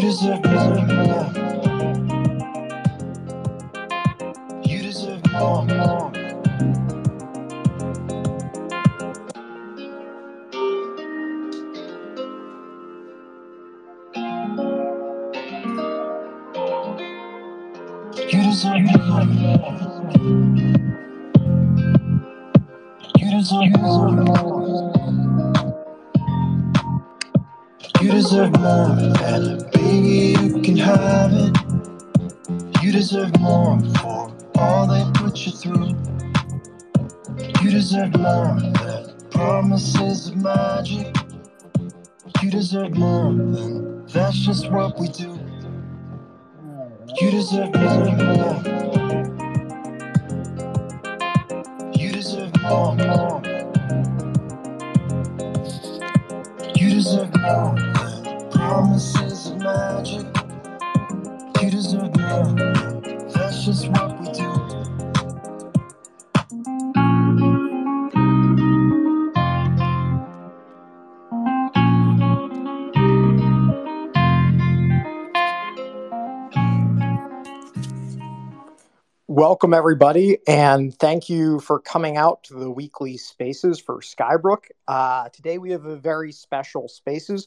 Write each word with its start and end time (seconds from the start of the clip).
You 0.00 0.06
deserve 0.06 0.44
more. 0.46 1.30
You 4.64 4.82
deserve 4.82 5.26
more, 5.30 5.64
more. 5.66 6.12
You 18.16 18.42
deserve 18.42 18.82
more. 18.96 19.24
You 23.18 23.30
deserve 23.30 23.72
more. 24.24 24.92
You 28.00 28.10
deserve 28.10 28.52
more, 28.60 28.96
and 29.24 29.70
baby, 29.72 29.79
you 30.00 30.60
can 30.62 30.76
have 30.76 31.32
it. 31.32 32.82
You 32.82 32.92
deserve 32.92 33.38
more 33.40 33.78
for 34.00 34.34
all 34.56 34.86
they 34.86 35.04
put 35.14 35.46
you 35.46 35.52
through. 35.52 35.94
You 37.62 37.70
deserve 37.70 38.16
more 38.16 38.58
than 38.60 39.28
promises 39.30 40.28
of 40.28 40.36
magic. 40.36 41.14
You 42.42 42.50
deserve 42.50 42.96
more, 42.96 43.28
and 43.28 44.08
that's 44.08 44.38
just 44.38 44.70
what 44.70 44.98
we 44.98 45.08
do. 45.08 45.38
You 47.20 47.30
deserve 47.30 47.74
more, 47.74 48.12
more. 48.16 48.62
You 51.94 52.12
deserve 52.12 52.52
more, 52.62 52.94
more. 52.96 53.42
You 56.74 56.90
deserve 56.90 57.30
more 57.36 57.74
than 57.76 58.50
promises 58.50 59.29
magic. 59.76 60.26
You 61.62 61.70
deserve 61.70 62.16
more. 62.16 62.54
That's 63.32 63.64
just 63.64 63.88
what 63.88 64.20
we 64.20 64.32
do. 64.32 64.50
Welcome, 79.26 79.72
everybody, 79.74 80.38
and 80.48 80.92
thank 80.98 81.28
you 81.30 81.60
for 81.60 81.78
coming 81.78 82.16
out 82.16 82.42
to 82.44 82.54
the 82.54 82.70
weekly 82.70 83.16
spaces 83.16 83.78
for 83.78 84.00
Skybrook. 84.00 84.64
Uh, 84.88 85.28
today, 85.28 85.58
we 85.58 85.70
have 85.70 85.86
a 85.86 85.96
very 85.96 86.32
special 86.32 86.88
spaces. 86.88 87.46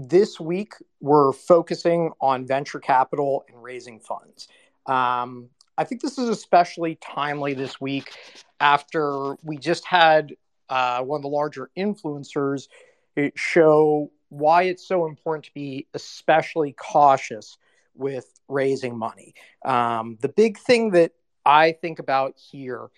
This 0.00 0.38
week, 0.38 0.74
we're 1.00 1.32
focusing 1.32 2.12
on 2.20 2.46
venture 2.46 2.78
capital 2.78 3.44
and 3.48 3.60
raising 3.60 3.98
funds. 3.98 4.46
Um, 4.86 5.48
I 5.76 5.82
think 5.82 6.02
this 6.02 6.18
is 6.18 6.28
especially 6.28 6.94
timely 7.00 7.52
this 7.52 7.80
week 7.80 8.12
after 8.60 9.34
we 9.42 9.56
just 9.56 9.84
had 9.84 10.36
uh, 10.68 11.02
one 11.02 11.18
of 11.18 11.22
the 11.22 11.28
larger 11.28 11.70
influencers 11.76 12.68
show 13.34 14.12
why 14.28 14.62
it's 14.62 14.86
so 14.86 15.04
important 15.04 15.46
to 15.46 15.52
be 15.52 15.88
especially 15.94 16.74
cautious 16.74 17.58
with 17.96 18.38
raising 18.46 18.96
money. 18.96 19.34
Um, 19.64 20.16
the 20.20 20.28
big 20.28 20.58
thing 20.58 20.92
that 20.92 21.10
I 21.44 21.72
think 21.72 21.98
about 21.98 22.36
here 22.38 22.88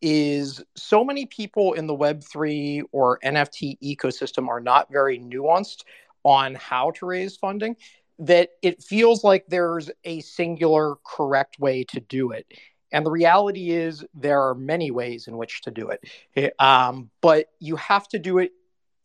is 0.00 0.62
so 0.76 1.04
many 1.04 1.26
people 1.26 1.74
in 1.74 1.86
the 1.86 1.96
Web3 1.96 2.82
or 2.90 3.20
NFT 3.24 3.78
ecosystem 3.80 4.48
are 4.48 4.60
not 4.60 4.90
very 4.90 5.20
nuanced 5.20 5.84
on 6.24 6.54
how 6.54 6.90
to 6.92 7.06
raise 7.06 7.36
funding 7.36 7.76
that 8.18 8.50
it 8.62 8.82
feels 8.82 9.22
like 9.22 9.46
there's 9.46 9.90
a 10.04 10.20
singular 10.20 10.96
correct 11.04 11.58
way 11.60 11.84
to 11.84 12.00
do 12.00 12.32
it. 12.32 12.46
And 12.90 13.04
the 13.04 13.10
reality 13.10 13.70
is, 13.70 14.04
there 14.14 14.42
are 14.42 14.54
many 14.54 14.90
ways 14.90 15.28
in 15.28 15.36
which 15.36 15.62
to 15.62 15.70
do 15.70 15.90
it. 15.90 16.54
Um, 16.58 17.10
but 17.20 17.46
you 17.60 17.76
have 17.76 18.08
to 18.08 18.18
do 18.18 18.38
it 18.38 18.52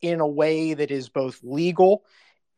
in 0.00 0.20
a 0.20 0.26
way 0.26 0.74
that 0.74 0.90
is 0.90 1.08
both 1.08 1.38
legal 1.42 2.04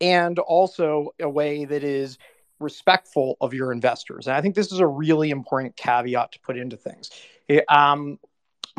and 0.01 0.39
also 0.39 1.11
a 1.21 1.29
way 1.29 1.65
that 1.65 1.85
is 1.85 2.19
respectful 2.59 3.37
of 3.41 3.53
your 3.53 3.73
investors. 3.73 4.27
And 4.27 4.37
I 4.37 4.41
think 4.41 4.55
this 4.55 4.73
is 4.73 4.79
a 4.79 4.87
really 4.87 5.31
important 5.31 5.77
caveat 5.77 6.33
to 6.33 6.41
put 6.41 6.57
into 6.57 6.77
things. 6.77 7.11
Um, 7.69 8.19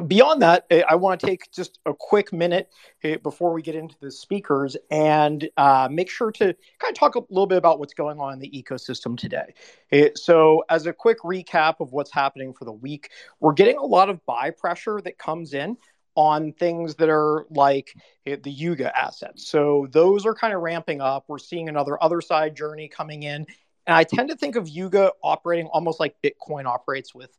beyond 0.06 0.42
that, 0.42 0.66
eh, 0.70 0.84
I 0.88 0.96
want 0.96 1.20
to 1.20 1.28
take 1.28 1.52
just 1.52 1.80
a 1.86 1.94
quick 1.94 2.32
minute 2.32 2.72
eh, 3.04 3.18
before 3.18 3.54
we 3.54 3.62
get 3.62 3.76
into 3.76 3.96
the 4.00 4.12
speakers 4.12 4.78
and 4.92 5.50
uh, 5.58 5.88
make 5.92 6.10
sure 6.10 6.32
to 6.32 6.56
kind 6.80 6.92
of 6.92 6.94
talk 6.94 7.16
a 7.16 7.22
little 7.30 7.48
bit 7.48 7.58
about 7.58 7.80
what's 7.80 7.94
going 7.94 8.20
on 8.20 8.34
in 8.34 8.40
the 8.40 8.50
ecosystem 8.52 9.18
today. 9.18 9.54
Eh, 9.92 10.10
so, 10.16 10.64
as 10.70 10.86
a 10.86 10.94
quick 10.94 11.20
recap 11.22 11.76
of 11.80 11.92
what's 11.94 12.12
happening 12.12 12.54
for 12.54 12.66
the 12.66 12.72
week, 12.72 13.10
we're 13.40 13.54
getting 13.54 13.78
a 13.78 13.86
lot 13.86 14.10
of 14.10 14.24
buy 14.26 14.52
pressure 14.52 15.02
that 15.04 15.18
comes 15.18 15.54
in 15.54 15.78
on 16.16 16.52
things 16.54 16.96
that 16.96 17.10
are 17.10 17.46
like 17.52 17.94
the 18.26 18.50
Yuga 18.50 18.92
assets. 18.98 19.48
So 19.48 19.88
those 19.92 20.26
are 20.26 20.34
kind 20.34 20.52
of 20.52 20.62
ramping 20.62 21.00
up. 21.00 21.26
We're 21.28 21.38
seeing 21.38 21.70
another 21.70 21.96
Otherside 22.02 22.56
journey 22.56 22.88
coming 22.88 23.22
in 23.22 23.46
and 23.88 23.96
I 23.96 24.04
tend 24.04 24.30
to 24.30 24.36
think 24.36 24.58
of 24.58 24.68
Yuga 24.68 25.14
operating 25.24 25.68
almost 25.68 26.00
like 26.00 26.16
Bitcoin 26.22 26.66
operates 26.66 27.16
with 27.16 27.36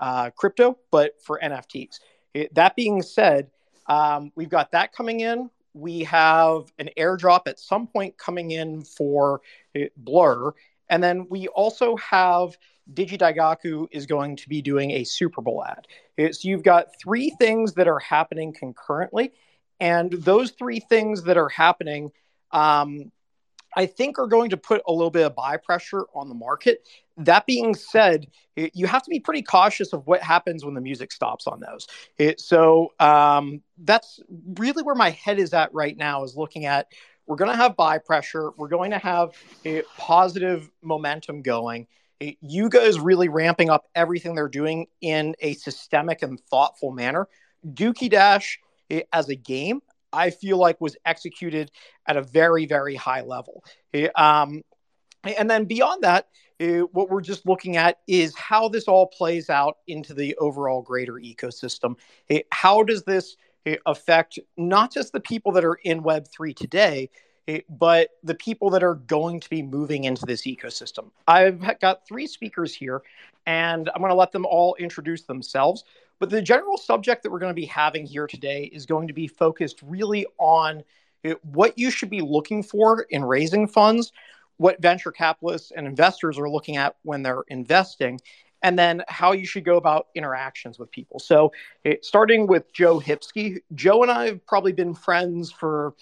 uh, 0.00 0.30
crypto, 0.30 0.78
but 0.90 1.22
for 1.22 1.38
NFTs. 1.42 2.00
That 2.52 2.76
being 2.76 3.02
said, 3.02 3.50
um, 3.86 4.32
we've 4.34 4.48
got 4.48 4.72
that 4.72 4.92
coming 4.92 5.20
in. 5.20 5.50
We 5.74 6.04
have 6.04 6.72
an 6.78 6.90
airdrop 6.96 7.42
at 7.46 7.58
some 7.58 7.86
point 7.86 8.16
coming 8.18 8.50
in 8.50 8.82
for 8.82 9.40
Blur. 9.96 10.52
And 10.88 11.02
then 11.02 11.26
we 11.28 11.48
also 11.48 11.96
have 11.96 12.56
DigiDaigaku 12.92 13.88
is 13.90 14.06
going 14.06 14.36
to 14.36 14.48
be 14.48 14.60
doing 14.60 14.90
a 14.92 15.04
Super 15.04 15.40
Bowl 15.40 15.64
ad. 15.64 15.86
So 16.34 16.48
you've 16.48 16.62
got 16.62 16.98
three 17.00 17.30
things 17.30 17.74
that 17.74 17.88
are 17.88 17.98
happening 17.98 18.52
concurrently. 18.52 19.32
And 19.80 20.12
those 20.12 20.50
three 20.52 20.80
things 20.80 21.22
that 21.24 21.36
are 21.36 21.48
happening 21.48 22.12
um, 22.50 23.10
I 23.74 23.86
think 23.86 24.18
are 24.18 24.26
going 24.26 24.50
to 24.50 24.56
put 24.56 24.82
a 24.86 24.92
little 24.92 25.10
bit 25.10 25.24
of 25.24 25.34
buy 25.34 25.56
pressure 25.56 26.04
on 26.14 26.28
the 26.28 26.34
market. 26.34 26.86
That 27.16 27.46
being 27.46 27.74
said, 27.74 28.26
you 28.56 28.86
have 28.86 29.02
to 29.02 29.10
be 29.10 29.20
pretty 29.20 29.42
cautious 29.42 29.92
of 29.92 30.06
what 30.06 30.22
happens 30.22 30.64
when 30.64 30.74
the 30.74 30.80
music 30.80 31.12
stops 31.12 31.46
on 31.46 31.60
those. 31.60 31.86
It, 32.18 32.40
so 32.40 32.92
um, 33.00 33.62
that's 33.78 34.20
really 34.54 34.82
where 34.82 34.94
my 34.94 35.10
head 35.10 35.38
is 35.38 35.52
at 35.54 35.72
right 35.74 35.96
now. 35.96 36.24
Is 36.24 36.36
looking 36.36 36.66
at 36.66 36.86
we're 37.26 37.36
going 37.36 37.50
to 37.50 37.56
have 37.56 37.76
buy 37.76 37.98
pressure. 37.98 38.50
We're 38.56 38.68
going 38.68 38.90
to 38.90 38.98
have 38.98 39.30
a 39.64 39.82
positive 39.96 40.70
momentum 40.82 41.42
going. 41.42 41.86
Yuga 42.40 42.80
is 42.80 43.00
really 43.00 43.28
ramping 43.28 43.68
up 43.68 43.84
everything 43.94 44.34
they're 44.34 44.48
doing 44.48 44.86
in 45.00 45.34
a 45.40 45.54
systemic 45.54 46.22
and 46.22 46.38
thoughtful 46.50 46.92
manner. 46.92 47.28
Dookie 47.66 48.10
Dash 48.10 48.58
as 49.12 49.28
a 49.28 49.34
game, 49.34 49.80
I 50.12 50.30
feel 50.30 50.56
like 50.58 50.80
was 50.80 50.96
executed 51.04 51.70
at 52.06 52.16
a 52.16 52.22
very, 52.22 52.66
very 52.66 52.94
high 52.94 53.22
level. 53.22 53.64
Um, 54.14 54.62
and 55.24 55.48
then 55.48 55.64
beyond 55.64 56.02
that, 56.02 56.28
uh, 56.60 56.86
what 56.92 57.10
we're 57.10 57.20
just 57.20 57.46
looking 57.46 57.76
at 57.76 58.00
is 58.06 58.36
how 58.36 58.68
this 58.68 58.84
all 58.84 59.06
plays 59.06 59.50
out 59.50 59.78
into 59.86 60.14
the 60.14 60.34
overall 60.36 60.82
greater 60.82 61.14
ecosystem. 61.14 61.96
Uh, 62.30 62.38
how 62.50 62.82
does 62.82 63.02
this 63.04 63.36
uh, 63.66 63.74
affect 63.86 64.38
not 64.56 64.92
just 64.92 65.12
the 65.12 65.20
people 65.20 65.52
that 65.52 65.64
are 65.64 65.78
in 65.84 66.02
Web3 66.02 66.54
today, 66.54 67.10
but 67.68 68.10
the 68.22 68.36
people 68.36 68.70
that 68.70 68.84
are 68.84 68.94
going 68.94 69.40
to 69.40 69.50
be 69.50 69.62
moving 69.62 70.04
into 70.04 70.24
this 70.24 70.42
ecosystem? 70.42 71.10
I've 71.26 71.60
got 71.80 72.06
three 72.06 72.26
speakers 72.26 72.74
here, 72.74 73.02
and 73.46 73.88
I'm 73.94 74.00
going 74.00 74.10
to 74.10 74.16
let 74.16 74.32
them 74.32 74.46
all 74.46 74.76
introduce 74.76 75.22
themselves. 75.22 75.84
But 76.20 76.30
the 76.30 76.40
general 76.40 76.78
subject 76.78 77.24
that 77.24 77.32
we're 77.32 77.40
going 77.40 77.50
to 77.50 77.60
be 77.60 77.66
having 77.66 78.06
here 78.06 78.28
today 78.28 78.70
is 78.72 78.86
going 78.86 79.08
to 79.08 79.14
be 79.14 79.26
focused 79.26 79.80
really 79.82 80.24
on 80.38 80.84
what 81.42 81.78
you 81.78 81.90
should 81.90 82.10
be 82.10 82.20
looking 82.20 82.62
for 82.62 83.02
in 83.10 83.24
raising 83.24 83.66
funds, 83.66 84.12
what 84.62 84.80
venture 84.80 85.10
capitalists 85.10 85.72
and 85.74 85.86
investors 85.86 86.38
are 86.38 86.48
looking 86.48 86.76
at 86.76 86.94
when 87.02 87.22
they're 87.22 87.42
investing, 87.48 88.20
and 88.62 88.78
then 88.78 89.02
how 89.08 89.32
you 89.32 89.44
should 89.44 89.64
go 89.64 89.76
about 89.76 90.06
interactions 90.14 90.78
with 90.78 90.90
people. 90.92 91.18
So, 91.18 91.52
starting 92.00 92.46
with 92.46 92.72
Joe 92.72 93.00
Hipsky, 93.00 93.58
Joe 93.74 94.02
and 94.02 94.10
I 94.10 94.26
have 94.26 94.46
probably 94.46 94.72
been 94.72 94.94
friends 94.94 95.50
for 95.50 95.94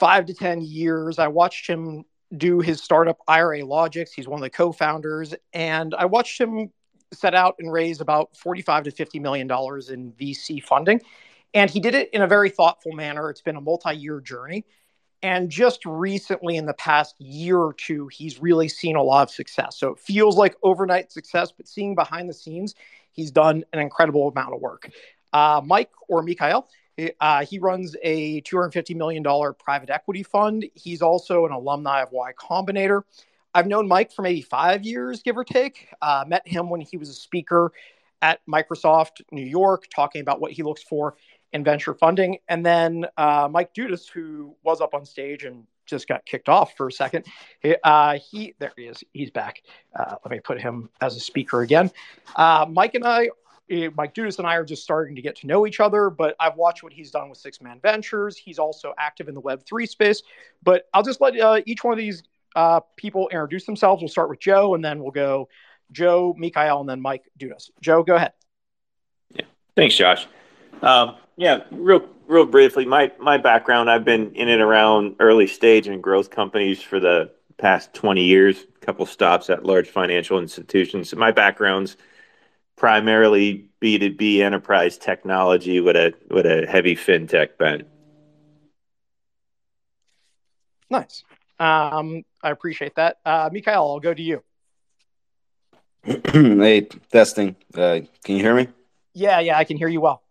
five 0.00 0.24
to 0.26 0.34
10 0.34 0.62
years. 0.62 1.18
I 1.18 1.28
watched 1.28 1.66
him 1.66 2.04
do 2.36 2.60
his 2.60 2.82
startup 2.82 3.18
IRA 3.28 3.64
Logics. 3.64 4.12
He's 4.12 4.26
one 4.26 4.38
of 4.38 4.42
the 4.42 4.50
co-founders, 4.50 5.34
and 5.52 5.94
I 5.94 6.06
watched 6.06 6.40
him 6.40 6.70
set 7.12 7.34
out 7.34 7.56
and 7.58 7.70
raise 7.70 8.00
about 8.00 8.34
45 8.36 8.84
to 8.84 8.90
50 8.90 9.18
million 9.20 9.46
dollars 9.46 9.90
in 9.90 10.12
VC 10.12 10.62
funding. 10.62 11.00
And 11.52 11.70
he 11.70 11.78
did 11.78 11.94
it 11.94 12.10
in 12.12 12.22
a 12.22 12.26
very 12.26 12.50
thoughtful 12.50 12.92
manner. 12.92 13.30
It's 13.30 13.42
been 13.42 13.56
a 13.56 13.60
multi-year 13.60 14.20
journey. 14.20 14.64
And 15.22 15.50
just 15.50 15.84
recently, 15.86 16.56
in 16.56 16.66
the 16.66 16.74
past 16.74 17.14
year 17.18 17.58
or 17.58 17.72
two, 17.72 18.08
he's 18.08 18.40
really 18.40 18.68
seen 18.68 18.96
a 18.96 19.02
lot 19.02 19.22
of 19.22 19.30
success. 19.30 19.76
So 19.78 19.90
it 19.92 19.98
feels 19.98 20.36
like 20.36 20.54
overnight 20.62 21.10
success, 21.10 21.52
but 21.56 21.66
seeing 21.66 21.94
behind 21.94 22.28
the 22.28 22.34
scenes, 22.34 22.74
he's 23.12 23.30
done 23.30 23.64
an 23.72 23.80
incredible 23.80 24.28
amount 24.28 24.54
of 24.54 24.60
work. 24.60 24.90
Uh, 25.32 25.62
Mike 25.64 25.90
or 26.08 26.22
Mikhail, 26.22 26.68
uh, 27.20 27.44
he 27.44 27.58
runs 27.58 27.96
a 28.02 28.40
$250 28.42 28.94
million 28.94 29.24
private 29.58 29.90
equity 29.90 30.22
fund. 30.22 30.66
He's 30.74 31.02
also 31.02 31.46
an 31.46 31.52
alumni 31.52 32.02
of 32.02 32.12
Y 32.12 32.32
Combinator. 32.38 33.02
I've 33.54 33.66
known 33.66 33.88
Mike 33.88 34.12
for 34.12 34.22
maybe 34.22 34.42
five 34.42 34.84
years, 34.84 35.22
give 35.22 35.36
or 35.36 35.44
take. 35.44 35.88
Uh, 36.02 36.24
met 36.26 36.46
him 36.46 36.68
when 36.68 36.82
he 36.82 36.98
was 36.98 37.08
a 37.08 37.14
speaker 37.14 37.72
at 38.22 38.40
Microsoft 38.46 39.22
New 39.30 39.44
York, 39.44 39.86
talking 39.94 40.20
about 40.20 40.40
what 40.40 40.52
he 40.52 40.62
looks 40.62 40.82
for 40.82 41.16
in 41.52 41.64
venture 41.64 41.94
funding. 41.94 42.38
And 42.48 42.64
then 42.64 43.06
uh, 43.16 43.48
Mike 43.50 43.74
Dudas, 43.74 44.08
who 44.08 44.54
was 44.62 44.80
up 44.80 44.94
on 44.94 45.04
stage 45.04 45.44
and 45.44 45.64
just 45.86 46.08
got 46.08 46.26
kicked 46.26 46.48
off 46.48 46.76
for 46.76 46.88
a 46.88 46.92
second. 46.92 47.24
Uh, 47.84 48.18
he 48.30 48.54
there 48.58 48.72
he 48.76 48.84
is. 48.84 49.02
He's 49.12 49.30
back. 49.30 49.62
Uh, 49.94 50.16
let 50.24 50.30
me 50.30 50.40
put 50.40 50.60
him 50.60 50.90
as 51.00 51.16
a 51.16 51.20
speaker 51.20 51.62
again. 51.62 51.90
Uh, 52.34 52.66
Mike 52.68 52.94
and 52.94 53.04
I, 53.04 53.28
eh, 53.70 53.88
Mike 53.96 54.14
Dudas 54.14 54.38
and 54.38 54.46
I 54.46 54.56
are 54.56 54.64
just 54.64 54.82
starting 54.82 55.14
to 55.16 55.22
get 55.22 55.36
to 55.36 55.46
know 55.46 55.66
each 55.66 55.80
other. 55.80 56.10
But 56.10 56.34
I've 56.40 56.56
watched 56.56 56.82
what 56.82 56.92
he's 56.92 57.10
done 57.10 57.30
with 57.30 57.38
6th 57.38 57.62
Man 57.62 57.80
Ventures. 57.80 58.36
He's 58.36 58.58
also 58.58 58.94
active 58.98 59.28
in 59.28 59.34
the 59.34 59.40
Web 59.40 59.64
three 59.64 59.86
space. 59.86 60.22
But 60.62 60.88
I'll 60.92 61.02
just 61.02 61.20
let 61.20 61.38
uh, 61.38 61.60
each 61.66 61.84
one 61.84 61.92
of 61.92 61.98
these 61.98 62.22
uh, 62.54 62.80
people 62.96 63.28
introduce 63.28 63.64
themselves. 63.64 64.02
We'll 64.02 64.08
start 64.08 64.28
with 64.28 64.40
Joe, 64.40 64.74
and 64.74 64.84
then 64.84 65.00
we'll 65.00 65.12
go 65.12 65.48
Joe, 65.92 66.34
Mikhail, 66.36 66.80
and 66.80 66.88
then 66.88 67.00
Mike 67.00 67.24
Dudas. 67.38 67.70
Joe, 67.80 68.02
go 68.02 68.16
ahead. 68.16 68.32
Yeah. 69.34 69.44
Thanks, 69.76 69.94
Josh. 69.94 70.26
Um, 70.82 71.16
yeah, 71.36 71.64
real 71.70 72.08
real 72.26 72.46
briefly, 72.46 72.84
my 72.84 73.12
my 73.18 73.38
background, 73.38 73.90
I've 73.90 74.04
been 74.04 74.34
in 74.34 74.48
and 74.48 74.62
around 74.62 75.16
early 75.20 75.46
stage 75.46 75.86
and 75.86 76.02
growth 76.02 76.30
companies 76.30 76.82
for 76.82 76.98
the 76.98 77.30
past 77.58 77.94
20 77.94 78.22
years, 78.22 78.64
a 78.82 78.84
couple 78.84 79.06
stops 79.06 79.48
at 79.50 79.64
large 79.64 79.88
financial 79.88 80.38
institutions. 80.38 81.14
My 81.14 81.30
background's 81.30 81.96
primarily 82.76 83.68
B2B 83.80 84.40
enterprise 84.40 84.98
technology 84.98 85.80
with 85.80 85.96
a 85.96 86.14
with 86.30 86.46
a 86.46 86.66
heavy 86.66 86.94
fintech 86.94 87.56
bent. 87.58 87.86
Nice. 90.88 91.24
Um, 91.58 92.24
I 92.42 92.50
appreciate 92.50 92.94
that. 92.96 93.18
Uh, 93.24 93.50
Mikhail, 93.52 93.82
I'll 93.82 94.00
go 94.00 94.14
to 94.14 94.22
you. 94.22 94.42
hey, 96.04 96.82
testing. 97.10 97.56
Uh, 97.74 98.00
can 98.22 98.36
you 98.36 98.42
hear 98.42 98.54
me? 98.54 98.68
Yeah, 99.14 99.40
yeah, 99.40 99.58
I 99.58 99.64
can 99.64 99.76
hear 99.76 99.88
you 99.88 100.00
well. 100.00 100.22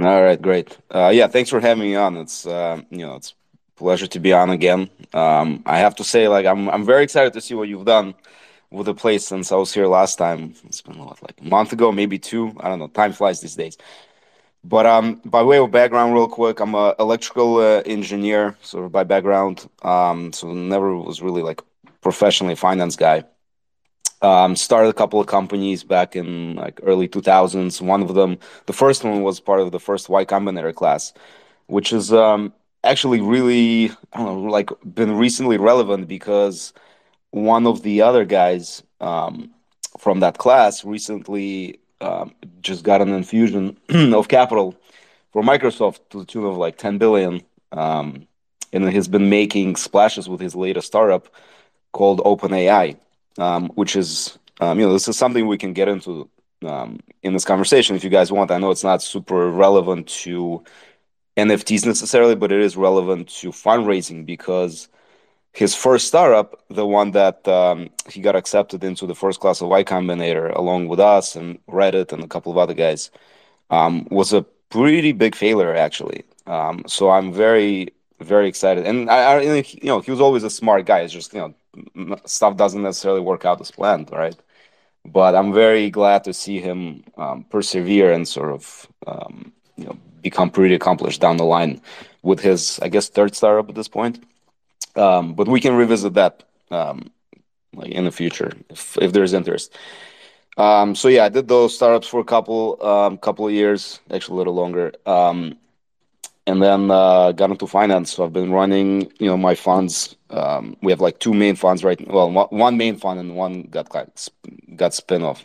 All 0.00 0.22
right, 0.22 0.40
great. 0.40 0.76
Uh, 0.92 1.10
yeah, 1.14 1.28
thanks 1.28 1.50
for 1.50 1.60
having 1.60 1.84
me 1.84 1.94
on. 1.94 2.16
It's 2.16 2.46
uh, 2.46 2.80
you 2.90 2.98
know 2.98 3.14
it's 3.14 3.34
pleasure 3.76 4.08
to 4.08 4.20
be 4.20 4.32
on 4.32 4.50
again. 4.50 4.90
Um, 5.12 5.62
I 5.66 5.78
have 5.78 5.94
to 5.96 6.04
say, 6.04 6.26
like 6.28 6.46
I'm 6.46 6.68
I'm 6.68 6.84
very 6.84 7.04
excited 7.04 7.32
to 7.34 7.40
see 7.40 7.54
what 7.54 7.68
you've 7.68 7.84
done 7.84 8.14
with 8.70 8.86
the 8.86 8.94
place 8.94 9.24
since 9.26 9.52
I 9.52 9.56
was 9.56 9.72
here 9.72 9.86
last 9.86 10.16
time. 10.16 10.54
It's 10.64 10.80
been 10.80 10.98
what, 10.98 11.22
like 11.22 11.40
a 11.40 11.44
month 11.44 11.72
ago, 11.72 11.92
maybe 11.92 12.18
two. 12.18 12.56
I 12.58 12.68
don't 12.68 12.80
know. 12.80 12.88
Time 12.88 13.12
flies 13.12 13.40
these 13.40 13.54
days. 13.54 13.78
But 14.64 14.86
um, 14.86 15.20
by 15.24 15.42
way 15.42 15.58
of 15.58 15.70
background, 15.70 16.14
real 16.14 16.28
quick, 16.28 16.60
I'm 16.60 16.74
an 16.74 16.94
electrical 16.98 17.58
uh, 17.58 17.82
engineer, 17.86 18.56
sort 18.62 18.86
of 18.86 18.92
by 18.92 19.04
background. 19.04 19.68
Um, 19.82 20.32
so 20.32 20.52
never 20.52 20.96
was 20.96 21.22
really 21.22 21.42
like 21.42 21.62
professionally 22.00 22.54
finance 22.56 22.96
guy. 22.96 23.24
Um, 24.24 24.56
started 24.56 24.88
a 24.88 24.94
couple 24.94 25.20
of 25.20 25.26
companies 25.26 25.84
back 25.84 26.16
in 26.16 26.54
like 26.54 26.80
early 26.82 27.06
2000s. 27.06 27.82
One 27.82 28.00
of 28.00 28.14
them, 28.14 28.38
the 28.64 28.72
first 28.72 29.04
one 29.04 29.22
was 29.22 29.38
part 29.38 29.60
of 29.60 29.70
the 29.70 29.78
first 29.78 30.08
Y 30.08 30.24
Combinator 30.24 30.74
class, 30.74 31.12
which 31.66 31.92
is 31.92 32.10
um, 32.10 32.54
actually 32.84 33.20
really, 33.20 33.90
I 34.14 34.24
don't 34.24 34.44
know, 34.46 34.50
like 34.50 34.70
been 34.82 35.14
recently 35.18 35.58
relevant 35.58 36.08
because 36.08 36.72
one 37.32 37.66
of 37.66 37.82
the 37.82 38.00
other 38.00 38.24
guys 38.24 38.82
um, 39.02 39.50
from 39.98 40.20
that 40.20 40.38
class 40.38 40.86
recently 40.86 41.80
um, 42.00 42.34
just 42.62 42.82
got 42.82 43.02
an 43.02 43.10
infusion 43.10 43.76
of 44.14 44.28
capital 44.28 44.74
for 45.34 45.42
Microsoft 45.42 45.98
to 46.08 46.20
the 46.20 46.24
tune 46.24 46.46
of 46.46 46.56
like 46.56 46.78
10 46.78 46.96
billion. 46.96 47.42
Um, 47.72 48.26
and 48.72 48.88
he's 48.88 49.06
been 49.06 49.28
making 49.28 49.76
splashes 49.76 50.30
with 50.30 50.40
his 50.40 50.54
latest 50.54 50.86
startup 50.86 51.28
called 51.92 52.20
OpenAI 52.20 52.96
um, 53.38 53.68
which 53.70 53.96
is 53.96 54.38
um, 54.60 54.78
you 54.78 54.86
know 54.86 54.92
this 54.92 55.08
is 55.08 55.16
something 55.16 55.46
we 55.46 55.58
can 55.58 55.72
get 55.72 55.88
into 55.88 56.28
um, 56.66 57.00
in 57.22 57.32
this 57.32 57.44
conversation 57.44 57.96
if 57.96 58.04
you 58.04 58.10
guys 58.10 58.32
want. 58.32 58.50
I 58.50 58.58
know 58.58 58.70
it's 58.70 58.84
not 58.84 59.02
super 59.02 59.50
relevant 59.50 60.08
to 60.24 60.64
NFTs 61.36 61.86
necessarily, 61.86 62.34
but 62.34 62.52
it 62.52 62.60
is 62.60 62.76
relevant 62.76 63.28
to 63.40 63.50
fundraising 63.50 64.24
because 64.24 64.88
his 65.52 65.74
first 65.74 66.08
startup, 66.08 66.62
the 66.68 66.86
one 66.86 67.12
that 67.12 67.46
um, 67.46 67.90
he 68.08 68.20
got 68.20 68.36
accepted 68.36 68.82
into 68.84 69.06
the 69.06 69.14
first 69.14 69.40
class 69.40 69.60
of 69.60 69.68
Y 69.68 69.84
Combinator 69.84 70.54
along 70.54 70.88
with 70.88 71.00
us 71.00 71.36
and 71.36 71.58
Reddit 71.66 72.12
and 72.12 72.24
a 72.24 72.28
couple 72.28 72.52
of 72.52 72.58
other 72.58 72.74
guys, 72.74 73.10
um, 73.70 74.06
was 74.10 74.32
a 74.32 74.42
pretty 74.70 75.12
big 75.12 75.34
failure 75.34 75.74
actually. 75.74 76.24
Um, 76.46 76.84
so 76.86 77.10
I'm 77.10 77.32
very 77.32 77.92
very 78.24 78.48
excited, 78.48 78.86
and 78.86 79.10
I, 79.10 79.34
I, 79.34 79.40
you 79.40 79.64
know 79.84 80.00
he 80.00 80.10
was 80.10 80.20
always 80.20 80.44
a 80.44 80.50
smart 80.50 80.86
guy. 80.86 81.00
It's 81.00 81.12
just 81.12 81.32
you 81.32 81.54
know 81.94 82.16
stuff 82.24 82.56
doesn't 82.56 82.82
necessarily 82.82 83.20
work 83.20 83.44
out 83.44 83.60
as 83.60 83.70
planned, 83.70 84.10
right? 84.12 84.36
But 85.04 85.34
I'm 85.34 85.52
very 85.52 85.90
glad 85.90 86.24
to 86.24 86.32
see 86.32 86.60
him 86.60 87.04
um, 87.16 87.44
persevere 87.50 88.12
and 88.12 88.26
sort 88.26 88.52
of 88.52 88.88
um, 89.06 89.52
you 89.76 89.84
know 89.86 89.96
become 90.22 90.50
pretty 90.50 90.74
accomplished 90.74 91.20
down 91.20 91.36
the 91.36 91.44
line 91.44 91.80
with 92.22 92.40
his, 92.40 92.80
I 92.80 92.88
guess, 92.88 93.08
third 93.08 93.36
startup 93.36 93.68
at 93.68 93.74
this 93.74 93.88
point. 93.88 94.24
Um, 94.96 95.34
but 95.34 95.46
we 95.48 95.60
can 95.60 95.74
revisit 95.74 96.14
that 96.14 96.44
um, 96.70 97.10
like 97.74 97.92
in 97.92 98.04
the 98.04 98.12
future 98.12 98.52
if 98.70 98.96
if 98.98 99.12
there's 99.12 99.32
interest. 99.32 99.76
Um, 100.56 100.94
so 100.94 101.08
yeah, 101.08 101.24
I 101.24 101.28
did 101.28 101.48
those 101.48 101.74
startups 101.74 102.06
for 102.06 102.20
a 102.20 102.24
couple 102.24 102.84
um, 102.84 103.18
couple 103.18 103.46
of 103.46 103.52
years, 103.52 104.00
actually 104.10 104.36
a 104.36 104.38
little 104.38 104.54
longer 104.54 104.92
and 106.46 106.62
then 106.62 106.90
uh, 106.90 107.32
got 107.32 107.50
into 107.50 107.66
finance. 107.66 108.12
So 108.12 108.24
I've 108.24 108.32
been 108.32 108.52
running, 108.52 109.10
you 109.18 109.26
know, 109.26 109.36
my 109.36 109.54
funds. 109.54 110.16
Um, 110.30 110.76
we 110.82 110.92
have 110.92 111.00
like 111.00 111.18
two 111.18 111.32
main 111.32 111.56
funds 111.56 111.84
right. 111.84 112.00
Well, 112.06 112.30
one 112.50 112.76
main 112.76 112.96
fund 112.96 113.20
and 113.20 113.34
one 113.36 113.62
got 113.62 113.88
got 114.76 114.94
spin 114.94 115.22
off 115.22 115.44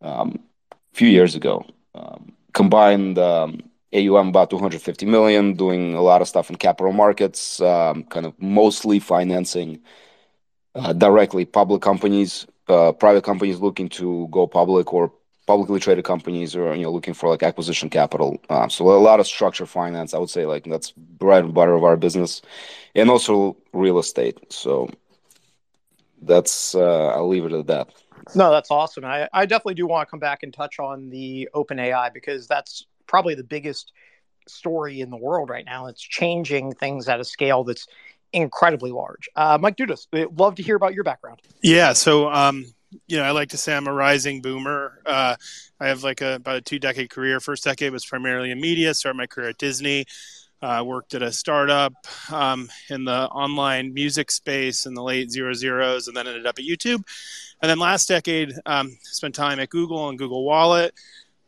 um, 0.00 0.40
a 0.72 0.76
few 0.92 1.08
years 1.08 1.34
ago. 1.34 1.66
Um, 1.94 2.32
combined 2.52 3.18
um, 3.18 3.62
AUM 3.92 4.28
about 4.28 4.50
250 4.50 5.06
million, 5.06 5.54
doing 5.54 5.94
a 5.94 6.02
lot 6.02 6.22
of 6.22 6.28
stuff 6.28 6.50
in 6.50 6.56
capital 6.56 6.92
markets, 6.92 7.60
um, 7.60 8.04
kind 8.04 8.26
of 8.26 8.34
mostly 8.40 8.98
financing 8.98 9.80
uh, 10.74 10.92
directly 10.92 11.44
public 11.44 11.82
companies, 11.82 12.46
uh, 12.68 12.92
private 12.92 13.22
companies 13.24 13.60
looking 13.60 13.88
to 13.90 14.26
go 14.30 14.46
public 14.46 14.92
or 14.92 15.12
publicly 15.46 15.80
traded 15.80 16.04
companies 16.04 16.56
are 16.56 16.74
you 16.74 16.82
know 16.82 16.92
looking 16.92 17.14
for 17.14 17.28
like 17.28 17.42
acquisition 17.42 17.90
capital. 17.90 18.40
Um, 18.50 18.70
so 18.70 18.88
a 18.90 18.98
lot 18.98 19.20
of 19.20 19.26
structure 19.26 19.66
finance, 19.66 20.14
I 20.14 20.18
would 20.18 20.30
say 20.30 20.46
like 20.46 20.64
that's 20.64 20.92
bread 20.92 21.44
and 21.44 21.54
butter 21.54 21.74
of 21.74 21.84
our 21.84 21.96
business, 21.96 22.42
and 22.94 23.10
also 23.10 23.56
real 23.72 23.98
estate. 23.98 24.52
So 24.52 24.88
that's 26.22 26.74
uh, 26.74 27.08
I'll 27.08 27.28
leave 27.28 27.44
it 27.44 27.52
at 27.52 27.66
that. 27.66 27.88
No, 28.34 28.50
that's 28.50 28.70
awesome. 28.70 29.04
I, 29.04 29.28
I 29.32 29.44
definitely 29.44 29.74
do 29.74 29.86
want 29.86 30.06
to 30.06 30.10
come 30.10 30.20
back 30.20 30.42
and 30.42 30.52
touch 30.52 30.78
on 30.78 31.10
the 31.10 31.48
OpenAI 31.54 32.12
because 32.14 32.46
that's 32.46 32.86
probably 33.06 33.34
the 33.34 33.44
biggest 33.44 33.92
story 34.48 35.00
in 35.00 35.10
the 35.10 35.16
world 35.16 35.50
right 35.50 35.64
now. 35.64 35.86
It's 35.86 36.00
changing 36.00 36.72
things 36.72 37.08
at 37.08 37.20
a 37.20 37.24
scale 37.24 37.64
that's 37.64 37.86
incredibly 38.32 38.90
large. 38.90 39.28
Uh, 39.36 39.58
Mike 39.60 39.76
Dudas, 39.76 40.06
love 40.38 40.54
to 40.56 40.62
hear 40.62 40.76
about 40.76 40.94
your 40.94 41.04
background. 41.04 41.40
Yeah, 41.62 41.92
so 41.92 42.30
um, 42.30 42.73
you 43.06 43.16
know, 43.16 43.22
I 43.22 43.30
like 43.30 43.50
to 43.50 43.56
say 43.56 43.76
I'm 43.76 43.86
a 43.86 43.92
rising 43.92 44.42
boomer. 44.42 45.00
Uh, 45.04 45.36
I 45.80 45.88
have 45.88 46.02
like 46.02 46.20
a, 46.20 46.34
about 46.34 46.56
a 46.56 46.60
two 46.60 46.78
decade 46.78 47.10
career. 47.10 47.40
First 47.40 47.64
decade 47.64 47.92
was 47.92 48.04
primarily 48.04 48.50
in 48.50 48.60
media. 48.60 48.94
Started 48.94 49.18
my 49.18 49.26
career 49.26 49.50
at 49.50 49.58
Disney. 49.58 50.06
Uh, 50.62 50.82
worked 50.82 51.12
at 51.14 51.20
a 51.20 51.30
startup 51.30 51.92
um, 52.32 52.70
in 52.88 53.04
the 53.04 53.28
online 53.28 53.92
music 53.92 54.30
space 54.30 54.86
in 54.86 54.94
the 54.94 55.02
late 55.02 55.30
zero 55.30 55.52
zeros, 55.52 56.08
and 56.08 56.16
then 56.16 56.26
ended 56.26 56.46
up 56.46 56.58
at 56.58 56.64
YouTube. 56.64 57.02
And 57.60 57.68
then 57.70 57.78
last 57.78 58.08
decade, 58.08 58.52
um, 58.64 58.96
spent 59.02 59.34
time 59.34 59.60
at 59.60 59.68
Google 59.68 60.08
and 60.08 60.18
Google 60.18 60.42
Wallet, 60.44 60.94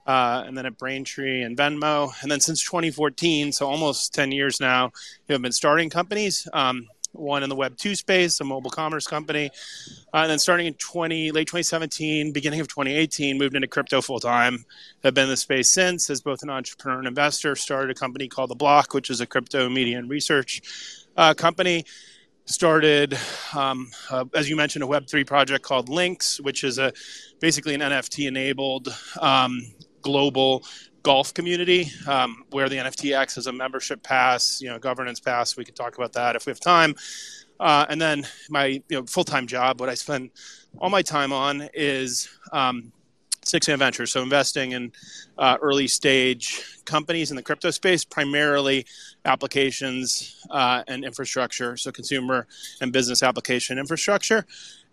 uh, 0.06 0.44
and 0.46 0.56
then 0.56 0.66
at 0.66 0.76
Braintree 0.76 1.42
and 1.42 1.56
Venmo. 1.56 2.12
And 2.22 2.30
then 2.30 2.40
since 2.40 2.62
2014, 2.62 3.52
so 3.52 3.66
almost 3.66 4.14
10 4.14 4.32
years 4.32 4.60
now, 4.60 4.84
you 4.84 4.90
know, 5.30 5.34
I've 5.36 5.42
been 5.42 5.52
starting 5.52 5.90
companies. 5.90 6.46
Um, 6.52 6.86
one 7.18 7.42
in 7.42 7.48
the 7.48 7.56
Web 7.56 7.76
two 7.76 7.94
space, 7.94 8.40
a 8.40 8.44
mobile 8.44 8.70
commerce 8.70 9.06
company, 9.06 9.50
uh, 10.14 10.18
and 10.18 10.30
then 10.30 10.38
starting 10.38 10.66
in 10.66 10.74
20 10.74 11.32
late 11.32 11.46
2017, 11.46 12.32
beginning 12.32 12.60
of 12.60 12.68
2018, 12.68 13.38
moved 13.38 13.54
into 13.54 13.68
crypto 13.68 14.00
full 14.00 14.20
time. 14.20 14.64
Have 15.02 15.14
been 15.14 15.24
in 15.24 15.30
the 15.30 15.36
space 15.36 15.70
since 15.70 16.10
as 16.10 16.20
both 16.20 16.42
an 16.42 16.50
entrepreneur 16.50 16.98
and 16.98 17.08
investor. 17.08 17.56
Started 17.56 17.90
a 17.90 17.94
company 17.94 18.28
called 18.28 18.50
The 18.50 18.54
Block, 18.54 18.94
which 18.94 19.10
is 19.10 19.20
a 19.20 19.26
crypto 19.26 19.68
media 19.68 19.98
and 19.98 20.08
research 20.08 20.62
uh, 21.16 21.34
company. 21.34 21.84
started, 22.46 23.18
um, 23.54 23.90
uh, 24.10 24.24
as 24.34 24.48
you 24.48 24.56
mentioned, 24.56 24.84
a 24.84 24.86
Web3 24.86 25.26
project 25.26 25.64
called 25.64 25.88
Links, 25.88 26.40
which 26.40 26.62
is 26.62 26.78
a 26.78 26.92
basically 27.40 27.74
an 27.74 27.80
NFT 27.80 28.28
enabled 28.28 28.88
um, 29.20 29.60
global 30.02 30.64
golf 31.06 31.32
community 31.32 31.88
um, 32.08 32.42
where 32.50 32.68
the 32.68 32.74
NFTX 32.74 33.38
is 33.38 33.46
a 33.46 33.52
membership 33.52 34.02
pass, 34.02 34.60
you 34.60 34.68
know, 34.68 34.76
governance 34.76 35.20
pass. 35.20 35.56
We 35.56 35.64
could 35.64 35.76
talk 35.76 35.96
about 35.96 36.12
that 36.14 36.34
if 36.34 36.46
we 36.46 36.50
have 36.50 36.58
time. 36.58 36.96
Uh, 37.60 37.86
and 37.88 38.00
then 38.02 38.26
my 38.50 38.66
you 38.66 38.82
know, 38.90 39.06
full 39.06 39.22
time 39.22 39.46
job, 39.46 39.78
what 39.78 39.88
I 39.88 39.94
spend 39.94 40.30
all 40.78 40.90
my 40.90 41.02
time 41.02 41.32
on 41.32 41.68
is 41.72 42.28
um, 42.52 42.90
6th 43.44 43.68
Man 43.68 43.78
Ventures. 43.78 44.10
So 44.10 44.20
investing 44.20 44.72
in 44.72 44.90
uh, 45.38 45.56
early 45.62 45.86
stage 45.86 46.82
companies 46.86 47.30
in 47.30 47.36
the 47.36 47.42
crypto 47.44 47.70
space, 47.70 48.04
primarily 48.04 48.84
applications 49.24 50.44
uh, 50.50 50.82
and 50.88 51.04
infrastructure. 51.04 51.76
So 51.76 51.92
consumer 51.92 52.48
and 52.80 52.92
business 52.92 53.22
application 53.22 53.78
infrastructure. 53.78 54.44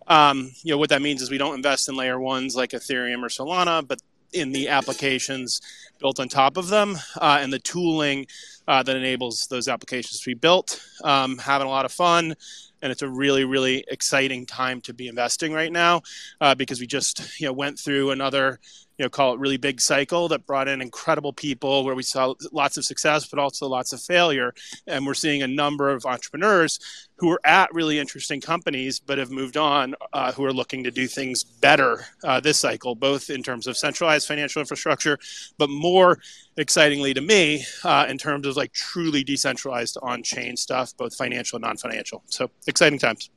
Um, 0.06 0.52
you 0.62 0.74
know 0.74 0.78
what 0.78 0.90
that 0.90 1.02
means 1.02 1.24
is 1.24 1.32
we 1.32 1.40
don't 1.40 1.56
invest 1.56 1.90
in 1.90 1.96
layer 1.96 2.20
ones 2.20 2.56
like 2.56 2.70
Ethereum 2.70 3.24
or 3.24 3.30
Solana, 3.30 3.88
but 3.88 4.00
in 4.34 4.52
the 4.52 4.68
applications 4.68 5.62
built 6.00 6.20
on 6.20 6.28
top 6.28 6.58
of 6.58 6.68
them 6.68 6.98
uh, 7.18 7.40
and 7.42 7.52
the 7.52 7.60
tooling 7.60 8.26
uh, 8.68 8.84
that 8.84 8.96
enables 8.96 9.48
those 9.48 9.68
applications 9.68 10.20
to 10.20 10.30
be 10.30 10.34
built. 10.34 10.84
Um, 11.04 11.38
having 11.38 11.68
a 11.68 11.70
lot 11.70 11.86
of 11.86 11.92
fun, 11.92 12.36
and 12.82 12.92
it's 12.92 13.02
a 13.02 13.10
really, 13.10 13.46
really 13.46 13.84
exciting 13.88 14.46
time 14.46 14.82
to 14.82 14.94
be 14.94 15.08
investing 15.08 15.54
right 15.54 15.72
now 15.72 16.02
uh, 16.42 16.56
because 16.56 16.80
we 16.80 16.88
just 16.88 17.40
you 17.40 17.48
know 17.48 17.54
went 17.54 17.80
through 17.80 18.12
another 18.12 18.60
you 18.98 19.06
know 19.06 19.10
call 19.10 19.34
it 19.34 19.40
really 19.40 19.58
big 19.58 19.82
cycle 19.82 20.28
that 20.28 20.46
brought 20.46 20.68
in 20.68 20.82
incredible 20.82 21.34
people 21.34 21.84
where 21.84 21.96
we 21.96 22.04
saw 22.04 22.34
lots 22.52 22.78
of 22.78 22.86
success 22.86 23.28
but 23.28 23.40
also 23.40 23.68
lots 23.68 23.94
of 23.94 24.02
failure. 24.02 24.54
And 24.88 25.06
we're 25.06 25.14
seeing 25.14 25.42
a 25.42 25.48
number 25.48 25.90
of 25.90 26.06
entrepreneurs 26.06 26.80
who 27.18 27.32
are 27.32 27.40
at 27.46 27.74
really 27.74 28.00
interesting 28.00 28.42
companies 28.42 29.00
but 29.00 29.18
have 29.18 29.32
moved 29.32 29.58
on 29.58 29.96
uh, 30.14 30.32
who 30.32 30.44
are 30.46 30.54
looking 30.54 30.84
to 30.84 30.92
do 30.92 31.08
things 31.08 31.44
better 31.44 32.06
uh, 32.24 32.40
this 32.40 32.60
cycle 32.60 32.96
both 32.96 33.30
in 33.30 33.42
terms 33.42 33.68
of 33.68 33.78
centralized 33.78 34.28
financial 34.28 34.60
infrastructure 34.60 35.18
but 35.58 35.70
more 35.70 36.20
excitingly 36.58 37.14
to 37.14 37.22
me 37.22 37.64
uh, 37.84 38.06
in 38.10 38.18
terms 38.18 38.46
of 38.46 38.56
like 38.56 38.74
truly 38.74 39.24
decentralized 39.24 39.98
on-chain 40.02 40.56
stuff 40.58 40.96
both 40.98 41.16
financial 41.16 41.58
and 41.58 41.64
non-financial. 41.64 42.24
So 42.28 42.50
exciting 42.68 43.00
times 43.00 43.30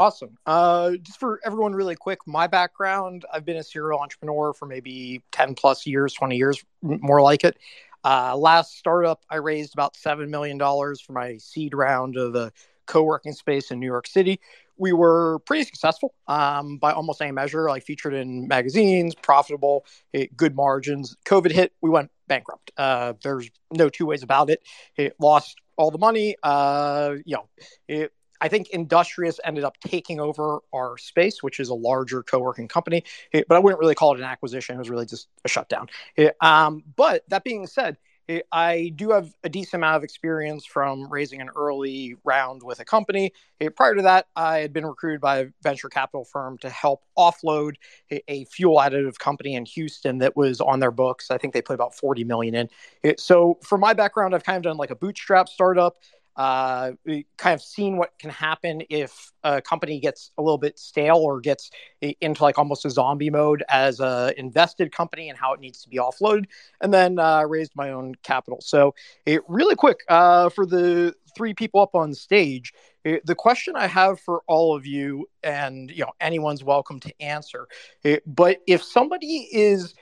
Awesome. 0.00 0.38
Uh, 0.46 0.92
just 1.02 1.20
for 1.20 1.40
everyone, 1.44 1.74
really 1.74 1.94
quick, 1.94 2.20
my 2.26 2.46
background 2.46 3.26
I've 3.30 3.44
been 3.44 3.58
a 3.58 3.62
serial 3.62 4.00
entrepreneur 4.00 4.54
for 4.54 4.64
maybe 4.64 5.22
10 5.32 5.54
plus 5.54 5.86
years, 5.86 6.14
20 6.14 6.38
years, 6.38 6.64
more 6.80 7.20
like 7.20 7.44
it. 7.44 7.58
Uh, 8.02 8.34
last 8.34 8.78
startup, 8.78 9.20
I 9.28 9.36
raised 9.36 9.74
about 9.74 9.92
$7 9.92 10.30
million 10.30 10.58
for 10.58 11.12
my 11.12 11.36
seed 11.36 11.74
round 11.74 12.16
of 12.16 12.34
a 12.34 12.50
co 12.86 13.02
working 13.02 13.34
space 13.34 13.70
in 13.70 13.78
New 13.78 13.84
York 13.84 14.06
City. 14.06 14.40
We 14.78 14.94
were 14.94 15.40
pretty 15.40 15.64
successful 15.64 16.14
um, 16.26 16.78
by 16.78 16.92
almost 16.92 17.20
any 17.20 17.32
measure, 17.32 17.68
like 17.68 17.82
featured 17.82 18.14
in 18.14 18.48
magazines, 18.48 19.14
profitable, 19.14 19.84
good 20.34 20.56
margins. 20.56 21.14
COVID 21.26 21.50
hit, 21.50 21.74
we 21.82 21.90
went 21.90 22.10
bankrupt. 22.26 22.70
Uh, 22.78 23.12
there's 23.22 23.50
no 23.70 23.90
two 23.90 24.06
ways 24.06 24.22
about 24.22 24.48
it. 24.48 24.62
It 24.96 25.14
lost 25.20 25.60
all 25.76 25.90
the 25.90 25.98
money. 25.98 26.36
Uh, 26.42 27.16
you 27.26 27.36
know, 27.36 27.48
it 27.86 28.14
I 28.40 28.48
think 28.48 28.70
Industrious 28.70 29.38
ended 29.44 29.64
up 29.64 29.78
taking 29.80 30.20
over 30.20 30.60
our 30.72 30.96
space, 30.98 31.42
which 31.42 31.60
is 31.60 31.68
a 31.68 31.74
larger 31.74 32.22
co-working 32.22 32.68
company. 32.68 33.04
Eh, 33.32 33.42
but 33.48 33.56
I 33.56 33.58
wouldn't 33.58 33.80
really 33.80 33.94
call 33.94 34.14
it 34.14 34.18
an 34.18 34.24
acquisition. 34.24 34.76
It 34.76 34.78
was 34.78 34.90
really 34.90 35.06
just 35.06 35.28
a 35.44 35.48
shutdown. 35.48 35.88
Eh, 36.16 36.30
um, 36.40 36.82
but 36.96 37.24
that 37.28 37.44
being 37.44 37.66
said, 37.66 37.98
eh, 38.28 38.40
I 38.50 38.92
do 38.96 39.10
have 39.10 39.34
a 39.44 39.48
decent 39.48 39.74
amount 39.74 39.96
of 39.96 40.04
experience 40.04 40.64
from 40.64 41.10
raising 41.10 41.40
an 41.40 41.50
early 41.54 42.16
round 42.24 42.62
with 42.62 42.80
a 42.80 42.84
company. 42.84 43.32
Prior 43.76 43.94
to 43.94 44.02
that, 44.02 44.26
I 44.36 44.58
had 44.58 44.72
been 44.72 44.86
recruited 44.86 45.20
by 45.20 45.38
a 45.40 45.46
venture 45.62 45.88
capital 45.88 46.24
firm 46.24 46.56
to 46.58 46.70
help 46.70 47.04
offload 47.18 47.74
a 48.10 48.44
fuel 48.46 48.78
additive 48.78 49.18
company 49.18 49.54
in 49.54 49.66
Houston 49.66 50.18
that 50.18 50.34
was 50.36 50.60
on 50.60 50.80
their 50.80 50.90
books. 50.90 51.30
I 51.30 51.36
think 51.36 51.52
they 51.52 51.60
put 51.60 51.74
about 51.74 51.94
40 51.94 52.24
million 52.24 52.54
in. 53.02 53.18
So, 53.18 53.58
for 53.62 53.76
my 53.76 53.92
background, 53.92 54.34
I've 54.34 54.44
kind 54.44 54.56
of 54.56 54.62
done 54.62 54.78
like 54.78 54.90
a 54.90 54.96
bootstrap 54.96 55.48
startup 55.48 55.96
uh, 56.36 56.92
kind 57.36 57.54
of 57.54 57.62
seen 57.62 57.96
what 57.96 58.18
can 58.18 58.30
happen 58.30 58.82
if 58.88 59.32
a 59.42 59.60
company 59.60 60.00
gets 60.00 60.30
a 60.38 60.42
little 60.42 60.58
bit 60.58 60.78
stale 60.78 61.16
or 61.16 61.40
gets 61.40 61.70
into 62.00 62.42
like 62.42 62.58
almost 62.58 62.84
a 62.84 62.90
zombie 62.90 63.30
mode 63.30 63.62
as 63.68 64.00
a 64.00 64.32
invested 64.36 64.92
company 64.92 65.28
and 65.28 65.38
how 65.38 65.52
it 65.52 65.60
needs 65.60 65.82
to 65.82 65.88
be 65.88 65.98
offloaded, 65.98 66.44
and 66.80 66.94
then 66.94 67.18
uh, 67.18 67.42
raised 67.42 67.72
my 67.74 67.90
own 67.90 68.14
capital. 68.22 68.60
So, 68.60 68.94
it 69.26 69.42
really 69.48 69.76
quick 69.76 70.00
uh, 70.08 70.48
for 70.48 70.66
the 70.66 71.14
three 71.36 71.54
people 71.54 71.80
up 71.80 71.94
on 71.94 72.14
stage. 72.14 72.72
It, 73.04 73.24
the 73.24 73.34
question 73.34 73.76
I 73.76 73.86
have 73.86 74.20
for 74.20 74.42
all 74.46 74.76
of 74.76 74.86
you, 74.86 75.28
and 75.42 75.90
you 75.90 76.04
know 76.04 76.12
anyone's 76.20 76.62
welcome 76.62 77.00
to 77.00 77.20
answer, 77.20 77.66
it, 78.04 78.22
but 78.26 78.58
if 78.66 78.82
somebody 78.82 79.48
is 79.50 79.94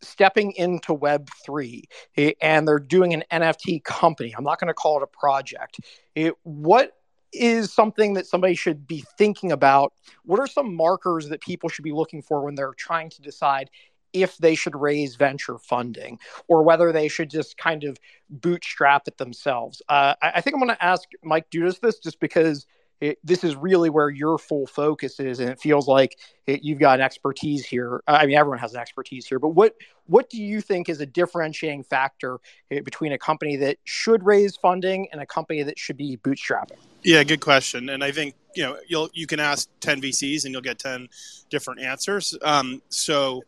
stepping 0.00 0.52
into 0.52 0.94
Web3 0.94 1.82
eh, 2.16 2.32
and 2.40 2.66
they're 2.66 2.78
doing 2.78 3.14
an 3.14 3.24
NFT 3.30 3.82
company. 3.84 4.34
I'm 4.36 4.44
not 4.44 4.60
going 4.60 4.68
to 4.68 4.74
call 4.74 4.98
it 4.98 5.02
a 5.02 5.06
project. 5.06 5.80
It, 6.14 6.34
what 6.42 6.94
is 7.32 7.72
something 7.72 8.14
that 8.14 8.26
somebody 8.26 8.54
should 8.54 8.86
be 8.86 9.04
thinking 9.16 9.52
about? 9.52 9.92
What 10.24 10.40
are 10.40 10.46
some 10.46 10.74
markers 10.74 11.28
that 11.28 11.40
people 11.40 11.68
should 11.68 11.84
be 11.84 11.92
looking 11.92 12.22
for 12.22 12.42
when 12.42 12.54
they're 12.54 12.74
trying 12.74 13.10
to 13.10 13.22
decide 13.22 13.70
if 14.14 14.38
they 14.38 14.54
should 14.54 14.74
raise 14.74 15.16
venture 15.16 15.58
funding 15.58 16.18
or 16.48 16.62
whether 16.62 16.92
they 16.92 17.08
should 17.08 17.28
just 17.28 17.58
kind 17.58 17.84
of 17.84 17.98
bootstrap 18.30 19.06
it 19.06 19.18
themselves? 19.18 19.82
Uh, 19.88 20.14
I, 20.22 20.32
I, 20.36 20.40
think 20.40 20.54
I'm 20.54 20.60
going 20.60 20.74
to 20.74 20.84
ask 20.84 21.08
Mike 21.22 21.50
Dudas 21.50 21.80
this 21.80 21.98
just 21.98 22.18
because 22.20 22.66
it, 23.00 23.18
this 23.22 23.44
is 23.44 23.54
really 23.54 23.90
where 23.90 24.10
your 24.10 24.38
full 24.38 24.66
focus 24.66 25.20
is, 25.20 25.38
and 25.40 25.50
it 25.50 25.60
feels 25.60 25.86
like 25.86 26.18
it, 26.46 26.64
you've 26.64 26.80
got 26.80 26.98
an 26.98 27.04
expertise 27.04 27.64
here. 27.64 28.02
I 28.08 28.26
mean, 28.26 28.36
everyone 28.36 28.58
has 28.58 28.74
an 28.74 28.80
expertise 28.80 29.26
here, 29.26 29.38
but 29.38 29.50
what 29.50 29.74
what 30.06 30.28
do 30.30 30.42
you 30.42 30.60
think 30.60 30.88
is 30.88 31.00
a 31.00 31.06
differentiating 31.06 31.84
factor 31.84 32.40
eh, 32.70 32.80
between 32.80 33.12
a 33.12 33.18
company 33.18 33.56
that 33.56 33.76
should 33.84 34.24
raise 34.24 34.56
funding 34.56 35.08
and 35.12 35.20
a 35.20 35.26
company 35.26 35.62
that 35.62 35.78
should 35.78 35.96
be 35.96 36.16
bootstrapping? 36.16 36.78
Yeah, 37.04 37.22
good 37.22 37.40
question. 37.40 37.90
And 37.90 38.02
I 38.02 38.10
think 38.10 38.34
you 38.54 38.64
know 38.64 38.78
you'll 38.88 39.10
you 39.12 39.26
can 39.26 39.38
ask 39.38 39.68
ten 39.80 40.00
VCs 40.00 40.44
and 40.44 40.52
you'll 40.52 40.62
get 40.62 40.78
ten 40.80 41.08
different 41.50 41.80
answers. 41.80 42.36
Um, 42.42 42.82
so 42.88 43.42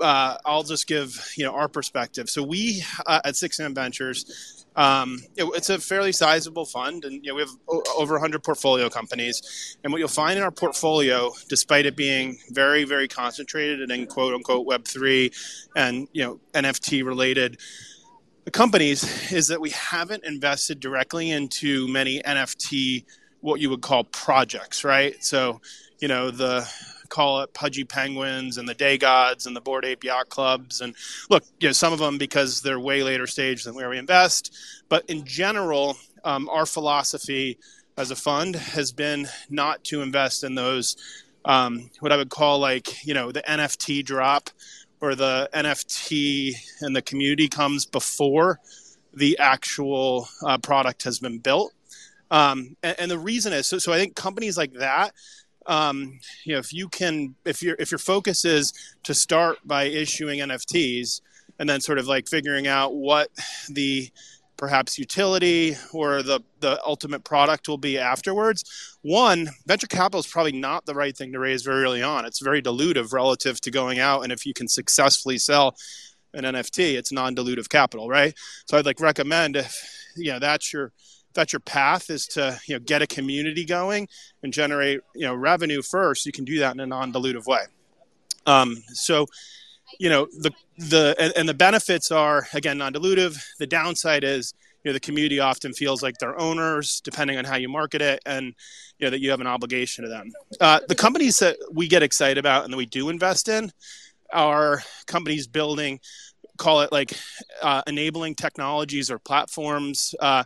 uh, 0.00 0.36
I'll 0.44 0.62
just 0.62 0.86
give 0.86 1.32
you 1.36 1.44
know 1.44 1.52
our 1.52 1.68
perspective. 1.68 2.30
So 2.30 2.42
we 2.42 2.82
uh, 3.06 3.20
at 3.24 3.36
Six 3.36 3.60
M 3.60 3.74
Ventures 3.74 4.63
um, 4.76 5.20
it, 5.36 5.44
it's 5.54 5.70
a 5.70 5.78
fairly 5.78 6.12
sizable 6.12 6.64
fund, 6.64 7.04
and 7.04 7.24
you 7.24 7.30
know, 7.30 7.36
we 7.36 7.42
have 7.42 7.50
o- 7.68 7.82
over 7.96 8.14
100 8.14 8.42
portfolio 8.42 8.88
companies. 8.88 9.76
And 9.84 9.92
what 9.92 9.98
you'll 9.98 10.08
find 10.08 10.36
in 10.36 10.42
our 10.42 10.50
portfolio, 10.50 11.32
despite 11.48 11.86
it 11.86 11.96
being 11.96 12.38
very, 12.50 12.84
very 12.84 13.06
concentrated 13.06 13.90
in 13.90 14.06
quote 14.06 14.34
unquote 14.34 14.66
Web 14.66 14.84
three 14.84 15.30
and 15.76 16.08
you 16.12 16.24
know 16.24 16.40
NFT 16.54 17.04
related 17.04 17.58
companies, 18.52 19.32
is 19.32 19.48
that 19.48 19.60
we 19.60 19.70
haven't 19.70 20.24
invested 20.24 20.80
directly 20.80 21.30
into 21.30 21.86
many 21.88 22.20
NFT 22.22 23.04
what 23.40 23.60
you 23.60 23.70
would 23.70 23.82
call 23.82 24.04
projects, 24.04 24.84
right? 24.84 25.22
So, 25.22 25.60
you 26.00 26.08
know 26.08 26.30
the 26.30 26.68
call 27.14 27.42
it 27.42 27.54
Pudgy 27.54 27.84
Penguins 27.84 28.58
and 28.58 28.68
the 28.68 28.74
DeGods 28.74 29.46
and 29.46 29.54
the 29.54 29.60
Bored 29.60 29.84
Ape 29.84 30.02
Yacht 30.02 30.28
Clubs. 30.28 30.80
And 30.80 30.96
look, 31.30 31.44
you 31.60 31.68
know, 31.68 31.72
some 31.72 31.92
of 31.92 32.00
them 32.00 32.18
because 32.18 32.60
they're 32.60 32.80
way 32.80 33.04
later 33.04 33.28
stage 33.28 33.62
than 33.62 33.76
where 33.76 33.88
we 33.88 33.98
invest. 33.98 34.52
But 34.88 35.08
in 35.08 35.24
general, 35.24 35.96
um, 36.24 36.48
our 36.48 36.66
philosophy 36.66 37.58
as 37.96 38.10
a 38.10 38.16
fund 38.16 38.56
has 38.56 38.90
been 38.90 39.28
not 39.48 39.84
to 39.84 40.02
invest 40.02 40.42
in 40.42 40.56
those 40.56 40.96
um, 41.44 41.90
what 42.00 42.10
I 42.10 42.16
would 42.16 42.30
call 42.30 42.58
like 42.58 43.04
you 43.06 43.14
know 43.14 43.30
the 43.30 43.42
NFT 43.42 44.04
drop 44.04 44.50
or 45.00 45.14
the 45.14 45.48
NFT 45.54 46.54
and 46.80 46.96
the 46.96 47.02
community 47.02 47.46
comes 47.46 47.84
before 47.86 48.58
the 49.12 49.38
actual 49.38 50.26
uh, 50.42 50.58
product 50.58 51.04
has 51.04 51.20
been 51.20 51.38
built. 51.38 51.72
Um, 52.30 52.76
and, 52.82 52.98
and, 52.98 53.10
the 53.10 53.18
reason 53.18 53.52
is 53.52 53.66
so, 53.66 53.78
so 53.78 53.92
I 53.92 53.98
think 53.98 54.16
companies 54.16 54.56
like 54.56 54.72
that 54.72 55.12
um, 55.66 56.18
you 56.44 56.52
know, 56.52 56.58
if 56.58 56.72
you 56.72 56.88
can, 56.88 57.34
if 57.44 57.62
your 57.62 57.76
if 57.78 57.90
your 57.90 57.98
focus 57.98 58.44
is 58.44 58.72
to 59.04 59.14
start 59.14 59.58
by 59.64 59.84
issuing 59.84 60.40
NFTs 60.40 61.20
and 61.58 61.68
then 61.68 61.80
sort 61.80 61.98
of 61.98 62.06
like 62.06 62.28
figuring 62.28 62.66
out 62.66 62.94
what 62.94 63.30
the 63.68 64.10
perhaps 64.56 64.98
utility 64.98 65.76
or 65.92 66.22
the 66.22 66.40
the 66.60 66.80
ultimate 66.84 67.24
product 67.24 67.68
will 67.68 67.78
be 67.78 67.98
afterwards. 67.98 68.96
One, 69.02 69.48
venture 69.66 69.86
capital 69.86 70.20
is 70.20 70.26
probably 70.26 70.52
not 70.52 70.86
the 70.86 70.94
right 70.94 71.16
thing 71.16 71.32
to 71.32 71.38
raise 71.38 71.62
very 71.62 71.82
early 71.82 72.02
on. 72.02 72.24
It's 72.24 72.40
very 72.40 72.62
dilutive 72.62 73.12
relative 73.12 73.60
to 73.62 73.70
going 73.70 73.98
out, 73.98 74.22
and 74.22 74.32
if 74.32 74.46
you 74.46 74.54
can 74.54 74.68
successfully 74.68 75.38
sell 75.38 75.76
an 76.32 76.44
NFT, 76.44 76.94
it's 76.94 77.12
non-dilutive 77.12 77.68
capital, 77.68 78.08
right? 78.08 78.34
So 78.66 78.76
I'd 78.76 78.86
like 78.86 79.00
recommend 79.00 79.56
if 79.56 80.10
you 80.16 80.32
know 80.32 80.38
that's 80.38 80.72
your 80.72 80.92
that's 81.34 81.52
your 81.52 81.60
path 81.60 82.10
is 82.10 82.26
to 82.28 82.58
you 82.66 82.74
know 82.74 82.80
get 82.80 83.02
a 83.02 83.06
community 83.06 83.64
going 83.64 84.08
and 84.42 84.52
generate 84.52 85.00
you 85.14 85.26
know 85.26 85.34
revenue 85.34 85.82
first 85.82 86.26
you 86.26 86.32
can 86.32 86.44
do 86.44 86.58
that 86.58 86.74
in 86.74 86.80
a 86.80 86.86
non-dilutive 86.86 87.46
way. 87.46 87.64
Um, 88.46 88.82
so 88.88 89.26
you 89.98 90.08
know 90.08 90.26
the 90.38 90.52
the 90.78 91.14
and, 91.18 91.32
and, 91.36 91.48
the 91.48 91.54
benefits 91.54 92.10
are 92.10 92.46
again 92.52 92.78
non-dilutive. 92.78 93.42
The 93.58 93.66
downside 93.66 94.24
is 94.24 94.54
you 94.82 94.90
know 94.90 94.92
the 94.92 95.00
community 95.00 95.40
often 95.40 95.72
feels 95.72 96.02
like 96.02 96.18
they're 96.18 96.38
owners 96.38 97.00
depending 97.00 97.38
on 97.38 97.44
how 97.44 97.56
you 97.56 97.68
market 97.68 98.02
it 98.02 98.20
and 98.26 98.54
you 98.98 99.06
know 99.06 99.10
that 99.10 99.20
you 99.20 99.30
have 99.30 99.40
an 99.40 99.46
obligation 99.46 100.04
to 100.04 100.10
them. 100.10 100.32
Uh, 100.60 100.80
the 100.88 100.94
companies 100.94 101.38
that 101.38 101.56
we 101.72 101.88
get 101.88 102.02
excited 102.02 102.38
about 102.38 102.64
and 102.64 102.72
that 102.72 102.78
we 102.78 102.86
do 102.86 103.08
invest 103.08 103.48
in 103.48 103.72
are 104.32 104.82
companies 105.06 105.46
building 105.46 106.00
call 106.56 106.82
it 106.82 106.92
like 106.92 107.12
uh, 107.62 107.82
enabling 107.86 108.34
technologies 108.34 109.10
or 109.10 109.18
platforms 109.18 110.14
uh, 110.20 110.44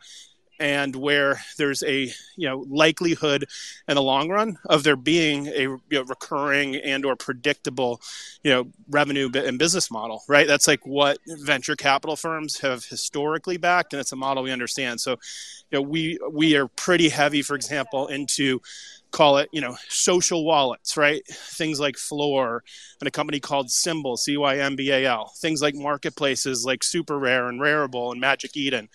and 0.58 0.96
where 0.96 1.40
there's 1.56 1.82
a 1.84 2.12
you 2.36 2.48
know 2.48 2.64
likelihood 2.68 3.44
in 3.86 3.94
the 3.94 4.02
long 4.02 4.28
run 4.28 4.58
of 4.66 4.82
there 4.82 4.96
being 4.96 5.46
a 5.48 5.60
you 5.60 5.80
know, 5.90 6.02
recurring 6.02 6.76
and 6.76 7.04
or 7.04 7.16
predictable 7.16 8.00
you 8.42 8.50
know 8.50 8.68
revenue 8.90 9.30
and 9.34 9.58
business 9.58 9.90
model 9.90 10.22
right 10.28 10.46
that's 10.46 10.66
like 10.66 10.84
what 10.86 11.18
venture 11.26 11.76
capital 11.76 12.16
firms 12.16 12.58
have 12.60 12.84
historically 12.84 13.56
backed 13.56 13.92
and 13.92 14.00
it's 14.00 14.12
a 14.12 14.16
model 14.16 14.42
we 14.42 14.50
understand 14.50 15.00
so 15.00 15.12
you 15.70 15.78
know 15.78 15.82
we 15.82 16.18
we 16.32 16.56
are 16.56 16.68
pretty 16.68 17.08
heavy 17.08 17.42
for 17.42 17.54
example 17.54 18.06
into 18.08 18.60
call 19.10 19.38
it, 19.38 19.48
you 19.52 19.60
know, 19.60 19.76
social 19.88 20.44
wallets, 20.44 20.96
right? 20.96 21.26
Things 21.26 21.80
like 21.80 21.96
Floor 21.96 22.62
and 23.00 23.08
a 23.08 23.10
company 23.10 23.40
called 23.40 23.70
Cymbal 23.70 24.16
C 24.16 24.36
Y 24.36 24.58
M 24.58 24.76
B 24.76 24.90
A 24.90 25.06
L. 25.06 25.32
Things 25.38 25.62
like 25.62 25.74
marketplaces 25.74 26.64
like 26.64 26.80
SuperRare 26.80 27.48
and 27.48 27.60
Rarible 27.60 28.12
and 28.12 28.20
Magic 28.20 28.56
Eden. 28.56 28.88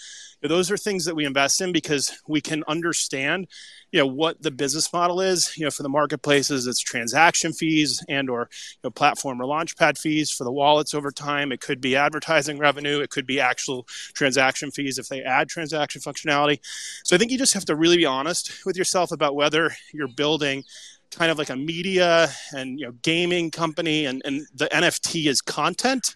Those 0.43 0.69
are 0.71 0.77
things 0.77 1.05
that 1.05 1.15
we 1.15 1.25
invest 1.25 1.61
in 1.61 1.71
because 1.71 2.19
we 2.27 2.41
can 2.41 2.63
understand 2.67 3.47
you 3.91 3.99
know 3.99 4.07
what 4.07 4.41
the 4.41 4.51
business 4.51 4.91
model 4.91 5.21
is. 5.21 5.57
You 5.57 5.65
know 5.65 5.71
for 5.71 5.83
the 5.83 5.89
marketplaces 5.89 6.67
it's 6.67 6.79
transaction 6.79 7.53
fees 7.53 8.03
and 8.09 8.29
or 8.29 8.49
you 8.51 8.79
know, 8.83 8.89
platform 8.89 9.41
or 9.41 9.45
launchpad 9.45 9.97
fees. 9.97 10.31
For 10.31 10.43
the 10.43 10.51
wallets 10.51 10.93
over 10.93 11.11
time 11.11 11.51
it 11.51 11.61
could 11.61 11.79
be 11.79 11.95
advertising 11.95 12.57
revenue. 12.57 12.99
It 12.99 13.09
could 13.09 13.25
be 13.25 13.39
actual 13.39 13.85
transaction 14.13 14.71
fees 14.71 14.97
if 14.97 15.07
they 15.07 15.21
add 15.21 15.47
transaction 15.49 16.01
functionality. 16.01 16.59
So 17.03 17.15
i 17.15 17.19
think 17.19 17.31
you 17.31 17.37
just 17.37 17.53
have 17.53 17.65
to 17.65 17.75
really 17.75 17.97
be 17.97 18.05
honest 18.05 18.65
with 18.65 18.75
yourself 18.77 19.11
about 19.11 19.35
whether 19.35 19.71
you're 19.93 20.07
building 20.07 20.63
kind 21.11 21.31
of 21.31 21.37
like 21.37 21.49
a 21.49 21.55
media 21.55 22.29
and 22.53 22.79
you 22.79 22.85
know 22.85 22.91
gaming 23.03 23.51
company 23.51 24.05
and, 24.05 24.21
and 24.25 24.47
the 24.55 24.67
nft 24.67 25.27
is 25.27 25.41
content 25.41 26.15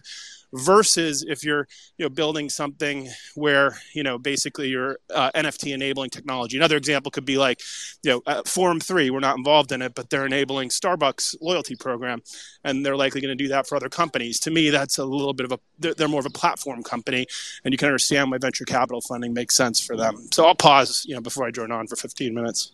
versus 0.52 1.24
if 1.28 1.44
you're 1.44 1.66
you 1.96 2.04
know 2.04 2.08
building 2.08 2.48
something 2.48 3.08
where 3.34 3.76
you 3.94 4.02
know 4.02 4.18
basically 4.18 4.68
you're 4.68 4.98
uh, 5.14 5.30
NFT 5.34 5.74
enabling 5.74 6.10
technology. 6.10 6.56
Another 6.56 6.76
example 6.76 7.10
could 7.10 7.24
be 7.24 7.38
like 7.38 7.60
you 8.02 8.10
know 8.10 8.22
uh, 8.26 8.42
Forum3. 8.42 9.10
We're 9.10 9.20
not 9.20 9.36
involved 9.36 9.72
in 9.72 9.82
it, 9.82 9.94
but 9.94 10.10
they're 10.10 10.26
enabling 10.26 10.70
Starbucks 10.70 11.36
loyalty 11.40 11.76
program, 11.76 12.22
and 12.64 12.84
they're 12.84 12.96
likely 12.96 13.20
going 13.20 13.36
to 13.36 13.42
do 13.42 13.48
that 13.48 13.66
for 13.66 13.76
other 13.76 13.88
companies. 13.88 14.40
To 14.40 14.50
me, 14.50 14.70
that's 14.70 14.98
a 14.98 15.04
little 15.04 15.34
bit 15.34 15.44
of 15.44 15.52
a 15.52 15.60
they're, 15.78 15.94
they're 15.94 16.08
more 16.08 16.20
of 16.20 16.26
a 16.26 16.30
platform 16.30 16.82
company, 16.82 17.26
and 17.64 17.72
you 17.72 17.78
can 17.78 17.86
understand 17.86 18.30
why 18.30 18.38
venture 18.38 18.64
capital 18.64 19.00
funding 19.00 19.34
makes 19.34 19.56
sense 19.56 19.84
for 19.84 19.96
them. 19.96 20.28
So 20.32 20.46
I'll 20.46 20.54
pause 20.54 21.04
you 21.06 21.14
know 21.14 21.20
before 21.20 21.46
I 21.46 21.50
join 21.50 21.72
on 21.72 21.86
for 21.86 21.96
15 21.96 22.34
minutes. 22.34 22.72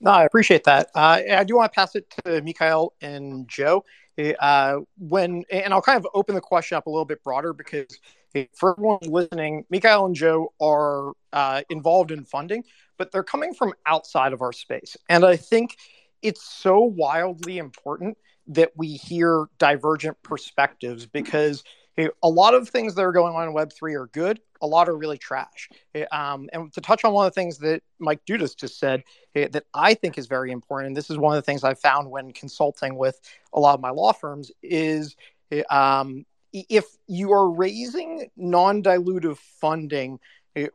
No, 0.00 0.10
I 0.10 0.24
appreciate 0.24 0.64
that. 0.64 0.90
Uh, 0.94 1.20
I 1.32 1.44
do 1.44 1.56
want 1.56 1.72
to 1.72 1.74
pass 1.74 1.94
it 1.94 2.12
to 2.24 2.40
Mikhail 2.42 2.92
and 3.00 3.48
Joe. 3.48 3.84
Uh, 4.40 4.78
when 4.98 5.44
and 5.50 5.74
I'll 5.74 5.82
kind 5.82 5.98
of 5.98 6.06
open 6.14 6.34
the 6.34 6.40
question 6.40 6.76
up 6.76 6.86
a 6.86 6.90
little 6.90 7.04
bit 7.04 7.22
broader 7.22 7.52
because 7.52 7.98
for 8.54 8.72
everyone 8.72 8.98
listening, 9.02 9.64
Mikhail 9.70 10.06
and 10.06 10.14
Joe 10.14 10.52
are 10.60 11.12
uh, 11.32 11.62
involved 11.70 12.10
in 12.10 12.24
funding, 12.24 12.64
but 12.98 13.10
they're 13.12 13.22
coming 13.22 13.52
from 13.54 13.72
outside 13.86 14.32
of 14.32 14.42
our 14.42 14.52
space, 14.52 14.96
and 15.08 15.24
I 15.24 15.36
think 15.36 15.76
it's 16.22 16.42
so 16.42 16.80
wildly 16.80 17.58
important 17.58 18.16
that 18.48 18.72
we 18.76 18.88
hear 18.94 19.46
divergent 19.58 20.22
perspectives 20.22 21.04
because 21.04 21.62
a 21.98 22.28
lot 22.28 22.54
of 22.54 22.68
things 22.68 22.94
that 22.94 23.02
are 23.02 23.12
going 23.12 23.34
on 23.34 23.48
in 23.48 23.54
Web3 23.54 23.94
are 23.94 24.06
good. 24.08 24.40
A 24.60 24.66
lot 24.66 24.88
are 24.88 24.96
really 24.96 25.18
trash. 25.18 25.68
Um, 26.12 26.48
and 26.52 26.72
to 26.74 26.80
touch 26.80 27.04
on 27.04 27.12
one 27.12 27.26
of 27.26 27.32
the 27.32 27.40
things 27.40 27.58
that 27.58 27.82
Mike 27.98 28.20
Dudas 28.26 28.56
just 28.56 28.78
said 28.78 29.02
that 29.34 29.64
I 29.74 29.94
think 29.94 30.18
is 30.18 30.26
very 30.26 30.50
important, 30.50 30.88
and 30.88 30.96
this 30.96 31.10
is 31.10 31.18
one 31.18 31.36
of 31.36 31.42
the 31.42 31.46
things 31.46 31.64
I've 31.64 31.80
found 31.80 32.10
when 32.10 32.32
consulting 32.32 32.96
with 32.96 33.18
a 33.52 33.60
lot 33.60 33.74
of 33.74 33.80
my 33.80 33.90
law 33.90 34.12
firms, 34.12 34.50
is 34.62 35.16
um, 35.70 36.26
if 36.52 36.84
you 37.06 37.32
are 37.32 37.50
raising 37.50 38.30
non 38.36 38.82
dilutive 38.82 39.38
funding 39.38 40.18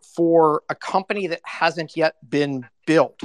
for 0.01 0.61
a 0.69 0.75
company 0.75 1.27
that 1.27 1.41
hasn't 1.43 1.97
yet 1.97 2.15
been 2.29 2.67
built 2.85 3.21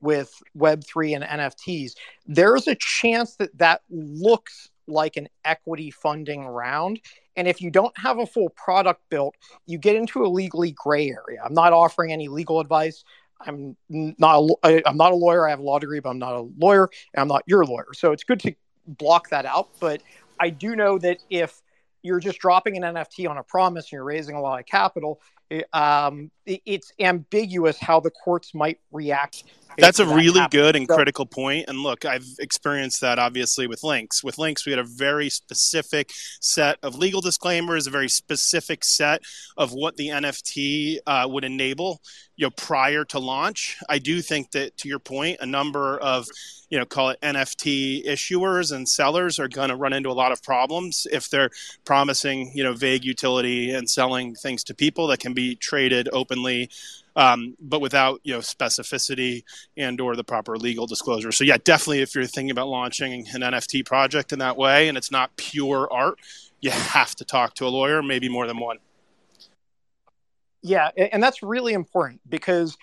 with 0.00 0.32
Web3 0.56 1.16
and 1.16 1.24
NFTs, 1.24 1.92
there's 2.26 2.68
a 2.68 2.76
chance 2.76 3.36
that 3.36 3.56
that 3.58 3.82
looks 3.90 4.70
like 4.88 5.16
an 5.16 5.28
equity 5.44 5.90
funding 5.90 6.46
round. 6.46 7.00
And 7.36 7.46
if 7.46 7.60
you 7.60 7.70
don't 7.70 7.96
have 7.96 8.18
a 8.18 8.26
full 8.26 8.48
product 8.50 9.02
built, 9.10 9.36
you 9.66 9.78
get 9.78 9.96
into 9.96 10.24
a 10.24 10.28
legally 10.28 10.72
gray 10.72 11.08
area. 11.08 11.40
I'm 11.44 11.54
not 11.54 11.72
offering 11.72 12.12
any 12.12 12.28
legal 12.28 12.60
advice. 12.60 13.04
I'm 13.40 13.76
not 13.88 14.50
a, 14.64 14.88
I'm 14.88 14.96
not 14.96 15.12
a 15.12 15.14
lawyer. 15.14 15.46
I 15.46 15.50
have 15.50 15.60
a 15.60 15.62
law 15.62 15.78
degree, 15.78 16.00
but 16.00 16.10
I'm 16.10 16.18
not 16.18 16.34
a 16.34 16.48
lawyer, 16.58 16.90
and 17.14 17.20
I'm 17.20 17.28
not 17.28 17.44
your 17.46 17.64
lawyer. 17.64 17.92
So 17.92 18.10
it's 18.12 18.24
good 18.24 18.40
to 18.40 18.54
block 18.86 19.30
that 19.30 19.46
out. 19.46 19.68
But 19.78 20.02
I 20.40 20.50
do 20.50 20.74
know 20.74 20.98
that 20.98 21.18
if 21.30 21.60
you're 22.02 22.20
just 22.20 22.38
dropping 22.38 22.76
an 22.76 22.94
NFT 22.94 23.28
on 23.28 23.38
a 23.38 23.42
promise 23.42 23.86
and 23.86 23.92
you're 23.92 24.04
raising 24.04 24.34
a 24.34 24.40
lot 24.40 24.58
of 24.58 24.66
capital, 24.66 25.20
um, 25.72 26.30
it's 26.46 26.92
ambiguous 26.98 27.78
how 27.78 28.00
the 28.00 28.10
courts 28.10 28.54
might 28.54 28.80
react 28.92 29.44
that's 29.76 30.00
a 30.00 30.04
that 30.04 30.14
really 30.14 30.40
happen. 30.40 30.58
good 30.58 30.76
and 30.76 30.86
so, 30.88 30.94
critical 30.94 31.26
point. 31.26 31.66
And 31.68 31.80
look, 31.80 32.04
I've 32.04 32.26
experienced 32.38 33.00
that 33.00 33.18
obviously 33.18 33.66
with 33.66 33.82
links. 33.82 34.24
With 34.24 34.38
links, 34.38 34.64
we 34.64 34.72
had 34.72 34.78
a 34.78 34.84
very 34.84 35.28
specific 35.28 36.10
set 36.40 36.78
of 36.82 36.96
legal 36.96 37.20
disclaimers, 37.20 37.86
a 37.86 37.90
very 37.90 38.08
specific 38.08 38.84
set 38.84 39.22
of 39.56 39.72
what 39.72 39.96
the 39.96 40.08
NFT 40.08 40.98
uh, 41.06 41.26
would 41.28 41.44
enable, 41.44 42.00
you 42.36 42.46
know, 42.46 42.50
prior 42.50 43.04
to 43.06 43.18
launch. 43.18 43.78
I 43.88 43.98
do 43.98 44.20
think 44.22 44.52
that, 44.52 44.76
to 44.78 44.88
your 44.88 44.98
point, 44.98 45.38
a 45.40 45.46
number 45.46 45.98
of 45.98 46.26
you 46.70 46.78
know, 46.78 46.84
call 46.84 47.10
it 47.10 47.20
NFT 47.22 48.06
issuers 48.06 48.72
and 48.74 48.88
sellers 48.88 49.38
are 49.38 49.48
going 49.48 49.70
to 49.70 49.76
run 49.76 49.92
into 49.92 50.10
a 50.10 50.12
lot 50.12 50.32
of 50.32 50.42
problems 50.42 51.06
if 51.10 51.30
they're 51.30 51.50
promising, 51.84 52.52
you 52.54 52.62
know, 52.62 52.74
vague 52.74 53.04
utility 53.04 53.70
and 53.70 53.88
selling 53.88 54.34
things 54.34 54.62
to 54.64 54.74
people 54.74 55.06
that 55.06 55.18
can 55.18 55.32
be 55.32 55.54
traded 55.56 56.08
openly 56.12 56.68
um, 57.18 57.56
but 57.60 57.80
without 57.80 58.20
you 58.22 58.32
know 58.32 58.38
specificity 58.38 59.42
and 59.76 60.00
or 60.00 60.14
the 60.14 60.22
proper 60.22 60.56
legal 60.56 60.86
disclosure. 60.86 61.32
So 61.32 61.42
yeah, 61.42 61.56
definitely 61.62 62.00
if 62.00 62.14
you're 62.14 62.24
thinking 62.24 62.52
about 62.52 62.68
launching 62.68 63.26
an 63.34 63.42
NFT 63.42 63.84
project 63.84 64.32
in 64.32 64.38
that 64.38 64.56
way 64.56 64.88
and 64.88 64.96
it's 64.96 65.10
not 65.10 65.36
pure 65.36 65.88
art, 65.92 66.20
you 66.60 66.70
have 66.70 67.16
to 67.16 67.24
talk 67.24 67.54
to 67.54 67.66
a 67.66 67.68
lawyer, 67.68 68.02
maybe 68.04 68.28
more 68.28 68.46
than 68.46 68.58
one. 68.58 68.78
Yeah, 70.62 70.90
and 70.96 71.20
that's 71.22 71.42
really 71.42 71.72
important 71.72 72.20
because 72.28 72.76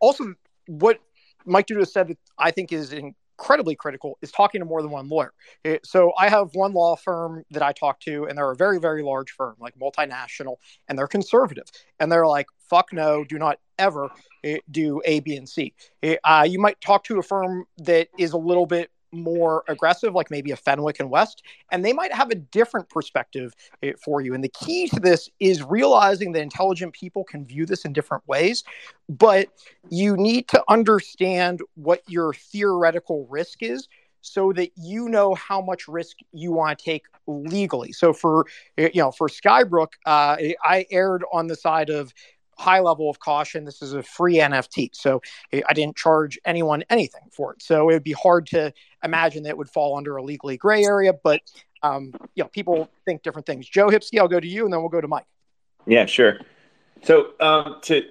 also 0.00 0.34
what 0.68 1.00
Mike 1.44 1.66
Dudas 1.66 1.90
said 1.90 2.08
that 2.08 2.18
I 2.38 2.52
think 2.52 2.72
is 2.72 2.92
in, 2.92 3.14
incredibly 3.40 3.74
critical 3.74 4.18
is 4.20 4.30
talking 4.30 4.60
to 4.60 4.66
more 4.66 4.82
than 4.82 4.90
one 4.90 5.08
lawyer. 5.08 5.32
It, 5.64 5.86
so 5.86 6.12
I 6.18 6.28
have 6.28 6.54
one 6.54 6.74
law 6.74 6.94
firm 6.94 7.42
that 7.50 7.62
I 7.62 7.72
talk 7.72 7.98
to, 8.00 8.26
and 8.26 8.36
they're 8.36 8.50
a 8.50 8.56
very, 8.56 8.78
very 8.78 9.02
large 9.02 9.30
firm, 9.30 9.56
like 9.58 9.74
multinational, 9.78 10.56
and 10.88 10.98
they're 10.98 11.08
conservative. 11.08 11.64
And 11.98 12.12
they're 12.12 12.26
like, 12.26 12.46
fuck 12.68 12.92
no, 12.92 13.24
do 13.24 13.38
not 13.38 13.58
ever 13.78 14.10
uh, 14.44 14.56
do 14.70 15.00
A, 15.06 15.20
B, 15.20 15.36
and 15.36 15.48
C. 15.48 15.72
Uh, 16.22 16.46
you 16.48 16.58
might 16.58 16.80
talk 16.82 17.04
to 17.04 17.18
a 17.18 17.22
firm 17.22 17.64
that 17.78 18.08
is 18.18 18.32
a 18.32 18.38
little 18.38 18.66
bit 18.66 18.90
more 19.12 19.64
aggressive, 19.68 20.14
like 20.14 20.30
maybe 20.30 20.50
a 20.50 20.56
Fenwick 20.56 21.00
and 21.00 21.10
West, 21.10 21.42
and 21.70 21.84
they 21.84 21.92
might 21.92 22.12
have 22.12 22.30
a 22.30 22.34
different 22.34 22.88
perspective 22.88 23.54
eh, 23.82 23.92
for 24.02 24.20
you. 24.20 24.34
And 24.34 24.42
the 24.42 24.48
key 24.50 24.88
to 24.88 25.00
this 25.00 25.28
is 25.40 25.62
realizing 25.62 26.32
that 26.32 26.42
intelligent 26.42 26.92
people 26.92 27.24
can 27.24 27.44
view 27.44 27.66
this 27.66 27.84
in 27.84 27.92
different 27.92 28.26
ways, 28.28 28.64
but 29.08 29.48
you 29.88 30.16
need 30.16 30.48
to 30.48 30.62
understand 30.68 31.60
what 31.74 32.02
your 32.08 32.34
theoretical 32.34 33.26
risk 33.30 33.62
is 33.62 33.88
so 34.22 34.52
that 34.52 34.70
you 34.76 35.08
know 35.08 35.34
how 35.34 35.60
much 35.60 35.88
risk 35.88 36.18
you 36.32 36.52
want 36.52 36.78
to 36.78 36.84
take 36.84 37.04
legally. 37.26 37.92
So 37.92 38.12
for 38.12 38.46
eh, 38.78 38.90
you 38.92 39.02
know 39.02 39.10
for 39.10 39.28
Skybrook, 39.28 39.94
uh, 40.06 40.36
I 40.62 40.86
erred 40.90 41.24
on 41.32 41.46
the 41.46 41.56
side 41.56 41.90
of 41.90 42.12
high 42.60 42.80
level 42.80 43.08
of 43.08 43.18
caution. 43.18 43.64
This 43.64 43.80
is 43.80 43.94
a 43.94 44.02
free 44.02 44.36
NFT, 44.36 44.90
so 44.92 45.22
I 45.52 45.72
didn't 45.72 45.96
charge 45.96 46.38
anyone 46.44 46.84
anything 46.90 47.22
for 47.32 47.54
it. 47.54 47.62
So 47.62 47.88
it 47.88 47.94
would 47.94 48.04
be 48.04 48.12
hard 48.12 48.46
to 48.48 48.72
imagine 49.02 49.44
that 49.44 49.50
it 49.50 49.58
would 49.58 49.70
fall 49.70 49.96
under 49.96 50.16
a 50.16 50.22
legally 50.22 50.58
gray 50.58 50.84
area. 50.84 51.12
But 51.12 51.40
um, 51.82 52.12
you 52.34 52.44
know, 52.44 52.48
people 52.48 52.90
think 53.06 53.22
different 53.22 53.46
things. 53.46 53.66
Joe 53.66 53.88
Hipsky, 53.88 54.18
I'll 54.18 54.28
go 54.28 54.38
to 54.38 54.46
you, 54.46 54.64
and 54.64 54.72
then 54.72 54.80
we'll 54.80 54.90
go 54.90 55.00
to 55.00 55.08
Mike. 55.08 55.24
Yeah, 55.86 56.04
sure. 56.04 56.40
So 57.02 57.30
um, 57.40 57.76
to 57.82 58.04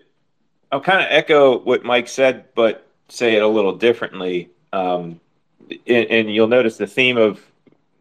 I'll 0.72 0.82
kind 0.82 1.02
of 1.02 1.08
echo 1.10 1.60
what 1.60 1.84
Mike 1.84 2.08
said, 2.08 2.46
but 2.56 2.88
say 3.08 3.36
it 3.36 3.44
a 3.44 3.48
little 3.48 3.76
differently. 3.76 4.50
Um, 4.74 5.20
and, 5.88 6.06
and 6.10 6.34
you'll 6.34 6.48
notice 6.48 6.78
the 6.78 6.88
theme 6.88 7.18
of 7.18 7.46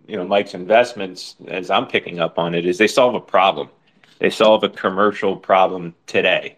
you 0.07 0.17
know 0.17 0.27
Mike's 0.27 0.55
investments, 0.55 1.37
as 1.49 1.71
I'm 1.71 1.87
picking 1.87 2.21
up 2.21 2.39
on 2.39 2.55
it, 2.55 2.65
is 2.65 2.79
they 2.79 2.89
solve 2.89 3.15
a 3.15 3.21
problem 3.21 3.69
they 4.19 4.31
solve 4.31 4.65
a 4.65 4.69
commercial 4.69 5.37
problem 5.37 5.95
today. 6.07 6.57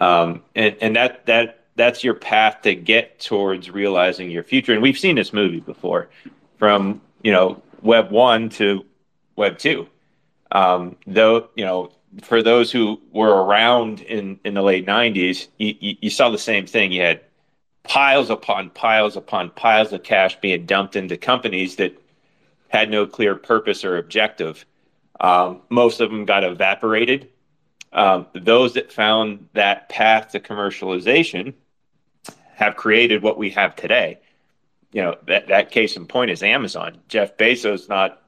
Um, 0.00 0.42
and, 0.54 0.76
and 0.80 0.96
that, 0.96 1.26
that, 1.26 1.64
that's 1.74 2.04
your 2.04 2.14
path 2.14 2.62
to 2.62 2.74
get 2.74 3.20
towards 3.20 3.70
realizing 3.70 4.30
your 4.30 4.42
future. 4.42 4.72
And 4.72 4.82
we've 4.82 4.98
seen 4.98 5.16
this 5.16 5.32
movie 5.32 5.60
before 5.60 6.08
from, 6.58 7.00
you 7.22 7.32
know, 7.32 7.62
web 7.82 8.10
one 8.10 8.48
to 8.50 8.84
web 9.36 9.58
two. 9.58 9.88
Um, 10.52 10.96
though, 11.06 11.48
you 11.54 11.64
know, 11.64 11.92
for 12.22 12.42
those 12.42 12.72
who 12.72 13.00
were 13.12 13.44
around 13.44 14.00
in, 14.00 14.40
in 14.44 14.54
the 14.54 14.62
late 14.62 14.86
90s, 14.86 15.48
you, 15.58 15.74
you, 15.80 15.96
you 16.02 16.10
saw 16.10 16.30
the 16.30 16.38
same 16.38 16.66
thing. 16.66 16.92
You 16.92 17.02
had 17.02 17.20
piles 17.82 18.30
upon 18.30 18.70
piles 18.70 19.16
upon 19.16 19.50
piles 19.50 19.92
of 19.92 20.02
cash 20.02 20.36
being 20.40 20.66
dumped 20.66 20.96
into 20.96 21.16
companies 21.16 21.76
that 21.76 22.00
had 22.68 22.90
no 22.90 23.06
clear 23.06 23.34
purpose 23.34 23.84
or 23.84 23.96
objective. 23.96 24.64
Um, 25.20 25.62
most 25.70 26.00
of 26.00 26.10
them 26.10 26.24
got 26.24 26.44
evaporated. 26.44 27.30
Um, 27.92 28.26
those 28.34 28.74
that 28.74 28.92
found 28.92 29.48
that 29.54 29.88
path 29.88 30.30
to 30.32 30.40
commercialization 30.40 31.54
have 32.54 32.76
created 32.76 33.22
what 33.22 33.38
we 33.38 33.50
have 33.50 33.76
today. 33.76 34.18
You 34.92 35.02
know, 35.02 35.16
that, 35.26 35.48
that 35.48 35.70
case 35.70 35.96
in 35.96 36.06
point 36.06 36.30
is 36.30 36.42
Amazon. 36.42 36.98
Jeff 37.08 37.36
Bezos, 37.36 37.74
is 37.74 37.88
not 37.88 38.22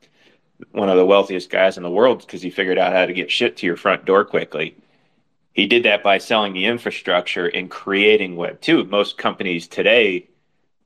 one 0.73 0.89
of 0.89 0.97
the 0.97 1.07
wealthiest 1.07 1.51
guys 1.51 1.77
in 1.77 1.83
the 1.83 1.91
world 1.91 2.21
because 2.21 2.43
he 2.43 2.51
figured 2.51 2.79
out 2.79 2.93
how 2.93 3.07
to 3.07 3.13
get 3.13 3.31
shit 3.31 3.57
to 3.59 3.67
your 3.67 3.77
front 3.77 4.05
door 4.05 4.25
quickly. 4.25 4.77
He 5.53 5.67
did 5.67 5.85
that 5.85 6.03
by 6.03 6.19
selling 6.19 6.53
the 6.53 6.67
infrastructure 6.67 7.47
and 7.47 7.71
creating 7.71 8.37
Web 8.37 8.61
2. 8.61 8.85
Most 8.85 9.19
companies 9.19 9.67
today 9.67 10.29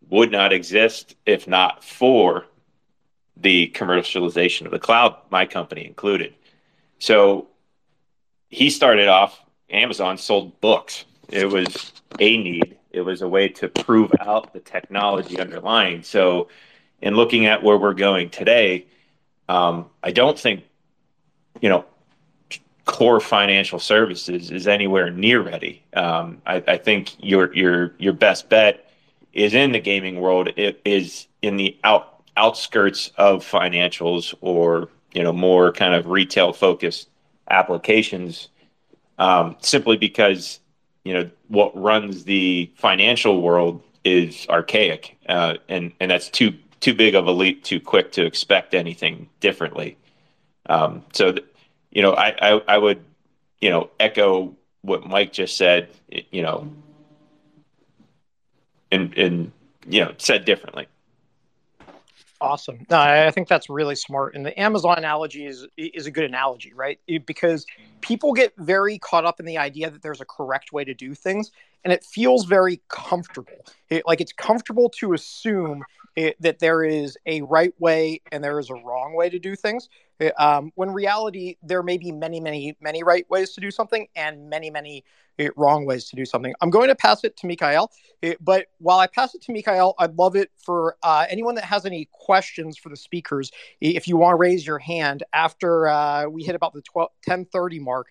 would 0.08 0.30
not 0.30 0.52
exist 0.52 1.14
if 1.26 1.46
not 1.46 1.84
for 1.84 2.46
the 3.36 3.72
commercialization 3.74 4.66
of 4.66 4.70
the 4.70 4.78
cloud, 4.78 5.16
my 5.30 5.46
company 5.46 5.86
included. 5.86 6.34
So 6.98 7.48
he 8.48 8.70
started 8.70 9.08
off, 9.08 9.42
Amazon 9.70 10.18
sold 10.18 10.60
books. 10.60 11.04
It 11.28 11.46
was 11.46 11.92
a 12.20 12.36
need, 12.36 12.76
it 12.90 13.00
was 13.00 13.22
a 13.22 13.28
way 13.28 13.48
to 13.48 13.68
prove 13.68 14.12
out 14.20 14.52
the 14.52 14.60
technology 14.60 15.40
underlying. 15.40 16.02
So, 16.02 16.48
in 17.00 17.16
looking 17.16 17.46
at 17.46 17.62
where 17.62 17.76
we're 17.76 17.94
going 17.94 18.30
today, 18.30 18.86
um, 19.48 19.86
I 20.04 20.12
don't 20.12 20.38
think, 20.38 20.62
you 21.60 21.68
know, 21.68 21.84
core 22.84 23.20
financial 23.20 23.78
services 23.78 24.50
is 24.50 24.68
anywhere 24.68 25.10
near 25.10 25.40
ready. 25.40 25.82
Um, 25.94 26.42
I, 26.46 26.62
I, 26.66 26.76
think 26.76 27.14
your 27.18 27.52
your 27.54 27.94
your 27.98 28.12
best 28.12 28.48
bet 28.48 28.90
is 29.32 29.54
in 29.54 29.72
the 29.72 29.80
gaming 29.80 30.20
world. 30.20 30.50
It 30.56 30.80
is 30.84 31.26
in 31.40 31.56
the 31.56 31.76
out 31.84 32.11
outskirts 32.36 33.10
of 33.16 33.44
financials 33.44 34.34
or 34.40 34.88
you 35.12 35.22
know 35.22 35.32
more 35.32 35.72
kind 35.72 35.94
of 35.94 36.06
retail 36.06 36.52
focused 36.52 37.08
applications. 37.50 38.48
Um, 39.18 39.56
simply 39.60 39.96
because 39.96 40.60
you 41.04 41.14
know 41.14 41.30
what 41.48 41.76
runs 41.80 42.24
the 42.24 42.72
financial 42.76 43.42
world 43.42 43.82
is 44.04 44.46
archaic, 44.48 45.16
uh, 45.28 45.54
and 45.68 45.92
and 46.00 46.10
that's 46.10 46.28
too 46.28 46.54
too 46.82 46.94
big 46.94 47.14
of 47.14 47.26
a 47.26 47.32
leap, 47.32 47.62
too 47.62 47.80
quick 47.80 48.12
to 48.12 48.26
expect 48.26 48.74
anything 48.74 49.28
differently. 49.40 49.96
Um, 50.68 51.04
so, 51.12 51.32
th- 51.32 51.46
you 51.92 52.02
know, 52.02 52.12
I, 52.12 52.34
I, 52.40 52.62
I 52.68 52.78
would, 52.78 53.04
you 53.60 53.70
know, 53.70 53.88
echo 54.00 54.56
what 54.82 55.06
Mike 55.06 55.32
just 55.32 55.56
said. 55.56 55.88
You 56.30 56.42
know, 56.42 56.72
and 58.90 59.16
and 59.16 59.52
you 59.88 60.04
know, 60.04 60.14
said 60.18 60.44
differently. 60.44 60.86
Awesome. 62.42 62.84
No, 62.90 62.98
I 62.98 63.30
think 63.30 63.46
that's 63.46 63.70
really 63.70 63.94
smart. 63.94 64.34
And 64.34 64.44
the 64.44 64.58
Amazon 64.58 64.98
analogy 64.98 65.46
is 65.46 65.64
is 65.76 66.06
a 66.06 66.10
good 66.10 66.24
analogy, 66.24 66.72
right? 66.74 66.98
Because 67.24 67.64
people 68.00 68.32
get 68.32 68.52
very 68.58 68.98
caught 68.98 69.24
up 69.24 69.38
in 69.38 69.46
the 69.46 69.58
idea 69.58 69.88
that 69.90 70.02
there's 70.02 70.20
a 70.20 70.24
correct 70.24 70.72
way 70.72 70.84
to 70.84 70.92
do 70.92 71.14
things, 71.14 71.52
and 71.84 71.92
it 71.92 72.04
feels 72.04 72.44
very 72.44 72.80
comfortable. 72.88 73.64
It, 73.90 74.02
like 74.06 74.20
it's 74.20 74.32
comfortable 74.32 74.90
to 74.98 75.12
assume 75.12 75.84
it, 76.16 76.40
that 76.40 76.58
there 76.58 76.84
is 76.84 77.16
a 77.26 77.42
right 77.42 77.72
way 77.78 78.20
and 78.30 78.42
there 78.42 78.58
is 78.58 78.70
a 78.70 78.74
wrong 78.74 79.14
way 79.14 79.30
to 79.30 79.38
do 79.38 79.56
things. 79.56 79.88
Um, 80.38 80.70
when 80.76 80.90
reality, 80.90 81.56
there 81.62 81.82
may 81.82 81.98
be 81.98 82.12
many, 82.12 82.38
many, 82.38 82.76
many 82.80 83.02
right 83.02 83.28
ways 83.28 83.50
to 83.52 83.60
do 83.60 83.70
something 83.70 84.06
and 84.14 84.48
many, 84.48 84.70
many 84.70 85.04
wrong 85.56 85.84
ways 85.84 86.08
to 86.10 86.16
do 86.16 86.24
something. 86.24 86.54
I'm 86.60 86.70
going 86.70 86.88
to 86.88 86.94
pass 86.94 87.24
it 87.24 87.36
to 87.38 87.46
Mikhail, 87.46 87.90
but 88.40 88.66
while 88.78 88.98
I 88.98 89.06
pass 89.06 89.34
it 89.34 89.42
to 89.42 89.52
Mikhail, 89.52 89.94
I'd 89.98 90.16
love 90.16 90.36
it 90.36 90.50
for 90.56 90.96
uh, 91.02 91.26
anyone 91.28 91.54
that 91.56 91.64
has 91.64 91.86
any 91.86 92.08
questions 92.12 92.78
for 92.78 92.88
the 92.88 92.96
speakers. 92.96 93.50
If 93.80 94.06
you 94.06 94.16
want 94.16 94.32
to 94.32 94.36
raise 94.36 94.66
your 94.66 94.78
hand 94.78 95.24
after 95.32 95.88
uh, 95.88 96.26
we 96.28 96.44
hit 96.44 96.54
about 96.54 96.72
the 96.72 96.82
12, 96.82 97.08
1030 97.24 97.78
mark, 97.80 98.08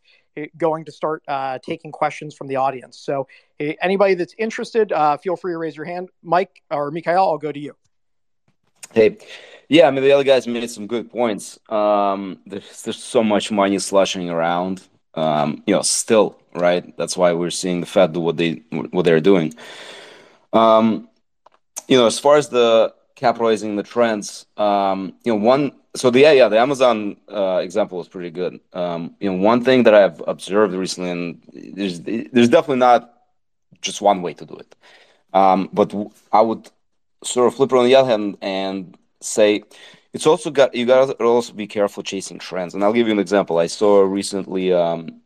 going 0.57 0.85
to 0.85 0.91
start 0.91 1.23
uh, 1.27 1.59
taking 1.63 1.91
questions 1.91 2.35
from 2.35 2.47
the 2.47 2.55
audience. 2.55 2.97
So 2.97 3.27
anybody 3.59 4.13
that's 4.13 4.33
interested, 4.37 4.91
uh, 4.91 5.17
feel 5.17 5.35
free 5.35 5.53
to 5.53 5.57
raise 5.57 5.75
your 5.75 5.85
hand. 5.85 6.09
Mike 6.23 6.63
or 6.71 6.91
Mikhail, 6.91 7.23
I'll 7.23 7.37
go 7.37 7.51
to 7.51 7.59
you. 7.59 7.75
Hey, 8.93 9.17
yeah, 9.69 9.87
I 9.87 9.91
mean 9.91 10.03
the 10.03 10.11
other 10.11 10.23
guys 10.23 10.47
made 10.47 10.69
some 10.69 10.87
good 10.87 11.09
points. 11.11 11.59
Um, 11.69 12.39
there's 12.45 12.81
there's 12.83 13.01
so 13.01 13.23
much 13.23 13.51
money 13.51 13.79
slushing 13.79 14.29
around 14.29 14.87
um, 15.15 15.63
you 15.65 15.75
know, 15.75 15.81
still, 15.81 16.37
right? 16.53 16.95
That's 16.97 17.17
why 17.17 17.33
we're 17.33 17.49
seeing 17.49 17.81
the 17.81 17.87
Fed 17.87 18.13
do 18.13 18.19
what 18.21 18.37
they 18.37 18.61
what 18.91 19.03
they're 19.05 19.19
doing. 19.19 19.53
Um, 20.53 21.09
you 21.87 21.97
know, 21.97 22.07
as 22.07 22.19
far 22.19 22.37
as 22.37 22.49
the 22.49 22.93
capitalizing 23.15 23.75
the 23.75 23.83
trends, 23.83 24.45
um, 24.57 25.13
you 25.23 25.33
know, 25.33 25.39
one 25.39 25.73
so 25.95 26.09
the 26.11 26.21
yeah, 26.21 26.31
yeah 26.31 26.49
the 26.49 26.59
Amazon 26.59 27.17
uh, 27.31 27.59
example 27.63 27.97
was 27.97 28.07
pretty 28.07 28.31
good. 28.31 28.59
Um, 28.73 29.15
you 29.19 29.31
know, 29.31 29.37
one 29.43 29.63
thing 29.63 29.83
that 29.83 29.93
I've 29.93 30.21
observed 30.27 30.73
recently, 30.75 31.11
and 31.11 31.41
there's 31.53 32.01
there's 32.01 32.49
definitely 32.49 32.77
not 32.77 33.13
just 33.81 34.01
one 34.01 34.21
way 34.21 34.33
to 34.35 34.45
do 34.45 34.55
it, 34.55 34.75
um, 35.33 35.69
but 35.73 35.93
I 36.31 36.41
would 36.41 36.69
sort 37.23 37.47
of 37.47 37.55
flip 37.55 37.71
it 37.71 37.77
on 37.77 37.85
the 37.85 37.95
other 37.95 38.09
hand 38.09 38.37
and 38.41 38.97
say 39.19 39.63
it's 40.13 40.27
also 40.27 40.49
got 40.49 40.75
you 40.75 40.85
got 40.85 41.05
to 41.05 41.23
also 41.23 41.53
be 41.53 41.67
careful 41.67 42.03
chasing 42.03 42.39
trends. 42.39 42.73
And 42.73 42.83
I'll 42.83 42.93
give 42.93 43.07
you 43.07 43.13
an 43.13 43.19
example. 43.19 43.57
I 43.57 43.67
saw 43.67 44.01
recently 44.01 44.73
um, 44.73 45.21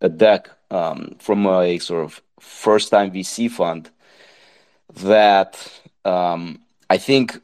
a 0.00 0.08
deck 0.08 0.48
um, 0.70 1.16
from 1.18 1.46
a 1.46 1.78
sort 1.78 2.04
of 2.04 2.22
first 2.40 2.90
time 2.90 3.10
VC 3.10 3.50
fund 3.50 3.90
that 4.94 5.80
um, 6.04 6.60
I 6.88 6.98
think 6.98 7.40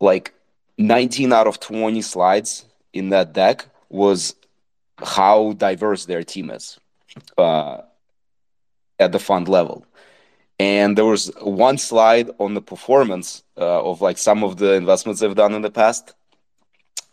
like 0.00 0.34
19 0.78 1.32
out 1.32 1.46
of 1.46 1.60
20 1.60 2.02
slides 2.02 2.64
in 2.92 3.10
that 3.10 3.32
deck 3.32 3.66
was 3.88 4.34
how 4.98 5.52
diverse 5.52 6.04
their 6.04 6.22
team 6.22 6.50
is 6.50 6.78
uh, 7.38 7.78
at 8.98 9.12
the 9.12 9.18
fund 9.18 9.48
level 9.48 9.86
and 10.58 10.96
there 10.96 11.04
was 11.04 11.32
one 11.40 11.78
slide 11.78 12.30
on 12.38 12.54
the 12.54 12.62
performance 12.62 13.42
uh, 13.58 13.82
of 13.84 14.00
like 14.00 14.18
some 14.18 14.44
of 14.44 14.56
the 14.58 14.74
investments 14.74 15.20
they've 15.20 15.34
done 15.34 15.54
in 15.54 15.62
the 15.62 15.70
past. 15.70 16.14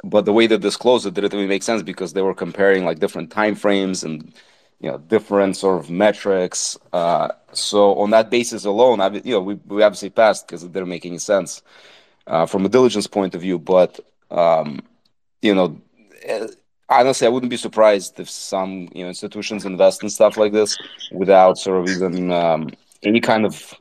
But 0.04 0.26
the 0.26 0.34
way 0.34 0.48
they 0.48 0.58
disclosed 0.58 1.06
it 1.06 1.14
didn't 1.14 1.34
really 1.34 1.48
make 1.48 1.64
sense 1.64 1.84
because 1.84 2.14
they 2.14 2.22
were 2.22 2.34
comparing 2.34 2.86
like 2.86 3.00
different 3.00 3.32
time 3.32 3.56
frames 3.56 4.04
and 4.04 4.34
you 4.80 4.90
know 4.90 4.98
different 4.98 5.58
sort 5.58 5.80
of 5.80 5.90
metrics. 5.90 6.78
Uh, 6.92 7.30
so 7.54 7.96
on 7.96 8.10
that 8.12 8.30
basis 8.32 8.66
alone 8.66 9.00
I, 9.00 9.10
you 9.24 9.34
know 9.34 9.42
we, 9.42 9.56
we 9.68 9.84
obviously 9.84 10.10
passed 10.10 10.48
because 10.48 10.64
it 10.64 10.72
didn't 10.72 10.90
make 10.90 11.06
any 11.06 11.20
sense 11.20 11.62
uh, 12.28 12.46
from 12.46 12.66
a 12.66 12.70
diligence 12.70 13.08
point 13.08 13.36
of 13.36 13.42
view. 13.42 13.60
But 13.60 14.00
um, 14.32 14.82
you 15.42 15.54
know 15.54 15.80
eh, 16.24 16.48
honestly 16.90 17.26
i 17.26 17.30
wouldn't 17.30 17.50
be 17.50 17.58
surprised 17.58 18.20
if 18.20 18.30
some 18.30 18.90
you 18.94 19.04
know 19.04 19.10
institutions 19.10 19.66
invest 19.66 20.04
in 20.04 20.10
stuff 20.10 20.38
like 20.38 20.52
this 20.52 20.78
without 21.12 21.58
sort 21.58 21.82
of 21.82 21.90
even 21.90 22.32
um, 22.32 22.70
any 23.04 23.20
kind 23.20 23.46
of 23.46 23.74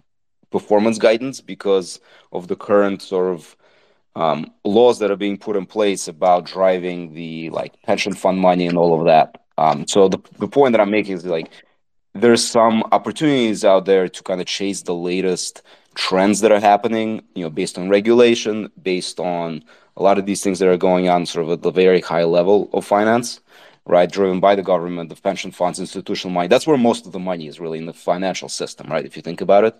performance 0.50 0.98
guidance 0.98 1.40
because 1.40 2.00
of 2.32 2.48
the 2.48 2.56
current 2.56 3.02
sort 3.02 3.32
of 3.34 3.56
um, 4.16 4.50
laws 4.64 4.98
that 4.98 5.10
are 5.10 5.16
being 5.16 5.38
put 5.38 5.56
in 5.56 5.66
place 5.66 6.08
about 6.08 6.44
driving 6.44 7.14
the 7.14 7.50
like 7.50 7.80
pension 7.82 8.12
fund 8.12 8.38
money 8.38 8.66
and 8.66 8.76
all 8.76 8.98
of 8.98 9.06
that. 9.06 9.44
Um, 9.56 9.86
so 9.86 10.08
the 10.08 10.18
the 10.38 10.48
point 10.48 10.72
that 10.72 10.80
I'm 10.80 10.90
making 10.90 11.16
is 11.16 11.24
like 11.24 11.50
there's 12.14 12.46
some 12.46 12.82
opportunities 12.90 13.64
out 13.64 13.84
there 13.84 14.08
to 14.08 14.22
kind 14.22 14.40
of 14.40 14.46
chase 14.46 14.82
the 14.82 14.94
latest 14.94 15.62
trends 15.94 16.40
that 16.40 16.50
are 16.50 16.60
happening, 16.60 17.22
you 17.34 17.44
know, 17.44 17.50
based 17.50 17.78
on 17.78 17.88
regulation, 17.88 18.70
based 18.82 19.20
on 19.20 19.62
a 19.96 20.02
lot 20.02 20.18
of 20.18 20.26
these 20.26 20.42
things 20.42 20.58
that 20.58 20.68
are 20.68 20.76
going 20.76 21.08
on 21.08 21.26
sort 21.26 21.44
of 21.44 21.52
at 21.52 21.62
the 21.62 21.70
very 21.70 22.00
high 22.00 22.24
level 22.24 22.70
of 22.72 22.84
finance 22.84 23.40
right, 23.90 24.10
driven 24.10 24.40
by 24.40 24.54
the 24.54 24.62
government, 24.62 25.08
the 25.08 25.16
pension 25.16 25.50
funds, 25.50 25.80
institutional 25.80 26.32
money. 26.32 26.48
That's 26.48 26.66
where 26.66 26.78
most 26.78 27.06
of 27.06 27.12
the 27.12 27.18
money 27.18 27.46
is 27.46 27.60
really 27.60 27.78
in 27.78 27.86
the 27.86 27.92
financial 27.92 28.48
system, 28.48 28.86
right? 28.88 29.04
If 29.04 29.16
you 29.16 29.22
think 29.22 29.40
about 29.40 29.64
it. 29.64 29.74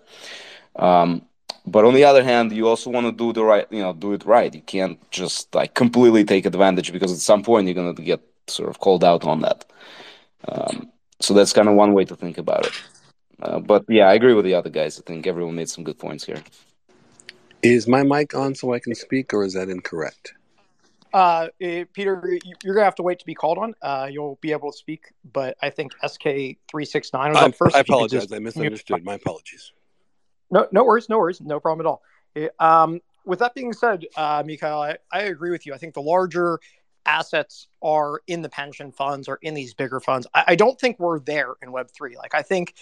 Um, 0.75 1.23
but 1.65 1.85
on 1.85 1.93
the 1.93 2.03
other 2.03 2.23
hand, 2.23 2.51
you 2.51 2.67
also 2.67 2.89
want 2.89 3.05
to 3.05 3.11
do 3.11 3.33
the 3.33 3.43
right, 3.43 3.67
you 3.71 3.81
know, 3.81 3.93
do 3.93 4.13
it 4.13 4.25
right. 4.25 4.53
You 4.53 4.61
can't 4.61 4.99
just 5.11 5.53
like 5.55 5.73
completely 5.73 6.23
take 6.23 6.45
advantage 6.45 6.91
because 6.91 7.11
at 7.11 7.19
some 7.19 7.43
point 7.43 7.67
you're 7.67 7.75
going 7.75 7.95
to 7.95 8.01
get 8.01 8.21
sort 8.47 8.69
of 8.69 8.79
called 8.79 9.03
out 9.03 9.23
on 9.25 9.41
that. 9.41 9.65
Um, 10.47 10.91
so 11.19 11.33
that's 11.33 11.53
kind 11.53 11.69
of 11.69 11.75
one 11.75 11.93
way 11.93 12.05
to 12.05 12.15
think 12.15 12.37
about 12.37 12.65
it. 12.65 12.73
Uh, 13.41 13.59
but 13.59 13.85
yeah, 13.87 14.07
I 14.07 14.13
agree 14.13 14.33
with 14.33 14.45
the 14.45 14.55
other 14.55 14.69
guys. 14.69 14.99
I 14.99 15.03
think 15.03 15.27
everyone 15.27 15.55
made 15.55 15.69
some 15.69 15.83
good 15.83 15.99
points 15.99 16.25
here. 16.25 16.41
Is 17.61 17.87
my 17.87 18.03
mic 18.03 18.33
on 18.33 18.55
so 18.55 18.73
I 18.73 18.79
can 18.79 18.95
speak, 18.95 19.33
or 19.33 19.43
is 19.43 19.53
that 19.53 19.69
incorrect? 19.69 20.33
Uh, 21.13 21.47
eh, 21.59 21.85
Peter, 21.93 22.37
you're 22.63 22.73
gonna 22.73 22.85
have 22.85 22.95
to 22.95 23.03
wait 23.03 23.19
to 23.19 23.25
be 23.25 23.33
called 23.33 23.57
on. 23.57 23.73
Uh, 23.81 24.07
you'll 24.09 24.37
be 24.41 24.51
able 24.51 24.71
to 24.71 24.77
speak, 24.77 25.13
but 25.33 25.57
I 25.61 25.69
think 25.69 25.93
SK 26.05 26.57
three 26.69 26.85
six 26.85 27.11
nine 27.13 27.33
was 27.33 27.41
up 27.41 27.55
first. 27.55 27.75
I 27.75 27.79
apologize. 27.79 28.31
I 28.31 28.39
misunderstood. 28.39 29.03
My 29.03 29.15
apologies. 29.15 29.73
No, 30.49 30.67
no 30.71 30.83
worries, 30.83 31.09
no 31.09 31.17
worries, 31.17 31.41
no 31.41 31.59
problem 31.59 31.85
at 31.85 31.89
all. 31.89 32.01
Eh, 32.35 32.47
um, 32.59 32.99
with 33.25 33.39
that 33.39 33.53
being 33.53 33.73
said, 33.73 34.05
uh, 34.15 34.43
Mikhail, 34.45 34.79
I, 34.79 34.97
I 35.11 35.23
agree 35.23 35.51
with 35.51 35.65
you. 35.65 35.73
I 35.73 35.77
think 35.77 35.93
the 35.93 36.01
larger 36.01 36.59
assets 37.05 37.67
are 37.81 38.21
in 38.27 38.41
the 38.41 38.49
pension 38.49 38.91
funds 38.91 39.27
or 39.27 39.39
in 39.41 39.53
these 39.53 39.73
bigger 39.73 39.99
funds. 39.99 40.27
I, 40.33 40.43
I 40.49 40.55
don't 40.55 40.79
think 40.79 40.99
we're 40.99 41.19
there 41.19 41.53
in 41.61 41.71
Web 41.71 41.89
three. 41.91 42.17
Like 42.17 42.35
I 42.35 42.41
think, 42.41 42.75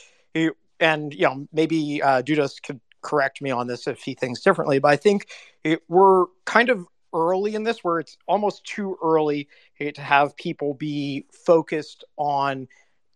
and 0.80 1.14
you 1.14 1.24
know, 1.24 1.48
maybe 1.52 2.02
uh, 2.02 2.22
Dudas 2.22 2.62
could 2.62 2.80
correct 3.02 3.42
me 3.42 3.52
on 3.52 3.68
this 3.68 3.88
if 3.88 4.02
he 4.02 4.14
thinks 4.14 4.42
differently, 4.42 4.80
but 4.80 4.90
I 4.90 4.96
think 4.96 5.28
it, 5.64 5.82
we're 5.88 6.26
kind 6.46 6.70
of 6.70 6.86
early 7.14 7.56
in 7.56 7.64
this 7.64 7.84
where 7.84 8.00
it's 8.00 8.18
almost 8.28 8.64
too 8.66 8.98
early 9.04 9.48
to 9.80 10.02
have 10.02 10.36
people 10.36 10.74
be 10.74 11.26
focused 11.46 12.04
on 12.18 12.68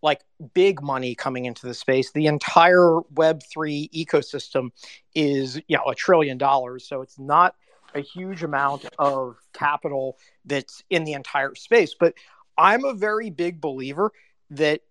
like 0.02 0.22
big 0.54 0.82
money 0.82 1.16
coming 1.16 1.46
into 1.46 1.66
the 1.66 1.74
space. 1.74 2.12
The 2.12 2.28
entire 2.28 3.00
Web3 3.14 3.90
ecosystem 3.92 4.72
is, 5.16 5.62
you 5.68 5.78
know, 5.78 5.86
a 5.90 5.96
trillion 5.96 6.38
dollars. 6.38 6.86
So 6.86 7.02
it's 7.02 7.18
not 7.18 7.56
a 7.96 8.02
huge 8.02 8.44
amount 8.44 8.86
of 9.00 9.38
capital 9.54 10.18
that's 10.46 10.84
in 10.90 11.06
the 11.06 11.14
entire 11.14 11.56
space. 11.56 11.96
But 11.98 12.16
I'm 12.58 12.84
a 12.84 12.94
very 12.94 13.30
big 13.30 13.62
believer 13.62 14.12
that 14.50 14.82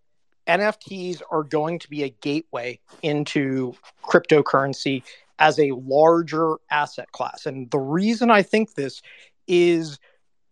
NFTs 0.47 1.23
are 1.31 1.45
going 1.45 1.79
to 1.81 1.91
be 1.91 2.03
a 2.05 2.09
gateway 2.09 2.81
into 3.03 3.75
cryptocurrency 4.05 5.03
as 5.43 5.59
a 5.59 5.73
larger 5.73 6.55
asset 6.71 7.11
class. 7.11 7.47
And 7.47 7.69
the 7.73 7.81
reason 7.81 8.31
I 8.31 8.43
think 8.43 8.75
this 8.75 9.03
is 9.49 9.99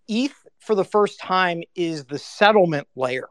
ETH 0.09 0.35
for 0.59 0.75
the 0.75 0.85
first 0.85 1.21
time 1.21 1.63
is 1.77 2.07
the 2.07 2.19
settlement 2.19 2.89
layer 2.97 3.29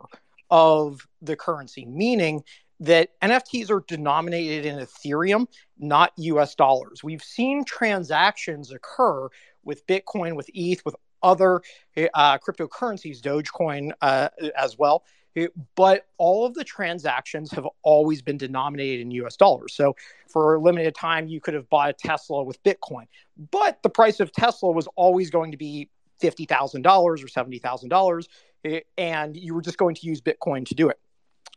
of 0.49 1.05
the 1.21 1.35
currency, 1.35 1.85
meaning 1.85 2.43
that 2.79 3.09
NFTs 3.21 3.69
are 3.69 3.83
denominated 3.89 4.65
in 4.65 4.77
Ethereum, 4.77 5.47
not 5.77 6.13
US 6.15 6.55
dollars. 6.55 7.03
We've 7.03 7.21
seen 7.21 7.65
transactions 7.65 8.71
occur 8.71 9.27
with 9.65 9.85
Bitcoin, 9.85 10.37
with 10.37 10.49
ETH, 10.53 10.85
with 10.85 10.95
other 11.21 11.61
uh, 12.13 12.37
cryptocurrencies, 12.37 13.19
Dogecoin 13.19 13.91
uh, 14.01 14.29
as 14.57 14.77
well. 14.77 15.03
But 15.75 16.07
all 16.17 16.45
of 16.45 16.53
the 16.53 16.63
transactions 16.63 17.51
have 17.51 17.67
always 17.83 18.21
been 18.21 18.37
denominated 18.37 19.01
in 19.01 19.11
US 19.11 19.35
dollars. 19.35 19.73
So 19.73 19.95
for 20.27 20.55
a 20.55 20.59
limited 20.59 20.95
time, 20.95 21.27
you 21.27 21.39
could 21.39 21.53
have 21.53 21.69
bought 21.69 21.89
a 21.89 21.93
Tesla 21.93 22.43
with 22.43 22.61
Bitcoin, 22.63 23.07
but 23.51 23.81
the 23.83 23.89
price 23.89 24.19
of 24.19 24.31
Tesla 24.31 24.71
was 24.71 24.87
always 24.95 25.29
going 25.29 25.51
to 25.51 25.57
be 25.57 25.89
$50,000 26.21 26.85
or 26.85 27.15
$70,000, 27.15 28.27
eh, 28.65 28.79
and 28.97 29.37
you 29.37 29.53
were 29.53 29.61
just 29.61 29.77
going 29.77 29.95
to 29.95 30.05
use 30.05 30.21
Bitcoin 30.21 30.65
to 30.65 30.75
do 30.75 30.89
it. 30.89 30.99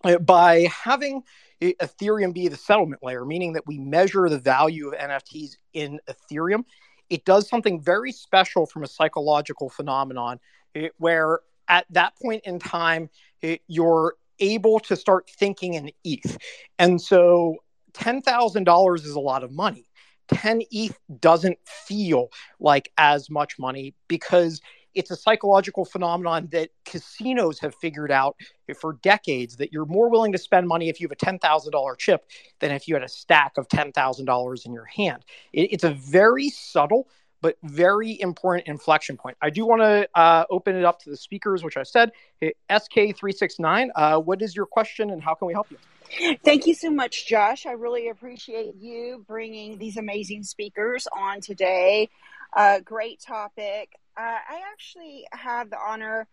Uh, 0.04 0.18
by 0.18 0.68
having 0.85 1.22
Ethereum 1.61 2.35
be 2.35 2.48
the 2.48 2.56
settlement 2.56 3.02
layer, 3.02 3.24
meaning 3.24 3.52
that 3.52 3.66
we 3.66 3.78
measure 3.78 4.28
the 4.28 4.38
value 4.38 4.88
of 4.88 4.94
NFTs 4.94 5.56
in 5.74 6.00
Ethereum, 6.08 6.64
it 7.08 7.24
does 7.24 7.48
something 7.48 7.80
very 7.80 8.11
special 8.11 8.66
from 8.66 8.82
a 8.82 8.87
psychological 8.87 9.68
phenomenon 9.68 10.40
eh, 10.74 10.88
where 10.98 11.40
at 11.68 11.87
that 11.90 12.14
point 12.20 12.42
in 12.44 12.59
time, 12.59 13.11
it, 13.40 13.62
you're 13.66 14.14
able 14.38 14.81
to 14.81 14.96
start 14.96 15.31
thinking 15.31 15.75
in 15.75 15.90
ETH. 16.05 16.37
And 16.79 17.01
so 17.01 17.57
$10,000 17.94 18.94
is 18.96 19.14
a 19.14 19.20
lot 19.20 19.44
of 19.44 19.53
money. 19.53 19.87
10 20.29 20.62
ETH 20.70 20.98
doesn't 21.20 21.59
feel 21.64 22.29
like 22.59 22.90
as 22.96 23.29
much 23.29 23.59
money 23.59 23.94
because 24.09 24.61
it's 24.94 25.11
a 25.11 25.16
psychological 25.16 25.85
phenomenon 25.85 26.48
that 26.53 26.70
casinos 26.85 27.59
have 27.59 27.75
figured 27.77 28.11
out 28.11 28.37
for 28.79 28.98
decades 29.03 29.57
that 29.57 29.72
you're 29.72 29.87
more 29.87 30.11
willing 30.11 30.33
to 30.33 30.38
spend 30.38 30.68
money 30.68 30.88
if 30.88 31.01
you 31.01 31.09
have 31.09 31.12
a 31.12 31.38
$10,000 31.38 31.98
chip 31.98 32.25
than 32.61 32.70
if 32.70 32.87
you 32.87 32.94
had 32.94 33.03
a 33.03 33.09
stack 33.09 33.57
of 33.57 33.68
$10,000 33.68 34.66
in 34.66 34.72
your 34.72 34.85
hand. 34.85 35.25
It, 35.53 35.72
it's 35.72 35.85
a 35.85 35.92
very 35.92 36.51
subtle 36.51 37.09
but 37.42 37.59
very 37.64 38.18
important 38.20 38.68
inflection 38.68 39.16
point. 39.18 39.37
I 39.42 39.50
do 39.50 39.66
want 39.66 39.83
to 39.83 40.09
uh, 40.18 40.44
open 40.48 40.76
it 40.76 40.85
up 40.85 41.00
to 41.02 41.11
the 41.11 41.16
speakers, 41.16 41.62
which 41.62 41.76
I 41.76 41.83
said. 41.83 42.12
Hey, 42.40 42.55
SK369, 42.70 43.90
uh, 43.94 44.18
what 44.18 44.40
is 44.40 44.57
your 44.57 44.64
question 44.64 45.11
and 45.11 45.20
how 45.20 45.35
can 45.35 45.48
we 45.48 45.52
help 45.52 45.70
you? 45.70 45.76
Thank 46.44 46.66
you 46.66 46.74
so 46.74 46.90
much, 46.90 47.26
Josh. 47.26 47.66
I 47.66 47.72
really 47.72 48.09
appreciate 48.09 48.76
you 48.76 49.24
bringing 49.26 49.76
these 49.76 49.96
amazing 49.96 50.44
speakers 50.44 51.09
on 51.18 51.40
today. 51.40 52.09
Uh, 52.55 52.81
great 52.81 53.20
topic. 53.20 53.96
Uh, 54.16 54.20
I 54.20 54.61
actually 54.70 55.26
have 55.33 55.70
the 55.70 55.78
honor 55.78 56.28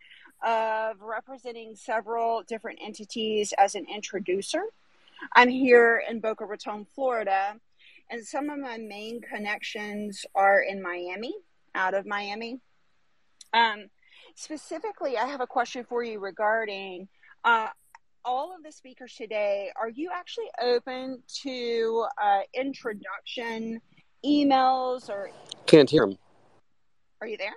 of 0.45 1.01
representing 1.01 1.75
several 1.75 2.43
different 2.43 2.79
entities 2.83 3.53
as 3.57 3.75
an 3.75 3.85
introducer. 3.93 4.63
I'm 5.33 5.49
here 5.49 6.03
in 6.09 6.19
Boca 6.19 6.45
Raton, 6.45 6.85
Florida, 6.93 7.55
and 8.09 8.25
some 8.25 8.49
of 8.49 8.59
my 8.59 8.77
main 8.77 9.21
connections 9.21 10.25
are 10.35 10.61
in 10.61 10.81
Miami, 10.81 11.33
out 11.75 11.93
of 11.93 12.05
Miami. 12.05 12.59
Um, 13.53 13.89
specifically, 14.35 15.17
I 15.17 15.25
have 15.27 15.41
a 15.41 15.47
question 15.47 15.85
for 15.87 16.03
you 16.03 16.19
regarding 16.19 17.07
uh, 17.43 17.67
all 18.25 18.55
of 18.55 18.63
the 18.63 18.71
speakers 18.71 19.13
today. 19.15 19.71
Are 19.79 19.89
you 19.89 20.09
actually 20.13 20.49
open 20.61 21.21
to 21.43 22.05
uh, 22.21 22.39
introduction 22.53 23.79
emails 24.25 25.09
or? 25.09 25.29
Can't 25.65 25.89
hear 25.89 26.05
them. 26.05 26.17
Are 27.21 27.27
you 27.27 27.37
there? 27.37 27.55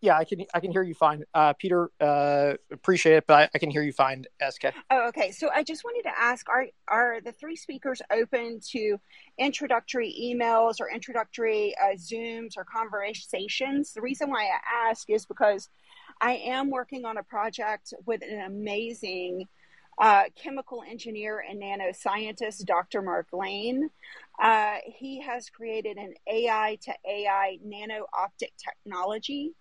Yeah, 0.00 0.18
I 0.18 0.24
can 0.24 0.44
I 0.52 0.60
can 0.60 0.70
hear 0.70 0.82
you 0.82 0.94
fine. 0.94 1.24
Uh, 1.32 1.54
Peter, 1.54 1.90
uh, 2.00 2.54
appreciate 2.70 3.16
it, 3.16 3.24
but 3.26 3.34
I, 3.34 3.48
I, 3.54 3.58
can 3.58 3.70
hear 3.70 3.82
you 3.82 3.92
fine, 3.92 4.24
SK. 4.46 4.66
Oh, 4.90 5.08
okay. 5.08 5.30
So 5.30 5.48
I 5.54 5.62
just 5.62 5.84
wanted 5.84 6.02
to 6.02 6.18
ask: 6.18 6.48
Are 6.48 6.66
are 6.88 7.20
the 7.22 7.32
three 7.32 7.56
speakers 7.56 8.02
open 8.12 8.60
to 8.72 8.98
introductory 9.38 10.14
emails 10.22 10.80
or 10.80 10.90
introductory 10.90 11.74
uh, 11.82 11.96
Zooms 11.96 12.58
or 12.58 12.64
conversations? 12.64 13.94
The 13.94 14.02
reason 14.02 14.28
why 14.30 14.44
I 14.44 14.90
ask 14.90 15.08
is 15.08 15.24
because 15.24 15.70
I 16.20 16.32
am 16.32 16.70
working 16.70 17.06
on 17.06 17.16
a 17.16 17.22
project 17.22 17.94
with 18.04 18.22
an 18.22 18.42
amazing 18.42 19.46
uh, 19.98 20.24
chemical 20.40 20.82
engineer 20.86 21.42
and 21.48 21.62
nanoscientist, 21.62 22.66
Dr. 22.66 23.00
Mark 23.00 23.28
Lane. 23.32 23.88
Uh, 24.38 24.76
he 24.84 25.22
has 25.22 25.48
created 25.48 25.96
an 25.96 26.12
AI 26.30 26.78
to 26.82 26.92
AI 27.08 27.58
nano 27.64 28.04
optic 28.12 28.52
technology 28.58 29.54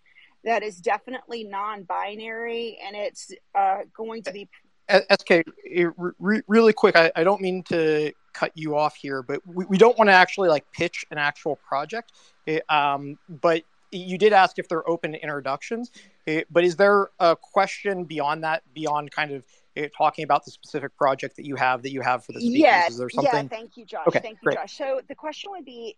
that 0.46 0.64
is 0.64 0.78
definitely 0.78 1.44
non-binary 1.44 2.78
and 2.86 2.96
it's 2.96 3.32
uh, 3.56 3.80
going 3.94 4.24
to 4.24 4.32
be 4.32 4.48
eh, 4.88 5.02
eh, 5.10 5.16
sk 5.20 5.32
eh, 5.32 5.86
re- 6.20 6.42
really 6.48 6.74
quick 6.74 6.96
I, 6.96 7.12
I, 7.16 7.24
don't 7.24 7.42
mean 7.42 7.64
to 7.64 8.14
cut 8.34 8.52
you 8.56 8.78
off 8.78 8.96
here 8.96 9.22
but 9.22 9.42
we, 9.46 9.66
we 9.66 9.78
don't 9.78 9.98
want 9.98 10.10
to 10.10 10.14
actually 10.14 10.50
like 10.50 10.72
pitch 10.72 11.06
an 11.12 11.18
actual 11.18 11.58
project. 11.58 12.14
It, 12.46 12.64
um, 12.70 13.18
but 13.28 13.64
you 13.92 14.18
did 14.18 14.34
ask 14.34 14.60
if 14.60 14.68
they're 14.68 14.88
open 14.90 15.14
to 15.14 15.22
introductions. 15.22 15.92
It, 16.26 16.48
but 16.52 16.64
is 16.64 16.76
there 16.76 17.10
a 17.20 17.36
question 17.36 18.04
beyond 18.04 18.44
that 18.44 18.64
beyond 18.74 19.12
kind 19.12 19.32
of 19.32 19.44
it, 19.76 19.94
talking 19.96 20.24
about 20.24 20.46
the 20.46 20.52
specific 20.52 20.96
project 20.98 21.36
that 21.36 21.46
you 21.46 21.56
have 21.56 21.84
that 21.84 21.92
you 21.92 22.02
have 22.02 22.26
for 22.26 22.34
the 22.34 22.40
speakers? 22.40 22.60
Yes, 22.60 22.92
is 22.92 22.98
there 22.98 23.10
something? 23.10 23.32
yeah 23.34 23.48
thank 23.48 23.78
you 23.78 23.86
josh. 23.86 24.08
Okay, 24.08 24.20
thank 24.20 24.38
you 24.42 24.46
great. 24.46 24.58
josh. 24.58 24.78
So 24.78 25.02
the 25.08 25.16
question 25.16 25.52
would 25.52 25.66
be 25.66 25.98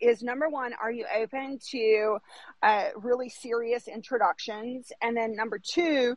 is 0.00 0.22
number 0.22 0.48
one, 0.48 0.72
are 0.80 0.90
you 0.90 1.06
open 1.14 1.58
to 1.70 2.18
uh, 2.62 2.88
really 2.96 3.28
serious 3.28 3.88
introductions? 3.88 4.92
And 5.02 5.16
then 5.16 5.34
number 5.34 5.58
two, 5.58 6.16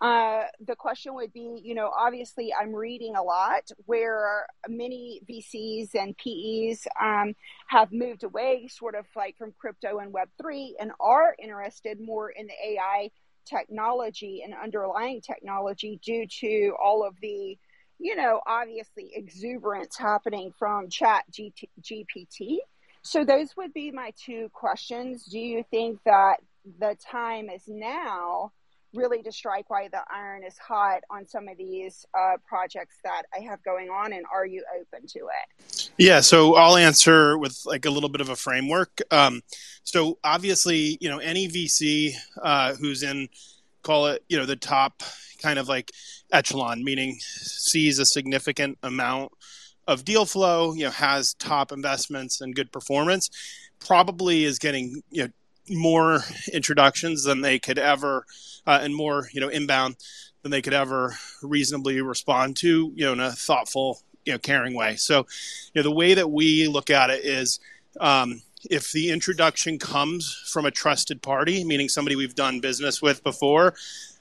uh, 0.00 0.42
the 0.66 0.76
question 0.76 1.14
would 1.14 1.32
be, 1.32 1.60
you 1.62 1.74
know, 1.74 1.90
obviously 1.96 2.52
I'm 2.52 2.74
reading 2.74 3.16
a 3.16 3.22
lot 3.22 3.70
where 3.86 4.46
many 4.68 5.20
VCs 5.28 5.94
and 5.94 6.16
PEs 6.16 6.86
um, 7.00 7.34
have 7.68 7.92
moved 7.92 8.24
away 8.24 8.68
sort 8.68 8.94
of 8.94 9.06
like 9.16 9.36
from 9.36 9.52
crypto 9.58 9.98
and 9.98 10.12
Web3 10.12 10.72
and 10.80 10.92
are 11.00 11.34
interested 11.42 12.00
more 12.00 12.30
in 12.30 12.46
the 12.46 12.74
AI 12.74 13.10
technology 13.44 14.42
and 14.44 14.54
underlying 14.54 15.20
technology 15.20 15.98
due 16.04 16.26
to 16.40 16.74
all 16.82 17.06
of 17.06 17.14
the 17.20 17.58
you 17.98 18.14
know, 18.14 18.40
obviously 18.46 19.10
exuberance 19.14 19.96
happening 19.96 20.52
from 20.56 20.88
chat 20.88 21.24
GPT 21.32 22.58
so 23.08 23.24
those 23.24 23.56
would 23.56 23.72
be 23.72 23.90
my 23.90 24.12
two 24.22 24.50
questions. 24.52 25.24
Do 25.24 25.38
you 25.38 25.64
think 25.70 25.98
that 26.04 26.36
the 26.78 26.94
time 27.10 27.48
is 27.48 27.62
now 27.66 28.52
really 28.94 29.22
to 29.22 29.32
strike 29.32 29.68
while 29.70 29.88
the 29.90 30.02
iron 30.10 30.44
is 30.44 30.56
hot 30.58 31.00
on 31.10 31.26
some 31.26 31.48
of 31.48 31.56
these 31.56 32.04
uh, 32.18 32.36
projects 32.46 32.96
that 33.04 33.22
I 33.34 33.40
have 33.44 33.62
going 33.62 33.88
on, 33.88 34.12
and 34.12 34.24
are 34.32 34.46
you 34.46 34.62
open 34.78 35.06
to 35.08 35.18
it? 35.20 35.90
Yeah, 35.96 36.20
so 36.20 36.54
I'll 36.56 36.76
answer 36.76 37.38
with 37.38 37.58
like 37.64 37.86
a 37.86 37.90
little 37.90 38.08
bit 38.08 38.20
of 38.20 38.28
a 38.28 38.36
framework. 38.36 39.00
Um, 39.10 39.42
so 39.84 40.18
obviously, 40.22 40.98
you 41.00 41.08
know, 41.08 41.18
any 41.18 41.48
VC 41.48 42.12
uh, 42.42 42.74
who's 42.74 43.02
in, 43.02 43.28
call 43.82 44.06
it, 44.08 44.22
you 44.28 44.38
know, 44.38 44.46
the 44.46 44.56
top 44.56 45.02
kind 45.40 45.58
of 45.58 45.68
like 45.68 45.92
echelon, 46.30 46.84
meaning 46.84 47.18
sees 47.20 47.98
a 47.98 48.06
significant 48.06 48.76
amount 48.82 49.32
of 49.88 50.04
deal 50.04 50.26
flow, 50.26 50.74
you 50.74 50.84
know, 50.84 50.90
has 50.90 51.34
top 51.34 51.72
investments 51.72 52.40
and 52.40 52.54
good 52.54 52.70
performance, 52.70 53.30
probably 53.80 54.44
is 54.44 54.60
getting 54.60 55.02
you 55.10 55.24
know 55.24 55.30
more 55.70 56.20
introductions 56.52 57.24
than 57.24 57.40
they 57.40 57.58
could 57.58 57.78
ever, 57.78 58.24
uh, 58.66 58.78
and 58.82 58.94
more 58.94 59.28
you 59.32 59.40
know 59.40 59.48
inbound 59.48 59.96
than 60.42 60.52
they 60.52 60.62
could 60.62 60.74
ever 60.74 61.14
reasonably 61.42 62.00
respond 62.00 62.56
to, 62.58 62.92
you 62.94 63.04
know, 63.04 63.12
in 63.14 63.20
a 63.20 63.32
thoughtful, 63.32 64.00
you 64.24 64.32
know, 64.32 64.38
caring 64.38 64.74
way. 64.74 64.94
So, 64.94 65.26
you 65.74 65.80
know, 65.80 65.82
the 65.82 65.90
way 65.90 66.14
that 66.14 66.30
we 66.30 66.68
look 66.68 66.90
at 66.90 67.10
it 67.10 67.24
is. 67.24 67.58
Um, 67.98 68.42
if 68.68 68.90
the 68.90 69.10
introduction 69.10 69.78
comes 69.78 70.34
from 70.52 70.66
a 70.66 70.70
trusted 70.72 71.22
party, 71.22 71.62
meaning 71.62 71.88
somebody 71.88 72.16
we've 72.16 72.34
done 72.34 72.58
business 72.58 73.00
with 73.00 73.22
before, 73.22 73.74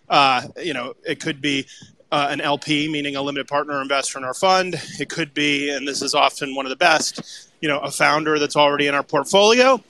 uh, 0.10 0.44
you 0.62 0.76
know, 0.76 0.94
it 1.04 1.20
could 1.20 1.42
be 1.42 1.66
uh, 2.12 2.28
an 2.30 2.42
LP, 2.42 2.88
meaning 2.88 3.16
a 3.16 3.22
limited 3.22 3.48
partner 3.48 3.82
investor 3.82 4.18
in 4.18 4.24
our 4.24 4.34
fund. 4.34 4.76
It 5.00 5.10
could 5.10 5.34
be, 5.34 5.70
and 5.70 5.88
this 5.88 6.02
is 6.02 6.14
often 6.14 6.56
one 6.56 6.66
of 6.66 6.70
the 6.70 6.78
best, 6.78 7.50
you 7.62 7.68
know, 7.68 7.80
a 7.80 7.92
founder 7.92 8.40
that's 8.40 8.56
already 8.56 8.88
in 8.88 8.96
our 8.96 9.04
portfolio. 9.04 9.82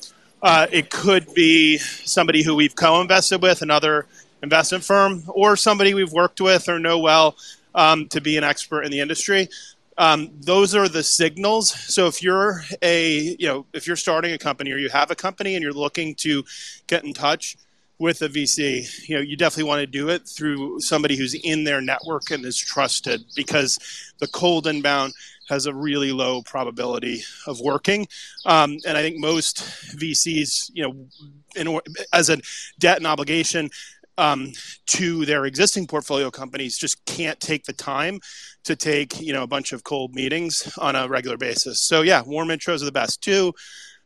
Uh, 0.42 0.68
it 0.72 0.90
could 0.90 1.34
be 1.34 1.78
somebody 1.78 2.44
who 2.44 2.56
we've 2.56 2.76
co-invested 2.76 3.42
with, 3.42 3.62
another 3.62 4.06
investment 4.44 4.84
firm, 4.84 5.24
or 5.28 5.56
somebody 5.56 5.94
we've 5.94 6.12
worked 6.12 6.40
with 6.42 6.70
or 6.70 6.80
know 6.80 7.00
well 7.00 7.36
um, 7.76 8.08
to 8.10 8.22
be 8.22 8.38
an 8.38 8.44
expert 8.44 8.84
in 8.84 8.92
the 8.92 9.00
industry. 9.00 9.50
Um, 9.98 10.30
those 10.42 10.76
are 10.76 10.88
the 10.88 11.02
signals. 11.02 11.72
So 11.72 12.06
if 12.06 12.22
you're 12.22 12.64
a, 12.84 13.36
you 13.40 13.48
know, 13.48 13.66
if 13.74 13.88
you're 13.88 13.96
starting 13.96 14.32
a 14.34 14.38
company 14.38 14.72
or 14.72 14.78
you 14.78 14.90
have 14.90 15.10
a 15.10 15.16
company 15.16 15.56
and 15.56 15.64
you're 15.64 15.74
looking 15.74 16.14
to 16.16 16.44
get 16.86 17.04
in 17.04 17.14
touch 17.14 17.58
with 18.00 18.22
a 18.22 18.30
VC, 18.30 19.08
you 19.08 19.16
know, 19.16 19.22
you 19.22 19.36
definitely 19.36 19.68
want 19.68 19.82
to 19.82 19.88
do 19.88 20.10
it 20.10 20.28
through 20.28 20.80
somebody 20.80 21.16
who's 21.16 21.34
in 21.34 21.64
their 21.64 21.82
network 21.82 22.30
and 22.30 22.46
is 22.46 22.58
trusted 22.58 23.24
because 23.36 23.80
the 24.20 24.28
cold 24.28 24.68
inbound 24.68 25.14
has 25.50 25.66
a 25.66 25.74
really 25.74 26.12
low 26.12 26.42
probability 26.44 27.24
of 27.48 27.60
working. 27.60 28.08
Um, 28.46 28.78
and 28.86 28.98
I 28.98 29.02
think 29.02 29.18
most 29.18 29.58
VCs, 29.98 30.72
you 30.74 30.84
know, 30.84 31.08
in, 31.56 31.80
as 32.14 32.30
a 32.30 32.40
debt 32.80 32.98
and 32.98 33.08
obligation 33.08 33.70
um, 34.18 34.52
to 34.88 35.26
their 35.26 35.46
existing 35.46 35.88
portfolio 35.88 36.30
companies, 36.30 36.78
just 36.78 37.04
can't 37.06 37.40
take 37.40 37.66
the 37.66 37.74
time 37.74 38.20
to 38.66 38.76
take, 38.76 39.22
you 39.22 39.34
know, 39.34 39.44
a 39.44 39.48
bunch 39.48 39.72
of 39.74 39.84
cold 39.84 40.14
meetings 40.14 40.72
on 40.78 40.96
a 40.96 41.08
regular 41.08 41.38
basis. 41.38 41.82
So 41.82 42.02
yeah, 42.02 42.22
warm 42.24 42.50
intros 42.50 42.82
are 42.82 42.86
the 42.86 42.92
best. 42.92 43.22
Two, 43.22 43.54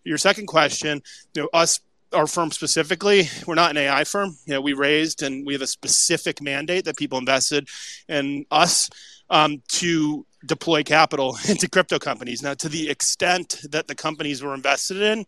your 0.04 0.18
second 0.18 0.48
question, 0.48 1.02
you 1.34 1.42
know, 1.42 1.50
us 1.54 1.80
our 2.14 2.28
firm 2.28 2.52
specifically, 2.52 3.30
we're 3.46 3.56
not 3.56 3.72
an 3.72 3.78
AI 3.78 4.04
firm. 4.04 4.38
You 4.46 4.54
know, 4.54 4.62
we 4.62 4.74
raised 4.74 5.24
and 5.24 5.46
we 5.46 5.54
have 5.54 5.62
a 5.62 5.68
specific 5.68 6.42
mandate 6.42 6.86
that 6.86 6.98
people 6.98 7.18
invested 7.18 7.68
in 8.08 8.46
us 8.52 8.90
um, 9.30 9.62
to 9.70 10.26
deploy 10.46 10.84
capital 10.84 11.38
into 11.48 11.70
crypto 11.70 12.00
companies. 12.00 12.42
Now, 12.42 12.54
to 12.56 12.70
the 12.70 12.90
extent 12.90 13.62
that 13.70 13.88
the 13.88 13.96
companies 13.96 14.44
were 14.44 14.54
invested 14.54 15.02
in, 15.02 15.26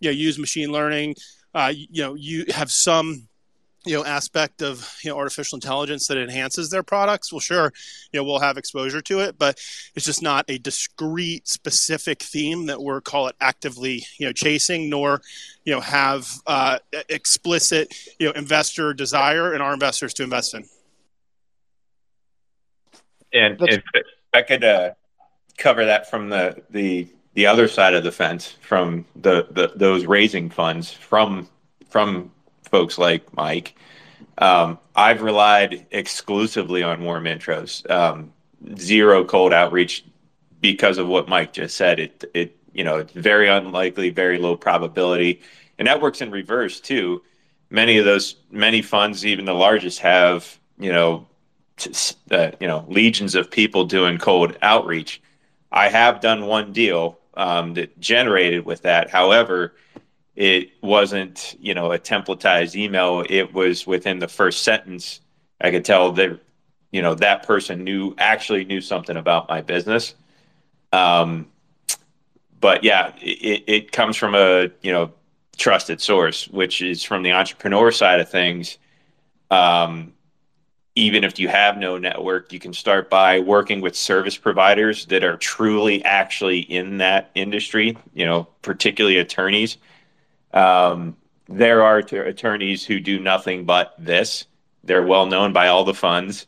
you 0.00 0.10
know, 0.10 0.12
use 0.12 0.38
machine 0.38 0.72
learning, 0.72 1.16
uh, 1.54 1.72
you 1.74 2.02
know, 2.02 2.14
you 2.14 2.44
have 2.54 2.70
some 2.70 3.28
you 3.86 3.96
know 3.96 4.04
aspect 4.04 4.60
of 4.62 4.98
you 5.02 5.10
know 5.10 5.16
artificial 5.16 5.56
intelligence 5.56 6.08
that 6.08 6.18
enhances 6.18 6.68
their 6.68 6.82
products 6.82 7.32
well 7.32 7.40
sure 7.40 7.72
you 8.12 8.20
know 8.20 8.24
we'll 8.24 8.40
have 8.40 8.58
exposure 8.58 9.00
to 9.00 9.20
it 9.20 9.38
but 9.38 9.58
it's 9.94 10.04
just 10.04 10.22
not 10.22 10.44
a 10.48 10.58
discrete 10.58 11.46
specific 11.48 12.22
theme 12.22 12.66
that 12.66 12.82
we're 12.82 13.00
call 13.00 13.28
it 13.28 13.36
actively 13.40 14.04
you 14.18 14.26
know 14.26 14.32
chasing 14.32 14.90
nor 14.90 15.22
you 15.64 15.72
know 15.72 15.80
have 15.80 16.28
uh, 16.46 16.78
explicit 17.08 17.94
you 18.18 18.26
know 18.26 18.32
investor 18.32 18.92
desire 18.92 19.52
and 19.52 19.62
our 19.62 19.72
investors 19.72 20.12
to 20.12 20.22
invest 20.24 20.54
in. 20.54 20.64
And 23.32 23.56
if 23.62 23.82
i 24.34 24.42
could 24.42 24.64
uh, 24.64 24.90
cover 25.56 25.84
that 25.84 26.10
from 26.10 26.28
the 26.28 26.62
the 26.70 27.08
the 27.34 27.46
other 27.46 27.68
side 27.68 27.94
of 27.94 28.02
the 28.02 28.10
fence 28.10 28.56
from 28.62 29.04
the, 29.14 29.46
the 29.50 29.72
those 29.76 30.06
raising 30.06 30.50
funds 30.50 30.90
from 30.90 31.48
from 31.88 32.30
folks 32.76 32.98
like 32.98 33.34
Mike. 33.34 33.74
Um, 34.36 34.78
I've 34.94 35.22
relied 35.22 35.86
exclusively 35.92 36.82
on 36.82 37.02
warm 37.02 37.24
intros, 37.24 37.88
um, 37.90 38.34
zero 38.76 39.24
cold 39.24 39.54
outreach 39.54 40.04
because 40.60 40.98
of 40.98 41.08
what 41.08 41.26
Mike 41.26 41.54
just 41.54 41.74
said. 41.74 41.98
It, 41.98 42.24
it, 42.34 42.56
you 42.74 42.84
know, 42.84 42.98
it's 42.98 43.12
very 43.12 43.48
unlikely, 43.48 44.10
very 44.10 44.36
low 44.36 44.56
probability, 44.56 45.40
and 45.78 45.88
that 45.88 46.02
works 46.02 46.20
in 46.20 46.30
reverse 46.30 46.78
too. 46.78 47.22
Many 47.70 47.96
of 47.96 48.04
those, 48.04 48.36
many 48.50 48.82
funds, 48.82 49.24
even 49.24 49.46
the 49.46 49.54
largest, 49.54 50.00
have 50.00 50.58
you 50.78 50.92
know, 50.92 51.26
uh, 52.30 52.50
you 52.60 52.66
know, 52.66 52.84
legions 52.88 53.34
of 53.34 53.50
people 53.50 53.86
doing 53.86 54.18
cold 54.18 54.54
outreach. 54.60 55.22
I 55.72 55.88
have 55.88 56.20
done 56.20 56.44
one 56.44 56.74
deal 56.74 57.18
um, 57.38 57.72
that 57.74 57.98
generated 58.00 58.66
with 58.66 58.82
that. 58.82 59.08
However, 59.08 59.72
it 60.36 60.70
wasn't 60.82 61.56
you 61.58 61.74
know 61.74 61.92
a 61.92 61.98
templatized 61.98 62.76
email. 62.76 63.24
It 63.28 63.52
was 63.52 63.86
within 63.86 64.18
the 64.18 64.28
first 64.28 64.62
sentence. 64.62 65.20
I 65.60 65.70
could 65.70 65.84
tell 65.84 66.12
that 66.12 66.38
you 66.92 67.02
know 67.02 67.14
that 67.14 67.42
person 67.42 67.82
knew 67.82 68.14
actually 68.18 68.64
knew 68.64 68.80
something 68.80 69.16
about 69.16 69.48
my 69.48 69.62
business. 69.62 70.14
Um, 70.92 71.48
but 72.60 72.84
yeah 72.84 73.12
it, 73.20 73.64
it 73.66 73.92
comes 73.92 74.16
from 74.16 74.34
a 74.34 74.70
you 74.82 74.92
know 74.92 75.12
trusted 75.56 76.00
source 76.00 76.48
which 76.48 76.82
is 76.82 77.02
from 77.02 77.22
the 77.22 77.32
entrepreneur 77.32 77.90
side 77.90 78.20
of 78.20 78.28
things. 78.28 78.78
Um, 79.50 80.12
even 80.98 81.24
if 81.24 81.38
you 81.38 81.48
have 81.48 81.78
no 81.78 81.98
network 81.98 82.52
you 82.52 82.58
can 82.58 82.72
start 82.72 83.08
by 83.08 83.40
working 83.40 83.80
with 83.80 83.94
service 83.96 84.36
providers 84.36 85.06
that 85.06 85.22
are 85.24 85.36
truly 85.36 86.04
actually 86.04 86.60
in 86.60 86.98
that 86.98 87.30
industry 87.34 87.96
you 88.14 88.26
know 88.26 88.48
particularly 88.62 89.18
attorneys 89.18 89.78
um, 90.52 91.16
there 91.48 91.82
are 91.82 92.02
t- 92.02 92.16
attorneys 92.16 92.84
who 92.84 93.00
do 93.00 93.18
nothing 93.20 93.64
but 93.64 93.94
this. 93.98 94.46
They're 94.84 95.06
well 95.06 95.26
known 95.26 95.52
by 95.52 95.68
all 95.68 95.84
the 95.84 95.94
funds, 95.94 96.46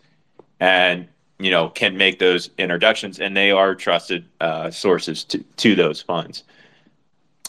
and 0.60 1.08
you 1.38 1.50
know 1.50 1.68
can 1.68 1.96
make 1.96 2.18
those 2.18 2.50
introductions, 2.58 3.20
and 3.20 3.36
they 3.36 3.50
are 3.50 3.74
trusted 3.74 4.26
uh, 4.40 4.70
sources 4.70 5.24
to 5.24 5.38
to 5.38 5.74
those 5.74 6.00
funds. 6.02 6.44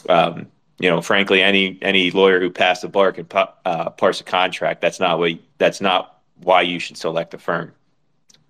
Um, 0.08 0.46
you 0.78 0.88
know, 0.88 1.02
frankly, 1.02 1.42
any 1.42 1.78
any 1.82 2.10
lawyer 2.10 2.40
who 2.40 2.50
passed 2.50 2.82
the 2.82 2.88
bar 2.88 3.12
can 3.12 3.26
uh, 3.64 3.90
parse 3.90 4.20
a 4.20 4.24
contract. 4.24 4.80
That's 4.80 4.98
not 4.98 5.18
what. 5.18 5.32
That's 5.58 5.80
not 5.80 6.20
why 6.42 6.62
you 6.62 6.78
should 6.78 6.96
select 6.96 7.34
a 7.34 7.38
firm. 7.38 7.72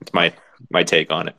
It's 0.01 0.15
my 0.15 0.33
my 0.71 0.85
take 0.85 1.11
on 1.11 1.29
it. 1.29 1.35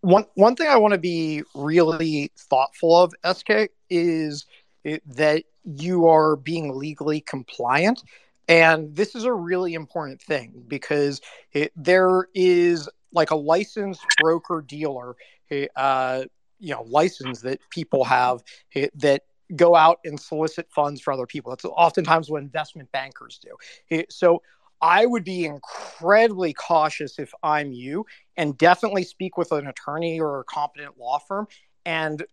One 0.00 0.24
one 0.34 0.56
thing 0.56 0.68
I 0.68 0.76
want 0.76 0.92
to 0.92 0.98
be 0.98 1.42
really 1.54 2.32
thoughtful 2.36 2.96
of, 2.96 3.14
SK, 3.36 3.70
is 3.90 4.46
it, 4.84 5.02
that 5.16 5.44
you 5.64 6.06
are 6.08 6.36
being 6.36 6.74
legally 6.76 7.20
compliant. 7.20 8.02
And 8.48 8.94
this 8.94 9.14
is 9.14 9.24
a 9.24 9.32
really 9.32 9.74
important 9.74 10.20
thing 10.20 10.64
because 10.66 11.20
it, 11.52 11.72
there 11.76 12.28
is 12.34 12.88
like 13.12 13.30
a 13.30 13.36
licensed 13.36 14.04
broker 14.20 14.64
dealer, 14.66 15.16
eh, 15.50 15.66
uh, 15.76 16.24
you 16.58 16.74
know, 16.74 16.82
license 16.82 17.40
that 17.42 17.60
people 17.70 18.04
have 18.04 18.42
eh, 18.74 18.88
that 18.96 19.22
go 19.56 19.74
out 19.74 19.98
and 20.04 20.18
solicit 20.18 20.70
funds 20.70 21.00
for 21.00 21.12
other 21.12 21.26
people. 21.26 21.50
That's 21.50 21.64
oftentimes 21.64 22.30
what 22.30 22.42
investment 22.42 22.90
bankers 22.92 23.40
do. 23.42 23.56
Eh, 23.90 24.04
so 24.08 24.42
I 24.80 25.06
would 25.06 25.24
be 25.24 25.44
incredibly 25.44 26.52
cautious 26.54 27.18
if 27.18 27.32
I'm 27.42 27.72
you 27.72 28.06
and 28.36 28.56
definitely 28.56 29.04
speak 29.04 29.36
with 29.36 29.52
an 29.52 29.66
attorney 29.66 30.20
or 30.20 30.40
a 30.40 30.44
competent 30.44 30.98
law 30.98 31.18
firm 31.18 31.46
and 31.84 32.24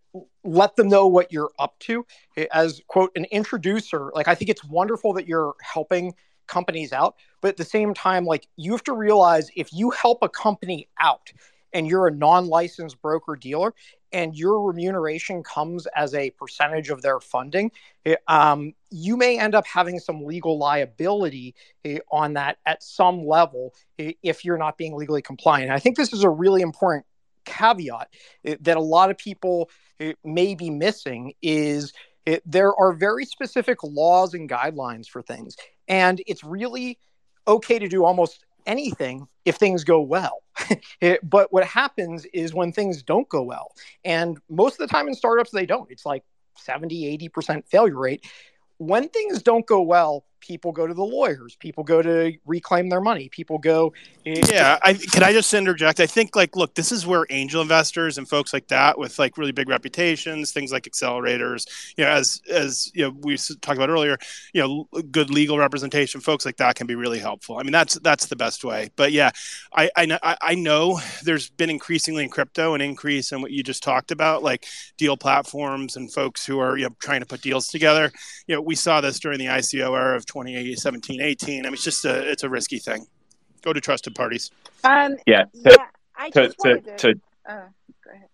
let 0.43 0.75
them 0.75 0.87
know 0.87 1.07
what 1.07 1.31
you're 1.31 1.51
up 1.59 1.77
to. 1.79 2.05
As 2.51 2.81
quote 2.87 3.11
an 3.15 3.25
introducer 3.25 4.11
like 4.13 4.27
i 4.27 4.35
think 4.35 4.49
it's 4.49 4.63
wonderful 4.63 5.13
that 5.13 5.27
you're 5.27 5.55
helping 5.61 6.13
companies 6.47 6.93
out 6.93 7.15
but 7.41 7.49
at 7.49 7.57
the 7.57 7.65
same 7.65 7.93
time 7.93 8.25
like 8.25 8.47
you 8.55 8.71
have 8.71 8.83
to 8.83 8.93
realize 8.93 9.49
if 9.55 9.73
you 9.73 9.89
help 9.91 10.19
a 10.21 10.29
company 10.29 10.87
out 10.99 11.31
and 11.73 11.87
you're 11.87 12.07
a 12.07 12.11
non-licensed 12.11 13.01
broker 13.01 13.35
dealer 13.35 13.73
and 14.13 14.35
your 14.35 14.63
remuneration 14.63 15.43
comes 15.43 15.85
as 15.95 16.13
a 16.13 16.29
percentage 16.31 16.89
of 16.89 17.01
their 17.01 17.19
funding 17.19 17.69
eh, 18.05 18.15
um, 18.27 18.73
you 18.89 19.17
may 19.17 19.37
end 19.37 19.53
up 19.53 19.65
having 19.67 19.99
some 19.99 20.23
legal 20.23 20.57
liability 20.57 21.53
eh, 21.83 21.99
on 22.11 22.33
that 22.33 22.57
at 22.65 22.81
some 22.81 23.25
level 23.25 23.73
eh, 23.99 24.13
if 24.23 24.45
you're 24.45 24.57
not 24.57 24.77
being 24.77 24.95
legally 24.95 25.21
compliant. 25.21 25.71
I 25.71 25.79
think 25.79 25.97
this 25.97 26.13
is 26.13 26.23
a 26.23 26.29
really 26.29 26.61
important 26.61 27.05
caveat 27.47 28.09
that 28.43 28.77
a 28.77 28.81
lot 28.81 29.09
of 29.09 29.17
people 29.17 29.69
eh, 29.99 30.13
may 30.23 30.53
be 30.53 30.69
missing 30.69 31.33
is 31.41 31.93
it, 32.25 32.33
eh, 32.35 32.39
there 32.45 32.75
are 32.75 32.93
very 32.93 33.25
specific 33.25 33.81
laws 33.83 34.33
and 34.33 34.49
guidelines 34.49 35.07
for 35.07 35.21
things. 35.21 35.55
And 35.87 36.21
it's 36.27 36.43
really 36.43 36.99
okay 37.47 37.79
to 37.79 37.87
do 37.87 38.03
almost 38.03 38.45
anything 38.65 39.27
if 39.45 39.55
things 39.55 39.83
go 39.83 40.01
well. 40.01 40.43
eh, 41.01 41.17
but 41.23 41.51
what 41.51 41.63
happens 41.63 42.25
is 42.33 42.53
when 42.53 42.71
things 42.71 43.01
don't 43.01 43.27
go 43.29 43.41
well, 43.41 43.71
and 44.03 44.37
most 44.49 44.73
of 44.73 44.87
the 44.87 44.93
time 44.93 45.07
in 45.07 45.15
startups, 45.15 45.51
they 45.51 45.65
don't. 45.65 45.89
It's 45.89 46.05
like 46.05 46.23
70, 46.57 47.17
80% 47.29 47.65
failure 47.67 47.97
rate. 47.97 48.25
When 48.77 49.09
things 49.09 49.41
don't 49.41 49.65
go 49.65 49.81
well, 49.81 50.25
people 50.39 50.71
go 50.71 50.87
to 50.87 50.93
the 50.93 51.03
lawyers 51.03 51.55
people 51.59 51.83
go 51.83 52.01
to 52.01 52.33
reclaim 52.45 52.89
their 52.89 53.01
money 53.01 53.29
people 53.29 53.57
go 53.57 53.93
yeah 54.25 54.77
I, 54.83 54.93
can 54.93 55.23
i 55.23 55.31
just 55.33 55.53
interject? 55.53 55.99
I 55.99 56.05
think 56.05 56.35
like 56.35 56.55
look 56.55 56.75
this 56.75 56.91
is 56.91 57.05
where 57.05 57.25
angel 57.29 57.61
investors 57.61 58.17
and 58.17 58.27
folks 58.27 58.53
like 58.53 58.67
that 58.67 58.97
with 58.97 59.19
like 59.19 59.37
really 59.37 59.51
big 59.51 59.69
reputations 59.69 60.51
things 60.51 60.71
like 60.71 60.83
accelerators 60.83 61.67
you 61.97 62.03
know 62.03 62.09
as 62.09 62.41
as 62.49 62.91
you 62.93 63.03
know 63.03 63.15
we 63.21 63.37
talked 63.37 63.77
about 63.77 63.89
earlier 63.89 64.17
you 64.53 64.61
know 64.61 65.01
good 65.11 65.29
legal 65.29 65.57
representation 65.57 66.21
folks 66.21 66.45
like 66.45 66.57
that 66.57 66.75
can 66.75 66.87
be 66.87 66.95
really 66.95 67.19
helpful. 67.19 67.57
I 67.57 67.63
mean 67.63 67.71
that's 67.71 67.95
that's 67.99 68.27
the 68.27 68.35
best 68.35 68.63
way. 68.63 68.89
But 68.95 69.11
yeah 69.11 69.31
i 69.73 69.89
i, 69.95 70.37
I 70.41 70.55
know 70.55 70.99
there's 71.23 71.49
been 71.49 71.69
increasingly 71.69 72.23
in 72.23 72.29
crypto 72.29 72.73
an 72.73 72.81
increase 72.81 73.31
in 73.31 73.41
what 73.41 73.51
you 73.51 73.63
just 73.63 73.83
talked 73.83 74.11
about 74.11 74.43
like 74.43 74.65
deal 74.97 75.17
platforms 75.17 75.95
and 75.95 76.11
folks 76.11 76.45
who 76.45 76.59
are 76.59 76.77
you 76.77 76.85
know 76.85 76.95
trying 76.99 77.21
to 77.21 77.25
put 77.25 77.41
deals 77.41 77.67
together. 77.67 78.11
You 78.47 78.55
know 78.55 78.61
we 78.61 78.75
saw 78.75 79.01
this 79.01 79.19
during 79.19 79.39
the 79.39 79.45
ico 79.45 79.97
era 79.97 80.15
of 80.15 80.25
2017, 80.27 81.21
18. 81.21 81.59
I 81.59 81.63
mean, 81.63 81.73
it's 81.73 81.83
just 81.83 82.05
a 82.05 82.29
it's 82.29 82.43
a 82.43 82.49
risky 82.49 82.79
thing. 82.79 83.07
Go 83.61 83.73
to 83.73 83.81
trusted 83.81 84.15
parties. 84.15 84.51
Um, 84.83 85.17
yeah. 85.25 85.43
To, 85.43 85.49
yeah. 85.65 85.75
I 86.15 86.29
to, 86.31 86.49
to, 86.49 86.81
to, 86.81 86.97
to 86.97 87.09
uh, 87.47 87.61
go 88.03 88.11
ahead. 88.11 88.29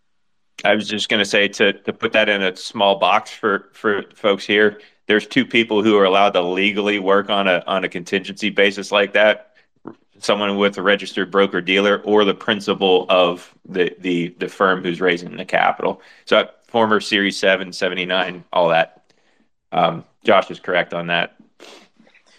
I 0.66 0.76
was 0.76 0.88
just 0.88 1.10
going 1.10 1.20
to 1.20 1.26
say 1.26 1.48
to 1.48 1.74
to 1.74 1.94
put 1.94 2.12
that 2.14 2.30
in 2.30 2.42
a 2.42 2.56
small 2.56 2.98
box 3.00 3.32
for 3.32 3.70
for 3.74 4.04
folks 4.16 4.46
here. 4.46 4.80
There's 5.06 5.28
two 5.28 5.46
people 5.46 5.84
who 5.84 5.98
are 5.98 6.06
allowed 6.06 6.32
to 6.32 6.42
legally 6.42 7.00
work 7.00 7.30
on 7.30 7.48
a 7.48 7.64
on 7.68 7.84
a 7.84 7.90
contingency 7.90 8.50
basis 8.50 8.92
like 8.92 9.14
that. 9.14 9.56
Someone 10.20 10.58
with 10.58 10.78
a 10.78 10.82
registered 10.82 11.32
broker 11.32 11.60
dealer 11.60 12.02
or 12.04 12.24
the 12.24 12.34
principal 12.34 13.06
of 13.10 13.54
the 13.68 13.96
the 14.00 14.36
the 14.40 14.48
firm 14.48 14.82
who's 14.82 15.02
raising 15.02 15.36
the 15.36 15.46
capital. 15.46 16.02
So 16.26 16.48
former 16.74 17.00
Series 17.00 17.38
7, 17.38 17.72
79, 17.72 18.44
all 18.52 18.70
that. 18.70 19.04
Um, 19.72 20.04
Josh 20.24 20.50
is 20.50 20.60
correct 20.60 20.94
on 20.94 21.08
that. 21.08 21.36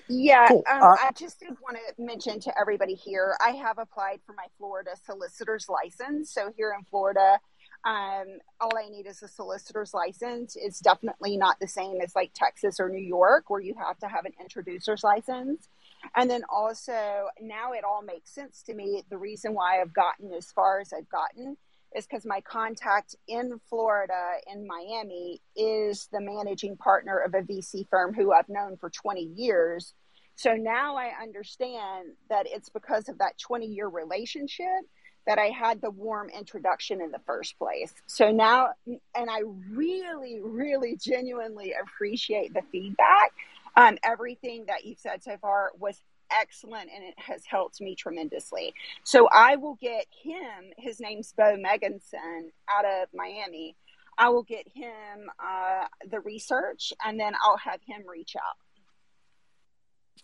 Yeah, 0.08 0.48
cool. 0.48 0.64
um, 0.70 0.82
uh, 0.82 0.96
I 1.00 1.10
just 1.16 1.40
did 1.40 1.56
want 1.62 1.78
to 1.78 2.02
mention 2.02 2.38
to 2.40 2.60
everybody 2.60 2.94
here, 2.94 3.36
I 3.40 3.50
have 3.50 3.78
applied 3.78 4.20
for 4.26 4.34
my 4.34 4.46
Florida 4.58 4.90
solicitor's 5.04 5.68
license. 5.68 6.30
So 6.30 6.52
here 6.56 6.74
in 6.78 6.84
Florida, 6.84 7.38
um, 7.84 8.38
all 8.60 8.76
I 8.76 8.88
need 8.88 9.06
is 9.06 9.22
a 9.22 9.28
solicitor's 9.28 9.94
license. 9.94 10.56
It's 10.60 10.80
definitely 10.80 11.36
not 11.36 11.58
the 11.60 11.68
same 11.68 12.00
as 12.02 12.14
like 12.14 12.32
Texas 12.34 12.80
or 12.80 12.88
New 12.88 13.02
York, 13.02 13.48
where 13.48 13.60
you 13.60 13.74
have 13.78 13.98
to 14.00 14.08
have 14.08 14.24
an 14.24 14.32
introducer's 14.40 15.04
license. 15.04 15.68
And 16.16 16.30
then 16.30 16.42
also, 16.50 17.28
now 17.40 17.72
it 17.72 17.84
all 17.84 18.02
makes 18.02 18.30
sense 18.30 18.62
to 18.64 18.74
me. 18.74 19.02
The 19.08 19.18
reason 19.18 19.54
why 19.54 19.80
I've 19.80 19.94
gotten 19.94 20.32
as 20.32 20.52
far 20.52 20.80
as 20.80 20.92
I've 20.92 21.08
gotten 21.08 21.56
is 21.94 22.06
because 22.06 22.26
my 22.26 22.40
contact 22.40 23.14
in 23.28 23.60
Florida, 23.68 24.32
in 24.52 24.66
Miami, 24.66 25.40
is 25.56 26.08
the 26.12 26.20
managing 26.20 26.76
partner 26.76 27.18
of 27.18 27.34
a 27.34 27.42
VC 27.42 27.88
firm 27.88 28.12
who 28.14 28.32
I've 28.32 28.48
known 28.48 28.76
for 28.76 28.90
20 28.90 29.22
years. 29.36 29.94
So 30.34 30.54
now 30.54 30.96
I 30.96 31.12
understand 31.22 32.10
that 32.28 32.46
it's 32.48 32.68
because 32.68 33.08
of 33.08 33.18
that 33.18 33.38
20 33.38 33.66
year 33.66 33.88
relationship 33.88 34.66
that 35.26 35.38
I 35.38 35.46
had 35.46 35.80
the 35.80 35.90
warm 35.90 36.28
introduction 36.28 37.00
in 37.00 37.10
the 37.10 37.20
first 37.24 37.56
place. 37.58 37.94
So 38.06 38.30
now, 38.30 38.70
and 38.86 39.30
I 39.30 39.42
really, 39.70 40.40
really 40.42 40.96
genuinely 40.96 41.72
appreciate 41.80 42.52
the 42.52 42.62
feedback. 42.70 43.32
Um, 43.76 43.98
everything 44.04 44.66
that 44.66 44.84
you've 44.84 44.98
said 44.98 45.22
so 45.22 45.36
far 45.40 45.72
was 45.78 46.00
excellent 46.40 46.90
and 46.94 47.04
it 47.04 47.14
has 47.16 47.42
helped 47.44 47.80
me 47.80 47.94
tremendously. 47.94 48.74
So 49.04 49.28
I 49.32 49.56
will 49.56 49.76
get 49.80 50.06
him, 50.22 50.72
his 50.76 51.00
name's 51.00 51.32
Bo 51.32 51.56
Meganson 51.56 52.50
out 52.68 52.84
of 52.84 53.08
Miami. 53.14 53.76
I 54.16 54.28
will 54.28 54.44
get 54.44 54.66
him 54.72 55.30
uh, 55.44 55.86
the 56.08 56.20
research 56.20 56.92
and 57.04 57.18
then 57.18 57.34
I'll 57.42 57.56
have 57.58 57.80
him 57.86 58.04
reach 58.08 58.36
out. 58.36 58.56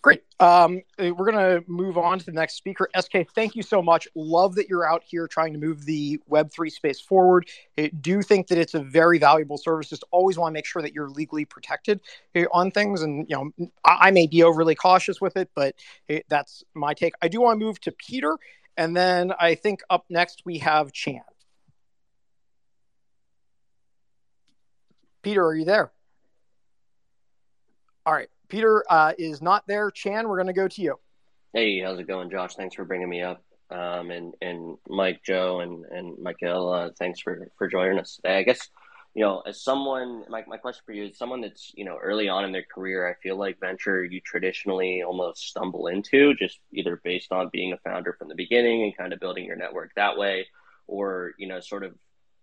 Great. 0.02 0.22
Um, 0.38 0.80
uh, 0.98 1.12
we're 1.14 1.30
going 1.30 1.60
to 1.62 1.62
move 1.70 1.98
on 1.98 2.18
to 2.18 2.24
the 2.24 2.32
next 2.32 2.54
speaker. 2.54 2.88
SK, 2.98 3.28
thank 3.34 3.54
you 3.54 3.62
so 3.62 3.82
much. 3.82 4.08
Love 4.14 4.54
that 4.54 4.66
you're 4.66 4.90
out 4.90 5.02
here 5.04 5.28
trying 5.28 5.52
to 5.52 5.58
move 5.58 5.84
the 5.84 6.18
Web3 6.30 6.70
space 6.72 6.98
forward. 6.98 7.46
I 7.76 7.88
do 8.00 8.22
think 8.22 8.46
that 8.46 8.56
it's 8.56 8.72
a 8.72 8.80
very 8.80 9.18
valuable 9.18 9.58
service. 9.58 9.90
Just 9.90 10.04
always 10.10 10.38
want 10.38 10.52
to 10.52 10.54
make 10.54 10.64
sure 10.64 10.80
that 10.80 10.94
you're 10.94 11.10
legally 11.10 11.44
protected 11.44 12.00
uh, 12.34 12.44
on 12.50 12.70
things. 12.70 13.02
And, 13.02 13.26
you 13.28 13.36
know, 13.36 13.68
I 13.84 14.10
may 14.10 14.26
be 14.26 14.42
overly 14.42 14.74
cautious 14.74 15.20
with 15.20 15.36
it, 15.36 15.50
but 15.54 15.74
that's 16.30 16.64
my 16.74 16.94
take. 16.94 17.12
I 17.20 17.28
do 17.28 17.42
want 17.42 17.60
to 17.60 17.64
move 17.64 17.78
to 17.82 17.92
Peter. 17.92 18.38
And 18.78 18.96
then 18.96 19.32
I 19.38 19.54
think 19.54 19.82
up 19.90 20.06
next 20.08 20.42
we 20.46 20.58
have 20.58 20.92
Chan. 20.92 21.20
Peter, 25.22 25.44
are 25.44 25.54
you 25.54 25.66
there? 25.66 25.92
All 28.06 28.12
right. 28.12 28.28
Peter 28.48 28.84
uh, 28.88 29.12
is 29.18 29.40
not 29.42 29.66
there. 29.66 29.90
Chan, 29.90 30.28
we're 30.28 30.36
going 30.36 30.46
to 30.46 30.52
go 30.52 30.68
to 30.68 30.82
you. 30.82 30.98
Hey, 31.52 31.80
how's 31.80 31.98
it 31.98 32.06
going, 32.06 32.30
Josh? 32.30 32.54
Thanks 32.54 32.74
for 32.74 32.84
bringing 32.84 33.08
me 33.08 33.22
up. 33.22 33.42
Um, 33.70 34.10
and 34.10 34.34
and 34.42 34.78
Mike, 34.88 35.20
Joe, 35.24 35.60
and 35.60 35.84
and 35.84 36.18
Michael, 36.18 36.72
uh, 36.72 36.90
thanks 36.98 37.20
for 37.20 37.48
for 37.56 37.68
joining 37.68 38.00
us 38.00 38.16
today. 38.16 38.38
I 38.38 38.42
guess 38.42 38.68
you 39.14 39.24
know, 39.24 39.42
as 39.46 39.62
someone, 39.62 40.24
my 40.28 40.44
my 40.46 40.56
question 40.56 40.82
for 40.86 40.92
you 40.92 41.06
is 41.06 41.18
someone 41.18 41.40
that's 41.40 41.72
you 41.74 41.84
know 41.84 41.96
early 42.00 42.28
on 42.28 42.44
in 42.44 42.52
their 42.52 42.64
career. 42.72 43.08
I 43.08 43.14
feel 43.22 43.36
like 43.36 43.58
venture 43.60 44.04
you 44.04 44.20
traditionally 44.20 45.02
almost 45.02 45.48
stumble 45.48 45.88
into 45.88 46.34
just 46.34 46.58
either 46.72 47.00
based 47.02 47.32
on 47.32 47.50
being 47.52 47.72
a 47.72 47.78
founder 47.78 48.12
from 48.12 48.28
the 48.28 48.34
beginning 48.36 48.82
and 48.82 48.96
kind 48.96 49.12
of 49.12 49.20
building 49.20 49.44
your 49.44 49.56
network 49.56 49.90
that 49.96 50.16
way, 50.16 50.46
or 50.86 51.32
you 51.38 51.48
know, 51.48 51.60
sort 51.60 51.84
of 51.84 51.94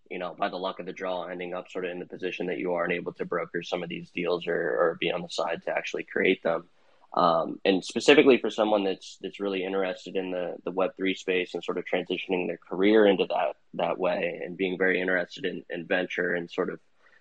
you 0.09 0.19
know, 0.19 0.35
by 0.37 0.49
the 0.49 0.57
luck 0.57 0.79
of 0.79 0.85
the 0.85 0.93
draw, 0.93 1.25
ending 1.25 1.53
up 1.53 1.69
sort 1.69 1.85
of 1.85 1.91
in 1.91 1.99
the 1.99 2.05
position 2.05 2.47
that 2.47 2.57
you 2.57 2.73
are 2.73 2.83
and 2.83 2.93
able 2.93 3.13
to 3.13 3.25
broker 3.25 3.63
some 3.63 3.83
of 3.83 3.89
these 3.89 4.09
deals 4.11 4.47
or, 4.47 4.53
or 4.53 4.97
be 4.99 5.11
on 5.11 5.21
the 5.21 5.29
side 5.29 5.61
to 5.65 5.71
actually 5.71 6.03
create 6.03 6.43
them. 6.43 6.67
Um, 7.13 7.59
and 7.63 7.83
specifically 7.83 8.37
for 8.37 8.49
someone 8.49 8.83
that's 8.83 9.17
that's 9.21 9.39
really 9.39 9.63
interested 9.63 10.15
in 10.15 10.31
the 10.31 10.55
the 10.65 10.71
Web 10.71 10.91
three 10.97 11.15
space 11.15 11.53
and 11.53 11.63
sort 11.63 11.77
of 11.77 11.85
transitioning 11.85 12.47
their 12.47 12.59
career 12.69 13.07
into 13.07 13.25
that 13.25 13.55
that 13.75 13.97
way 13.97 14.41
and 14.43 14.57
being 14.57 14.77
very 14.77 15.01
interested 15.01 15.45
in, 15.45 15.63
in 15.69 15.87
venture 15.87 16.33
and 16.35 16.51
sort 16.51 16.69
of 16.69 16.79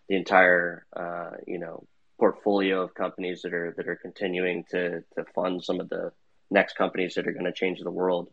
the 0.08 0.16
entire 0.16 0.84
uh, 0.94 1.30
you 1.46 1.58
know 1.58 1.86
portfolio 2.18 2.82
of 2.82 2.94
companies 2.94 3.42
that 3.42 3.54
are 3.54 3.74
that 3.76 3.88
are 3.88 3.96
continuing 3.96 4.64
to 4.70 5.02
to 5.14 5.24
fund 5.34 5.62
some 5.62 5.80
of 5.80 5.88
the 5.88 6.12
next 6.50 6.76
companies 6.76 7.14
that 7.14 7.26
are 7.26 7.32
going 7.32 7.44
to 7.44 7.52
change 7.52 7.80
the 7.80 7.90
world. 7.90 8.28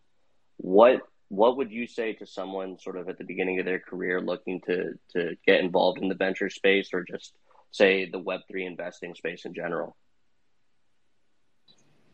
What 0.58 1.02
what 1.34 1.58
would 1.58 1.72
you 1.72 1.88
say 1.88 2.14
to 2.14 2.26
someone 2.28 2.78
sort 2.78 2.96
of 2.96 3.10
at 3.10 3.18
the 3.18 3.24
beginning 3.24 3.60
of 3.60 3.66
their 3.66 3.80
career 3.80 4.22
looking 4.22 4.62
to 4.62 4.94
to 5.12 5.36
get 5.46 5.60
involved 5.60 6.00
in 6.00 6.08
the 6.08 6.16
venture 6.16 6.50
space 6.50 6.90
or 6.94 7.04
just 7.04 7.34
say 7.72 8.08
the 8.10 8.20
web3 8.20 8.68
investing 8.68 9.16
space 9.16 9.46
in 9.46 9.54
general 9.54 9.96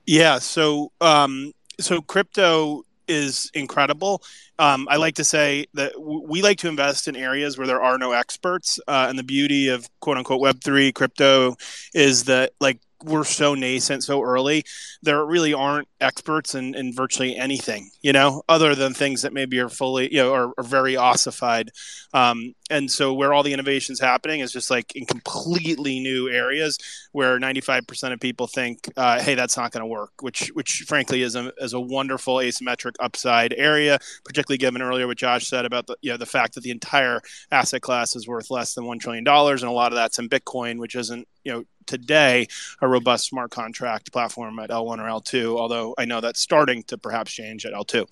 yeah 0.05 0.39
so 0.39 0.91
um 1.01 1.51
so 1.79 2.01
crypto 2.01 2.83
is 3.09 3.49
incredible. 3.55 4.21
Um, 4.59 4.87
I 4.87 4.97
like 4.97 5.15
to 5.15 5.23
say 5.23 5.65
that 5.73 5.93
w- 5.93 6.23
we 6.27 6.43
like 6.43 6.59
to 6.59 6.69
invest 6.69 7.07
in 7.07 7.15
areas 7.15 7.57
where 7.57 7.65
there 7.65 7.81
are 7.81 7.97
no 7.97 8.11
experts, 8.11 8.79
uh, 8.87 9.07
and 9.09 9.17
the 9.17 9.23
beauty 9.23 9.69
of 9.69 9.89
quote 9.99 10.17
unquote 10.17 10.39
Web 10.39 10.61
three 10.63 10.91
crypto 10.91 11.57
is 11.93 12.25
that 12.25 12.51
like 12.61 12.79
we're 13.03 13.23
so 13.23 13.55
nascent 13.55 14.03
so 14.03 14.21
early 14.21 14.63
there 15.01 15.25
really 15.25 15.53
aren't 15.53 15.87
experts 16.01 16.55
in, 16.55 16.75
in 16.75 16.93
virtually 16.93 17.35
anything 17.37 17.89
you 18.01 18.13
know 18.13 18.43
other 18.47 18.75
than 18.75 18.93
things 18.93 19.21
that 19.21 19.33
maybe 19.33 19.59
are 19.59 19.69
fully 19.69 20.11
you 20.11 20.21
know 20.21 20.33
are, 20.33 20.53
are 20.57 20.63
very 20.63 20.95
ossified. 20.95 21.71
Um, 22.13 22.55
and 22.71 22.89
so 22.89 23.13
where 23.13 23.33
all 23.33 23.43
the 23.43 23.53
innovations 23.53 23.99
happening 23.99 24.41
is 24.41 24.51
just 24.51 24.69
like 24.69 24.95
in 24.95 25.05
completely 25.05 25.99
new 25.99 26.29
areas 26.29 26.77
where 27.11 27.39
95% 27.39 28.13
of 28.13 28.19
people 28.19 28.47
think 28.47 28.91
uh, 28.97 29.21
hey 29.21 29.35
that's 29.35 29.57
not 29.57 29.71
going 29.71 29.81
to 29.81 29.87
work 29.87 30.11
which 30.21 30.49
which 30.49 30.85
frankly 30.87 31.21
is 31.21 31.35
a, 31.35 31.51
is 31.57 31.73
a 31.73 31.79
wonderful 31.79 32.35
asymmetric 32.35 32.95
upside 32.99 33.53
area 33.53 33.99
particularly 34.23 34.57
given 34.57 34.81
earlier 34.81 35.07
what 35.07 35.17
josh 35.17 35.47
said 35.47 35.65
about 35.65 35.87
the 35.87 35.95
you 36.01 36.11
know 36.11 36.17
the 36.17 36.25
fact 36.25 36.55
that 36.55 36.61
the 36.61 36.71
entire 36.71 37.21
asset 37.51 37.81
class 37.81 38.15
is 38.15 38.27
worth 38.27 38.51
less 38.51 38.73
than 38.73 38.85
$1 38.85 38.99
trillion 38.99 39.27
and 39.27 39.63
a 39.63 39.71
lot 39.71 39.91
of 39.91 39.95
that's 39.95 40.19
in 40.19 40.29
bitcoin 40.29 40.79
which 40.79 40.95
isn't 40.95 41.27
you 41.43 41.51
know 41.51 41.63
today 41.85 42.47
a 42.81 42.87
robust 42.87 43.25
smart 43.25 43.51
contract 43.51 44.11
platform 44.11 44.59
at 44.59 44.69
L1 44.69 44.99
or 44.99 45.21
L2, 45.21 45.57
although 45.57 45.95
I 45.97 46.05
know 46.05 46.21
that's 46.21 46.39
starting 46.39 46.83
to 46.83 46.97
perhaps 46.97 47.31
change 47.31 47.65
at 47.65 47.73
L2. 47.73 48.05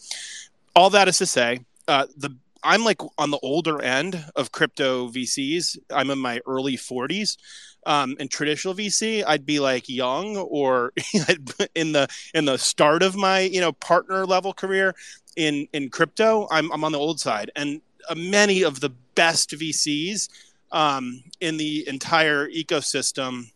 All 0.75 0.89
that 0.89 1.07
is 1.07 1.17
to 1.19 1.25
say, 1.25 1.59
uh, 1.87 2.07
the 2.17 2.35
I'm 2.63 2.83
like 2.83 3.01
on 3.17 3.31
the 3.31 3.39
older 3.39 3.81
end 3.81 4.25
of 4.35 4.51
crypto 4.51 5.09
VCs. 5.09 5.77
I'm 5.91 6.09
in 6.09 6.19
my 6.19 6.41
early 6.45 6.75
40s. 6.75 7.37
Um, 7.85 8.17
in 8.19 8.27
traditional 8.27 8.73
VC, 8.73 9.23
I'd 9.25 9.45
be 9.45 9.59
like 9.59 9.87
young 9.87 10.35
or 10.35 10.91
in 11.75 11.93
the 11.93 12.07
in 12.33 12.45
the 12.45 12.57
start 12.57 13.03
of 13.03 13.15
my 13.15 13.41
you 13.41 13.61
know 13.61 13.71
partner 13.71 14.25
level 14.25 14.53
career. 14.53 14.95
In 15.35 15.67
in 15.71 15.89
crypto, 15.89 16.47
I'm 16.51 16.71
I'm 16.71 16.83
on 16.83 16.91
the 16.91 16.99
old 16.99 17.19
side, 17.19 17.51
and 17.55 17.81
uh, 18.09 18.15
many 18.15 18.63
of 18.63 18.79
the 18.79 18.89
best 19.15 19.51
VCs 19.51 20.27
um, 20.71 21.23
in 21.39 21.57
the 21.57 21.87
entire 21.87 22.47
ecosystem 22.49 23.51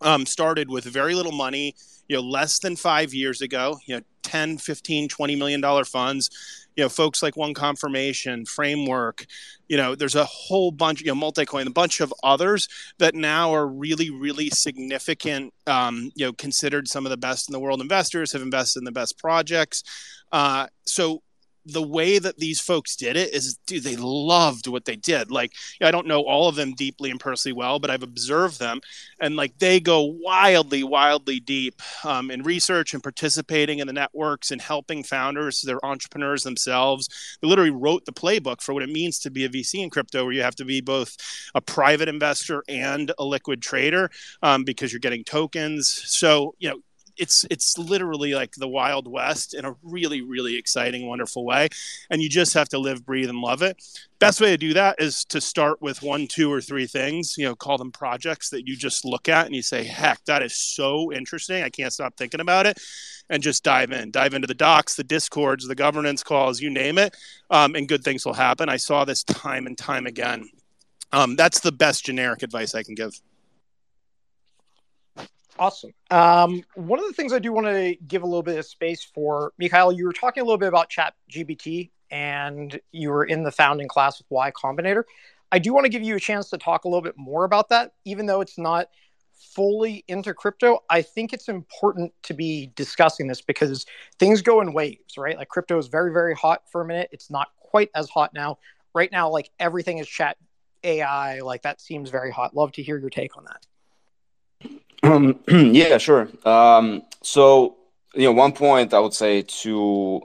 um, 0.00 0.26
started 0.26 0.68
with 0.68 0.84
very 0.84 1.14
little 1.14 1.32
money 1.32 1.74
you 2.08 2.16
know 2.16 2.22
less 2.22 2.58
than 2.58 2.76
five 2.76 3.14
years 3.14 3.40
ago 3.40 3.78
you 3.86 3.96
know 3.96 4.02
10 4.22 4.58
15 4.58 5.08
20 5.08 5.36
million 5.36 5.60
dollar 5.60 5.84
funds 5.84 6.30
you 6.76 6.82
know 6.82 6.88
folks 6.88 7.22
like 7.22 7.36
one 7.36 7.54
confirmation 7.54 8.44
framework 8.44 9.26
you 9.68 9.76
know 9.76 9.94
there's 9.94 10.14
a 10.14 10.24
whole 10.24 10.70
bunch 10.70 11.00
you 11.00 11.06
know 11.06 11.14
multicoin 11.14 11.66
a 11.66 11.70
bunch 11.70 12.00
of 12.00 12.12
others 12.22 12.68
that 12.98 13.14
now 13.14 13.52
are 13.52 13.66
really 13.66 14.10
really 14.10 14.50
significant 14.50 15.52
um, 15.66 16.10
you 16.14 16.26
know 16.26 16.32
considered 16.32 16.88
some 16.88 17.06
of 17.06 17.10
the 17.10 17.16
best 17.16 17.48
in 17.48 17.52
the 17.52 17.60
world 17.60 17.80
investors 17.80 18.32
have 18.32 18.42
invested 18.42 18.80
in 18.80 18.84
the 18.84 18.92
best 18.92 19.18
projects. 19.18 19.82
Uh, 20.32 20.66
so 20.84 21.22
the 21.66 21.82
way 21.82 22.18
that 22.18 22.38
these 22.38 22.60
folks 22.60 22.96
did 22.96 23.16
it 23.16 23.32
is 23.32 23.56
dude 23.66 23.82
they 23.82 23.96
loved 23.96 24.66
what 24.66 24.84
they 24.84 24.96
did. 24.96 25.30
Like 25.30 25.52
i 25.82 25.90
don't 25.90 26.06
know 26.06 26.22
all 26.22 26.48
of 26.48 26.56
them 26.56 26.74
deeply 26.74 27.10
and 27.10 27.20
personally 27.20 27.54
well 27.54 27.78
but 27.78 27.90
i've 27.90 28.02
observed 28.02 28.58
them. 28.58 28.80
And 29.20 29.36
like 29.36 29.58
they 29.58 29.80
go 29.80 30.02
wildly 30.02 30.84
wildly 30.84 31.40
deep 31.40 31.80
um, 32.04 32.30
in 32.30 32.42
research 32.42 32.94
and 32.94 33.02
participating 33.02 33.78
in 33.78 33.86
the 33.86 33.92
networks 33.92 34.50
and 34.50 34.60
helping 34.60 35.02
founders 35.02 35.62
they're 35.62 35.84
entrepreneurs 35.84 36.42
themselves. 36.42 37.08
They 37.40 37.48
literally 37.48 37.70
wrote 37.70 38.04
the 38.04 38.12
playbook 38.12 38.60
for 38.60 38.74
what 38.74 38.82
it 38.82 38.90
means 38.90 39.18
to 39.20 39.30
be 39.30 39.44
a 39.44 39.48
vc 39.48 39.74
in 39.74 39.90
crypto 39.90 40.24
where 40.24 40.32
you 40.32 40.42
have 40.42 40.56
to 40.56 40.64
be 40.64 40.80
both 40.80 41.16
a 41.54 41.60
private 41.60 42.08
investor 42.08 42.62
and 42.68 43.12
a 43.18 43.24
liquid 43.24 43.62
trader 43.62 44.10
um, 44.42 44.64
because 44.64 44.92
you're 44.92 45.00
getting 45.00 45.24
tokens. 45.24 45.88
So 45.88 46.54
you 46.58 46.70
know 46.70 46.78
it's 47.16 47.44
it's 47.50 47.78
literally 47.78 48.34
like 48.34 48.52
the 48.52 48.68
wild 48.68 49.06
west 49.06 49.54
in 49.54 49.64
a 49.64 49.74
really 49.82 50.22
really 50.22 50.56
exciting 50.56 51.06
wonderful 51.06 51.44
way 51.44 51.68
and 52.10 52.22
you 52.22 52.28
just 52.28 52.54
have 52.54 52.68
to 52.68 52.78
live 52.78 53.04
breathe 53.04 53.28
and 53.28 53.38
love 53.38 53.62
it. 53.62 53.82
Best 54.18 54.40
way 54.40 54.50
to 54.50 54.56
do 54.56 54.74
that 54.74 54.96
is 55.00 55.24
to 55.26 55.40
start 55.40 55.80
with 55.82 56.02
one 56.02 56.26
two 56.26 56.52
or 56.52 56.60
three 56.60 56.86
things 56.86 57.36
you 57.38 57.44
know 57.44 57.54
call 57.54 57.78
them 57.78 57.92
projects 57.92 58.50
that 58.50 58.66
you 58.66 58.76
just 58.76 59.04
look 59.04 59.28
at 59.28 59.46
and 59.46 59.54
you 59.54 59.62
say 59.62 59.84
heck 59.84 60.24
that 60.24 60.42
is 60.42 60.54
so 60.54 61.12
interesting. 61.12 61.62
I 61.62 61.70
can't 61.70 61.92
stop 61.92 62.16
thinking 62.16 62.40
about 62.40 62.66
it 62.66 62.80
and 63.30 63.42
just 63.42 63.64
dive 63.64 63.92
in. 63.92 64.10
Dive 64.10 64.34
into 64.34 64.46
the 64.46 64.54
docs 64.54 64.96
the 64.96 65.04
discords 65.04 65.66
the 65.66 65.74
governance 65.74 66.22
calls 66.22 66.60
you 66.60 66.70
name 66.70 66.98
it 66.98 67.16
um, 67.50 67.74
and 67.74 67.88
good 67.88 68.04
things 68.04 68.24
will 68.24 68.34
happen. 68.34 68.68
I 68.68 68.76
saw 68.76 69.04
this 69.04 69.24
time 69.24 69.66
and 69.66 69.76
time 69.76 70.06
again. 70.06 70.48
Um, 71.12 71.36
that's 71.36 71.60
the 71.60 71.70
best 71.70 72.04
generic 72.04 72.42
advice 72.42 72.74
i 72.74 72.82
can 72.82 72.96
give 72.96 73.20
Awesome. 75.58 75.92
Um, 76.10 76.64
one 76.74 76.98
of 76.98 77.06
the 77.06 77.12
things 77.12 77.32
I 77.32 77.38
do 77.38 77.52
want 77.52 77.66
to 77.66 77.96
give 78.08 78.22
a 78.22 78.26
little 78.26 78.42
bit 78.42 78.58
of 78.58 78.66
space 78.66 79.04
for, 79.04 79.52
Mikhail, 79.58 79.92
you 79.92 80.04
were 80.04 80.12
talking 80.12 80.42
a 80.42 80.44
little 80.44 80.58
bit 80.58 80.68
about 80.68 80.88
Chat 80.90 81.14
GPT 81.30 81.90
and 82.10 82.78
you 82.92 83.10
were 83.10 83.24
in 83.24 83.44
the 83.44 83.52
founding 83.52 83.88
class 83.88 84.18
with 84.18 84.26
Y 84.30 84.50
Combinator. 84.50 85.04
I 85.52 85.60
do 85.60 85.72
want 85.72 85.84
to 85.84 85.88
give 85.88 86.02
you 86.02 86.16
a 86.16 86.20
chance 86.20 86.50
to 86.50 86.58
talk 86.58 86.84
a 86.84 86.88
little 86.88 87.02
bit 87.02 87.16
more 87.16 87.44
about 87.44 87.68
that, 87.68 87.92
even 88.04 88.26
though 88.26 88.40
it's 88.40 88.58
not 88.58 88.88
fully 89.32 90.04
into 90.08 90.34
crypto. 90.34 90.80
I 90.90 91.02
think 91.02 91.32
it's 91.32 91.48
important 91.48 92.12
to 92.24 92.34
be 92.34 92.72
discussing 92.74 93.28
this 93.28 93.40
because 93.40 93.86
things 94.18 94.42
go 94.42 94.60
in 94.60 94.72
waves, 94.72 95.16
right? 95.16 95.36
Like 95.36 95.48
crypto 95.48 95.78
is 95.78 95.86
very, 95.86 96.12
very 96.12 96.34
hot 96.34 96.62
for 96.70 96.80
a 96.80 96.84
minute. 96.84 97.08
It's 97.12 97.30
not 97.30 97.48
quite 97.58 97.90
as 97.94 98.08
hot 98.08 98.34
now. 98.34 98.58
Right 98.94 99.10
now, 99.12 99.28
like 99.30 99.50
everything 99.60 99.98
is 99.98 100.08
chat 100.08 100.36
AI, 100.82 101.40
like 101.40 101.62
that 101.62 101.80
seems 101.80 102.10
very 102.10 102.30
hot. 102.30 102.56
Love 102.56 102.72
to 102.72 102.82
hear 102.82 102.98
your 102.98 103.10
take 103.10 103.36
on 103.36 103.44
that. 103.44 103.66
Um, 105.04 105.38
yeah, 105.48 105.98
sure. 105.98 106.28
Um, 106.44 107.02
so, 107.22 107.76
you 108.14 108.24
know, 108.24 108.32
one 108.32 108.52
point 108.52 108.94
I 108.94 109.00
would 109.00 109.14
say 109.14 109.42
to 109.42 110.22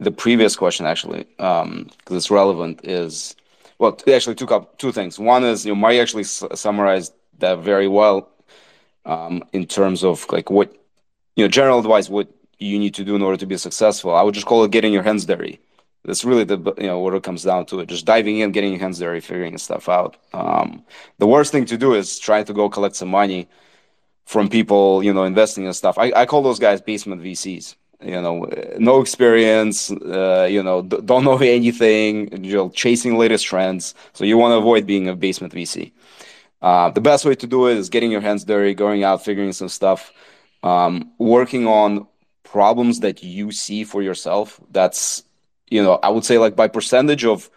the 0.00 0.10
previous 0.10 0.56
question, 0.56 0.86
actually, 0.86 1.24
because 1.36 1.62
um, 1.64 1.90
it's 2.10 2.30
relevant, 2.30 2.80
is 2.84 3.36
well, 3.78 3.96
actually, 4.08 4.34
two 4.34 4.66
two 4.78 4.92
things. 4.92 5.18
One 5.18 5.44
is, 5.44 5.64
you 5.64 5.72
know, 5.72 5.80
Mari 5.80 6.00
actually 6.00 6.24
summarized 6.24 7.12
that 7.38 7.58
very 7.58 7.88
well 7.88 8.28
um, 9.04 9.42
in 9.52 9.66
terms 9.66 10.04
of 10.04 10.26
like 10.30 10.50
what, 10.50 10.72
you 11.36 11.44
know, 11.44 11.48
general 11.48 11.78
advice, 11.78 12.08
what 12.08 12.28
you 12.58 12.78
need 12.78 12.94
to 12.94 13.04
do 13.04 13.14
in 13.16 13.22
order 13.22 13.36
to 13.36 13.46
be 13.46 13.56
successful. 13.56 14.14
I 14.14 14.22
would 14.22 14.34
just 14.34 14.46
call 14.46 14.64
it 14.64 14.70
getting 14.70 14.92
your 14.92 15.02
hands 15.02 15.24
dirty. 15.24 15.60
That's 16.04 16.24
really 16.24 16.42
the 16.42 16.58
you 16.78 16.88
know 16.88 16.98
what 16.98 17.14
it 17.14 17.22
comes 17.22 17.44
down 17.44 17.66
to. 17.66 17.78
It 17.80 17.88
just 17.88 18.04
diving 18.06 18.38
in, 18.38 18.50
getting 18.50 18.72
your 18.72 18.80
hands 18.80 18.98
dirty, 18.98 19.20
figuring 19.20 19.56
stuff 19.58 19.88
out. 19.88 20.16
Um, 20.32 20.84
the 21.18 21.28
worst 21.28 21.52
thing 21.52 21.64
to 21.66 21.76
do 21.76 21.94
is 21.94 22.18
try 22.18 22.42
to 22.42 22.52
go 22.52 22.68
collect 22.68 22.96
some 22.96 23.08
money 23.08 23.48
from 24.32 24.48
people, 24.48 25.02
you 25.04 25.12
know, 25.12 25.24
investing 25.24 25.64
in 25.66 25.72
stuff. 25.74 25.98
I, 25.98 26.10
I 26.16 26.26
call 26.26 26.42
those 26.42 26.58
guys 26.58 26.80
basement 26.80 27.22
VCs. 27.22 27.76
You 28.02 28.20
know, 28.20 28.48
no 28.78 29.00
experience, 29.00 29.92
uh, 29.92 30.48
you 30.50 30.62
know, 30.62 30.82
d- 30.82 31.00
don't 31.04 31.24
know 31.24 31.36
anything, 31.58 32.42
you 32.42 32.54
know, 32.54 32.70
chasing 32.70 33.18
latest 33.18 33.44
trends. 33.44 33.94
So 34.14 34.24
you 34.24 34.38
want 34.38 34.52
to 34.52 34.56
avoid 34.56 34.86
being 34.86 35.06
a 35.08 35.14
basement 35.14 35.52
VC. 35.52 35.92
Uh, 36.62 36.90
the 36.90 37.00
best 37.00 37.24
way 37.26 37.34
to 37.34 37.46
do 37.46 37.68
it 37.68 37.76
is 37.76 37.90
getting 37.90 38.10
your 38.10 38.22
hands 38.22 38.44
dirty, 38.44 38.74
going 38.74 39.04
out, 39.04 39.22
figuring 39.22 39.52
some 39.52 39.68
stuff, 39.68 40.12
um, 40.62 41.12
working 41.18 41.66
on 41.66 42.06
problems 42.42 43.00
that 43.00 43.22
you 43.22 43.52
see 43.52 43.84
for 43.84 44.02
yourself. 44.02 44.58
That's, 44.70 45.24
you 45.68 45.82
know, 45.82 45.98
I 46.02 46.08
would 46.08 46.24
say 46.24 46.38
like 46.38 46.56
by 46.56 46.68
percentage 46.68 47.24
of 47.24 47.50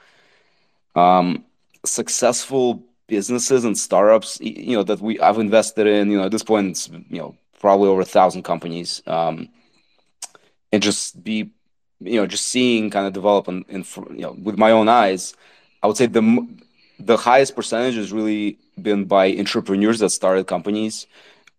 um, 0.96 1.46
successful 1.86 2.84
businesses 3.08 3.64
and 3.66 3.78
startups 3.78 4.40
you 4.42 4.76
know 4.76 4.84
that 4.84 5.00
we 5.00 5.20
I've 5.20 5.38
invested 5.38 5.88
in 5.88 6.10
you 6.10 6.18
know 6.18 6.26
at 6.26 6.32
this 6.32 6.44
point 6.44 6.72
it's 6.72 6.90
you 6.90 7.20
know 7.20 7.36
probably 7.60 7.90
over 7.90 8.02
a 8.02 8.06
thousand 8.06 8.44
companies 8.44 9.02
um, 9.08 9.50
and 10.72 10.82
just 10.82 11.24
be 11.24 11.52
you 12.00 12.20
know 12.20 12.28
just 12.28 12.48
seeing 12.48 12.90
kind 12.90 13.08
of 13.08 13.14
develop 13.14 13.48
in, 13.48 13.64
in 13.70 13.86
you 14.12 14.22
know 14.22 14.32
with 14.42 14.58
my 14.58 14.72
own 14.72 14.90
eyes 14.90 15.36
I 15.84 15.88
would 15.88 15.98
say 15.98 16.08
the 16.08 16.48
the 17.00 17.18
highest 17.18 17.56
percentage 17.56 17.96
has 17.96 18.12
really 18.12 18.58
been 18.82 19.06
by 19.06 19.28
entrepreneurs 19.28 20.00
that 20.00 20.10
started 20.10 20.48
companies 20.48 21.08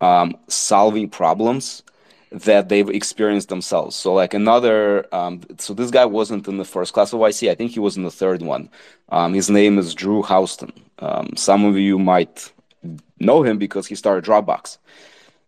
um, 0.00 0.36
solving 0.48 1.08
problems 1.08 1.82
that 2.30 2.68
they've 2.68 2.88
experienced 2.90 3.48
themselves. 3.48 3.96
So 3.96 4.12
like 4.12 4.34
another, 4.34 5.06
um, 5.14 5.42
so 5.58 5.74
this 5.74 5.90
guy 5.90 6.04
wasn't 6.04 6.48
in 6.48 6.58
the 6.58 6.64
first 6.64 6.92
class 6.92 7.12
of 7.12 7.20
YC. 7.20 7.50
I 7.50 7.54
think 7.54 7.70
he 7.70 7.80
was 7.80 7.96
in 7.96 8.02
the 8.02 8.10
third 8.10 8.42
one. 8.42 8.68
Um, 9.08 9.32
his 9.32 9.48
name 9.48 9.78
is 9.78 9.94
Drew 9.94 10.22
Houston. 10.22 10.72
Um, 10.98 11.36
some 11.36 11.64
of 11.64 11.76
you 11.76 11.98
might 11.98 12.52
know 13.18 13.42
him 13.42 13.58
because 13.58 13.86
he 13.86 13.94
started 13.94 14.24
Dropbox. 14.24 14.78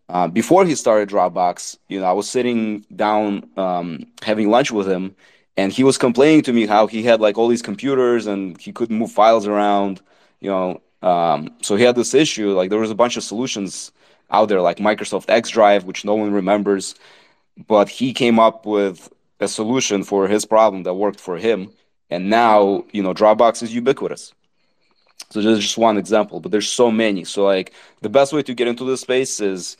Uh, 0.08 0.26
before 0.26 0.64
he 0.64 0.74
started 0.74 1.08
Dropbox, 1.08 1.78
you 1.88 2.00
know, 2.00 2.06
I 2.06 2.12
was 2.12 2.28
sitting 2.28 2.84
down 2.96 3.48
um, 3.56 4.06
having 4.22 4.50
lunch 4.50 4.70
with 4.70 4.88
him, 4.88 5.14
and 5.56 5.72
he 5.72 5.84
was 5.84 5.98
complaining 5.98 6.42
to 6.42 6.52
me 6.52 6.66
how 6.66 6.86
he 6.86 7.02
had 7.02 7.20
like 7.20 7.36
all 7.36 7.48
these 7.48 7.62
computers 7.62 8.26
and 8.26 8.58
he 8.60 8.72
couldn't 8.72 8.96
move 8.98 9.12
files 9.12 9.46
around. 9.46 10.00
You 10.40 10.50
know, 10.50 10.80
um, 11.02 11.54
so 11.62 11.76
he 11.76 11.84
had 11.84 11.96
this 11.96 12.14
issue. 12.14 12.52
Like 12.52 12.70
there 12.70 12.78
was 12.78 12.90
a 12.90 12.94
bunch 12.94 13.16
of 13.16 13.22
solutions 13.22 13.92
out 14.30 14.48
there, 14.48 14.60
like 14.62 14.78
Microsoft 14.78 15.26
X 15.28 15.50
Drive, 15.50 15.84
which 15.84 16.04
no 16.04 16.14
one 16.14 16.32
remembers, 16.32 16.94
but 17.66 17.88
he 17.88 18.12
came 18.12 18.38
up 18.38 18.64
with 18.66 19.10
a 19.40 19.48
solution 19.48 20.04
for 20.04 20.26
his 20.28 20.44
problem 20.44 20.84
that 20.84 20.94
worked 20.94 21.20
for 21.20 21.36
him, 21.36 21.70
and 22.10 22.30
now 22.30 22.84
you 22.92 23.02
know 23.02 23.12
Dropbox 23.12 23.62
is 23.62 23.74
ubiquitous. 23.74 24.32
So 25.30 25.42
there's 25.42 25.60
just 25.60 25.78
one 25.78 25.98
example, 25.98 26.40
but 26.40 26.52
there's 26.52 26.68
so 26.68 26.90
many. 26.90 27.24
So 27.24 27.44
like 27.44 27.72
the 28.00 28.08
best 28.08 28.32
way 28.32 28.42
to 28.42 28.54
get 28.54 28.68
into 28.68 28.84
this 28.84 29.02
space 29.02 29.40
is 29.40 29.76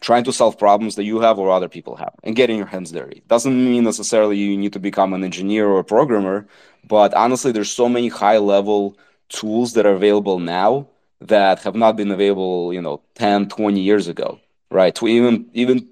trying 0.00 0.24
to 0.24 0.32
solve 0.32 0.58
problems 0.58 0.96
that 0.96 1.04
you 1.04 1.20
have 1.20 1.38
or 1.38 1.50
other 1.50 1.68
people 1.68 1.96
have 1.96 2.12
and 2.24 2.36
getting 2.36 2.56
your 2.56 2.66
hands 2.66 2.90
dirty. 2.90 3.22
Doesn't 3.28 3.54
mean 3.64 3.84
necessarily 3.84 4.36
you 4.36 4.56
need 4.56 4.72
to 4.74 4.80
become 4.80 5.14
an 5.14 5.24
engineer 5.24 5.68
or 5.68 5.78
a 5.78 5.84
programmer, 5.84 6.46
but 6.86 7.14
honestly, 7.14 7.52
there's 7.52 7.70
so 7.70 7.88
many 7.88 8.08
high 8.08 8.38
level 8.38 8.98
tools 9.28 9.72
that 9.74 9.86
are 9.86 9.94
available 9.94 10.38
now 10.38 10.86
that 11.20 11.60
have 11.60 11.76
not 11.76 11.96
been 11.96 12.10
available, 12.10 12.72
you 12.72 12.82
know, 12.82 13.00
10, 13.14 13.48
20 13.48 13.80
years 13.80 14.08
ago, 14.08 14.40
right? 14.70 14.94
To 14.96 15.06
even 15.06 15.48
even 15.54 15.88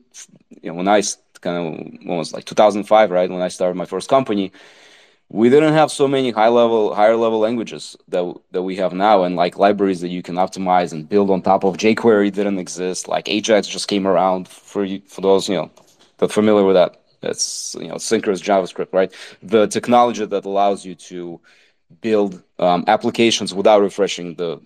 you 0.63 0.71
know, 0.71 0.75
when 0.75 0.89
I 0.89 1.03
kind 1.41 1.57
of 1.57 2.09
almost 2.09 2.33
like 2.35 2.45
2005, 2.45 3.11
right, 3.11 3.31
when 3.31 3.41
I 3.41 3.49
started 3.49 3.77
my 3.77 3.87
first 3.87 4.09
company, 4.09 4.53
we 5.31 5.49
didn't 5.49 5.75
have 5.75 5.93
so 5.93 6.09
many 6.09 6.33
high 6.33 6.49
level 6.49 6.93
higher 6.95 7.17
level 7.17 7.39
languages 7.39 7.97
that 8.09 8.25
that 8.51 8.63
we 8.63 8.77
have 8.77 8.93
now 8.93 9.23
and 9.23 9.37
like 9.37 9.57
libraries 9.59 10.01
that 10.01 10.09
you 10.09 10.23
can 10.23 10.35
optimize 10.35 10.93
and 10.93 11.09
build 11.09 11.31
on 11.31 11.41
top 11.41 11.65
of. 11.65 11.77
jquery 11.77 12.33
didn't 12.33 12.59
exist. 12.59 13.09
Like 13.09 13.29
ajax 13.29 13.69
just 13.69 13.89
came 13.89 14.07
around 14.07 14.49
for 14.49 14.85
you 14.85 15.01
for 15.07 15.21
those 15.21 15.49
you 15.49 15.57
know 15.57 15.71
that 16.19 16.33
familiar 16.33 16.65
with 16.65 16.77
that. 16.77 16.97
It's 17.23 17.77
you 17.81 17.89
know 17.89 17.99
synchronous 17.99 18.43
javascript 18.43 18.93
right? 18.93 19.13
The 19.43 19.69
technology 19.69 20.27
that 20.27 20.45
allows 20.45 20.85
you 20.85 20.97
to 21.11 21.41
build 22.03 22.43
um, 22.59 22.85
applications 22.89 23.55
without 23.55 23.83
refreshing 23.83 24.35
the 24.35 24.61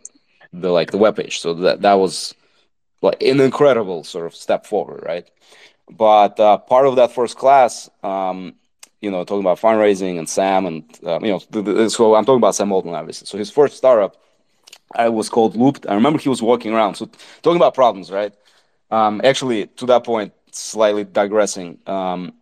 the 0.53 0.71
like 0.71 0.91
the 0.93 0.99
web 0.99 1.17
page. 1.17 1.41
So 1.41 1.53
that 1.55 1.83
that 1.83 1.95
was 1.95 2.35
like 3.03 3.23
an 3.23 3.41
incredible 3.41 4.03
sort 4.05 4.27
of 4.27 4.35
step 4.35 4.67
forward 4.67 5.03
right? 5.05 5.29
But 5.91 6.41
uh, 6.41 6.59
part 6.59 6.87
of 6.87 6.97
that 6.97 7.13
first 7.13 7.37
class 7.37 7.91
um, 8.03 8.55
you 9.05 9.11
know, 9.11 9.23
talking 9.25 9.43
about 9.43 9.61
fundraising 9.61 10.19
and 10.19 10.29
Sam 10.29 10.67
and, 10.67 10.83
uh, 11.07 11.21
you 11.21 11.29
know, 11.29 11.41
the, 11.51 11.63
the, 11.63 11.91
so 11.91 12.15
I'm 12.17 12.25
talking 12.25 12.39
about 12.39 12.55
Sam 12.55 12.73
Altman, 12.73 12.95
obviously. 12.95 13.27
So 13.27 13.39
his 13.39 13.51
first 13.51 13.77
startup 13.77 14.17
I 14.95 15.09
was 15.09 15.29
called 15.29 15.55
Loopt. 15.55 15.89
I 15.89 15.95
remember 15.95 16.19
he 16.19 16.29
was 16.29 16.43
walking 16.43 16.73
around. 16.73 16.95
So 16.97 17.11
talking 17.43 17.57
about 17.57 17.75
problems, 17.75 18.11
right? 18.11 18.33
Um, 18.91 19.21
actually, 19.25 19.67
to 19.67 19.87
that 19.87 20.05
point, 20.05 20.33
slightly 20.53 21.05
digressing, 21.05 21.79
um, 21.87 22.33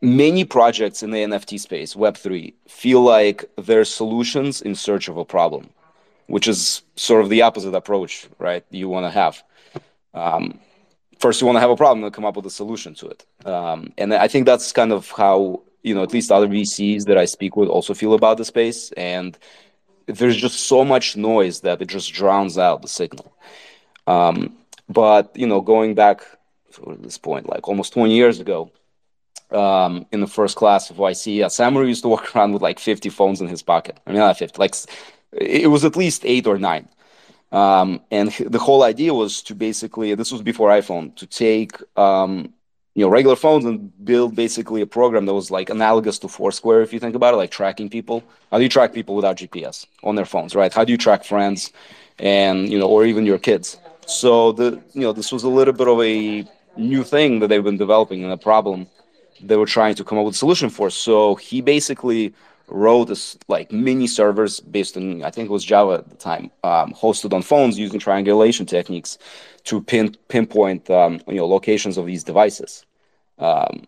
many 0.00 0.44
projects 0.44 1.02
in 1.02 1.10
the 1.10 1.18
NFT 1.18 1.58
space, 1.58 1.94
Web3, 1.94 2.54
feel 2.68 3.02
like 3.02 3.44
they're 3.56 3.84
solutions 3.84 4.62
in 4.62 4.74
search 4.74 5.08
of 5.08 5.16
a 5.16 5.24
problem, 5.24 5.70
which 6.26 6.46
is 6.46 6.82
sort 6.96 7.22
of 7.22 7.30
the 7.30 7.42
opposite 7.42 7.74
approach, 7.74 8.28
right? 8.38 8.64
You 8.70 8.88
want 8.88 9.06
to 9.06 9.10
have. 9.10 9.42
Um, 10.14 10.60
first, 11.18 11.40
you 11.40 11.46
want 11.46 11.56
to 11.56 11.60
have 11.60 11.70
a 11.70 11.76
problem 11.76 12.04
and 12.04 12.14
come 12.14 12.24
up 12.24 12.36
with 12.36 12.46
a 12.46 12.50
solution 12.50 12.94
to 12.96 13.08
it. 13.08 13.24
Um, 13.46 13.92
and 13.98 14.14
I 14.14 14.28
think 14.28 14.46
that's 14.46 14.70
kind 14.72 14.92
of 14.92 15.10
how 15.10 15.62
you 15.82 15.94
know 15.94 16.02
at 16.02 16.12
least 16.12 16.30
other 16.30 16.48
VCs 16.48 17.04
that 17.06 17.18
I 17.18 17.24
speak 17.24 17.56
with 17.56 17.68
also 17.68 17.94
feel 17.94 18.14
about 18.14 18.38
the 18.38 18.44
space, 18.44 18.92
and 18.92 19.36
there's 20.06 20.36
just 20.36 20.60
so 20.66 20.84
much 20.84 21.16
noise 21.16 21.60
that 21.60 21.80
it 21.82 21.88
just 21.88 22.12
drowns 22.12 22.58
out 22.58 22.82
the 22.82 22.88
signal. 22.88 23.32
Um, 24.06 24.56
but 24.88 25.36
you 25.36 25.46
know, 25.46 25.60
going 25.60 25.94
back 25.94 26.22
to 26.72 26.96
this 27.00 27.18
point, 27.18 27.48
like 27.48 27.68
almost 27.68 27.92
20 27.92 28.14
years 28.14 28.40
ago, 28.40 28.70
um, 29.50 30.06
in 30.12 30.20
the 30.20 30.26
first 30.26 30.56
class 30.56 30.90
of 30.90 30.96
YC, 30.96 31.50
Samurai 31.50 31.86
used 31.86 32.02
to 32.02 32.08
walk 32.08 32.34
around 32.36 32.52
with 32.52 32.62
like 32.62 32.78
50 32.78 33.08
phones 33.10 33.40
in 33.40 33.48
his 33.48 33.62
pocket. 33.62 33.98
I 34.06 34.10
mean, 34.10 34.18
not 34.18 34.38
50, 34.38 34.58
like 34.58 34.74
it 35.32 35.70
was 35.70 35.84
at 35.84 35.96
least 35.96 36.24
eight 36.24 36.46
or 36.46 36.58
nine. 36.58 36.88
Um, 37.52 38.00
and 38.10 38.30
the 38.30 38.58
whole 38.58 38.82
idea 38.82 39.12
was 39.12 39.42
to 39.42 39.54
basically, 39.54 40.14
this 40.14 40.32
was 40.32 40.40
before 40.40 40.70
iPhone, 40.70 41.14
to 41.16 41.26
take 41.26 41.76
um, 41.98 42.54
you 42.94 43.04
know 43.04 43.10
regular 43.10 43.36
phones 43.36 43.64
and 43.64 43.90
build 44.04 44.34
basically 44.36 44.82
a 44.82 44.86
program 44.86 45.26
that 45.26 45.34
was 45.34 45.50
like 45.50 45.70
analogous 45.70 46.18
to 46.20 46.28
Foursquare 46.28 46.82
if 46.82 46.92
you 46.92 47.00
think 47.00 47.14
about 47.14 47.34
it, 47.34 47.38
like 47.38 47.50
tracking 47.50 47.88
people. 47.88 48.22
How 48.50 48.58
do 48.58 48.64
you 48.64 48.68
track 48.68 48.92
people 48.92 49.14
without 49.14 49.36
GPS 49.36 49.86
on 50.02 50.14
their 50.14 50.26
phones, 50.26 50.54
right? 50.54 50.72
How 50.72 50.84
do 50.84 50.92
you 50.92 50.98
track 50.98 51.24
friends 51.24 51.72
and 52.18 52.68
you 52.70 52.78
know 52.78 52.88
or 52.88 53.04
even 53.06 53.24
your 53.24 53.38
kids? 53.38 53.78
So 54.06 54.52
the 54.52 54.82
you 54.92 55.02
know 55.02 55.12
this 55.12 55.32
was 55.32 55.44
a 55.44 55.48
little 55.48 55.74
bit 55.74 55.88
of 55.88 56.00
a 56.00 56.46
new 56.76 57.04
thing 57.04 57.40
that 57.40 57.48
they've 57.48 57.64
been 57.64 57.76
developing 57.76 58.24
and 58.24 58.32
a 58.32 58.38
problem 58.38 58.86
they 59.42 59.56
were 59.56 59.66
trying 59.66 59.94
to 59.96 60.04
come 60.04 60.18
up 60.18 60.24
with 60.24 60.34
a 60.34 60.38
solution 60.38 60.70
for. 60.70 60.90
So 60.90 61.34
he 61.34 61.60
basically 61.60 62.32
wrote 62.72 63.06
this 63.06 63.38
like 63.48 63.70
mini 63.70 64.06
servers 64.06 64.60
based 64.60 64.96
on 64.96 65.22
I 65.22 65.30
think 65.30 65.48
it 65.48 65.52
was 65.52 65.64
Java 65.64 65.94
at 65.94 66.08
the 66.08 66.16
time, 66.16 66.50
um, 66.64 66.92
hosted 66.92 67.32
on 67.32 67.42
phones 67.42 67.78
using 67.78 68.00
triangulation 68.00 68.66
techniques 68.66 69.18
to 69.64 69.82
pin 69.82 70.16
pinpoint 70.28 70.90
um, 70.90 71.20
you 71.28 71.36
know 71.36 71.46
locations 71.46 71.96
of 71.98 72.06
these 72.06 72.24
devices. 72.24 72.84
Um, 73.38 73.86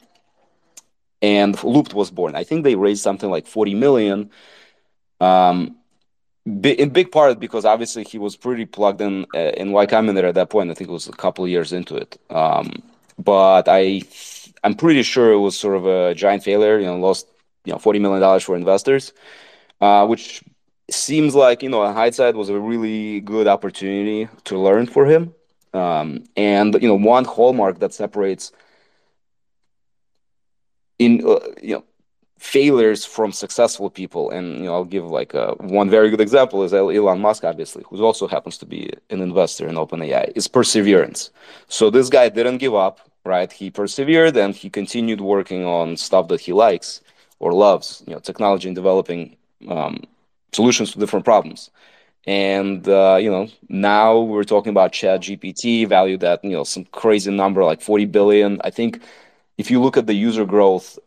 and 1.23 1.55
Loopt 1.57 1.95
was 1.95 2.11
born. 2.11 2.35
I 2.35 2.45
think 2.45 2.65
they 2.65 2.75
raised 2.75 3.03
something 3.03 3.31
like 3.31 3.47
40 3.47 3.75
million. 3.75 4.31
Um, 5.21 5.77
in 6.45 6.91
big 6.91 7.11
part 7.11 7.41
because 7.41 7.65
obviously 7.65 8.05
he 8.05 8.19
was 8.19 8.37
pretty 8.37 8.67
plugged 8.67 9.01
in 9.01 9.25
uh, 9.35 9.53
in 9.57 9.73
Y 9.73 9.87
Combinator 9.87 10.29
at 10.29 10.35
that 10.35 10.51
point. 10.51 10.71
I 10.71 10.75
think 10.75 10.91
it 10.91 10.93
was 10.93 11.09
a 11.09 11.13
couple 11.13 11.49
years 11.49 11.73
into 11.73 11.97
it. 11.97 12.19
Um, 12.29 12.83
but 13.19 13.69
I, 13.69 14.03
I'm 14.63 14.75
pretty 14.75 15.03
sure 15.03 15.33
it 15.33 15.39
was 15.39 15.59
sort 15.59 15.77
of 15.77 15.87
a 15.87 16.15
giant 16.15 16.45
failure. 16.45 16.79
You 16.79 16.87
know, 16.87 16.99
lost 16.99 17.27
you 17.65 17.73
know 17.73 17.79
40 17.79 17.99
million 17.99 18.21
dollars 18.21 18.43
for 18.43 18.57
investors, 18.57 19.13
uh, 19.81 20.07
which 20.07 20.43
seems 20.91 21.35
like 21.35 21.63
you 21.63 21.69
know 21.69 21.85
in 21.85 21.95
hindsight 21.95 22.35
was 22.35 22.49
a 22.49 22.59
really 22.59 23.21
good 23.21 23.47
opportunity 23.47 24.29
to 24.45 24.59
learn 24.59 24.87
for 24.87 25.07
him. 25.07 25.35
Um, 25.73 26.25
and 26.37 26.75
you 26.81 26.89
know, 26.89 26.95
one 26.95 27.25
hallmark 27.25 27.81
that 27.81 27.93
separates 27.93 28.53
in 30.99 31.27
uh, 31.27 31.41
you 31.61 31.75
know 31.77 31.85
failures 32.39 33.05
from 33.05 33.33
successful 33.33 33.91
people, 33.91 34.31
and 34.31 34.59
you 34.59 34.65
know, 34.65 34.75
I'll 34.75 34.85
give 34.85 35.07
like 35.07 35.35
a, 35.35 35.55
one 35.59 35.91
very 35.91 36.11
good 36.11 36.21
example 36.21 36.63
is 36.63 36.73
Elon 36.73 37.21
Musk, 37.21 37.43
obviously, 37.43 37.85
who 37.89 38.05
also 38.05 38.29
happens 38.29 38.59
to 38.59 38.67
be 38.67 38.91
an 39.11 39.21
investor 39.21 39.67
in 39.67 39.75
OpenAI, 39.75 40.33
is 40.37 40.47
perseverance. 40.47 41.31
So 41.69 41.91
this 41.91 42.09
guy 42.09 42.29
didn't 42.29 42.59
give 42.59 42.75
up, 42.75 43.01
right? 43.25 43.51
He 43.51 43.71
persevered 43.71 44.37
and 44.37 44.55
he 44.55 44.71
continued 44.71 45.21
working 45.21 45.65
on 45.65 45.97
stuff 45.97 46.29
that 46.29 46.41
he 46.41 46.53
likes 46.53 47.01
or 47.45 47.53
loves, 47.53 48.03
you 48.07 48.15
know, 48.15 48.21
technology 48.21 48.67
and 48.69 48.75
developing 48.75 49.37
um, 49.69 50.03
solutions 50.53 50.93
to 50.93 50.99
different 50.99 51.27
problems. 51.27 51.71
And 52.27 52.89
uh, 52.89 53.19
you 53.21 53.31
know, 53.31 53.49
now 53.69 54.19
we're 54.19 54.45
talking 54.45 54.71
about 54.71 54.93
Chat 54.93 55.21
GPT, 55.21 55.87
valued 55.87 56.25
at 56.25 56.43
you 56.43 56.53
know 56.57 56.65
some 56.65 56.87
crazy 56.87 57.31
number 57.31 57.63
like 57.63 57.83
40 57.83 58.07
billion. 58.07 58.61
I 58.65 58.71
think 58.71 59.03
if 59.59 59.71
you 59.71 59.79
look 59.83 59.99
at 59.99 60.07
the 60.07 60.15
user 60.15 60.47
growth, 60.47 60.99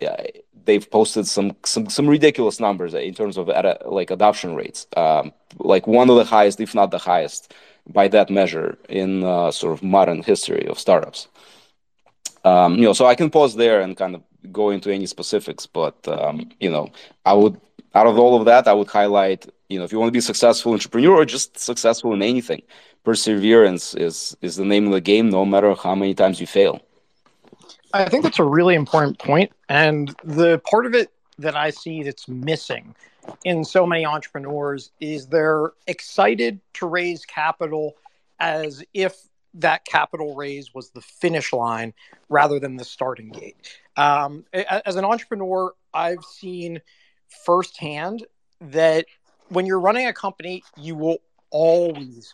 they've 0.65 0.91
posted 0.91 1.25
some 1.25 1.55
some 1.65 1.89
some 1.89 2.07
ridiculous 2.07 2.59
numbers 2.59 2.93
in 2.93 3.15
terms 3.15 3.37
of 3.37 3.49
ad, 3.49 3.65
like 3.85 4.11
adoption 4.11 4.53
rates, 4.53 4.85
um, 4.95 5.33
like 5.57 5.87
one 5.87 6.07
of 6.11 6.17
the 6.17 6.25
highest, 6.25 6.59
if 6.61 6.75
not 6.75 6.91
the 6.91 6.99
highest, 6.99 7.51
by 7.87 8.07
that 8.09 8.29
measure 8.29 8.77
in 8.89 9.23
uh, 9.23 9.49
sort 9.49 9.73
of 9.73 9.81
modern 9.81 10.21
history 10.21 10.67
of 10.67 10.77
startups. 10.77 11.27
Um, 12.45 12.75
you 12.75 12.83
know, 12.83 12.93
so 12.93 13.07
I 13.07 13.15
can 13.15 13.31
pause 13.31 13.55
there 13.55 13.81
and 13.81 13.97
kind 13.97 14.13
of 14.13 14.21
go 14.51 14.69
into 14.69 14.91
any 14.91 15.05
specifics, 15.05 15.65
but 15.65 15.95
um, 16.07 16.49
you 16.59 16.69
know, 16.69 16.89
I 17.25 17.33
would 17.33 17.59
out 17.95 18.07
of 18.07 18.19
all 18.19 18.39
of 18.39 18.45
that, 18.45 18.67
I 18.67 18.73
would 18.73 18.87
highlight 18.87 19.47
you 19.69 19.77
know 19.79 19.85
if 19.85 19.91
you 19.91 19.99
want 19.99 20.09
to 20.09 20.13
be 20.13 20.21
successful 20.21 20.73
entrepreneur 20.73 21.15
or 21.15 21.25
just 21.25 21.57
successful 21.59 22.13
in 22.13 22.21
anything 22.21 22.61
perseverance 23.07 23.95
is 23.95 24.35
is 24.41 24.57
the 24.57 24.65
name 24.65 24.85
of 24.85 24.91
the 24.91 24.99
game 24.99 25.29
no 25.29 25.45
matter 25.45 25.73
how 25.75 25.95
many 25.95 26.13
times 26.13 26.41
you 26.41 26.47
fail. 26.47 26.81
I 27.93 28.09
think 28.09 28.23
that's 28.23 28.39
a 28.39 28.43
really 28.43 28.75
important 28.75 29.17
point 29.17 29.51
and 29.69 30.13
the 30.25 30.59
part 30.69 30.85
of 30.85 30.93
it 30.93 31.09
that 31.39 31.55
i 31.55 31.69
see 31.69 32.03
that's 32.03 32.27
missing 32.27 32.93
in 33.45 33.63
so 33.63 33.85
many 33.85 34.05
entrepreneurs 34.05 34.91
is 34.99 35.27
they're 35.27 35.71
excited 35.87 36.59
to 36.73 36.85
raise 36.85 37.25
capital 37.25 37.95
as 38.39 38.83
if 38.93 39.15
that 39.53 39.85
capital 39.85 40.35
raise 40.35 40.73
was 40.73 40.89
the 40.91 41.01
finish 41.01 41.53
line 41.53 41.93
rather 42.29 42.59
than 42.59 42.75
the 42.75 42.85
starting 42.85 43.29
gate 43.29 43.55
um, 43.95 44.43
as 44.53 44.95
an 44.95 45.05
entrepreneur 45.05 45.73
i've 45.93 46.23
seen 46.23 46.79
firsthand 47.45 48.25
that 48.61 49.05
when 49.49 49.65
you're 49.65 49.79
running 49.79 50.07
a 50.07 50.13
company, 50.13 50.63
you 50.75 50.95
will 50.95 51.19
always 51.49 52.33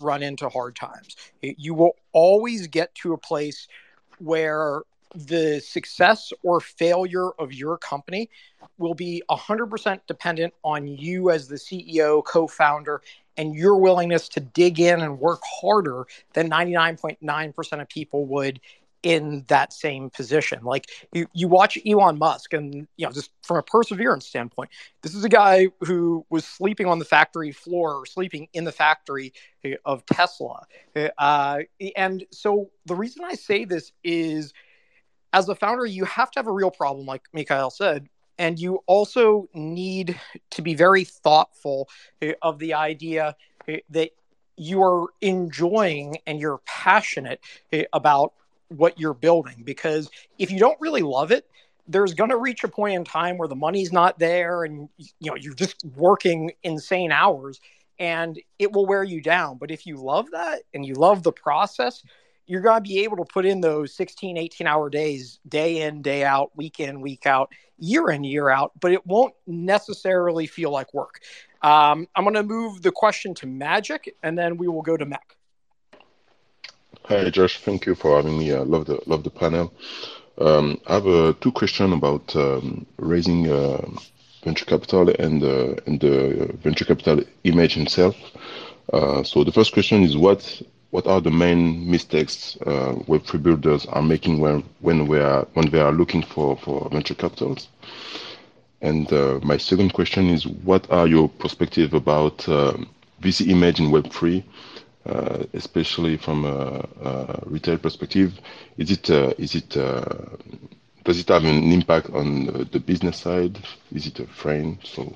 run 0.00 0.22
into 0.22 0.48
hard 0.48 0.74
times. 0.74 1.16
You 1.42 1.74
will 1.74 1.96
always 2.12 2.66
get 2.66 2.94
to 2.96 3.12
a 3.12 3.18
place 3.18 3.68
where 4.18 4.82
the 5.14 5.60
success 5.60 6.32
or 6.42 6.60
failure 6.60 7.30
of 7.38 7.52
your 7.52 7.78
company 7.78 8.28
will 8.76 8.94
be 8.94 9.22
100% 9.30 10.00
dependent 10.06 10.52
on 10.64 10.86
you 10.86 11.30
as 11.30 11.48
the 11.48 11.56
CEO, 11.56 12.24
co 12.24 12.46
founder, 12.46 13.00
and 13.38 13.54
your 13.54 13.76
willingness 13.76 14.28
to 14.30 14.40
dig 14.40 14.80
in 14.80 15.00
and 15.00 15.18
work 15.18 15.40
harder 15.44 16.06
than 16.34 16.50
99.9% 16.50 17.80
of 17.80 17.88
people 17.88 18.26
would 18.26 18.60
in 19.02 19.44
that 19.48 19.72
same 19.72 20.10
position. 20.10 20.64
Like 20.64 20.86
you, 21.12 21.26
you 21.32 21.48
watch 21.48 21.78
Elon 21.86 22.18
Musk, 22.18 22.52
and 22.52 22.86
you 22.96 23.06
know, 23.06 23.12
just 23.12 23.30
from 23.42 23.58
a 23.58 23.62
perseverance 23.62 24.26
standpoint, 24.26 24.70
this 25.02 25.14
is 25.14 25.24
a 25.24 25.28
guy 25.28 25.68
who 25.80 26.26
was 26.30 26.44
sleeping 26.44 26.86
on 26.86 26.98
the 26.98 27.04
factory 27.04 27.52
floor 27.52 27.94
or 27.94 28.06
sleeping 28.06 28.48
in 28.52 28.64
the 28.64 28.72
factory 28.72 29.32
of 29.84 30.04
Tesla. 30.06 30.66
Uh, 31.16 31.60
and 31.96 32.24
so 32.32 32.70
the 32.86 32.94
reason 32.94 33.24
I 33.24 33.34
say 33.34 33.64
this 33.64 33.92
is, 34.02 34.52
as 35.32 35.48
a 35.48 35.54
founder, 35.54 35.86
you 35.86 36.04
have 36.04 36.30
to 36.32 36.38
have 36.40 36.48
a 36.48 36.52
real 36.52 36.70
problem, 36.70 37.06
like 37.06 37.22
Mikhail 37.32 37.70
said. 37.70 38.08
And 38.38 38.58
you 38.58 38.82
also 38.86 39.48
need 39.52 40.18
to 40.50 40.62
be 40.62 40.74
very 40.74 41.04
thoughtful 41.04 41.88
eh, 42.22 42.34
of 42.42 42.58
the 42.58 42.74
idea 42.74 43.36
eh, 43.66 43.80
that 43.90 44.10
you 44.56 44.82
are 44.82 45.06
enjoying 45.20 46.18
and 46.26 46.40
you're 46.40 46.60
passionate 46.66 47.40
about 47.92 48.32
what 48.68 48.98
you're 48.98 49.14
building. 49.14 49.62
Because 49.64 50.10
if 50.38 50.50
you 50.50 50.58
don't 50.58 50.80
really 50.80 51.02
love 51.02 51.32
it 51.32 51.46
there's 51.90 52.12
going 52.12 52.30
to 52.30 52.36
reach 52.36 52.62
a 52.64 52.68
point 52.68 52.94
in 52.94 53.02
time 53.02 53.38
where 53.38 53.48
the 53.48 53.56
money's 53.56 53.92
not 53.92 54.18
there 54.18 54.62
and 54.62 54.90
you 54.98 55.30
know 55.30 55.34
you're 55.34 55.54
just 55.54 55.82
working 55.96 56.52
insane 56.62 57.10
hours 57.10 57.60
and 57.98 58.38
it 58.58 58.72
will 58.72 58.86
wear 58.86 59.02
you 59.02 59.20
down. 59.20 59.58
But 59.58 59.70
if 59.70 59.86
you 59.86 59.96
love 59.96 60.30
that 60.32 60.62
and 60.72 60.84
you 60.84 60.94
love 60.94 61.22
the 61.22 61.32
process 61.32 62.02
you're 62.48 62.60
going 62.60 62.82
to 62.82 62.88
be 62.88 63.00
able 63.04 63.16
to 63.18 63.24
put 63.24 63.46
in 63.46 63.60
those 63.60 63.94
16 63.94 64.36
18 64.36 64.66
hour 64.66 64.90
days 64.90 65.38
day 65.48 65.82
in 65.82 66.02
day 66.02 66.24
out 66.24 66.50
week 66.56 66.80
in 66.80 67.00
week 67.00 67.26
out 67.26 67.52
year 67.78 68.10
in 68.10 68.24
year 68.24 68.48
out 68.48 68.72
but 68.80 68.92
it 68.92 69.06
won't 69.06 69.34
necessarily 69.46 70.46
feel 70.46 70.70
like 70.70 70.92
work 70.92 71.20
um, 71.62 72.08
i'm 72.16 72.24
going 72.24 72.34
to 72.34 72.42
move 72.42 72.82
the 72.82 72.90
question 72.90 73.34
to 73.34 73.46
magic 73.46 74.16
and 74.22 74.36
then 74.36 74.56
we 74.56 74.66
will 74.66 74.82
go 74.82 74.96
to 74.96 75.06
mac 75.06 75.36
Hi, 77.04 77.30
Josh. 77.30 77.58
Thank 77.60 77.86
you 77.86 77.94
for 77.94 78.16
having 78.16 78.38
me. 78.38 78.52
I 78.52 78.58
love 78.58 78.84
the 78.84 79.00
love 79.06 79.24
the 79.24 79.30
panel. 79.30 79.72
Um, 80.36 80.78
I 80.86 80.94
have 80.94 81.06
uh, 81.06 81.32
two 81.40 81.52
questions 81.52 81.94
about 81.94 82.36
um, 82.36 82.84
raising 82.98 83.50
uh, 83.50 83.80
venture 84.44 84.66
capital 84.66 85.08
and 85.18 85.42
uh, 85.42 85.74
and 85.86 85.98
the 86.00 86.52
venture 86.62 86.84
capital 86.84 87.24
image 87.44 87.78
itself 87.78 88.16
Uh, 88.92 89.22
so 89.22 89.44
the 89.44 89.52
first 89.52 89.72
question 89.72 90.02
is 90.02 90.16
what 90.16 90.62
what 90.90 91.06
are 91.06 91.20
the 91.20 91.30
main 91.30 91.90
mistakes 91.90 92.56
uh, 92.66 92.94
Web3 93.06 93.42
builders 93.42 93.86
are 93.86 94.02
making 94.02 94.40
when 94.40 94.64
when 94.80 95.06
we 95.06 95.18
are 95.18 95.46
when 95.54 95.70
they 95.70 95.80
are 95.80 95.92
looking 95.92 96.22
for 96.22 96.56
for 96.56 96.88
venture 96.90 97.14
capitals? 97.14 97.68
And 98.80 99.12
uh, 99.12 99.40
my 99.42 99.56
second 99.56 99.92
question 99.92 100.28
is 100.28 100.46
what 100.46 100.90
are 100.90 101.06
your 101.06 101.28
perspective 101.28 101.94
about 101.94 102.38
VC 103.20 103.48
image 103.48 103.80
in 103.80 103.90
Web3? 103.90 104.44
Uh, 105.06 105.44
especially 105.54 106.18
from 106.18 106.44
a, 106.44 106.86
a, 107.02 107.42
retail 107.46 107.78
perspective? 107.78 108.38
Is 108.76 108.90
it 108.90 109.08
uh, 109.08 109.32
is 109.38 109.54
it 109.54 109.74
uh, 109.74 110.04
does 111.04 111.18
it 111.18 111.28
have 111.28 111.44
an 111.44 111.72
impact 111.72 112.10
on 112.10 112.68
the 112.70 112.78
business 112.78 113.16
side? 113.16 113.58
Is 113.90 114.06
it 114.06 114.20
a 114.20 114.26
frame? 114.26 114.78
So 114.84 115.10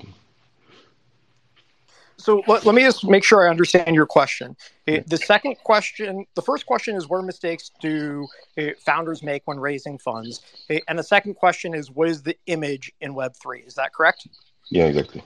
so 2.23 2.41
let, 2.47 2.65
let 2.65 2.73
me 2.73 2.83
just 2.83 3.05
make 3.05 3.21
sure 3.21 3.45
I 3.45 3.49
understand 3.49 3.95
your 3.95 4.05
question. 4.05 4.55
The 4.85 5.17
second 5.17 5.57
question, 5.63 6.25
the 6.35 6.41
first 6.41 6.65
question 6.65 6.95
is 6.95 7.09
what 7.09 7.21
mistakes 7.25 7.69
do 7.81 8.27
uh, 8.57 8.67
founders 8.79 9.21
make 9.21 9.41
when 9.45 9.59
raising 9.59 9.97
funds? 9.97 10.41
Uh, 10.69 10.75
and 10.87 10.97
the 10.97 11.03
second 11.03 11.33
question 11.33 11.73
is 11.73 11.91
what 11.91 12.07
is 12.07 12.23
the 12.23 12.37
image 12.45 12.93
in 13.01 13.13
Web3? 13.13 13.67
Is 13.67 13.75
that 13.75 13.93
correct? 13.93 14.27
Yeah, 14.69 14.85
exactly. 14.85 15.21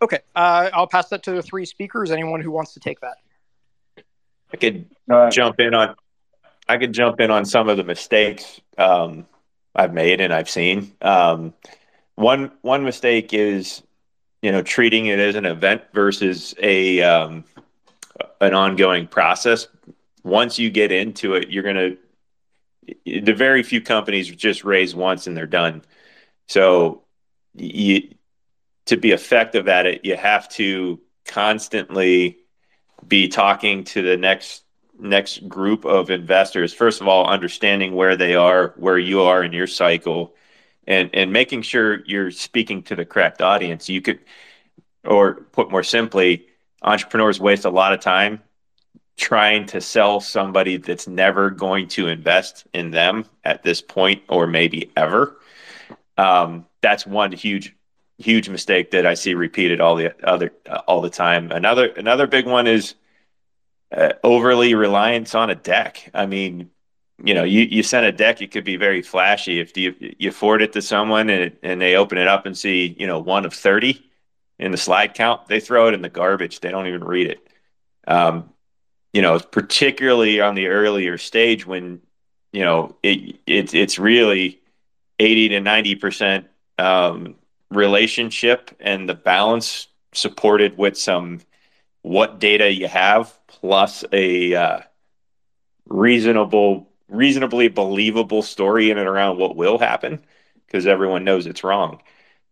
Okay, 0.00 0.20
uh, 0.36 0.70
I'll 0.72 0.86
pass 0.86 1.08
that 1.08 1.24
to 1.24 1.32
the 1.32 1.42
three 1.42 1.64
speakers. 1.64 2.12
Anyone 2.12 2.40
who 2.40 2.52
wants 2.52 2.74
to 2.74 2.80
take 2.80 3.00
that. 3.00 3.16
I 4.52 4.56
could 4.56 4.86
uh, 5.10 5.28
jump 5.30 5.58
in 5.58 5.74
on. 5.74 5.96
I 6.68 6.76
could 6.76 6.92
jump 6.92 7.20
in 7.20 7.32
on 7.32 7.44
some 7.44 7.68
of 7.68 7.76
the 7.76 7.84
mistakes 7.84 8.60
um, 8.78 9.26
I've 9.74 9.92
made 9.92 10.20
and 10.20 10.32
I've 10.32 10.50
seen. 10.50 10.92
Um, 11.02 11.54
one 12.14 12.52
one 12.62 12.84
mistake 12.84 13.34
is, 13.34 13.82
you 14.46 14.52
know, 14.52 14.62
treating 14.62 15.06
it 15.06 15.18
as 15.18 15.34
an 15.34 15.44
event 15.44 15.82
versus 15.92 16.54
a 16.62 17.02
um, 17.02 17.42
an 18.40 18.54
ongoing 18.54 19.08
process. 19.08 19.66
Once 20.22 20.56
you 20.56 20.70
get 20.70 20.92
into 20.92 21.34
it, 21.34 21.50
you're 21.50 21.64
gonna. 21.64 21.96
The 23.04 23.32
very 23.32 23.64
few 23.64 23.80
companies 23.80 24.28
just 24.28 24.62
raise 24.62 24.94
once 24.94 25.26
and 25.26 25.36
they're 25.36 25.48
done. 25.48 25.82
So, 26.46 27.02
you 27.56 28.14
to 28.84 28.96
be 28.96 29.10
effective 29.10 29.66
at 29.66 29.84
it, 29.84 30.04
you 30.04 30.14
have 30.14 30.48
to 30.50 31.00
constantly 31.24 32.38
be 33.04 33.26
talking 33.26 33.82
to 33.82 34.00
the 34.00 34.16
next 34.16 34.62
next 34.96 35.48
group 35.48 35.84
of 35.84 36.08
investors 36.08 36.72
first 36.72 37.02
of 37.02 37.08
all 37.08 37.26
understanding 37.26 37.94
where 37.94 38.16
they 38.16 38.34
are 38.34 38.72
where 38.76 38.98
you 38.98 39.20
are 39.22 39.42
in 39.42 39.52
your 39.52 39.66
cycle 39.66 40.34
and 40.86 41.10
and 41.14 41.32
making 41.32 41.62
sure 41.62 42.04
you're 42.06 42.30
speaking 42.30 42.82
to 42.82 42.96
the 42.96 43.04
correct 43.04 43.42
audience 43.42 43.88
you 43.88 44.00
could 44.00 44.20
or 45.04 45.34
put 45.52 45.70
more 45.70 45.82
simply 45.82 46.46
entrepreneurs 46.82 47.40
waste 47.40 47.64
a 47.64 47.70
lot 47.70 47.92
of 47.92 48.00
time 48.00 48.42
trying 49.16 49.64
to 49.64 49.80
sell 49.80 50.20
somebody 50.20 50.76
that's 50.76 51.08
never 51.08 51.48
going 51.50 51.88
to 51.88 52.06
invest 52.06 52.66
in 52.74 52.90
them 52.90 53.24
at 53.44 53.62
this 53.62 53.80
point 53.80 54.22
or 54.28 54.46
maybe 54.46 54.90
ever 54.96 55.38
um, 56.18 56.66
that's 56.80 57.06
one 57.06 57.32
huge 57.32 57.74
huge 58.18 58.48
mistake 58.48 58.90
that 58.92 59.06
I 59.06 59.14
see 59.14 59.34
repeated 59.34 59.80
all 59.80 59.96
the 59.96 60.14
other 60.26 60.52
uh, 60.68 60.80
all 60.86 61.00
the 61.00 61.10
time. 61.10 61.52
Another 61.52 61.86
another 61.86 62.26
big 62.26 62.46
one 62.46 62.66
is 62.66 62.94
uh, 63.92 64.14
overly 64.22 64.74
reliance 64.74 65.34
on 65.34 65.50
a 65.50 65.54
deck. 65.54 66.10
I 66.14 66.26
mean, 66.26 66.70
you 67.24 67.34
know, 67.34 67.44
you, 67.44 67.62
you 67.62 67.82
send 67.82 68.04
a 68.04 68.12
deck, 68.12 68.42
it 68.42 68.50
could 68.50 68.64
be 68.64 68.76
very 68.76 69.02
flashy. 69.02 69.58
If 69.60 69.76
you 69.76 69.94
you 70.18 70.30
forward 70.30 70.62
it 70.62 70.72
to 70.74 70.82
someone 70.82 71.30
and 71.30 71.44
it, 71.44 71.58
and 71.62 71.80
they 71.80 71.96
open 71.96 72.18
it 72.18 72.28
up 72.28 72.46
and 72.46 72.56
see 72.56 72.94
you 72.98 73.06
know 73.06 73.18
one 73.18 73.46
of 73.46 73.54
thirty 73.54 74.04
in 74.58 74.70
the 74.70 74.76
slide 74.76 75.14
count, 75.14 75.46
they 75.48 75.60
throw 75.60 75.88
it 75.88 75.94
in 75.94 76.02
the 76.02 76.08
garbage. 76.08 76.60
They 76.60 76.70
don't 76.70 76.86
even 76.86 77.04
read 77.04 77.28
it. 77.28 77.48
Um, 78.06 78.50
you 79.12 79.22
know, 79.22 79.38
particularly 79.38 80.40
on 80.40 80.54
the 80.54 80.66
earlier 80.66 81.16
stage 81.16 81.66
when 81.66 82.00
you 82.52 82.64
know 82.64 82.96
it, 83.02 83.38
it 83.46 83.74
it's 83.74 83.98
really 83.98 84.60
eighty 85.18 85.48
to 85.48 85.60
ninety 85.60 85.94
percent 85.94 86.46
um, 86.78 87.36
relationship 87.70 88.76
and 88.78 89.08
the 89.08 89.14
balance 89.14 89.88
supported 90.12 90.76
with 90.76 90.98
some 90.98 91.40
what 92.02 92.38
data 92.38 92.70
you 92.70 92.88
have 92.88 93.38
plus 93.46 94.04
a 94.12 94.54
uh, 94.54 94.80
reasonable 95.88 96.88
reasonably 97.08 97.68
believable 97.68 98.42
story 98.42 98.90
in 98.90 98.98
and 98.98 99.08
around 99.08 99.38
what 99.38 99.56
will 99.56 99.78
happen 99.78 100.22
because 100.66 100.86
everyone 100.86 101.24
knows 101.24 101.46
it's 101.46 101.64
wrong 101.64 102.00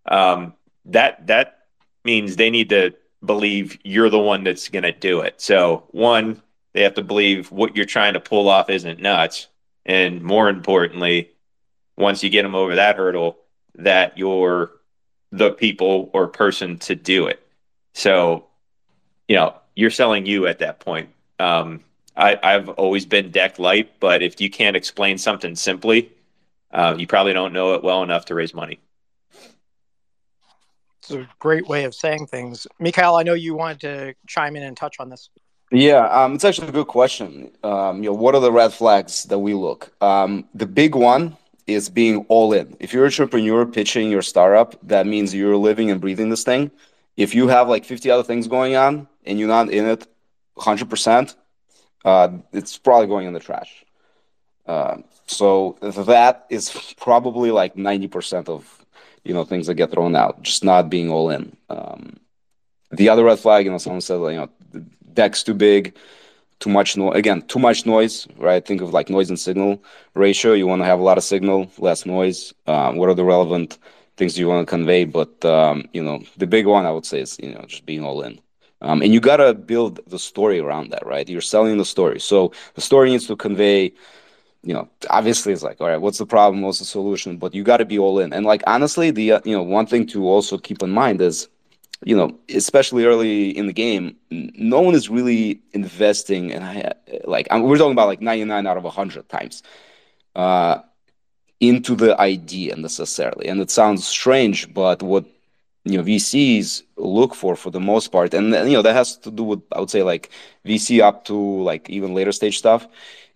um, 0.07 0.55
that 0.85 1.27
that 1.27 1.67
means 2.05 2.37
they 2.37 2.51
need 2.51 2.69
to 2.69 2.93
believe 3.25 3.79
you're 3.85 4.11
the 4.11 4.19
one 4.19 4.45
that's 4.45 4.69
going 4.69 4.83
to 4.83 4.93
do 4.93 5.21
it 5.21 5.41
so 5.41 5.85
one 5.91 6.41
they 6.73 6.83
have 6.83 6.95
to 6.95 7.03
believe 7.03 7.51
what 7.51 7.75
you're 7.75 7.85
trying 7.85 8.15
to 8.15 8.21
pull 8.21 8.49
off 8.49 8.69
isn't 8.69 9.01
nuts 9.01 9.49
and 9.87 10.23
more 10.23 10.49
importantly 10.49 11.31
once 11.97 12.23
you 12.23 12.31
get 12.31 12.43
them 12.43 12.55
over 12.55 12.75
that 12.75 12.97
hurdle 12.97 13.39
that 13.77 14.17
you're 14.19 14.73
the 15.35 15.51
people 15.51 16.11
or 16.13 16.29
person 16.29 16.79
to 16.79 16.95
do 16.95 17.27
it. 17.27 17.45
So, 17.93 18.47
you 19.29 19.37
know, 19.37 19.55
you're 19.75 19.91
selling 19.91 20.27
you 20.27 20.47
at 20.47 20.61
that 20.61 20.79
point. 20.79 21.11
Um, 21.41 21.81
I, 22.17 22.39
have 22.43 22.69
always 22.71 23.07
been 23.07 23.31
deck 23.31 23.59
light, 23.59 23.99
but 24.01 24.23
if 24.23 24.41
you 24.41 24.49
can't 24.49 24.77
explain 24.77 25.19
something 25.19 25.57
simply, 25.57 26.13
uh, 26.71 26.95
you 26.97 27.07
probably 27.07 27.33
don't 27.33 27.53
know 27.53 27.75
it 27.75 27.83
well 27.83 28.03
enough 28.03 28.27
to 28.27 28.35
raise 28.35 28.55
money. 28.55 28.81
It's 30.99 31.11
a 31.11 31.29
great 31.39 31.67
way 31.67 31.85
of 31.85 31.95
saying 31.95 32.29
things. 32.29 32.67
Mikhail, 32.79 33.17
I 33.17 33.25
know 33.25 33.35
you 33.35 33.55
wanted 33.55 33.81
to 33.81 34.15
chime 34.27 34.57
in 34.57 34.63
and 34.63 34.77
touch 34.77 34.97
on 35.01 35.11
this. 35.11 35.29
Yeah, 35.71 36.07
um, 36.07 36.35
it's 36.35 36.45
actually 36.45 36.69
a 36.69 36.73
good 36.73 36.87
question. 36.87 37.51
Um, 37.63 38.03
you 38.03 38.11
know, 38.11 38.15
what 38.15 38.35
are 38.35 38.41
the 38.41 38.53
red 38.53 38.73
flags 38.73 39.25
that 39.25 39.39
we 39.39 39.55
look? 39.55 39.93
Um, 40.03 40.49
the 40.55 40.67
big 40.67 40.95
one 40.95 41.37
is 41.67 41.89
being 41.89 42.25
all 42.29 42.53
in. 42.53 42.77
If 42.79 42.93
you're 42.93 43.05
an 43.05 43.09
entrepreneur 43.09 43.67
pitching 43.67 44.11
your 44.11 44.23
startup, 44.23 44.77
that 44.87 45.07
means 45.07 45.35
you're 45.35 45.57
living 45.57 45.91
and 45.91 46.01
breathing 46.01 46.31
this 46.31 46.45
thing. 46.45 46.71
If 47.17 47.35
you 47.35 47.49
have 47.49 47.69
like 47.69 47.85
50 47.85 48.11
other 48.11 48.23
things 48.23 48.47
going 48.47 48.77
on 48.77 49.09
and 49.25 49.39
you're 49.39 49.49
not 49.49 49.71
in 49.71 49.87
it 49.87 50.07
100%, 50.57 51.35
uh, 52.05 52.29
it's 52.53 52.79
probably 52.79 53.07
going 53.07 53.27
in 53.27 53.33
the 53.33 53.41
trash. 53.41 53.85
Uh, 54.67 54.99
so 55.27 55.77
that 55.83 56.47
is 56.51 56.95
probably 56.99 57.51
like 57.51 57.75
90% 57.75 58.49
of 58.49 58.85
you 59.25 59.35
know 59.35 59.45
things 59.45 59.67
that 59.67 59.75
get 59.75 59.91
thrown 59.91 60.17
out, 60.17 60.43
just 60.43 60.65
not 60.65 60.91
being 60.91 61.11
all 61.11 61.31
in. 61.31 61.57
Um, 61.71 62.21
the 62.91 63.09
other 63.09 63.25
red 63.25 63.39
flag, 63.39 63.65
you 63.65 63.71
know, 63.71 63.79
someone 63.79 64.01
said, 64.01 64.17
you 64.17 64.37
know, 64.37 64.51
deck's 65.13 65.43
too 65.43 65.55
big 65.55 65.95
too 66.61 66.71
much 66.71 66.97
noise 66.97 67.17
again 67.17 67.43
too 67.43 67.59
much 67.59 67.85
noise 67.87 68.27
right? 68.37 68.65
Think 68.65 68.81
of 68.81 68.93
like 68.93 69.11
noise 69.11 69.29
and 69.29 69.39
signal 69.39 69.83
ratio. 70.15 70.53
You 70.53 70.67
want 70.67 70.81
to 70.83 70.87
have 70.87 71.01
a 71.01 71.03
lot 71.03 71.19
of 71.19 71.25
signal 71.25 71.71
less 71.79 72.07
noise. 72.07 72.55
Um, 72.67 72.97
what 72.97 73.09
are 73.09 73.15
the 73.15 73.25
relevant 73.25 73.79
things 74.17 74.39
you 74.39 74.49
want 74.49 74.67
to 74.67 74.71
convey? 74.71 75.05
But 75.05 75.45
um, 75.45 75.89
you 75.93 76.03
know 76.03 76.23
the 76.37 76.47
big 76.47 76.67
one 76.67 76.87
i 76.87 76.91
would 76.91 77.07
say 77.07 77.21
is 77.21 77.39
you 77.43 77.53
know 77.55 77.65
just 77.67 77.87
being 77.87 78.05
all 78.05 78.23
in 78.23 78.41
um, 78.81 79.03
and 79.03 79.13
you 79.13 79.21
got 79.21 79.37
to 79.39 79.55
build 79.55 80.01
the 80.07 80.19
story 80.19 80.61
around 80.61 80.91
that 80.91 81.07
right? 81.07 81.29
You're 81.29 81.41
selling 81.41 81.79
the 81.79 81.85
story. 81.85 82.21
So 82.21 82.53
the 82.75 82.81
story 82.81 83.11
needs 83.11 83.27
to 83.29 83.37
convey 83.37 83.93
you 84.63 84.73
know 84.73 84.89
obviously 85.11 85.53
it's 85.53 85.63
like 85.63 85.79
all 85.81 85.89
right 85.89 86.01
what's 86.01 86.19
the 86.19 86.27
problem? 86.27 86.63
What's 86.63 86.79
the 86.79 86.85
solution? 86.85 87.37
But 87.37 87.55
you 87.55 87.63
got 87.63 87.79
to 87.79 87.85
be 87.85 87.99
all 87.99 88.19
in. 88.21 88.33
And 88.33 88.47
like 88.47 88.63
honestly 88.67 89.11
the 89.11 89.33
uh, 89.33 89.41
you 89.45 89.57
know 89.57 89.63
one 89.63 89.87
thing 89.87 90.07
to 90.09 90.27
also 90.27 90.59
keep 90.59 90.83
in 90.83 90.91
mind 90.91 91.21
is 91.21 91.49
you 92.05 92.17
know, 92.17 92.39
especially 92.55 93.05
early 93.07 93.57
in 93.57 93.67
the 93.67 93.73
game, 93.73 94.17
no 94.31 94.81
one 94.81 94.95
is 94.95 95.09
really 95.09 95.63
investing, 95.73 96.53
and 96.53 96.63
I 96.63 96.93
like 97.25 97.49
I'm, 97.51 97.63
we're 97.63 97.79
talking 97.79 97.93
about 97.93 98.09
like 98.09 98.21
99 98.21 98.67
out 98.67 98.77
of 98.77 98.85
100 98.85 99.29
times 99.29 99.63
uh, 100.37 100.81
into 101.61 101.95
the 101.95 102.19
idea 102.21 102.77
necessarily. 102.77 103.49
And 103.49 103.61
it 103.61 103.71
sounds 103.71 104.07
strange, 104.07 104.73
but 104.75 105.03
what 105.03 105.25
you 105.85 105.99
know 105.99 106.05
VCs 106.05 106.83
look 106.97 107.35
for 107.35 107.57
for 107.57 107.71
the 107.71 107.81
most 107.81 108.09
part, 108.09 108.35
and 108.35 108.47
you 108.71 108.77
know 108.77 108.83
that 108.83 108.95
has 108.95 109.17
to 109.19 109.31
do 109.31 109.45
with 109.45 109.63
I 109.73 109.81
would 109.81 109.91
say 109.91 110.03
like 110.03 110.31
VC 110.65 111.01
up 111.01 111.25
to 111.27 111.35
like 111.35 111.89
even 111.91 112.15
later 112.15 112.33
stage 112.33 112.59
stuff, 112.59 112.87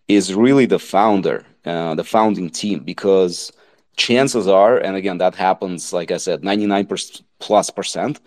is 0.09 0.35
really 0.35 0.67
the 0.67 0.79
founder, 0.79 1.45
uh, 1.65 1.95
the 1.95 2.05
founding 2.05 2.51
team, 2.51 2.81
because 2.81 3.53
chances 3.97 4.47
are, 4.49 4.79
and 4.79 4.97
again 4.97 5.19
that 5.19 5.35
happens 5.35 5.93
like 5.93 6.11
I 6.11 6.17
said, 6.19 6.45
99 6.45 6.89
plus 7.41 7.71
percent 7.71 8.21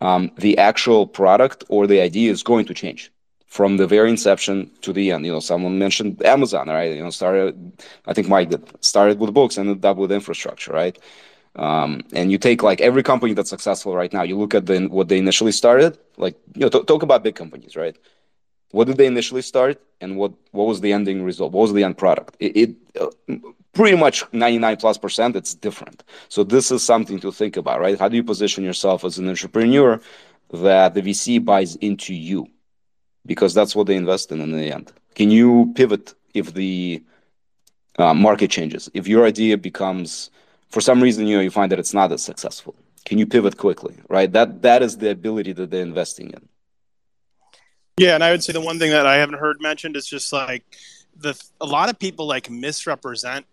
um, 0.00 0.30
the 0.36 0.58
actual 0.58 1.06
product 1.06 1.64
or 1.68 1.86
the 1.86 2.00
idea 2.00 2.30
is 2.30 2.42
going 2.42 2.66
to 2.66 2.74
change 2.74 3.10
from 3.46 3.76
the 3.78 3.86
very 3.86 4.10
inception 4.10 4.70
to 4.82 4.92
the 4.92 5.10
end. 5.10 5.24
You 5.24 5.32
know, 5.32 5.40
someone 5.40 5.78
mentioned 5.78 6.24
Amazon, 6.24 6.68
right? 6.68 6.94
You 6.94 7.02
know, 7.02 7.10
started, 7.10 7.82
I 8.06 8.12
think 8.12 8.28
Mike 8.28 8.50
did, 8.50 8.62
started 8.84 9.18
with 9.18 9.34
books 9.34 9.56
and 9.56 9.68
ended 9.68 9.84
up 9.84 9.96
with 9.96 10.12
infrastructure, 10.12 10.72
right? 10.72 10.98
Um, 11.58 12.02
and 12.12 12.30
you 12.30 12.38
take 12.38 12.62
like 12.62 12.80
every 12.80 13.02
company 13.02 13.34
that's 13.34 13.50
successful 13.50 13.94
right 13.94 14.12
now, 14.12 14.22
you 14.22 14.38
look 14.38 14.54
at 14.54 14.66
the, 14.66 14.86
what 14.86 15.08
they 15.08 15.18
initially 15.18 15.52
started, 15.52 15.98
like, 16.16 16.36
you 16.54 16.60
know, 16.60 16.68
t- 16.68 16.84
talk 16.84 17.02
about 17.02 17.24
big 17.24 17.34
companies, 17.34 17.74
right? 17.74 17.96
What 18.70 18.86
did 18.86 18.96
they 18.96 19.06
initially 19.06 19.42
start 19.42 19.80
and 20.00 20.16
what, 20.16 20.32
what 20.52 20.68
was 20.68 20.80
the 20.80 20.92
ending 20.92 21.24
result? 21.24 21.52
What 21.52 21.62
was 21.62 21.72
the 21.72 21.82
end 21.82 21.98
product? 21.98 22.36
It, 22.38 22.56
it 22.56 22.76
uh, 23.00 23.34
pretty 23.78 23.96
much 23.96 24.24
99 24.32 24.76
plus 24.76 24.98
percent 24.98 25.36
it's 25.36 25.54
different 25.54 26.02
so 26.28 26.42
this 26.42 26.72
is 26.72 26.82
something 26.82 27.20
to 27.20 27.30
think 27.30 27.56
about 27.56 27.80
right 27.80 27.96
how 27.96 28.08
do 28.08 28.16
you 28.16 28.24
position 28.24 28.64
yourself 28.64 29.04
as 29.04 29.18
an 29.18 29.28
entrepreneur 29.28 30.00
that 30.52 30.94
the 30.94 31.02
vc 31.02 31.44
buys 31.44 31.76
into 31.76 32.12
you 32.12 32.48
because 33.24 33.54
that's 33.54 33.76
what 33.76 33.86
they 33.86 33.94
invest 33.94 34.32
in 34.32 34.40
in 34.40 34.50
the 34.50 34.72
end 34.72 34.92
can 35.14 35.30
you 35.30 35.72
pivot 35.76 36.14
if 36.34 36.54
the 36.54 37.00
uh, 37.98 38.14
market 38.14 38.50
changes 38.50 38.90
if 38.94 39.06
your 39.06 39.24
idea 39.24 39.56
becomes 39.56 40.30
for 40.70 40.80
some 40.80 41.02
reason 41.02 41.26
you 41.26 41.36
know 41.36 41.42
you 41.42 41.50
find 41.50 41.72
that 41.72 41.78
it's 41.78 41.94
not 41.94 42.12
as 42.12 42.22
successful. 42.22 42.74
Can 43.04 43.18
you 43.18 43.26
pivot 43.26 43.56
quickly 43.56 43.96
right? 44.08 44.30
That 44.30 44.62
that 44.62 44.82
is 44.82 44.98
the 44.98 45.10
ability 45.10 45.52
that 45.52 45.70
they're 45.70 45.82
investing 45.82 46.30
in. 46.30 46.48
Yeah 47.98 48.14
and 48.14 48.22
i 48.22 48.30
would 48.30 48.44
say 48.44 48.52
the 48.52 48.60
one 48.60 48.78
thing 48.78 48.92
that 48.92 49.06
i 49.06 49.16
haven't 49.16 49.38
heard 49.38 49.60
mentioned 49.60 49.96
is 49.96 50.06
just 50.06 50.32
like 50.32 50.64
the 51.16 51.34
a 51.60 51.66
lot 51.66 51.90
of 51.90 51.98
people 51.98 52.26
like 52.26 52.48
misrepresent 52.48 53.44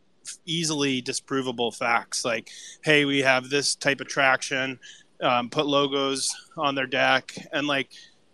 easily 0.45 1.01
disprovable 1.01 1.76
facts. 1.76 2.26
Like 2.26 2.49
hey 2.84 3.05
we 3.05 3.20
have 3.20 3.49
this 3.49 3.76
type 3.76 4.01
of 4.01 4.07
traction 4.07 4.80
um, 5.22 5.49
put 5.49 5.66
logos 5.66 6.34
on 6.57 6.76
their 6.76 6.88
deck 6.88 7.34
and 7.53 7.68
like 7.68 7.89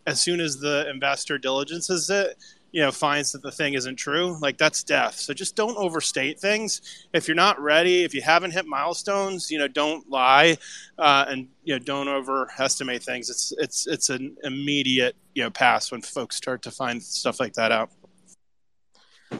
as 0.07 0.19
soon 0.19 0.39
as 0.39 0.57
the 0.57 0.89
investor 0.89 1.37
diligences 1.37 2.09
it, 2.09 2.37
you 2.71 2.81
know, 2.81 2.91
finds 2.91 3.31
that 3.33 3.41
the 3.41 3.51
thing 3.51 3.73
isn't 3.73 3.97
true, 3.97 4.37
like 4.41 4.57
that's 4.57 4.83
death. 4.83 5.15
So 5.15 5.33
just 5.33 5.55
don't 5.55 5.77
overstate 5.77 6.39
things. 6.39 6.81
If 7.13 7.27
you're 7.27 7.35
not 7.35 7.59
ready, 7.59 8.03
if 8.03 8.13
you 8.13 8.21
haven't 8.21 8.51
hit 8.51 8.65
milestones, 8.65 9.51
you 9.51 9.59
know, 9.59 9.67
don't 9.67 10.09
lie, 10.09 10.57
uh, 10.97 11.25
and 11.27 11.49
you 11.63 11.75
know, 11.75 11.79
don't 11.79 12.07
overestimate 12.07 13.03
things. 13.03 13.29
It's 13.29 13.53
it's 13.57 13.87
it's 13.87 14.09
an 14.09 14.37
immediate 14.43 15.15
you 15.33 15.43
know 15.43 15.49
pass 15.49 15.91
when 15.91 16.01
folks 16.01 16.35
start 16.35 16.61
to 16.63 16.71
find 16.71 17.01
stuff 17.01 17.39
like 17.39 17.53
that 17.53 17.71
out. 17.71 17.89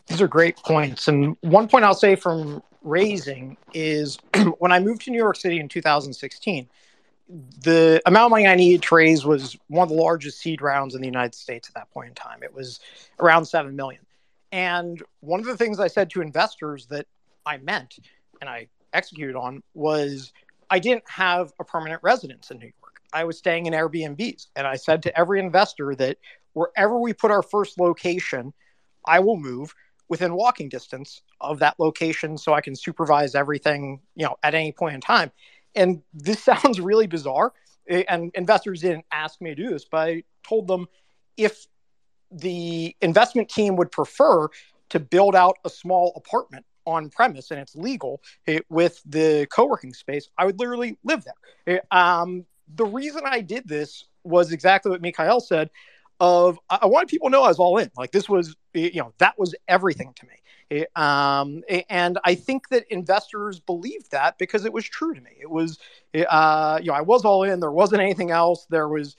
These 0.08 0.22
are 0.22 0.28
great 0.28 0.58
points. 0.58 1.08
And 1.08 1.36
one 1.42 1.68
point 1.68 1.86
I'll 1.86 1.94
say 1.94 2.16
from 2.16 2.62
raising 2.84 3.58
is 3.74 4.18
when 4.58 4.72
I 4.72 4.80
moved 4.80 5.04
to 5.04 5.12
New 5.12 5.18
York 5.18 5.36
City 5.36 5.60
in 5.60 5.68
2016 5.68 6.68
the 7.64 8.02
amount 8.06 8.26
of 8.26 8.32
money 8.32 8.48
I 8.48 8.56
needed 8.56 8.84
to 8.84 8.96
raise 8.96 9.26
was 9.26 9.58
one 9.68 9.84
of 9.84 9.90
the 9.90 10.02
largest 10.02 10.40
seed 10.40 10.62
rounds 10.62 10.96
in 10.96 11.02
the 11.02 11.08
United 11.08 11.36
States 11.36 11.70
at 11.70 11.76
that 11.76 11.92
point 11.92 12.10
in 12.10 12.16
time. 12.16 12.44
It 12.44 12.54
was 12.54 12.80
around 13.20 13.46
seven 13.46 13.76
million. 13.76 14.06
And 14.52 15.02
one 15.22 15.40
of 15.40 15.46
the 15.46 15.56
things 15.56 15.80
I 15.80 15.88
said 15.88 16.10
to 16.12 16.22
investors 16.22 16.88
that 16.88 17.08
I 17.46 17.58
meant 17.58 18.00
and 18.42 18.50
I 18.50 18.68
executed 18.94 19.36
on 19.36 19.64
was 19.74 20.34
I 20.70 20.80
didn't 20.80 21.08
have 21.08 21.54
a 21.60 21.64
permanent 21.64 22.02
residence 22.04 22.52
in 22.52 22.60
New 22.60 22.66
York. 22.82 23.02
I 23.14 23.24
was 23.24 23.38
staying 23.38 23.66
in 23.66 23.74
Airbnbs. 23.74 24.48
And 24.56 24.68
I 24.68 24.76
said 24.76 25.04
to 25.04 25.18
every 25.18 25.40
investor 25.40 25.96
that 25.96 26.18
wherever 26.54 27.00
we 27.00 27.14
put 27.14 27.32
our 27.32 27.44
first 27.44 27.80
location, 27.80 28.54
I 29.06 29.20
will 29.20 29.38
move 29.38 29.74
within 30.10 30.34
walking 30.34 30.68
distance 30.68 31.22
of 31.40 31.60
that 31.60 31.80
location 31.80 32.38
so 32.38 32.54
I 32.54 32.60
can 32.60 32.76
supervise 32.76 33.36
everything, 33.36 34.02
you 34.16 34.26
know, 34.26 34.36
at 34.44 34.54
any 34.54 34.74
point 34.74 34.96
in 34.96 35.02
time. 35.02 35.32
And 35.76 36.02
this 36.14 36.44
sounds 36.44 36.80
really 36.80 37.08
bizarre. 37.08 37.54
And 37.88 38.32
investors 38.36 38.82
didn't 38.82 39.06
ask 39.12 39.42
me 39.42 39.50
to 39.50 39.56
do 39.56 39.70
this, 39.70 39.86
but 39.86 39.98
I 39.98 40.24
told 40.48 40.68
them 40.68 40.88
if 41.36 41.66
the 42.32 42.96
investment 43.02 43.50
team 43.50 43.76
would 43.76 43.92
prefer 43.92 44.48
to 44.90 45.00
build 45.00 45.36
out 45.36 45.58
a 45.66 45.70
small 45.70 46.14
apartment 46.16 46.66
on 46.86 47.10
premise 47.10 47.52
and 47.52 47.60
it's 47.60 47.76
legal 47.76 48.22
it, 48.48 48.56
eh, 48.56 48.60
with 48.70 49.02
the 49.06 49.48
co-working 49.52 49.94
space 49.94 50.30
i 50.38 50.46
would 50.46 50.58
literally 50.58 50.98
live 51.04 51.24
there 51.24 51.76
it, 51.76 51.86
eh, 51.92 51.96
um, 51.96 52.44
the 52.76 52.86
reason 52.86 53.22
i 53.26 53.40
did 53.40 53.68
this 53.68 54.06
was 54.24 54.52
exactly 54.52 54.90
what 54.90 55.02
mikhail 55.02 55.40
said 55.40 55.70
of 56.22 56.58
i 56.70 56.86
wanted 56.86 57.10
people 57.10 57.28
to 57.28 57.32
know 57.32 57.44
i 57.44 57.48
was 57.48 57.58
all 57.58 57.78
in 57.78 57.90
like 57.98 58.12
this 58.12 58.30
was 58.30 58.56
you 58.74 59.02
know 59.02 59.12
that 59.18 59.38
was 59.38 59.56
everything 59.68 60.14
to 60.16 60.26
me 60.28 60.36
um, 60.96 61.64
and 61.90 62.18
I 62.24 62.36
think 62.36 62.70
that 62.70 62.86
investors 62.90 63.60
believed 63.60 64.12
that 64.12 64.38
because 64.38 64.64
it 64.66 64.72
was 64.72 64.86
true 64.86 65.14
to 65.14 65.20
me. 65.20 65.32
It 65.40 65.50
was, 65.50 65.78
uh, 66.16 66.80
you 66.82 66.88
know, 66.88 66.94
I 66.94 67.02
was 67.02 67.26
all 67.26 67.44
in. 67.44 67.60
There 67.60 67.72
wasn't 67.72 68.02
anything 68.02 68.32
else. 68.32 68.68
There 68.70 68.88
was, 68.88 69.18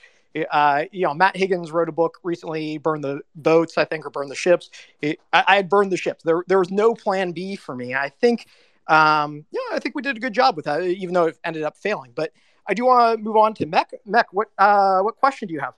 uh, 0.50 0.84
you 0.92 1.06
know, 1.06 1.12
Matt 1.12 1.36
Higgins 1.36 1.70
wrote 1.70 1.90
a 1.90 1.92
book 1.92 2.18
recently, 2.22 2.78
"Burn 2.78 3.02
the 3.02 3.20
Boats," 3.34 3.76
I 3.76 3.84
think, 3.84 4.06
or 4.06 4.10
"Burn 4.10 4.28
the 4.28 4.34
Ships." 4.34 4.70
It, 5.02 5.20
I, 5.32 5.44
I, 5.46 5.56
had 5.56 5.68
burned 5.68 5.92
the 5.92 5.98
ships. 5.98 6.24
There, 6.24 6.42
there 6.46 6.58
was 6.58 6.70
no 6.70 6.94
plan 6.94 7.32
B 7.32 7.54
for 7.56 7.76
me. 7.76 7.94
I 7.94 8.08
think, 8.08 8.46
um, 8.86 9.44
yeah, 9.50 9.60
I 9.72 9.78
think 9.78 9.94
we 9.94 10.00
did 10.00 10.16
a 10.16 10.20
good 10.20 10.32
job 10.32 10.56
with 10.56 10.64
that, 10.64 10.82
even 10.82 11.12
though 11.12 11.26
it 11.26 11.38
ended 11.44 11.64
up 11.64 11.76
failing. 11.76 12.12
But 12.14 12.32
I 12.66 12.72
do 12.72 12.86
want 12.86 13.18
to 13.18 13.22
move 13.22 13.36
on 13.36 13.52
to 13.54 13.66
Mech. 13.66 13.90
Mech, 14.06 14.32
what, 14.32 14.48
uh, 14.56 15.00
what 15.00 15.16
question 15.16 15.48
do 15.48 15.54
you 15.54 15.60
have? 15.60 15.74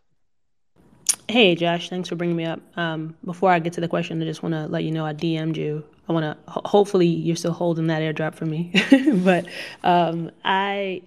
Hey, 1.29 1.57
Josh, 1.57 1.91
thanks 1.91 2.09
for 2.09 2.17
bringing 2.17 2.37
me 2.37 2.45
up. 2.47 2.61
Um, 2.79 3.17
before 3.25 3.51
I 3.51 3.59
get 3.59 3.75
to 3.75 3.83
the 3.83 3.89
question, 3.89 4.23
I 4.23 4.27
just 4.27 4.45
want 4.45 4.55
to 4.55 4.69
let 4.69 4.85
you 4.85 4.93
know 4.93 5.07
I 5.07 5.15
DM'd 5.15 5.57
you. 5.59 5.85
I 6.09 6.13
want 6.13 6.25
to, 6.25 6.53
ho- 6.53 6.63
hopefully, 6.67 7.09
you're 7.09 7.37
still 7.37 7.53
holding 7.53 7.89
that 7.89 8.03
airdrop 8.03 8.37
for 8.37 8.47
me. 8.47 8.73
but 9.25 9.47
um, 9.85 10.31
I, 10.45 11.03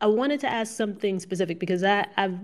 I 0.00 0.08
wanted 0.08 0.40
to 0.40 0.48
ask 0.52 0.76
something 0.76 1.20
specific 1.20 1.60
because 1.60 1.84
I, 1.84 2.06
I've, 2.16 2.34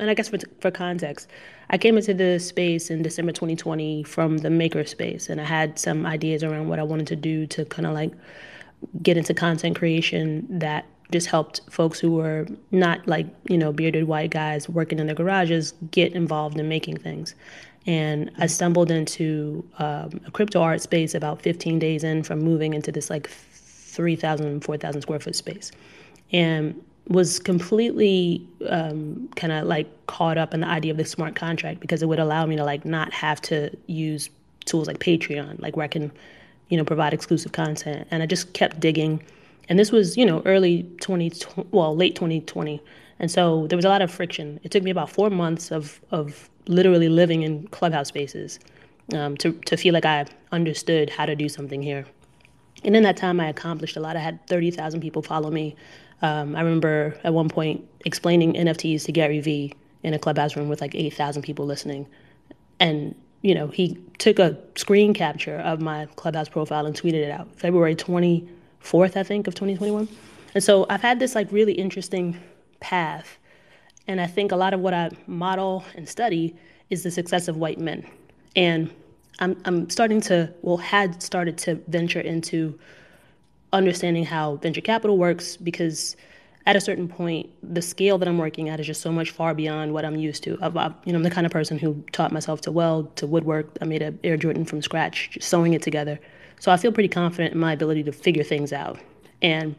and 0.00 0.10
I 0.10 0.14
guess 0.14 0.30
for, 0.30 0.38
for 0.60 0.70
context, 0.70 1.28
I 1.70 1.78
came 1.78 1.98
into 1.98 2.14
the 2.14 2.40
space 2.40 2.90
in 2.90 3.02
December 3.02 3.32
2020 3.32 4.04
from 4.04 4.38
the 4.38 4.50
maker 4.50 4.86
space, 4.86 5.28
and 5.28 5.40
I 5.40 5.44
had 5.44 5.78
some 5.78 6.06
ideas 6.06 6.44
around 6.44 6.68
what 6.68 6.78
I 6.78 6.84
wanted 6.84 7.08
to 7.08 7.16
do 7.16 7.46
to 7.48 7.66
kind 7.66 7.86
of 7.86 7.94
like 7.94 8.12
get 9.02 9.16
into 9.18 9.34
content 9.34 9.76
creation 9.76 10.46
that 10.50 10.86
just 11.12 11.28
helped 11.28 11.60
folks 11.70 12.00
who 12.00 12.12
were 12.12 12.46
not 12.70 13.06
like, 13.06 13.26
you 13.48 13.58
know, 13.58 13.72
bearded 13.72 14.08
white 14.08 14.30
guys 14.30 14.68
working 14.68 14.98
in 14.98 15.06
their 15.06 15.14
garages 15.14 15.74
get 15.90 16.12
involved 16.12 16.58
in 16.58 16.68
making 16.68 16.96
things. 16.96 17.34
And 17.86 18.30
I 18.38 18.46
stumbled 18.46 18.90
into 18.90 19.64
um, 19.78 20.20
a 20.26 20.30
crypto 20.30 20.60
art 20.60 20.80
space 20.80 21.14
about 21.14 21.42
15 21.42 21.78
days 21.78 22.04
in 22.04 22.22
from 22.22 22.40
moving 22.40 22.74
into 22.74 22.92
this 22.92 23.10
like 23.10 23.28
3,000, 23.28 24.64
4,000 24.64 25.02
square 25.02 25.20
foot 25.20 25.36
space. 25.36 25.72
And 26.32 26.80
was 27.08 27.40
completely 27.40 28.46
um, 28.68 29.28
kind 29.34 29.52
of 29.52 29.66
like 29.66 29.88
caught 30.06 30.38
up 30.38 30.54
in 30.54 30.60
the 30.60 30.68
idea 30.68 30.92
of 30.92 30.96
the 30.96 31.04
smart 31.04 31.34
contract 31.34 31.80
because 31.80 32.02
it 32.02 32.06
would 32.06 32.20
allow 32.20 32.46
me 32.46 32.56
to 32.56 32.64
like 32.64 32.84
not 32.84 33.12
have 33.12 33.40
to 33.42 33.76
use 33.86 34.30
tools 34.64 34.86
like 34.86 35.00
Patreon, 35.00 35.60
like 35.60 35.76
where 35.76 35.84
I 35.84 35.88
can, 35.88 36.12
you 36.68 36.76
know, 36.76 36.84
provide 36.84 37.12
exclusive 37.12 37.52
content. 37.52 38.06
And 38.10 38.22
I 38.22 38.26
just 38.26 38.52
kept 38.52 38.78
digging 38.78 39.22
and 39.72 39.78
this 39.78 39.90
was, 39.90 40.18
you 40.18 40.26
know, 40.26 40.42
early 40.44 40.82
20, 41.00 41.32
well, 41.70 41.96
late 41.96 42.14
2020. 42.14 42.78
And 43.20 43.30
so 43.30 43.66
there 43.68 43.76
was 43.76 43.86
a 43.86 43.88
lot 43.88 44.02
of 44.02 44.10
friction. 44.10 44.60
It 44.64 44.70
took 44.70 44.82
me 44.82 44.90
about 44.90 45.08
four 45.08 45.30
months 45.30 45.72
of, 45.72 45.98
of 46.10 46.50
literally 46.66 47.08
living 47.08 47.40
in 47.40 47.66
clubhouse 47.68 48.08
spaces 48.08 48.60
um, 49.14 49.34
to, 49.38 49.52
to 49.64 49.78
feel 49.78 49.94
like 49.94 50.04
I 50.04 50.26
understood 50.50 51.08
how 51.08 51.24
to 51.24 51.34
do 51.34 51.48
something 51.48 51.80
here. 51.80 52.04
And 52.84 52.94
in 52.94 53.02
that 53.04 53.16
time, 53.16 53.40
I 53.40 53.48
accomplished 53.48 53.96
a 53.96 54.00
lot. 54.00 54.14
I 54.14 54.20
had 54.20 54.46
30,000 54.46 55.00
people 55.00 55.22
follow 55.22 55.50
me. 55.50 55.74
Um, 56.20 56.54
I 56.54 56.60
remember 56.60 57.18
at 57.24 57.32
one 57.32 57.48
point 57.48 57.82
explaining 58.04 58.52
NFTs 58.52 59.06
to 59.06 59.12
Gary 59.12 59.40
Vee 59.40 59.72
in 60.02 60.12
a 60.12 60.18
clubhouse 60.18 60.54
room 60.54 60.68
with 60.68 60.82
like 60.82 60.94
8,000 60.94 61.40
people 61.40 61.64
listening. 61.64 62.06
And, 62.78 63.14
you 63.40 63.54
know, 63.54 63.68
he 63.68 63.96
took 64.18 64.38
a 64.38 64.54
screen 64.74 65.14
capture 65.14 65.56
of 65.60 65.80
my 65.80 66.08
clubhouse 66.16 66.50
profile 66.50 66.84
and 66.84 66.94
tweeted 66.94 67.22
it 67.24 67.30
out. 67.30 67.48
February 67.56 67.94
20, 67.94 68.46
4th, 68.82 69.16
I 69.16 69.22
think, 69.22 69.46
of 69.46 69.54
2021. 69.54 70.08
And 70.54 70.62
so 70.62 70.86
I've 70.88 71.00
had 71.00 71.18
this 71.18 71.34
like 71.34 71.50
really 71.50 71.72
interesting 71.72 72.36
path. 72.80 73.38
And 74.06 74.20
I 74.20 74.26
think 74.26 74.52
a 74.52 74.56
lot 74.56 74.74
of 74.74 74.80
what 74.80 74.94
I 74.94 75.10
model 75.26 75.84
and 75.94 76.08
study 76.08 76.56
is 76.90 77.02
the 77.02 77.10
success 77.10 77.48
of 77.48 77.56
white 77.56 77.78
men. 77.78 78.06
And 78.56 78.92
I'm, 79.38 79.60
I'm 79.64 79.88
starting 79.88 80.20
to, 80.22 80.52
well, 80.62 80.76
had 80.76 81.22
started 81.22 81.56
to 81.58 81.76
venture 81.88 82.20
into 82.20 82.78
understanding 83.72 84.24
how 84.24 84.56
venture 84.56 84.80
capital 84.80 85.16
works 85.16 85.56
because 85.56 86.16
at 86.66 86.76
a 86.76 86.80
certain 86.80 87.08
point, 87.08 87.50
the 87.62 87.82
scale 87.82 88.18
that 88.18 88.28
I'm 88.28 88.38
working 88.38 88.68
at 88.68 88.78
is 88.78 88.86
just 88.86 89.00
so 89.00 89.10
much 89.10 89.30
far 89.30 89.54
beyond 89.54 89.92
what 89.92 90.04
I'm 90.04 90.16
used 90.16 90.44
to. 90.44 90.58
I've, 90.62 90.76
I've, 90.76 90.94
you 91.04 91.12
know, 91.12 91.16
I'm 91.16 91.24
the 91.24 91.30
kind 91.30 91.44
of 91.44 91.52
person 91.52 91.78
who 91.78 92.04
taught 92.12 92.30
myself 92.30 92.60
to 92.62 92.72
weld, 92.72 93.16
to 93.16 93.26
woodwork. 93.26 93.76
I 93.80 93.84
made 93.84 94.02
an 94.02 94.18
Air 94.22 94.36
Jordan 94.36 94.64
from 94.64 94.80
scratch, 94.80 95.30
just 95.32 95.48
sewing 95.48 95.72
it 95.72 95.82
together. 95.82 96.20
So 96.60 96.70
I 96.70 96.76
feel 96.76 96.92
pretty 96.92 97.08
confident 97.08 97.54
in 97.54 97.60
my 97.60 97.72
ability 97.72 98.02
to 98.04 98.12
figure 98.12 98.44
things 98.44 98.72
out. 98.72 98.98
And 99.40 99.74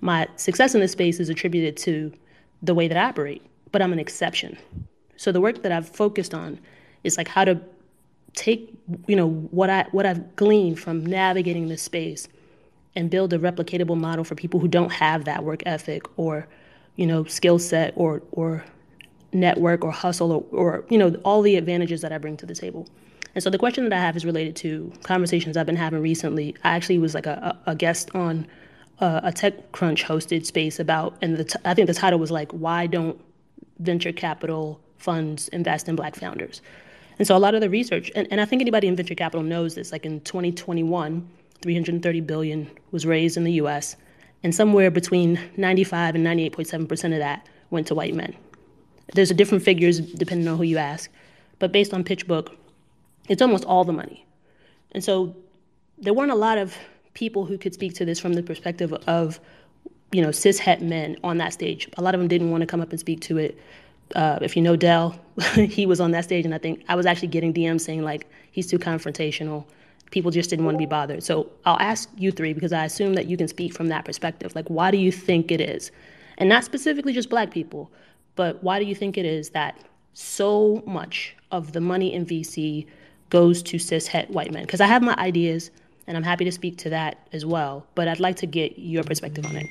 my 0.00 0.28
success 0.36 0.74
in 0.74 0.80
this 0.80 0.92
space 0.92 1.20
is 1.20 1.28
attributed 1.28 1.76
to 1.78 2.12
the 2.62 2.74
way 2.74 2.88
that 2.88 2.96
I 2.96 3.04
operate, 3.04 3.42
but 3.72 3.82
I'm 3.82 3.92
an 3.92 3.98
exception. 3.98 4.56
So 5.16 5.32
the 5.32 5.40
work 5.40 5.62
that 5.62 5.72
I've 5.72 5.88
focused 5.88 6.34
on 6.34 6.60
is 7.02 7.16
like 7.16 7.28
how 7.28 7.44
to 7.44 7.60
take, 8.34 8.72
you 9.06 9.16
know, 9.16 9.28
what 9.28 9.70
I 9.70 9.86
what 9.90 10.06
I've 10.06 10.36
gleaned 10.36 10.78
from 10.78 11.04
navigating 11.04 11.68
this 11.68 11.82
space 11.82 12.28
and 12.94 13.10
build 13.10 13.32
a 13.32 13.38
replicatable 13.38 13.98
model 13.98 14.24
for 14.24 14.34
people 14.34 14.60
who 14.60 14.68
don't 14.68 14.92
have 14.92 15.24
that 15.24 15.44
work 15.44 15.62
ethic 15.66 16.02
or, 16.16 16.46
you 16.96 17.06
know, 17.06 17.24
skill 17.24 17.58
set 17.58 17.92
or 17.96 18.22
or 18.32 18.64
network 19.32 19.84
or 19.84 19.90
hustle 19.90 20.32
or, 20.32 20.44
or 20.52 20.84
you 20.88 20.98
know 20.98 21.14
all 21.24 21.42
the 21.42 21.56
advantages 21.56 22.00
that 22.00 22.12
I 22.12 22.18
bring 22.18 22.36
to 22.38 22.46
the 22.46 22.54
table. 22.54 22.88
And 23.38 23.42
so 23.44 23.50
the 23.50 23.58
question 23.58 23.88
that 23.88 23.92
I 23.92 24.00
have 24.00 24.16
is 24.16 24.24
related 24.24 24.56
to 24.56 24.92
conversations 25.04 25.56
I've 25.56 25.64
been 25.64 25.76
having 25.76 26.02
recently. 26.02 26.56
I 26.64 26.70
actually 26.70 26.98
was 26.98 27.14
like 27.14 27.26
a, 27.26 27.56
a 27.66 27.76
guest 27.76 28.12
on 28.12 28.48
a, 28.98 29.20
a 29.26 29.30
TechCrunch 29.30 30.02
hosted 30.02 30.44
space 30.44 30.80
about, 30.80 31.16
and 31.22 31.36
the 31.36 31.44
t- 31.44 31.58
I 31.64 31.72
think 31.72 31.86
the 31.86 31.94
title 31.94 32.18
was 32.18 32.32
like, 32.32 32.50
"Why 32.50 32.88
don't 32.88 33.16
venture 33.78 34.10
capital 34.10 34.80
funds 34.96 35.46
invest 35.50 35.88
in 35.88 35.94
Black 35.94 36.16
founders?" 36.16 36.62
And 37.20 37.28
so 37.28 37.36
a 37.36 37.38
lot 37.38 37.54
of 37.54 37.60
the 37.60 37.70
research, 37.70 38.10
and, 38.16 38.26
and 38.32 38.40
I 38.40 38.44
think 38.44 38.60
anybody 38.60 38.88
in 38.88 38.96
venture 38.96 39.14
capital 39.14 39.44
knows 39.44 39.76
this. 39.76 39.92
Like 39.92 40.04
in 40.04 40.20
2021, 40.22 41.28
330 41.62 42.20
billion 42.22 42.68
was 42.90 43.06
raised 43.06 43.36
in 43.36 43.44
the 43.44 43.52
U.S., 43.52 43.94
and 44.42 44.52
somewhere 44.52 44.90
between 44.90 45.38
95 45.56 46.16
and 46.16 46.26
98.7 46.26 46.88
percent 46.88 47.14
of 47.14 47.20
that 47.20 47.48
went 47.70 47.86
to 47.86 47.94
white 47.94 48.16
men. 48.16 48.34
There's 49.14 49.30
different 49.30 49.62
figures 49.62 50.00
depending 50.00 50.48
on 50.48 50.56
who 50.56 50.64
you 50.64 50.78
ask, 50.78 51.08
but 51.60 51.70
based 51.70 51.94
on 51.94 52.02
PitchBook, 52.02 52.56
it's 53.28 53.42
almost 53.42 53.64
all 53.64 53.84
the 53.84 53.92
money. 53.92 54.26
And 54.92 55.04
so 55.04 55.36
there 55.98 56.14
weren't 56.14 56.30
a 56.30 56.36
lot 56.36 56.58
of 56.58 56.76
people 57.14 57.44
who 57.44 57.58
could 57.58 57.74
speak 57.74 57.94
to 57.94 58.04
this 58.04 58.18
from 58.18 58.34
the 58.34 58.42
perspective 58.42 58.92
of, 59.06 59.40
you 60.12 60.22
know, 60.22 60.30
cis 60.30 60.58
het 60.58 60.80
men 60.80 61.16
on 61.24 61.38
that 61.38 61.52
stage. 61.52 61.88
A 61.96 62.02
lot 62.02 62.14
of 62.14 62.20
them 62.20 62.28
didn't 62.28 62.50
want 62.50 62.62
to 62.62 62.66
come 62.66 62.80
up 62.80 62.90
and 62.90 63.00
speak 63.00 63.20
to 63.22 63.38
it. 63.38 63.58
Uh, 64.14 64.38
if 64.40 64.56
you 64.56 64.62
know 64.62 64.76
Dell, 64.76 65.18
he 65.54 65.84
was 65.84 66.00
on 66.00 66.12
that 66.12 66.24
stage, 66.24 66.44
and 66.44 66.54
I 66.54 66.58
think 66.58 66.82
I 66.88 66.94
was 66.94 67.04
actually 67.04 67.28
getting 67.28 67.52
DMs 67.52 67.82
saying 67.82 68.02
like 68.02 68.26
he's 68.52 68.66
too 68.66 68.78
confrontational. 68.78 69.66
People 70.10 70.30
just 70.30 70.48
didn't 70.48 70.64
want 70.64 70.76
to 70.76 70.78
be 70.78 70.86
bothered. 70.86 71.22
So 71.22 71.50
I'll 71.66 71.78
ask 71.80 72.08
you 72.16 72.32
three 72.32 72.54
because 72.54 72.72
I 72.72 72.86
assume 72.86 73.12
that 73.14 73.26
you 73.26 73.36
can 73.36 73.48
speak 73.48 73.74
from 73.74 73.88
that 73.88 74.06
perspective. 74.06 74.54
Like, 74.54 74.66
why 74.68 74.90
do 74.90 74.96
you 74.96 75.12
think 75.12 75.50
it 75.50 75.60
is, 75.60 75.90
and 76.38 76.48
not 76.48 76.64
specifically 76.64 77.12
just 77.12 77.28
Black 77.28 77.50
people, 77.50 77.90
but 78.34 78.62
why 78.62 78.78
do 78.78 78.86
you 78.86 78.94
think 78.94 79.18
it 79.18 79.26
is 79.26 79.50
that 79.50 79.78
so 80.14 80.82
much 80.86 81.36
of 81.50 81.72
the 81.72 81.80
money 81.80 82.14
in 82.14 82.24
VC 82.24 82.86
goes 83.30 83.62
to 83.64 83.78
cis 83.78 84.06
het 84.06 84.30
white 84.30 84.52
men? 84.52 84.62
Because 84.62 84.80
I 84.80 84.86
have 84.86 85.02
my 85.02 85.14
ideas 85.16 85.70
and 86.06 86.16
I'm 86.16 86.22
happy 86.22 86.44
to 86.44 86.52
speak 86.52 86.78
to 86.78 86.90
that 86.90 87.28
as 87.32 87.44
well, 87.44 87.86
but 87.94 88.08
I'd 88.08 88.18
like 88.18 88.36
to 88.36 88.46
get 88.46 88.78
your 88.78 89.04
perspective 89.04 89.44
on 89.44 89.56
it. 89.56 89.66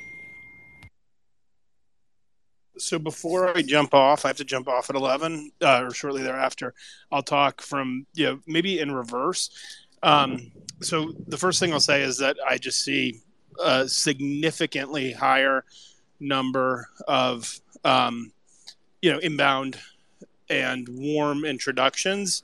So 2.77 2.99
before 2.99 3.57
I 3.57 3.63
jump 3.63 3.95
off, 3.95 4.23
I 4.23 4.29
have 4.29 4.37
to 4.37 4.45
jump 4.45 4.67
off 4.67 4.91
at 4.91 4.95
11 4.95 5.51
uh, 5.61 5.83
or 5.83 5.91
shortly 5.91 6.21
thereafter. 6.21 6.75
I'll 7.11 7.23
talk 7.23 7.61
from, 7.61 8.05
you 8.13 8.25
know, 8.25 8.39
maybe 8.45 8.79
in 8.79 8.91
reverse. 8.93 9.49
Um, 10.03 10.51
so 10.81 11.13
the 11.27 11.37
first 11.37 11.59
thing 11.59 11.73
I'll 11.73 11.79
say 11.79 12.03
is 12.03 12.19
that 12.19 12.37
I 12.47 12.59
just 12.59 12.83
see 12.83 13.21
a 13.59 13.87
significantly 13.87 15.11
higher 15.11 15.65
number 16.19 16.87
of, 17.07 17.59
um, 17.83 18.31
you 19.01 19.11
know, 19.11 19.17
inbound 19.19 19.79
and 20.49 20.87
warm 20.89 21.45
introductions. 21.45 22.43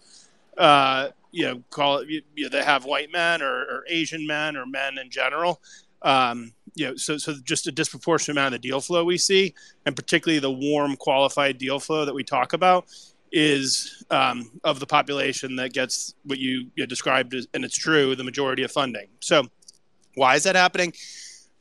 Uh, 0.58 1.10
you 1.32 1.46
know, 1.46 1.64
call 1.72 1.98
it, 1.98 2.10
you 2.10 2.22
know, 2.38 2.50
they 2.50 2.64
have 2.64 2.86
white 2.86 3.12
men 3.12 3.42
or, 3.42 3.62
or 3.64 3.84
Asian 3.88 4.26
men 4.26 4.56
or 4.56 4.66
men 4.66 5.00
in 5.00 5.10
general. 5.10 5.62
Um, 6.04 6.54
you 6.76 6.88
know, 6.88 6.96
so 6.96 7.18
so 7.18 7.36
just 7.44 7.68
a 7.68 7.72
disproportionate 7.72 8.38
amount 8.38 8.54
of 8.54 8.62
the 8.62 8.68
deal 8.68 8.82
flow 8.82 9.04
we 9.04 9.18
see, 9.18 9.54
and 9.86 9.96
particularly 9.96 10.40
the 10.40 10.52
warm, 10.52 10.96
qualified 10.96 11.58
deal 11.58 11.80
flow 11.80 12.06
that 12.06 12.14
we 12.14 12.24
talk 12.24 12.54
about, 12.54 12.86
is 13.32 14.04
um, 14.12 14.52
of 14.64 14.80
the 14.80 14.86
population 14.86 15.56
that 15.56 15.74
gets 15.74 16.16
what 16.26 16.40
you, 16.40 16.68
you 16.76 16.86
described 16.86 17.34
as, 17.34 17.48
and 17.54 17.64
it's 17.64 17.78
true, 17.78 18.16
the 18.16 18.24
majority 18.24 18.64
of 18.64 18.72
funding. 18.72 19.08
So, 19.20 19.44
why 20.16 20.36
is 20.36 20.44
that 20.44 20.56
happening? 20.56 20.94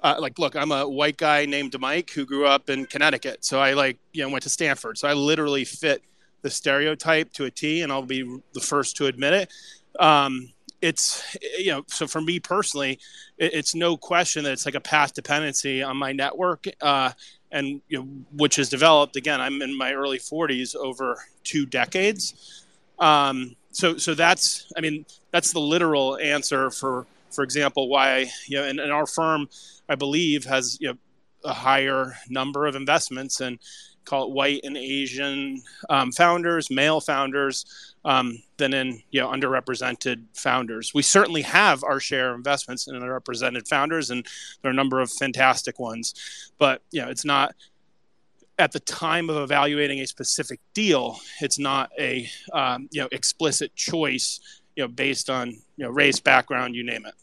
Uh, 0.00 0.16
like, 0.18 0.38
look, 0.38 0.56
I'm 0.56 0.72
a 0.72 0.88
white 0.88 1.16
guy 1.16 1.46
named 1.46 1.78
Mike 1.78 2.10
who 2.10 2.26
grew 2.26 2.46
up 2.46 2.68
in 2.68 2.86
Connecticut, 2.86 3.44
so 3.44 3.60
I 3.60 3.72
like 3.74 3.98
you 4.12 4.22
know 4.22 4.28
went 4.28 4.42
to 4.44 4.50
Stanford, 4.50 4.98
so 4.98 5.08
I 5.08 5.12
literally 5.12 5.64
fit 5.64 6.02
the 6.42 6.50
stereotype 6.50 7.32
to 7.34 7.44
a 7.44 7.50
T, 7.50 7.82
and 7.82 7.90
I'll 7.90 8.02
be 8.02 8.40
the 8.52 8.60
first 8.60 8.96
to 8.96 9.06
admit 9.06 9.32
it. 9.32 9.52
Um, 9.98 10.52
it's 10.82 11.36
you 11.56 11.70
know 11.70 11.84
so 11.86 12.06
for 12.06 12.20
me 12.20 12.40
personally 12.40 12.98
it, 13.38 13.54
it's 13.54 13.74
no 13.74 13.96
question 13.96 14.42
that 14.44 14.52
it's 14.52 14.66
like 14.66 14.74
a 14.74 14.80
path 14.80 15.14
dependency 15.14 15.82
on 15.82 15.96
my 15.96 16.12
network 16.12 16.66
uh, 16.80 17.10
and 17.52 17.80
you 17.88 17.98
know 17.98 18.08
which 18.36 18.56
has 18.56 18.68
developed 18.68 19.16
again 19.16 19.40
i'm 19.40 19.62
in 19.62 19.76
my 19.76 19.92
early 19.92 20.18
40s 20.18 20.74
over 20.74 21.16
two 21.44 21.64
decades 21.64 22.64
um, 22.98 23.54
so 23.70 23.96
so 23.96 24.12
that's 24.14 24.70
i 24.76 24.80
mean 24.80 25.06
that's 25.30 25.52
the 25.52 25.60
literal 25.60 26.18
answer 26.18 26.68
for 26.70 27.06
for 27.30 27.44
example 27.44 27.88
why 27.88 28.30
you 28.46 28.58
know 28.58 28.64
and, 28.64 28.80
and 28.80 28.92
our 28.92 29.06
firm 29.06 29.48
i 29.88 29.94
believe 29.94 30.44
has 30.44 30.78
you 30.80 30.88
know 30.88 30.98
a 31.44 31.52
higher 31.52 32.14
number 32.28 32.66
of 32.66 32.76
investments 32.76 33.40
and 33.40 33.58
call 34.04 34.24
it 34.24 34.30
white 34.30 34.60
and 34.64 34.76
asian 34.76 35.62
um, 35.88 36.10
founders 36.10 36.70
male 36.70 37.00
founders 37.00 37.92
um, 38.04 38.42
than 38.56 38.74
in 38.74 39.02
you 39.10 39.20
know 39.20 39.28
underrepresented 39.28 40.24
founders. 40.34 40.92
We 40.94 41.02
certainly 41.02 41.42
have 41.42 41.84
our 41.84 42.00
share 42.00 42.30
of 42.30 42.36
investments 42.36 42.86
in 42.86 42.94
underrepresented 42.94 43.68
founders, 43.68 44.10
and 44.10 44.26
there 44.60 44.70
are 44.70 44.72
a 44.72 44.76
number 44.76 45.00
of 45.00 45.10
fantastic 45.10 45.78
ones. 45.78 46.50
But 46.58 46.82
you 46.90 47.00
know, 47.02 47.08
it's 47.08 47.24
not 47.24 47.54
at 48.58 48.72
the 48.72 48.80
time 48.80 49.30
of 49.30 49.36
evaluating 49.36 50.00
a 50.00 50.06
specific 50.06 50.60
deal. 50.74 51.18
It's 51.40 51.58
not 51.58 51.90
a 51.98 52.28
um, 52.52 52.88
you 52.90 53.00
know 53.00 53.08
explicit 53.12 53.74
choice 53.76 54.40
you 54.76 54.84
know 54.84 54.88
based 54.88 55.30
on 55.30 55.50
you 55.50 55.84
know 55.84 55.90
race, 55.90 56.20
background, 56.20 56.74
you 56.74 56.84
name 56.84 57.06
it. 57.06 57.14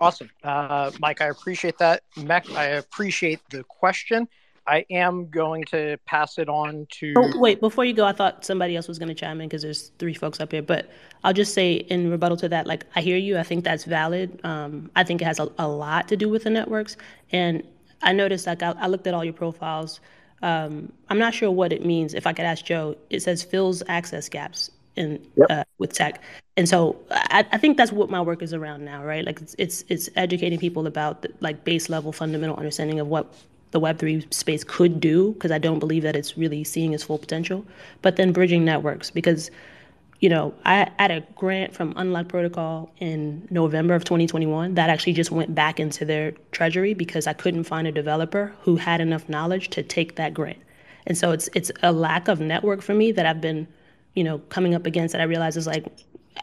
Awesome, 0.00 0.30
uh, 0.42 0.90
Mike. 0.98 1.20
I 1.20 1.26
appreciate 1.26 1.76
that. 1.78 2.02
Mech, 2.16 2.50
I 2.52 2.64
appreciate 2.64 3.40
the 3.50 3.62
question. 3.64 4.28
I 4.66 4.84
am 4.90 5.28
going 5.28 5.64
to 5.66 5.98
pass 6.06 6.38
it 6.38 6.48
on 6.48 6.86
to. 6.92 7.12
Oh, 7.16 7.38
wait, 7.38 7.60
before 7.60 7.84
you 7.84 7.92
go, 7.92 8.06
I 8.06 8.12
thought 8.12 8.44
somebody 8.44 8.76
else 8.76 8.88
was 8.88 8.98
going 8.98 9.08
to 9.08 9.14
chime 9.14 9.40
in 9.40 9.48
because 9.48 9.62
there's 9.62 9.88
three 9.98 10.14
folks 10.14 10.40
up 10.40 10.52
here. 10.52 10.62
But 10.62 10.90
I'll 11.24 11.32
just 11.32 11.54
say 11.54 11.74
in 11.74 12.10
rebuttal 12.10 12.36
to 12.38 12.48
that, 12.50 12.66
like, 12.66 12.84
I 12.94 13.00
hear 13.00 13.16
you. 13.16 13.36
I 13.36 13.42
think 13.42 13.64
that's 13.64 13.84
valid. 13.84 14.40
Um, 14.44 14.90
I 14.96 15.04
think 15.04 15.20
it 15.22 15.24
has 15.24 15.38
a, 15.38 15.50
a, 15.58 15.66
lot 15.66 16.08
to 16.08 16.16
do 16.16 16.28
with 16.28 16.44
the 16.44 16.50
networks. 16.50 16.96
And 17.32 17.62
I 18.00 18.12
noticed, 18.12 18.46
like, 18.46 18.62
I, 18.62 18.72
I 18.78 18.86
looked 18.86 19.06
at 19.06 19.14
all 19.14 19.24
your 19.24 19.34
profiles. 19.34 20.00
Um, 20.40 20.92
I'm 21.08 21.18
not 21.18 21.34
sure 21.34 21.50
what 21.50 21.72
it 21.72 21.84
means. 21.84 22.14
If 22.14 22.26
I 22.26 22.32
could 22.32 22.44
ask 22.44 22.64
Joe, 22.64 22.96
it 23.10 23.20
says 23.20 23.42
fills 23.42 23.82
access 23.88 24.28
gaps 24.28 24.70
yep. 25.08 25.50
uh, 25.50 25.64
with 25.78 25.92
tech. 25.92 26.22
And 26.56 26.68
so 26.68 26.96
I, 27.10 27.46
I, 27.52 27.58
think 27.58 27.76
that's 27.76 27.92
what 27.92 28.10
my 28.10 28.20
work 28.20 28.42
is 28.42 28.52
around 28.52 28.84
now, 28.84 29.04
right? 29.04 29.24
Like 29.24 29.40
it's 29.40 29.54
it's, 29.58 29.84
it's 29.88 30.08
educating 30.16 30.58
people 30.58 30.86
about 30.86 31.22
the, 31.22 31.32
like 31.40 31.64
base 31.64 31.88
level 31.88 32.12
fundamental 32.12 32.56
understanding 32.56 33.00
of 33.00 33.06
what 33.08 33.32
the 33.70 33.80
Web3 33.80 34.32
space 34.32 34.64
could 34.64 35.00
do, 35.00 35.32
because 35.32 35.50
I 35.50 35.58
don't 35.58 35.78
believe 35.78 36.02
that 36.02 36.16
it's 36.16 36.36
really 36.36 36.64
seeing 36.64 36.92
its 36.92 37.04
full 37.04 37.18
potential. 37.18 37.64
But 38.02 38.16
then 38.16 38.32
bridging 38.32 38.64
networks, 38.64 39.10
because 39.10 39.50
you 40.20 40.28
know, 40.28 40.54
I 40.66 40.90
had 40.98 41.10
a 41.10 41.20
grant 41.34 41.74
from 41.74 41.94
Unlock 41.96 42.28
Protocol 42.28 42.90
in 42.98 43.48
November 43.50 43.94
of 43.94 44.04
2021 44.04 44.74
that 44.74 44.90
actually 44.90 45.14
just 45.14 45.30
went 45.30 45.54
back 45.54 45.80
into 45.80 46.04
their 46.04 46.32
treasury 46.52 46.92
because 46.92 47.26
I 47.26 47.32
couldn't 47.32 47.64
find 47.64 47.88
a 47.88 47.92
developer 47.92 48.54
who 48.60 48.76
had 48.76 49.00
enough 49.00 49.28
knowledge 49.30 49.70
to 49.70 49.82
take 49.82 50.16
that 50.16 50.34
grant. 50.34 50.58
And 51.06 51.16
so 51.16 51.32
it's 51.32 51.48
it's 51.54 51.72
a 51.82 51.92
lack 51.92 52.28
of 52.28 52.38
network 52.38 52.82
for 52.82 52.92
me 52.92 53.12
that 53.12 53.24
I've 53.24 53.40
been, 53.40 53.66
you 54.14 54.24
know, 54.24 54.38
coming 54.48 54.74
up 54.74 54.86
against 54.86 55.12
that 55.12 55.20
I 55.20 55.24
realize 55.24 55.56
is 55.56 55.66
like 55.66 55.86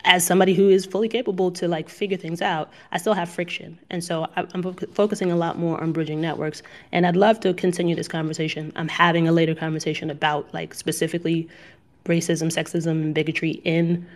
as 0.03 0.25
somebody 0.25 0.53
who 0.53 0.69
is 0.69 0.85
fully 0.85 1.09
capable 1.09 1.51
to 1.51 1.67
like 1.67 1.89
figure 1.89 2.17
things 2.17 2.41
out, 2.41 2.69
I 2.91 2.97
still 2.97 3.13
have 3.13 3.29
friction. 3.29 3.79
And 3.89 4.03
so 4.03 4.27
I'm 4.35 4.73
focusing 4.93 5.31
a 5.31 5.35
lot 5.35 5.57
more 5.57 5.81
on 5.81 5.91
bridging 5.91 6.21
networks. 6.21 6.61
And 6.91 7.05
I'd 7.05 7.15
love 7.15 7.39
to 7.41 7.53
continue 7.53 7.95
this 7.95 8.07
conversation. 8.07 8.71
I'm 8.75 8.87
having 8.87 9.27
a 9.27 9.31
later 9.31 9.55
conversation 9.55 10.09
about 10.09 10.53
like 10.53 10.73
specifically 10.73 11.47
racism, 12.05 12.47
sexism, 12.47 12.91
and 12.91 13.15
bigotry 13.15 13.61
in 13.63 14.07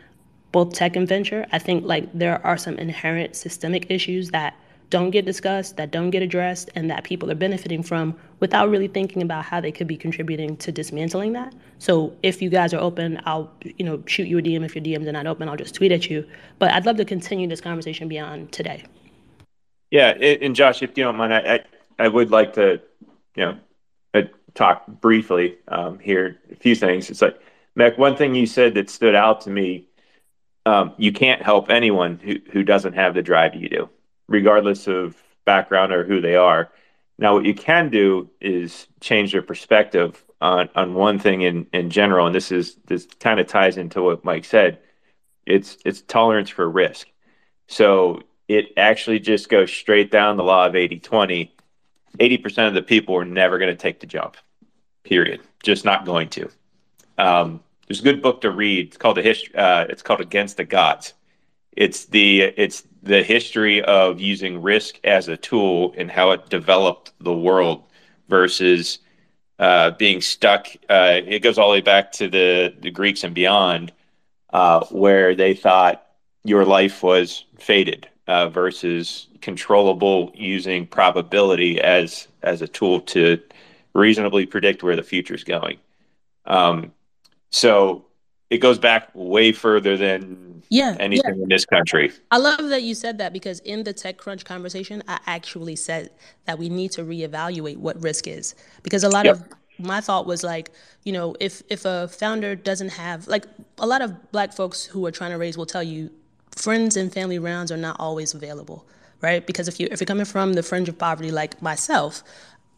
both 0.52 0.74
tech 0.74 0.96
and 0.96 1.08
venture. 1.08 1.46
I 1.52 1.60
think 1.60 1.86
like 1.86 2.12
there 2.14 2.46
are 2.46 2.58
some 2.58 2.78
inherent 2.78 3.36
systemic 3.36 3.90
issues 3.90 4.32
that 4.32 4.56
don't 4.92 5.10
get 5.10 5.26
discussed, 5.26 5.78
that 5.78 5.90
don't 5.90 6.12
get 6.12 6.22
addressed, 6.22 6.70
and 6.76 6.92
that 6.92 7.06
people 7.06 7.32
are 7.32 7.36
benefiting 7.36 7.82
from 7.82 8.16
without 8.42 8.70
really 8.70 8.90
thinking 8.90 9.22
about 9.22 9.46
how 9.46 9.60
they 9.60 9.72
could 9.72 9.88
be 9.88 9.98
contributing 9.98 10.58
to 10.58 10.72
dismantling 10.72 11.32
that. 11.34 11.56
So 11.80 12.14
if 12.22 12.42
you 12.42 12.50
guys 12.50 12.74
are 12.74 12.80
open, 12.80 13.20
I'll 13.26 13.50
you 13.64 13.86
know 13.86 14.04
shoot 14.06 14.28
you 14.28 14.38
a 14.38 14.42
DM. 14.42 14.64
If 14.64 14.76
your 14.76 14.84
DMs 14.84 15.08
are 15.08 15.14
not 15.14 15.26
open, 15.26 15.50
I'll 15.50 15.56
just 15.56 15.74
tweet 15.74 15.92
at 15.92 16.10
you. 16.10 16.28
But 16.60 16.72
I'd 16.72 16.86
love 16.86 16.98
to 16.98 17.06
continue 17.06 17.48
this 17.48 17.62
conversation 17.62 18.08
beyond 18.08 18.52
today. 18.52 18.84
Yeah, 19.90 20.10
and 20.10 20.56
Josh, 20.56 20.84
if 20.84 20.96
you 20.98 21.06
don't 21.06 21.16
mind, 21.16 21.34
I 21.34 21.62
I, 21.98 22.08
would 22.08 22.30
like 22.30 22.54
to 22.54 22.82
you 23.36 23.46
know 23.46 23.58
uh, 24.14 24.24
talk 24.54 24.86
briefly 24.88 25.58
um, 25.70 26.00
here. 26.00 26.38
A 26.52 26.56
few 26.56 26.76
things. 26.76 27.10
It's 27.10 27.22
like 27.22 27.40
Mac. 27.76 27.98
One 27.98 28.18
thing 28.18 28.36
you 28.36 28.46
said 28.46 28.76
that 28.76 28.90
stood 28.90 29.16
out 29.16 29.42
to 29.42 29.50
me. 29.50 29.88
Um, 30.68 30.94
you 30.98 31.12
can't 31.12 31.42
help 31.42 31.72
anyone 31.72 32.20
who, 32.20 32.36
who 32.52 32.62
doesn't 32.62 32.94
have 32.94 33.16
the 33.16 33.24
drive 33.24 33.56
you 33.56 33.68
do 33.68 33.90
regardless 34.32 34.88
of 34.88 35.16
background 35.46 35.92
or 35.92 36.04
who 36.04 36.22
they 36.22 36.36
are. 36.36 36.72
Now, 37.18 37.36
what 37.36 37.46
you 37.46 37.54
can 37.54 37.90
do 37.90 38.30
is 38.40 38.88
change 39.00 39.32
their 39.32 39.42
perspective 39.42 40.24
on, 40.40 40.70
on 40.76 40.96
one 40.96 41.20
thing 41.20 41.42
in, 41.42 41.68
in 41.72 41.90
general, 41.90 42.26
and 42.26 42.34
this 42.34 42.52
is 42.52 42.78
this 42.88 43.06
kind 43.20 43.40
of 43.40 43.48
ties 43.48 43.78
into 43.78 44.02
what 44.02 44.26
Mike 44.26 44.46
said. 44.46 44.80
It's 45.46 45.78
it's 45.86 46.02
tolerance 46.02 46.50
for 46.50 46.70
risk. 46.70 47.08
So 47.68 48.24
it 48.48 48.74
actually 48.76 49.20
just 49.20 49.50
goes 49.50 49.72
straight 49.72 50.12
down 50.12 50.38
the 50.38 50.44
law 50.44 50.66
of 50.66 50.74
80-20. 50.74 51.50
80% 52.20 52.68
of 52.68 52.74
the 52.74 52.82
people 52.82 53.16
are 53.16 53.24
never 53.24 53.58
going 53.58 53.72
to 53.72 53.82
take 53.82 54.02
the 54.02 54.08
jump. 54.08 54.36
Period. 55.04 55.42
Just 55.64 55.86
not 55.86 56.06
going 56.06 56.28
to. 56.30 56.50
Um, 57.18 57.64
there's 57.88 58.02
a 58.02 58.04
good 58.04 58.22
book 58.22 58.42
to 58.42 58.52
read. 58.52 58.88
It's 58.88 58.98
called 58.98 59.18
the 59.18 59.22
history. 59.22 59.56
Uh, 59.56 59.86
it's 59.90 60.02
called 60.02 60.22
Against 60.22 60.58
the 60.58 60.66
Gods. 60.66 61.14
It's 61.72 62.06
the 62.06 62.42
it's 62.42 62.84
the 63.04 63.24
history 63.24 63.82
of 63.82 64.20
using 64.20 64.62
risk 64.62 65.00
as 65.04 65.28
a 65.28 65.38
tool 65.38 65.94
and 65.98 66.12
how 66.12 66.32
it 66.32 66.50
developed 66.50 67.14
the 67.20 67.34
world 67.34 67.84
versus 68.30 69.00
uh, 69.60 69.92
being 69.92 70.22
stuck. 70.22 70.68
Uh, 70.90 71.22
it 71.26 71.40
goes 71.40 71.58
all 71.58 71.70
the 71.70 71.74
way 71.74 71.82
back 71.82 72.12
to 72.12 72.28
the, 72.28 72.74
the 72.82 72.92
Greeks 72.92 73.24
and 73.24 73.34
beyond, 73.34 73.92
uh, 74.54 74.86
where 74.88 75.36
they 75.36 75.54
thought 75.54 76.08
your 76.44 76.66
life 76.66 77.04
was 77.04 77.46
fated 77.58 78.08
uh, 78.28 78.50
versus 78.50 79.28
controllable 79.42 80.32
using 80.36 80.86
probability 80.86 81.80
as 81.82 82.28
as 82.44 82.62
a 82.62 82.68
tool 82.68 83.00
to 83.00 83.40
reasonably 83.94 84.46
predict 84.46 84.84
where 84.84 84.96
the 84.96 85.04
future 85.04 85.36
is 85.36 85.44
going. 85.44 85.78
Um, 86.46 86.92
so 87.50 88.06
it 88.52 88.58
goes 88.58 88.78
back 88.78 89.10
way 89.14 89.54
further 89.54 89.96
than 89.98 90.62
yeah, 90.70 90.96
anything 91.00 91.38
yeah. 91.38 91.44
in 91.44 91.50
this 91.50 91.66
country. 91.66 92.12
I 92.32 92.38
love 92.38 92.70
that 92.70 92.84
you 92.84 92.94
said 92.94 93.18
that 93.18 93.34
because 93.34 93.60
in 93.62 93.86
the 93.86 93.94
TechCrunch 93.94 94.44
conversation, 94.44 95.02
I 95.08 95.20
actually 95.26 95.78
said 95.78 96.12
that 96.46 96.60
we 96.60 96.68
need 96.68 96.92
to 96.92 97.04
reevaluate 97.04 97.78
what 97.78 98.02
risk 98.04 98.28
is 98.28 98.54
because 98.84 99.04
a 99.04 99.10
lot 99.10 99.26
yep. 99.26 99.36
of 99.38 99.44
my 99.80 100.02
thought 100.02 100.28
was 100.28 100.44
like, 100.44 100.72
you 101.04 101.14
know, 101.14 101.34
if 101.40 101.64
if 101.70 101.86
a 101.86 102.10
founder 102.10 102.54
doesn't 102.54 102.90
have 102.90 103.28
like 103.28 103.46
a 103.80 103.88
lot 103.88 104.02
of 104.02 104.32
black 104.34 104.54
folks 104.54 104.84
who 104.84 105.06
are 105.06 105.12
trying 105.12 105.32
to 105.32 105.38
raise 105.38 105.58
will 105.58 105.66
tell 105.66 105.84
you 105.84 106.12
friends 106.52 106.98
and 106.98 107.12
family 107.12 107.40
rounds 107.40 107.72
are 107.72 107.78
not 107.78 107.96
always 108.00 108.34
available, 108.34 108.86
right? 109.22 109.48
Because 109.48 109.70
if 109.70 109.80
you 109.80 109.88
if 109.92 110.02
you're 110.02 110.06
coming 110.06 110.26
from 110.26 110.54
the 110.54 110.64
fringe 110.64 110.90
of 110.90 110.98
poverty 110.98 111.32
like 111.32 111.62
myself, 111.62 112.22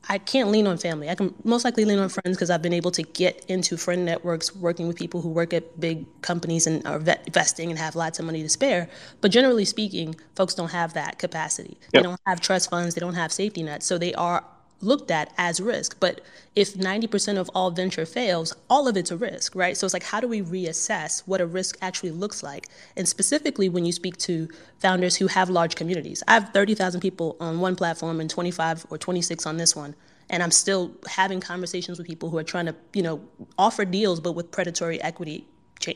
I 0.09 0.17
can't 0.17 0.49
lean 0.49 0.67
on 0.67 0.77
family. 0.77 1.09
I 1.09 1.15
can 1.15 1.33
most 1.43 1.63
likely 1.63 1.85
lean 1.85 1.99
on 1.99 2.09
friends 2.09 2.35
because 2.35 2.49
I've 2.49 2.61
been 2.61 2.73
able 2.73 2.91
to 2.91 3.03
get 3.03 3.45
into 3.47 3.77
friend 3.77 4.05
networks 4.05 4.55
working 4.55 4.87
with 4.87 4.97
people 4.97 5.21
who 5.21 5.29
work 5.29 5.53
at 5.53 5.79
big 5.79 6.05
companies 6.21 6.67
and 6.67 6.85
are 6.85 6.97
investing 7.25 7.69
and 7.69 7.79
have 7.79 7.95
lots 7.95 8.19
of 8.19 8.25
money 8.25 8.43
to 8.43 8.49
spare. 8.49 8.89
But 9.21 9.31
generally 9.31 9.65
speaking, 9.65 10.15
folks 10.35 10.55
don't 10.55 10.71
have 10.71 10.93
that 10.93 11.19
capacity. 11.19 11.77
Yep. 11.81 11.89
They 11.91 12.01
don't 12.01 12.19
have 12.27 12.41
trust 12.41 12.69
funds, 12.69 12.95
they 12.95 12.99
don't 12.99 13.13
have 13.13 13.31
safety 13.31 13.63
nets. 13.63 13.85
So 13.85 13.97
they 13.97 14.13
are 14.15 14.43
looked 14.83 15.09
at 15.09 15.33
as 15.37 15.59
risk. 15.59 15.97
But 15.99 16.21
if 16.55 16.73
90% 16.75 17.37
of 17.37 17.49
all 17.55 17.71
venture 17.71 18.05
fails, 18.05 18.55
all 18.69 18.87
of 18.87 18.95
it's 18.95 19.11
a 19.11 19.17
risk, 19.17 19.55
right? 19.55 19.75
So 19.75 19.85
it's 19.85 19.93
like, 19.93 20.03
how 20.03 20.19
do 20.19 20.27
we 20.27 20.41
reassess 20.41 21.21
what 21.25 21.41
a 21.41 21.45
risk 21.45 21.77
actually 21.81 22.11
looks 22.11 22.43
like? 22.43 22.67
And 22.95 23.07
specifically, 23.07 23.69
when 23.69 23.85
you 23.85 23.91
speak 23.91 24.17
to 24.17 24.47
founders 24.79 25.15
who 25.15 25.27
have 25.27 25.49
large 25.49 25.75
communities, 25.75 26.23
I 26.27 26.33
have 26.33 26.49
30,000 26.53 27.01
people 27.01 27.37
on 27.39 27.59
one 27.59 27.75
platform 27.75 28.19
and 28.19 28.29
25 28.29 28.85
or 28.89 28.97
26 28.97 29.45
on 29.45 29.57
this 29.57 29.75
one. 29.75 29.95
And 30.29 30.43
I'm 30.43 30.51
still 30.51 30.91
having 31.07 31.39
conversations 31.39 31.97
with 31.97 32.07
people 32.07 32.29
who 32.29 32.37
are 32.37 32.43
trying 32.43 32.65
to, 32.67 32.75
you 32.93 33.01
know, 33.01 33.21
offer 33.57 33.85
deals, 33.85 34.19
but 34.19 34.33
with 34.33 34.51
predatory 34.51 35.01
equity 35.01 35.45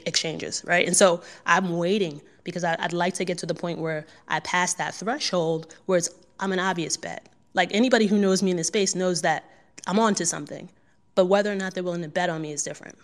exchanges, 0.06 0.64
right? 0.66 0.86
And 0.86 0.96
so 0.96 1.22
I'm 1.46 1.78
waiting 1.78 2.22
because 2.44 2.64
I'd 2.64 2.94
like 2.94 3.14
to 3.16 3.26
get 3.26 3.38
to 3.40 3.46
the 3.46 3.54
point 3.54 3.80
where 3.80 4.06
I 4.28 4.40
pass 4.42 4.74
that 4.76 4.94
threshold 4.96 5.76
where 5.86 5.98
it's 5.98 6.10
I'm 6.40 6.52
an 6.52 6.60
obvious 6.60 6.98
bet. 6.98 7.28
Like 7.58 7.74
anybody 7.74 8.06
who 8.06 8.20
knows 8.20 8.44
me 8.44 8.52
in 8.52 8.58
the 8.58 8.64
space 8.64 8.94
knows 8.94 9.24
that 9.24 9.44
I'm 9.88 9.98
onto 9.98 10.26
something, 10.26 10.70
but 11.16 11.26
whether 11.26 11.52
or 11.52 11.56
not 11.56 11.74
they're 11.74 11.84
willing 11.84 12.04
to 12.04 12.08
bet 12.08 12.30
on 12.30 12.40
me 12.40 12.52
is 12.52 12.64
different. 12.64 12.96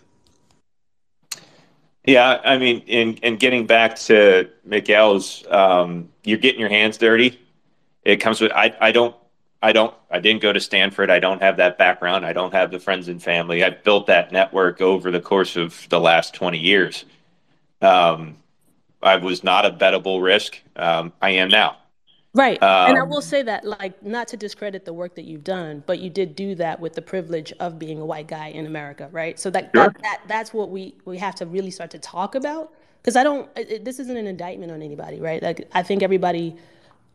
Yeah, 2.06 2.40
I 2.44 2.56
mean, 2.56 2.78
in 2.86 3.14
in 3.16 3.36
getting 3.36 3.66
back 3.66 3.96
to 4.06 4.48
Mikhail's, 4.64 5.44
um, 5.50 6.08
you're 6.22 6.38
getting 6.38 6.60
your 6.60 6.68
hands 6.68 6.96
dirty. 6.96 7.40
It 8.04 8.16
comes 8.16 8.40
with 8.40 8.52
I 8.52 8.72
I 8.80 8.92
don't 8.92 9.16
I 9.60 9.72
don't 9.72 9.92
I 10.08 10.20
didn't 10.20 10.40
go 10.40 10.52
to 10.52 10.60
Stanford. 10.60 11.10
I 11.10 11.18
don't 11.18 11.42
have 11.42 11.56
that 11.56 11.76
background. 11.76 12.24
I 12.24 12.32
don't 12.32 12.52
have 12.52 12.70
the 12.70 12.78
friends 12.78 13.08
and 13.08 13.20
family. 13.20 13.64
I've 13.64 13.82
built 13.82 14.06
that 14.06 14.30
network 14.30 14.80
over 14.80 15.10
the 15.10 15.20
course 15.20 15.56
of 15.56 15.88
the 15.88 15.98
last 15.98 16.32
20 16.32 16.58
years. 16.58 17.04
Um, 17.82 18.36
I 19.02 19.16
was 19.16 19.42
not 19.42 19.66
a 19.66 19.70
bettable 19.70 20.22
risk. 20.22 20.60
Um, 20.76 21.12
I 21.20 21.30
am 21.30 21.48
now. 21.48 21.78
Right. 22.34 22.60
Um, 22.60 22.90
and 22.90 22.98
I 22.98 23.02
um, 23.02 23.10
will 23.10 23.22
say 23.22 23.42
that, 23.42 23.64
like, 23.64 24.02
not 24.02 24.26
to 24.28 24.36
discredit 24.36 24.84
the 24.84 24.92
work 24.92 25.14
that 25.14 25.24
you've 25.24 25.44
done, 25.44 25.84
but 25.86 26.00
you 26.00 26.10
did 26.10 26.34
do 26.34 26.56
that 26.56 26.80
with 26.80 26.94
the 26.94 27.02
privilege 27.02 27.52
of 27.60 27.78
being 27.78 28.00
a 28.00 28.04
white 28.04 28.26
guy 28.26 28.48
in 28.48 28.66
America, 28.66 29.08
right? 29.12 29.38
So 29.38 29.50
that, 29.50 29.70
sure. 29.74 29.84
that, 29.84 30.02
that 30.02 30.20
that's 30.26 30.52
what 30.52 30.70
we, 30.70 30.96
we 31.04 31.16
have 31.18 31.36
to 31.36 31.46
really 31.46 31.70
start 31.70 31.90
to 31.92 31.98
talk 32.00 32.34
about. 32.34 32.72
Because 33.00 33.14
I 33.14 33.22
don't, 33.22 33.48
it, 33.56 33.84
this 33.84 34.00
isn't 34.00 34.16
an 34.16 34.26
indictment 34.26 34.72
on 34.72 34.82
anybody, 34.82 35.20
right? 35.20 35.40
Like, 35.42 35.68
I 35.72 35.84
think 35.84 36.02
everybody 36.02 36.56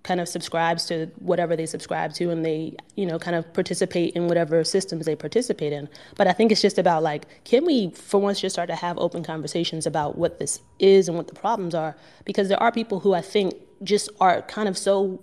kind 0.04 0.22
of 0.22 0.30
subscribes 0.30 0.86
to 0.86 1.08
whatever 1.18 1.56
they 1.56 1.66
subscribe 1.66 2.14
to 2.14 2.30
and 2.30 2.46
they, 2.46 2.76
you 2.96 3.06
know, 3.06 3.20
kind 3.20 3.36
of 3.36 3.52
participate 3.54 4.16
in 4.16 4.28
whatever 4.28 4.64
systems 4.64 5.06
they 5.06 5.16
participate 5.16 5.74
in. 5.74 5.90
But 6.16 6.28
I 6.28 6.32
think 6.32 6.52
it's 6.52 6.62
just 6.62 6.78
about, 6.78 7.04
like, 7.04 7.26
can 7.44 7.66
we, 7.66 7.90
for 7.92 8.20
once, 8.20 8.40
just 8.40 8.56
start 8.56 8.70
to 8.70 8.76
have 8.76 8.98
open 8.98 9.24
conversations 9.24 9.86
about 9.86 10.18
what 10.18 10.40
this 10.40 10.62
is 10.80 11.10
and 11.10 11.18
what 11.18 11.28
the 11.28 11.36
problems 11.36 11.76
are? 11.76 11.98
Because 12.24 12.48
there 12.48 12.62
are 12.62 12.72
people 12.72 13.02
who 13.02 13.14
I 13.14 13.22
think 13.22 13.56
just 13.84 14.10
are 14.20 14.42
kind 14.44 14.70
of 14.70 14.78
so 14.78 15.22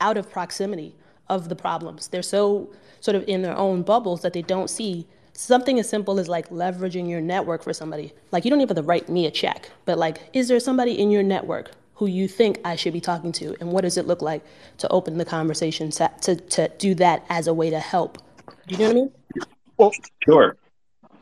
out 0.00 0.16
of 0.16 0.30
proximity 0.30 0.94
of 1.28 1.48
the 1.48 1.56
problems. 1.56 2.08
They're 2.08 2.22
so 2.22 2.72
sort 3.00 3.16
of 3.16 3.24
in 3.28 3.42
their 3.42 3.56
own 3.56 3.82
bubbles 3.82 4.22
that 4.22 4.32
they 4.32 4.42
don't 4.42 4.70
see 4.70 5.06
something 5.32 5.78
as 5.78 5.88
simple 5.88 6.18
as 6.18 6.28
like 6.28 6.48
leveraging 6.50 7.08
your 7.08 7.20
network 7.20 7.62
for 7.62 7.72
somebody. 7.72 8.12
Like 8.32 8.44
you 8.44 8.50
don't 8.50 8.60
even 8.60 8.76
have 8.76 8.84
to 8.84 8.88
write 8.88 9.08
me 9.08 9.26
a 9.26 9.30
check, 9.30 9.70
but 9.84 9.98
like, 9.98 10.20
is 10.32 10.48
there 10.48 10.58
somebody 10.60 10.98
in 10.98 11.10
your 11.10 11.22
network 11.22 11.70
who 11.98 12.06
you 12.06 12.28
think 12.28 12.60
I 12.64 12.76
should 12.76 12.92
be 12.92 13.00
talking 13.00 13.32
to? 13.32 13.56
And 13.60 13.72
what 13.72 13.82
does 13.82 13.96
it 13.96 14.06
look 14.06 14.22
like 14.22 14.44
to 14.78 14.88
open 14.88 15.18
the 15.18 15.24
conversation 15.24 15.90
to, 15.90 16.08
to, 16.22 16.36
to 16.36 16.68
do 16.78 16.94
that 16.94 17.26
as 17.28 17.48
a 17.48 17.54
way 17.54 17.70
to 17.70 17.80
help? 17.80 18.18
Do 18.68 18.76
you 18.76 18.78
know 18.78 18.84
what 18.84 18.90
I 18.90 18.94
mean? 18.94 19.12
Well, 19.76 19.92
sure. 20.24 20.56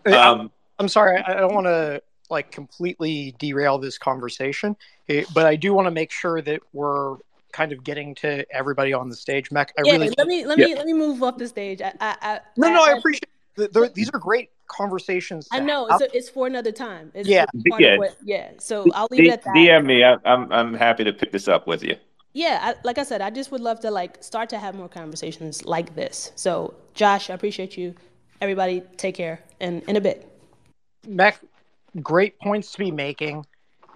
Um, 0.05 0.51
I'm 0.79 0.89
sorry. 0.89 1.18
I 1.18 1.35
don't 1.35 1.55
want 1.55 1.66
to 1.66 2.03
like 2.29 2.51
completely 2.51 3.35
derail 3.39 3.79
this 3.79 3.97
conversation, 3.97 4.77
eh, 5.09 5.24
but 5.33 5.47
I 5.47 5.57
do 5.57 5.72
want 5.72 5.87
to 5.87 5.91
make 5.91 6.12
sure 6.12 6.43
that 6.43 6.61
we're 6.74 7.16
kind 7.53 7.72
of 7.72 7.83
getting 7.83 8.14
to 8.16 8.45
everybody 8.55 8.93
on 8.93 9.09
the 9.09 9.16
stage. 9.16 9.51
Mech, 9.51 9.72
I 9.79 9.83
yeah, 9.85 9.93
really 9.93 10.14
let 10.18 10.27
me 10.27 10.45
let 10.45 10.59
yeah. 10.59 10.66
me 10.66 10.74
let 10.74 10.87
me 10.87 10.93
move 10.93 11.22
off 11.22 11.39
the 11.39 11.49
stage. 11.49 11.81
I, 11.81 11.93
I, 12.01 12.41
no, 12.59 12.68
no, 12.68 12.85
I, 12.85 12.91
I 12.91 12.99
appreciate. 12.99 13.31
The, 13.57 13.91
these 13.95 14.11
are 14.13 14.19
great 14.19 14.51
conversations. 14.69 15.49
I 15.51 15.61
know 15.61 15.87
it's, 15.87 16.03
a, 16.03 16.17
it's, 16.17 16.29
for 16.29 16.47
another 16.47 16.73
time. 16.73 17.11
It's 17.15 17.29
yeah, 17.29 17.47
yeah. 17.79 17.97
What, 17.97 18.17
yeah. 18.23 18.51
So 18.59 18.91
I'll 18.93 19.09
leave 19.11 19.23
D- 19.23 19.29
it 19.29 19.33
at 19.33 19.45
that. 19.45 19.55
DM 19.55 19.87
me. 19.87 20.05
I, 20.05 20.17
I'm 20.25 20.53
I'm 20.53 20.75
happy 20.75 21.05
to 21.05 21.13
pick 21.13 21.33
this 21.33 21.49
up 21.49 21.67
with 21.67 21.83
you. 21.83 21.97
Yeah, 22.35 22.59
I, 22.63 22.75
like 22.85 22.99
I 22.99 23.03
said, 23.03 23.23
I 23.23 23.31
just 23.31 23.51
would 23.51 23.63
love 23.63 23.81
to 23.81 23.91
like 23.91 24.23
start 24.23 24.51
to 24.51 24.59
have 24.59 24.75
more 24.75 24.89
conversations 24.89 25.65
like 25.65 25.95
this. 25.95 26.33
So, 26.35 26.75
Josh, 26.93 27.31
I 27.31 27.35
appreciate 27.35 27.79
you. 27.79 27.95
Everybody, 28.43 28.83
take 28.99 29.15
care, 29.15 29.41
and 29.59 29.83
in 29.85 29.97
a 29.97 30.01
bit. 30.03 30.31
Mech, 31.09 31.41
great 32.03 32.39
points 32.39 32.73
to 32.73 32.79
be 32.79 32.91
making. 32.91 33.47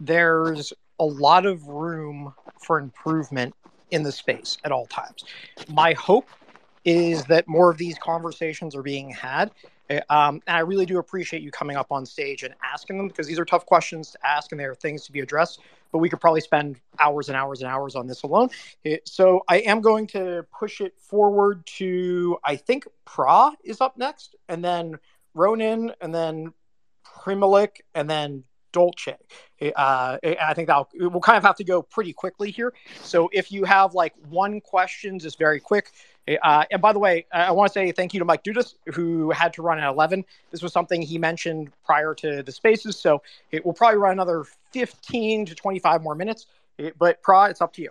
There's 0.01 0.73
a 0.99 1.05
lot 1.05 1.45
of 1.45 1.67
room 1.67 2.33
for 2.59 2.79
improvement 2.79 3.55
in 3.91 4.03
the 4.03 4.13
space 4.13 4.57
at 4.65 4.73
all 4.73 4.87
times. 4.87 5.25
My 5.69 5.93
hope 5.93 6.29
is 6.85 7.25
that 7.25 7.47
more 7.47 7.71
of 7.71 7.79
these 7.79 7.99
conversations 7.99 8.75
are 8.75 8.83
being 8.83 9.11
had. 9.11 9.51
Eh, 9.91 10.01
um, 10.09 10.41
and 10.47 10.57
I 10.57 10.61
really 10.61 10.87
do 10.87 10.99
appreciate 10.99 11.43
you 11.43 11.51
coming 11.51 11.77
up 11.77 11.91
on 11.91 12.07
stage 12.07 12.43
and 12.43 12.55
asking 12.63 12.97
them 12.97 13.09
because 13.09 13.27
these 13.27 13.39
are 13.39 13.45
tough 13.45 13.67
questions 13.67 14.13
to 14.13 14.27
ask 14.27 14.53
and 14.53 14.61
they 14.61 14.65
are 14.65 14.75
things 14.75 15.05
to 15.07 15.13
be 15.13 15.21
addressed. 15.21 15.61
But 15.93 15.99
we 15.99 16.09
could 16.09 16.21
probably 16.21 16.41
spend 16.41 16.81
hours 17.01 17.29
and 17.29 17.37
hours 17.37 17.61
and 17.61 17.69
hours 17.71 17.97
on 17.97 18.07
this 18.07 18.23
alone. 18.23 18.51
Eh, 18.85 18.99
so 19.05 19.43
I 19.49 19.59
am 19.59 19.81
going 19.81 20.07
to 20.09 20.47
push 20.57 20.81
it 20.81 20.95
forward 20.99 21.67
to, 21.79 22.39
I 22.45 22.57
think 22.57 22.87
Pra 23.05 23.53
is 23.65 23.81
up 23.81 23.99
next, 23.99 24.37
and 24.49 24.65
then 24.65 24.99
Ronin, 25.35 25.93
and 26.01 26.15
then 26.15 26.53
Primalik, 27.05 27.81
and 27.95 28.09
then 28.09 28.45
Dolce. 28.73 29.17
Uh, 29.61 30.19
I 30.23 30.55
think 30.55 30.69
that 30.69 30.87
we'll 30.95 31.21
kind 31.21 31.37
of 31.37 31.43
have 31.43 31.57
to 31.57 31.65
go 31.65 31.83
pretty 31.83 32.13
quickly 32.13 32.51
here. 32.51 32.73
So 33.03 33.29
if 33.33 33.53
you 33.53 33.65
have 33.65 33.95
like 33.95 34.15
one 34.29 34.61
question, 34.61 35.19
just 35.19 35.39
very 35.39 35.61
quick. 35.61 35.91
Uh, 36.39 36.65
and 36.71 36.81
by 36.83 36.93
the 36.93 36.99
way, 36.99 37.27
I 37.33 37.51
want 37.53 37.73
to 37.73 37.73
say 37.73 37.93
thank 37.93 38.15
you 38.15 38.21
to 38.21 38.25
Mike 38.25 38.45
Dudas, 38.45 38.75
who 38.95 39.31
had 39.31 39.53
to 39.55 39.63
run 39.63 39.79
at 39.79 39.89
11. 39.89 40.25
This 40.51 40.63
was 40.63 40.73
something 40.73 41.03
he 41.03 41.19
mentioned 41.19 41.71
prior 41.85 42.15
to 42.17 42.43
the 42.43 42.53
spaces. 42.53 42.97
So 42.97 43.23
it 43.51 43.65
will 43.65 43.73
probably 43.73 43.99
run 43.99 44.13
another 44.13 44.45
15 44.73 45.47
to 45.47 45.55
25 45.55 46.03
more 46.03 46.15
minutes. 46.15 46.47
But 46.99 47.23
Pra, 47.23 47.51
it's 47.51 47.61
up 47.61 47.73
to 47.75 47.83
you. 47.83 47.91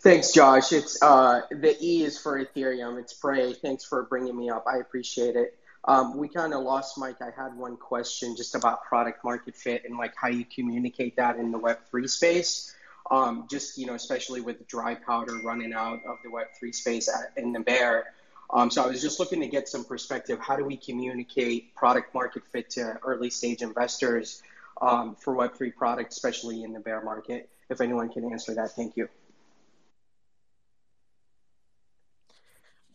Thanks, 0.00 0.32
Josh. 0.32 0.72
It's 0.72 1.02
uh, 1.02 1.42
the 1.50 1.76
E 1.80 2.04
is 2.04 2.18
for 2.18 2.38
Ethereum. 2.44 3.00
It's 3.00 3.14
Pray. 3.14 3.54
Thanks 3.54 3.84
for 3.84 4.02
bringing 4.02 4.36
me 4.36 4.50
up. 4.50 4.66
I 4.70 4.76
appreciate 4.78 5.34
it. 5.34 5.56
Um, 5.86 6.16
we 6.16 6.28
kind 6.28 6.54
of 6.54 6.62
lost 6.62 6.98
Mike. 6.98 7.20
I 7.20 7.30
had 7.36 7.56
one 7.56 7.76
question 7.76 8.36
just 8.36 8.54
about 8.54 8.84
product 8.84 9.24
market 9.24 9.56
fit 9.56 9.84
and 9.84 9.98
like 9.98 10.14
how 10.16 10.28
you 10.28 10.44
communicate 10.44 11.16
that 11.16 11.36
in 11.36 11.50
the 11.50 11.58
Web3 11.58 12.08
space. 12.08 12.74
Um, 13.10 13.46
just, 13.50 13.76
you 13.76 13.86
know, 13.86 13.94
especially 13.94 14.40
with 14.40 14.66
dry 14.66 14.94
powder 14.94 15.38
running 15.44 15.74
out 15.74 16.00
of 16.06 16.18
the 16.22 16.30
Web3 16.30 16.74
space 16.74 17.08
at, 17.08 17.32
in 17.36 17.52
the 17.52 17.60
bear. 17.60 18.14
Um, 18.50 18.70
so 18.70 18.82
I 18.82 18.86
was 18.86 19.02
just 19.02 19.20
looking 19.20 19.40
to 19.40 19.46
get 19.46 19.68
some 19.68 19.84
perspective. 19.84 20.38
How 20.40 20.56
do 20.56 20.64
we 20.64 20.76
communicate 20.76 21.74
product 21.74 22.14
market 22.14 22.42
fit 22.52 22.70
to 22.70 22.98
early 23.04 23.30
stage 23.30 23.62
investors 23.62 24.42
um, 24.80 25.16
for 25.16 25.34
Web3 25.34 25.74
products, 25.74 26.16
especially 26.16 26.62
in 26.62 26.72
the 26.72 26.80
bear 26.80 27.02
market? 27.02 27.48
If 27.68 27.80
anyone 27.80 28.08
can 28.08 28.30
answer 28.30 28.54
that, 28.54 28.72
thank 28.72 28.96
you. 28.96 29.08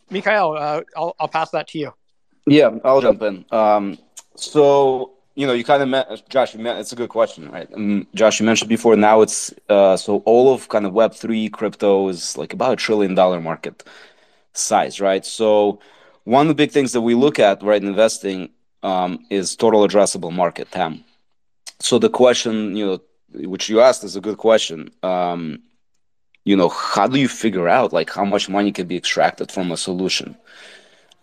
Mikhail, 0.10 0.56
uh, 0.58 0.82
I'll, 0.96 1.16
I'll 1.20 1.28
pass 1.28 1.52
that 1.52 1.68
to 1.70 1.80
you. 1.80 1.94
Yeah, 2.48 2.72
I'll 2.84 3.02
jump 3.02 3.22
in. 3.22 3.46
Um, 3.52 3.98
so 4.36 5.14
you 5.40 5.48
know, 5.48 5.54
you 5.54 5.64
kind 5.64 5.82
of 5.82 5.88
met 5.88 6.30
Josh. 6.30 6.54
You 6.54 6.60
met, 6.60 6.78
it's 6.80 6.92
a 6.92 6.98
good 6.98 7.10
question, 7.10 7.50
right? 7.50 7.70
Um, 7.74 8.06
Josh, 8.14 8.42
you 8.42 8.46
mentioned 8.46 8.68
before. 8.68 8.98
Now 8.98 9.22
it's 9.22 9.54
uh, 9.70 9.96
so 9.96 10.18
all 10.26 10.54
of 10.54 10.68
kind 10.68 10.86
of 10.86 10.92
Web 10.92 11.14
three 11.14 11.48
crypto 11.48 12.10
is 12.10 12.38
like 12.38 12.52
about 12.52 12.74
a 12.74 12.76
trillion 12.76 13.16
dollar 13.16 13.40
market 13.40 13.86
size, 14.52 15.00
right? 15.00 15.26
So 15.26 15.80
one 16.26 16.42
of 16.42 16.50
the 16.50 16.56
big 16.56 16.72
things 16.72 16.92
that 16.92 17.00
we 17.00 17.16
look 17.16 17.40
at, 17.40 17.64
right, 17.64 17.82
investing 17.82 18.50
um, 18.84 19.26
is 19.30 19.56
total 19.56 19.88
addressable 19.88 20.34
market 20.34 20.70
TAM. 20.72 21.06
So 21.80 22.00
the 22.00 22.10
question, 22.10 22.76
you 22.76 22.86
know, 22.86 23.00
which 23.48 23.70
you 23.70 23.80
asked 23.80 24.04
is 24.04 24.18
a 24.18 24.22
good 24.22 24.38
question. 24.38 24.92
Um, 25.04 25.62
you 26.44 26.58
know, 26.58 26.68
how 26.68 27.08
do 27.08 27.18
you 27.18 27.30
figure 27.30 27.70
out 27.70 27.94
like 27.94 28.10
how 28.10 28.26
much 28.26 28.50
money 28.50 28.74
can 28.74 28.88
be 28.88 28.98
extracted 28.98 29.54
from 29.54 29.72
a 29.72 29.78
solution? 29.78 30.36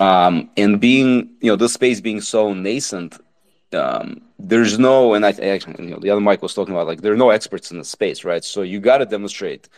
Um, 0.00 0.48
and 0.56 0.80
being, 0.80 1.36
you 1.42 1.50
know, 1.50 1.56
this 1.56 1.74
space 1.74 2.00
being 2.00 2.22
so 2.22 2.54
nascent, 2.54 3.18
um, 3.72 4.22
there's 4.38 4.78
no, 4.78 5.14
and 5.14 5.24
I 5.24 5.30
actually, 5.30 5.84
you 5.84 5.90
know, 5.90 5.98
the 5.98 6.10
other 6.10 6.20
Mike 6.20 6.42
was 6.42 6.54
talking 6.54 6.74
about 6.74 6.86
like 6.86 7.00
there 7.00 7.12
are 7.12 7.16
no 7.16 7.30
experts 7.30 7.70
in 7.70 7.78
the 7.78 7.84
space, 7.84 8.24
right? 8.24 8.44
So 8.44 8.62
you 8.62 8.80
got 8.80 8.98
to 8.98 9.06
demonstrate 9.06 9.68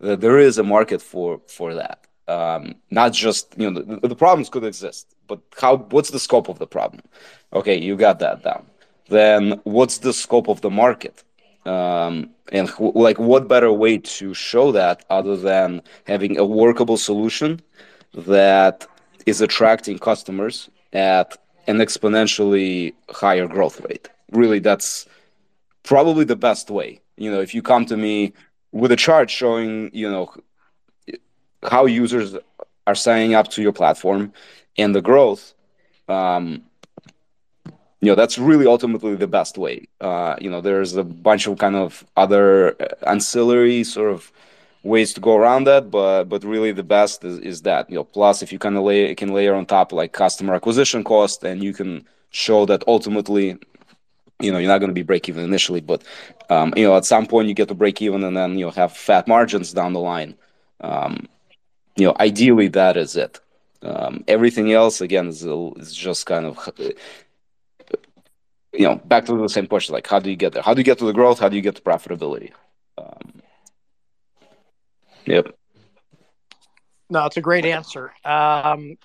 that 0.00 0.20
there 0.20 0.38
is 0.38 0.58
a 0.58 0.62
market 0.62 1.00
for 1.00 1.40
for 1.48 1.74
that. 1.74 2.06
Um, 2.28 2.76
not 2.90 3.12
just 3.12 3.54
you 3.56 3.70
know 3.70 3.82
the, 3.82 4.08
the 4.08 4.16
problems 4.16 4.48
could 4.48 4.64
exist, 4.64 5.14
but 5.28 5.40
how? 5.58 5.76
What's 5.76 6.10
the 6.10 6.18
scope 6.18 6.48
of 6.48 6.58
the 6.58 6.66
problem? 6.66 7.02
Okay, 7.52 7.78
you 7.78 7.96
got 7.96 8.18
that 8.18 8.42
down. 8.42 8.66
Then 9.08 9.60
what's 9.64 9.98
the 9.98 10.12
scope 10.12 10.48
of 10.48 10.60
the 10.60 10.70
market? 10.70 11.24
Um, 11.64 12.30
and 12.50 12.70
like 12.78 13.18
what 13.18 13.48
better 13.48 13.72
way 13.72 13.98
to 13.98 14.34
show 14.34 14.72
that 14.72 15.04
other 15.10 15.36
than 15.36 15.82
having 16.06 16.36
a 16.38 16.44
workable 16.44 16.96
solution 16.96 17.60
that 18.14 18.86
is 19.26 19.40
attracting 19.40 19.98
customers 19.98 20.68
at 20.92 21.38
an 21.66 21.78
exponentially 21.78 22.94
higher 23.10 23.46
growth 23.46 23.80
rate. 23.80 24.08
Really, 24.30 24.58
that's 24.58 25.06
probably 25.82 26.24
the 26.24 26.36
best 26.36 26.70
way. 26.70 27.00
You 27.16 27.30
know, 27.30 27.40
if 27.40 27.54
you 27.54 27.62
come 27.62 27.86
to 27.86 27.96
me 27.96 28.32
with 28.72 28.92
a 28.92 28.96
chart 28.96 29.30
showing, 29.30 29.90
you 29.92 30.10
know, 30.10 30.32
how 31.62 31.86
users 31.86 32.34
are 32.86 32.94
signing 32.94 33.34
up 33.34 33.48
to 33.48 33.62
your 33.62 33.72
platform 33.72 34.32
and 34.76 34.94
the 34.94 35.02
growth, 35.02 35.54
um, 36.08 36.62
you 38.00 38.08
know, 38.08 38.16
that's 38.16 38.36
really 38.36 38.66
ultimately 38.66 39.14
the 39.14 39.28
best 39.28 39.56
way. 39.56 39.86
Uh, 40.00 40.34
you 40.40 40.50
know, 40.50 40.60
there's 40.60 40.96
a 40.96 41.04
bunch 41.04 41.46
of 41.46 41.58
kind 41.58 41.76
of 41.76 42.04
other 42.16 42.76
ancillary 43.06 43.84
sort 43.84 44.10
of 44.12 44.32
ways 44.82 45.14
to 45.14 45.20
go 45.20 45.36
around 45.36 45.64
that, 45.64 45.90
but 45.90 46.24
but 46.24 46.44
really 46.44 46.72
the 46.72 46.82
best 46.82 47.24
is, 47.24 47.38
is 47.38 47.62
that 47.62 47.88
you 47.90 47.96
know. 47.96 48.04
Plus, 48.04 48.42
if 48.42 48.52
you 48.52 48.58
kind 48.58 48.76
of 48.76 48.82
lay 48.84 49.14
can 49.14 49.32
layer 49.32 49.54
on 49.54 49.66
top 49.66 49.92
like 49.92 50.12
customer 50.12 50.54
acquisition 50.54 51.04
cost, 51.04 51.44
and 51.44 51.62
you 51.62 51.72
can 51.72 52.06
show 52.30 52.66
that 52.66 52.84
ultimately, 52.86 53.58
you 54.40 54.52
know, 54.52 54.58
you're 54.58 54.68
not 54.68 54.78
going 54.78 54.90
to 54.90 54.94
be 54.94 55.02
break 55.02 55.28
even 55.28 55.44
initially, 55.44 55.80
but 55.80 56.02
um, 56.50 56.72
you 56.76 56.84
know, 56.84 56.96
at 56.96 57.04
some 57.04 57.26
point 57.26 57.48
you 57.48 57.54
get 57.54 57.68
to 57.68 57.74
break 57.74 58.02
even, 58.02 58.24
and 58.24 58.36
then 58.36 58.58
you 58.58 58.64
know 58.66 58.70
have 58.72 58.92
fat 58.92 59.28
margins 59.28 59.72
down 59.72 59.92
the 59.92 60.00
line. 60.00 60.34
Um, 60.80 61.28
you 61.96 62.06
know, 62.06 62.16
ideally 62.18 62.68
that 62.68 62.96
is 62.96 63.16
it. 63.16 63.40
Um, 63.82 64.24
everything 64.28 64.72
else 64.72 65.00
again 65.00 65.28
is, 65.28 65.44
is 65.44 65.92
just 65.94 66.26
kind 66.26 66.46
of 66.46 66.70
you 68.72 68.86
know 68.86 68.96
back 68.96 69.26
to 69.26 69.36
the 69.36 69.48
same 69.48 69.66
question 69.66 69.92
like 69.92 70.06
how 70.06 70.18
do 70.18 70.30
you 70.30 70.36
get 70.36 70.52
there 70.52 70.62
how 70.62 70.72
do 70.72 70.80
you 70.80 70.84
get 70.84 70.98
to 70.98 71.04
the 71.04 71.12
growth 71.12 71.38
how 71.38 71.48
do 71.48 71.56
you 71.56 71.62
get 71.62 71.74
to 71.74 71.82
profitability 71.82 72.52
um, 72.96 73.41
Yep. 75.26 75.54
No, 77.10 77.26
it's 77.26 77.36
a 77.36 77.42
great 77.42 77.66
answer. 77.66 78.12
Um, 78.24 78.96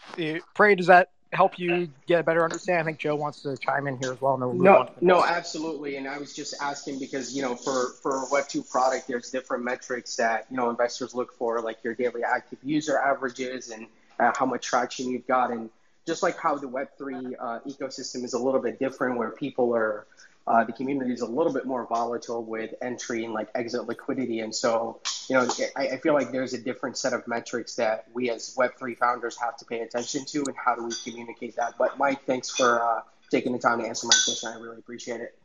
Pray, 0.56 0.76
does 0.76 0.88
that 0.88 1.10
help 1.34 1.60
you 1.60 1.90
get 2.08 2.22
a 2.22 2.24
better 2.24 2.44
understanding? 2.44 2.82
I 2.82 2.86
think 2.86 3.00
Joe 3.00 3.16
wants 3.16 3.42
to 3.42 3.58
chime 3.58 3.88
in 3.88 3.98
here 4.02 4.14
as 4.14 4.22
well. 4.22 4.38
No, 4.38 4.54
no, 4.54 4.90
no, 5.02 5.24
absolutely. 5.26 5.98
And 5.98 6.08
I 6.08 6.18
was 6.18 6.34
just 6.34 6.56
asking 6.62 7.00
because 7.00 7.36
you 7.36 7.42
know, 7.42 7.56
for 7.56 7.90
for 8.02 8.30
Web 8.32 8.48
two 8.48 8.64
product, 8.64 9.08
there's 9.08 9.30
different 9.30 9.64
metrics 9.64 10.16
that 10.16 10.46
you 10.50 10.58
know 10.58 10.70
investors 10.70 11.14
look 11.14 11.34
for, 11.34 11.62
like 11.62 11.84
your 11.84 11.96
daily 11.96 12.24
active 12.24 12.60
user 12.64 12.98
averages 12.98 13.72
and 13.72 13.88
uh, 14.20 14.32
how 14.38 14.46
much 14.46 14.66
traction 14.66 15.10
you've 15.10 15.28
got, 15.28 15.52
and 15.52 15.70
just 16.06 16.24
like 16.24 16.38
how 16.38 16.56
the 16.56 16.68
Web 16.68 16.88
three 16.98 17.36
uh, 17.36 17.60
ecosystem 17.68 18.24
is 18.24 18.34
a 18.34 18.40
little 18.40 18.62
bit 18.62 18.80
different, 18.80 19.18
where 19.18 19.32
people 19.32 19.76
are 19.76 20.08
uh, 20.48 20.64
the 20.64 20.72
community 20.72 21.12
is 21.12 21.20
a 21.20 21.26
little 21.26 21.52
bit 21.52 21.66
more 21.66 21.86
volatile 21.86 22.42
with 22.42 22.74
entry 22.82 23.26
and 23.26 23.34
like 23.34 23.50
exit 23.54 23.86
liquidity. 23.86 24.40
And 24.40 24.56
so, 24.56 25.02
you 25.28 25.36
know, 25.36 25.46
I, 25.76 25.90
I, 25.90 25.98
feel 25.98 26.14
like 26.14 26.32
there's 26.32 26.54
a 26.54 26.58
different 26.58 26.98
set 26.98 27.12
of 27.12 27.28
metrics 27.28 27.76
that 27.76 28.06
we 28.14 28.30
as 28.30 28.56
Web3 28.58 28.98
founders 28.98 29.38
have 29.38 29.58
to 29.58 29.66
pay 29.66 29.82
attention 29.82 30.24
to 30.26 30.46
and 30.48 30.56
how 30.56 30.74
do 30.74 30.86
we 30.86 30.94
communicate 31.04 31.58
that. 31.58 31.74
But 31.78 31.98
Mike, 31.98 32.24
thanks 32.26 32.50
for 32.50 32.82
uh, 32.82 33.02
taking 33.30 33.52
the 33.52 33.60
time 33.60 33.82
to 33.82 33.88
answer 33.88 34.08
my 34.08 34.16
question. 34.24 34.50
I 34.50 34.56
really 34.58 34.78
appreciate 34.78 35.20
it. 35.20 35.38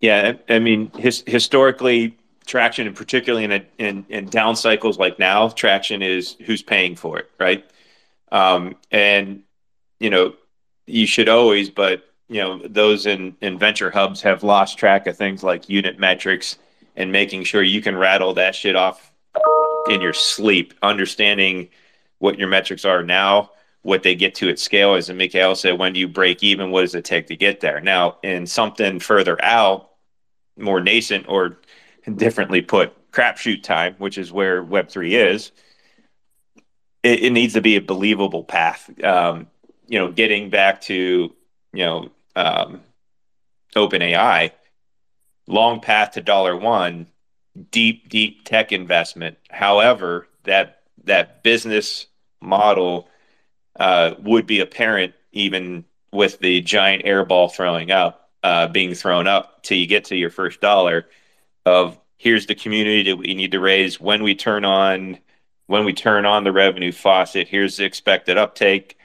Yeah, 0.00 0.34
I 0.48 0.60
mean, 0.60 0.92
his, 0.92 1.24
historically, 1.26 2.16
traction, 2.46 2.86
and 2.86 2.94
particularly 2.94 3.44
in, 3.44 3.52
a, 3.52 3.64
in, 3.78 4.06
in 4.08 4.26
down 4.26 4.54
cycles 4.54 4.98
like 4.98 5.18
now, 5.18 5.48
traction 5.48 6.00
is 6.00 6.36
who's 6.46 6.62
paying 6.62 6.94
for 6.94 7.18
it, 7.18 7.28
right? 7.40 7.68
Um, 8.30 8.76
and, 8.92 9.42
you 9.98 10.10
know, 10.10 10.34
you 10.86 11.06
should 11.06 11.28
always, 11.28 11.70
but 11.70 12.07
you 12.28 12.40
know 12.40 12.60
those 12.66 13.06
in 13.06 13.36
in 13.40 13.58
venture 13.58 13.90
hubs 13.90 14.22
have 14.22 14.42
lost 14.42 14.78
track 14.78 15.06
of 15.06 15.16
things 15.16 15.42
like 15.42 15.68
unit 15.68 15.98
metrics 15.98 16.58
and 16.96 17.12
making 17.12 17.44
sure 17.44 17.62
you 17.62 17.80
can 17.80 17.96
rattle 17.96 18.34
that 18.34 18.54
shit 18.54 18.76
off 18.76 19.12
in 19.88 20.00
your 20.00 20.12
sleep. 20.12 20.74
Understanding 20.82 21.68
what 22.18 22.38
your 22.38 22.48
metrics 22.48 22.84
are 22.84 23.02
now 23.02 23.50
what 23.82 24.02
they 24.02 24.14
get 24.14 24.34
to 24.34 24.50
at 24.50 24.58
scale 24.58 24.94
as 24.94 25.08
Mikhail 25.08 25.54
said 25.54 25.78
when 25.78 25.92
do 25.92 26.00
you 26.00 26.08
break 26.08 26.42
even? 26.42 26.70
What 26.70 26.82
does 26.82 26.94
it 26.94 27.04
take 27.04 27.28
to 27.28 27.36
get 27.36 27.60
there? 27.60 27.80
Now 27.80 28.18
in 28.22 28.46
something 28.46 29.00
further 29.00 29.42
out 29.42 29.90
more 30.58 30.80
nascent 30.80 31.26
or 31.28 31.58
differently 32.16 32.60
put 32.60 32.94
crapshoot 33.12 33.62
time 33.62 33.94
which 33.98 34.18
is 34.18 34.32
where 34.32 34.62
web3 34.62 35.12
is 35.12 35.52
it, 37.02 37.22
it 37.24 37.30
needs 37.30 37.54
to 37.54 37.60
be 37.60 37.76
a 37.76 37.80
believable 37.80 38.44
path. 38.44 38.90
Um, 39.02 39.46
you 39.86 39.98
know 39.98 40.10
getting 40.10 40.50
back 40.50 40.80
to 40.82 41.32
you 41.72 41.84
know 41.84 42.10
um, 42.38 42.82
OpenAI, 43.74 44.52
long 45.46 45.80
path 45.80 46.12
to 46.12 46.20
dollar 46.20 46.56
one, 46.56 47.08
deep, 47.70 48.08
deep 48.08 48.44
tech 48.44 48.72
investment. 48.72 49.36
However, 49.50 50.28
that 50.44 50.82
that 51.04 51.42
business 51.42 52.06
model 52.40 53.08
uh, 53.78 54.14
would 54.20 54.46
be 54.46 54.60
apparent 54.60 55.14
even 55.32 55.84
with 56.12 56.38
the 56.38 56.60
giant 56.60 57.04
airball 57.04 57.52
throwing 57.52 57.90
up, 57.90 58.30
uh, 58.42 58.68
being 58.68 58.94
thrown 58.94 59.26
up 59.26 59.62
till 59.62 59.76
you 59.76 59.86
get 59.86 60.04
to 60.06 60.16
your 60.16 60.30
first 60.30 60.60
dollar. 60.60 61.06
Of 61.66 61.98
here's 62.18 62.46
the 62.46 62.54
community 62.54 63.02
that 63.04 63.16
we 63.16 63.34
need 63.34 63.52
to 63.52 63.60
raise 63.60 64.00
when 64.00 64.22
we 64.22 64.34
turn 64.34 64.64
on 64.64 65.18
when 65.66 65.84
we 65.84 65.92
turn 65.92 66.24
on 66.24 66.44
the 66.44 66.52
revenue 66.52 66.92
faucet. 66.92 67.48
Here's 67.48 67.76
the 67.76 67.84
expected 67.84 68.38
uptake. 68.38 68.96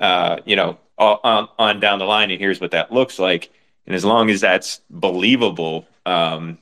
Uh, 0.00 0.38
you 0.44 0.56
know, 0.56 0.78
on, 1.02 1.48
on 1.58 1.80
down 1.80 1.98
the 1.98 2.04
line, 2.04 2.30
and 2.30 2.40
here's 2.40 2.60
what 2.60 2.72
that 2.72 2.92
looks 2.92 3.18
like. 3.18 3.50
And 3.86 3.94
as 3.94 4.04
long 4.04 4.30
as 4.30 4.40
that's 4.40 4.80
believable, 4.90 5.86
um, 6.06 6.58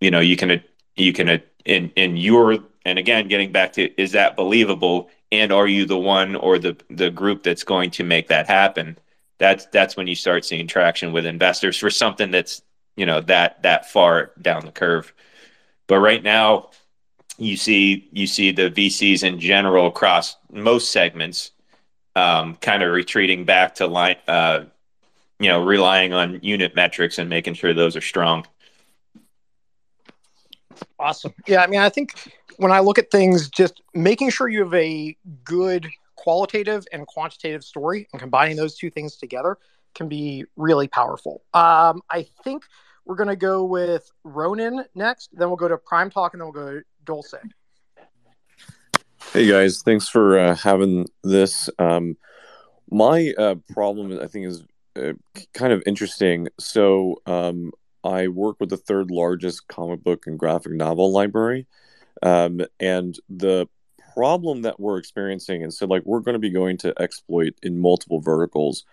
you 0.00 0.10
know, 0.10 0.20
you 0.20 0.36
can 0.36 0.62
you 0.96 1.12
can 1.12 1.42
in 1.64 1.90
in 1.96 2.16
your 2.16 2.58
and 2.86 3.00
again, 3.00 3.26
getting 3.26 3.50
back 3.50 3.72
to 3.74 4.00
is 4.00 4.12
that 4.12 4.36
believable, 4.36 5.10
and 5.32 5.52
are 5.52 5.66
you 5.66 5.86
the 5.86 5.98
one 5.98 6.36
or 6.36 6.58
the 6.58 6.76
the 6.88 7.10
group 7.10 7.42
that's 7.42 7.64
going 7.64 7.90
to 7.92 8.04
make 8.04 8.28
that 8.28 8.46
happen? 8.46 8.96
That's 9.38 9.66
that's 9.66 9.96
when 9.96 10.06
you 10.06 10.14
start 10.14 10.44
seeing 10.44 10.68
traction 10.68 11.12
with 11.12 11.26
investors 11.26 11.76
for 11.76 11.90
something 11.90 12.30
that's 12.30 12.62
you 12.96 13.04
know 13.04 13.20
that 13.22 13.62
that 13.62 13.90
far 13.90 14.30
down 14.40 14.64
the 14.64 14.72
curve. 14.72 15.12
But 15.88 15.98
right 15.98 16.22
now, 16.22 16.70
you 17.38 17.56
see 17.56 18.08
you 18.12 18.28
see 18.28 18.52
the 18.52 18.70
VCs 18.70 19.24
in 19.24 19.40
general 19.40 19.88
across 19.88 20.36
most 20.52 20.90
segments 20.92 21.50
um, 22.16 22.56
kind 22.56 22.82
of 22.82 22.92
retreating 22.92 23.44
back 23.44 23.76
to 23.76 23.86
line, 23.86 24.16
uh, 24.26 24.64
you 25.38 25.48
know, 25.48 25.62
relying 25.62 26.14
on 26.14 26.40
unit 26.42 26.74
metrics 26.74 27.18
and 27.18 27.28
making 27.28 27.54
sure 27.54 27.74
those 27.74 27.94
are 27.94 28.00
strong. 28.00 28.46
Awesome. 30.98 31.34
Yeah, 31.46 31.62
I 31.62 31.66
mean, 31.66 31.80
I 31.80 31.90
think 31.90 32.32
when 32.56 32.72
I 32.72 32.80
look 32.80 32.98
at 32.98 33.10
things, 33.10 33.50
just 33.50 33.82
making 33.94 34.30
sure 34.30 34.48
you 34.48 34.60
have 34.60 34.74
a 34.74 35.14
good 35.44 35.86
qualitative 36.16 36.86
and 36.90 37.06
quantitative 37.06 37.62
story 37.62 38.08
and 38.12 38.20
combining 38.20 38.56
those 38.56 38.76
two 38.76 38.90
things 38.90 39.16
together 39.16 39.58
can 39.94 40.08
be 40.08 40.44
really 40.56 40.88
powerful. 40.88 41.42
Um, 41.52 42.00
I 42.10 42.26
think 42.42 42.64
we're 43.04 43.16
going 43.16 43.28
to 43.28 43.36
go 43.36 43.64
with 43.64 44.10
Ronan 44.24 44.86
next, 44.94 45.30
then 45.34 45.48
we'll 45.48 45.56
go 45.56 45.68
to 45.68 45.76
Prime 45.76 46.10
Talk, 46.10 46.32
and 46.32 46.40
then 46.40 46.46
we'll 46.46 46.64
go 46.64 46.78
to 46.78 46.84
Dulce. 47.04 47.34
Hey 49.36 49.46
guys, 49.46 49.82
thanks 49.82 50.08
for 50.08 50.38
uh, 50.38 50.56
having 50.56 51.08
this. 51.22 51.68
Um, 51.78 52.16
my 52.90 53.34
uh, 53.36 53.56
problem, 53.68 54.18
I 54.18 54.28
think, 54.28 54.46
is 54.46 54.64
uh, 54.98 55.12
kind 55.52 55.74
of 55.74 55.82
interesting. 55.84 56.48
So, 56.58 57.16
um, 57.26 57.72
I 58.02 58.28
work 58.28 58.56
with 58.60 58.70
the 58.70 58.78
third 58.78 59.10
largest 59.10 59.68
comic 59.68 60.02
book 60.02 60.26
and 60.26 60.38
graphic 60.38 60.72
novel 60.72 61.12
library, 61.12 61.66
um, 62.22 62.62
and 62.80 63.20
the 63.28 63.68
problem 64.14 64.62
that 64.62 64.80
we're 64.80 64.96
experiencing, 64.96 65.62
and 65.62 65.74
so 65.74 65.84
like 65.84 66.06
we're 66.06 66.20
going 66.20 66.32
to 66.32 66.38
be 66.38 66.48
going 66.48 66.78
to 66.78 66.94
exploit 66.98 67.52
in 67.62 67.78
multiple 67.78 68.22
verticals, 68.22 68.86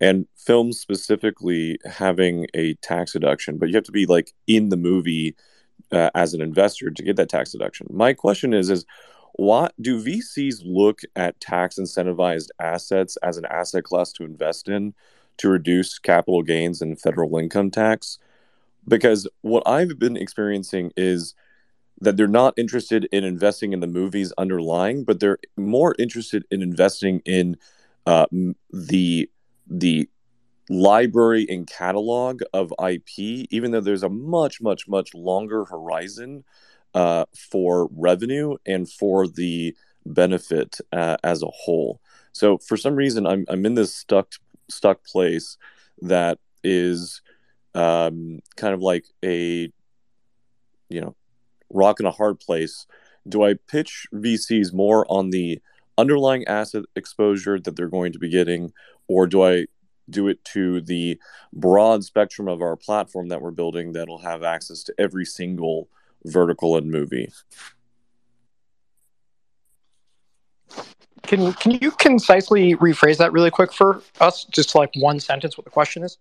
and 0.00 0.26
films 0.34 0.80
specifically 0.80 1.78
having 1.84 2.48
a 2.52 2.74
tax 2.82 3.12
deduction, 3.12 3.58
but 3.58 3.68
you 3.68 3.76
have 3.76 3.84
to 3.84 3.92
be 3.92 4.06
like 4.06 4.32
in 4.48 4.70
the 4.70 4.76
movie 4.76 5.36
uh, 5.92 6.10
as 6.16 6.34
an 6.34 6.40
investor 6.40 6.90
to 6.90 7.02
get 7.04 7.14
that 7.14 7.28
tax 7.28 7.52
deduction. 7.52 7.86
My 7.90 8.12
question 8.12 8.52
is, 8.52 8.70
is 8.70 8.84
what 9.36 9.74
do 9.80 10.02
VCs 10.02 10.62
look 10.64 11.00
at 11.16 11.40
tax 11.40 11.76
incentivized 11.76 12.48
assets 12.60 13.16
as 13.16 13.36
an 13.36 13.44
asset 13.46 13.84
class 13.84 14.12
to 14.12 14.24
invest 14.24 14.68
in 14.68 14.94
to 15.38 15.48
reduce 15.48 15.98
capital 15.98 16.42
gains 16.42 16.80
and 16.80 17.00
federal 17.00 17.36
income 17.36 17.70
tax? 17.70 18.18
Because 18.86 19.26
what 19.40 19.66
I've 19.66 19.98
been 19.98 20.16
experiencing 20.16 20.92
is 20.96 21.34
that 22.00 22.16
they're 22.16 22.28
not 22.28 22.54
interested 22.56 23.08
in 23.10 23.24
investing 23.24 23.72
in 23.72 23.80
the 23.80 23.88
movies 23.88 24.32
underlying, 24.38 25.02
but 25.04 25.18
they're 25.18 25.38
more 25.56 25.96
interested 25.98 26.44
in 26.50 26.62
investing 26.62 27.20
in 27.24 27.56
uh, 28.06 28.26
the 28.70 29.28
the 29.66 30.08
library 30.68 31.46
and 31.48 31.66
catalog 31.66 32.42
of 32.52 32.72
IP, 32.84 33.18
even 33.50 33.70
though 33.70 33.80
there's 33.80 34.02
a 34.02 34.08
much, 34.08 34.60
much, 34.60 34.88
much 34.88 35.14
longer 35.14 35.64
horizon 35.64 36.44
uh, 36.94 37.24
for 37.50 37.88
revenue 37.92 38.56
and 38.66 38.90
for 38.90 39.26
the 39.26 39.74
benefit 40.06 40.78
uh, 40.92 41.16
as 41.24 41.42
a 41.42 41.48
whole. 41.48 42.00
So 42.32 42.58
for 42.58 42.76
some 42.76 42.94
reason, 42.94 43.26
I'm 43.26 43.44
I'm 43.48 43.64
in 43.66 43.74
this 43.74 43.94
stuck 43.94 44.32
stuck 44.68 45.04
place 45.04 45.56
that 46.02 46.38
is 46.62 47.22
um, 47.74 48.40
kind 48.56 48.74
of 48.74 48.80
like 48.80 49.06
a 49.24 49.70
you 50.88 51.00
know 51.00 51.14
rock 51.70 52.00
in 52.00 52.06
a 52.06 52.10
hard 52.10 52.40
place. 52.40 52.86
Do 53.28 53.42
I 53.42 53.54
pitch 53.54 54.06
VCs 54.12 54.72
more 54.72 55.06
on 55.10 55.30
the 55.30 55.60
underlying 55.96 56.46
asset 56.46 56.84
exposure 56.96 57.58
that 57.58 57.76
they're 57.76 57.88
going 57.88 58.12
to 58.12 58.18
be 58.18 58.28
getting, 58.28 58.72
or 59.08 59.26
do 59.26 59.42
I 59.44 59.66
do 60.10 60.28
it 60.28 60.44
to 60.44 60.80
the 60.82 61.18
broad 61.52 62.04
spectrum 62.04 62.48
of 62.48 62.60
our 62.60 62.76
platform 62.76 63.28
that 63.28 63.40
we're 63.40 63.50
building 63.50 63.92
that'll 63.92 64.18
have 64.18 64.42
access 64.42 64.82
to 64.82 64.94
every 64.98 65.24
single 65.24 65.88
vertical 66.24 66.76
and 66.76 66.90
movie? 66.90 67.30
Can 71.22 71.52
can 71.54 71.72
you 71.72 71.90
concisely 71.90 72.74
rephrase 72.74 73.16
that 73.18 73.32
really 73.32 73.50
quick 73.50 73.72
for 73.72 74.02
us? 74.20 74.44
Just 74.44 74.74
like 74.74 74.90
one 74.96 75.20
sentence, 75.20 75.56
what 75.56 75.64
the 75.64 75.70
question 75.70 76.02
is? 76.02 76.18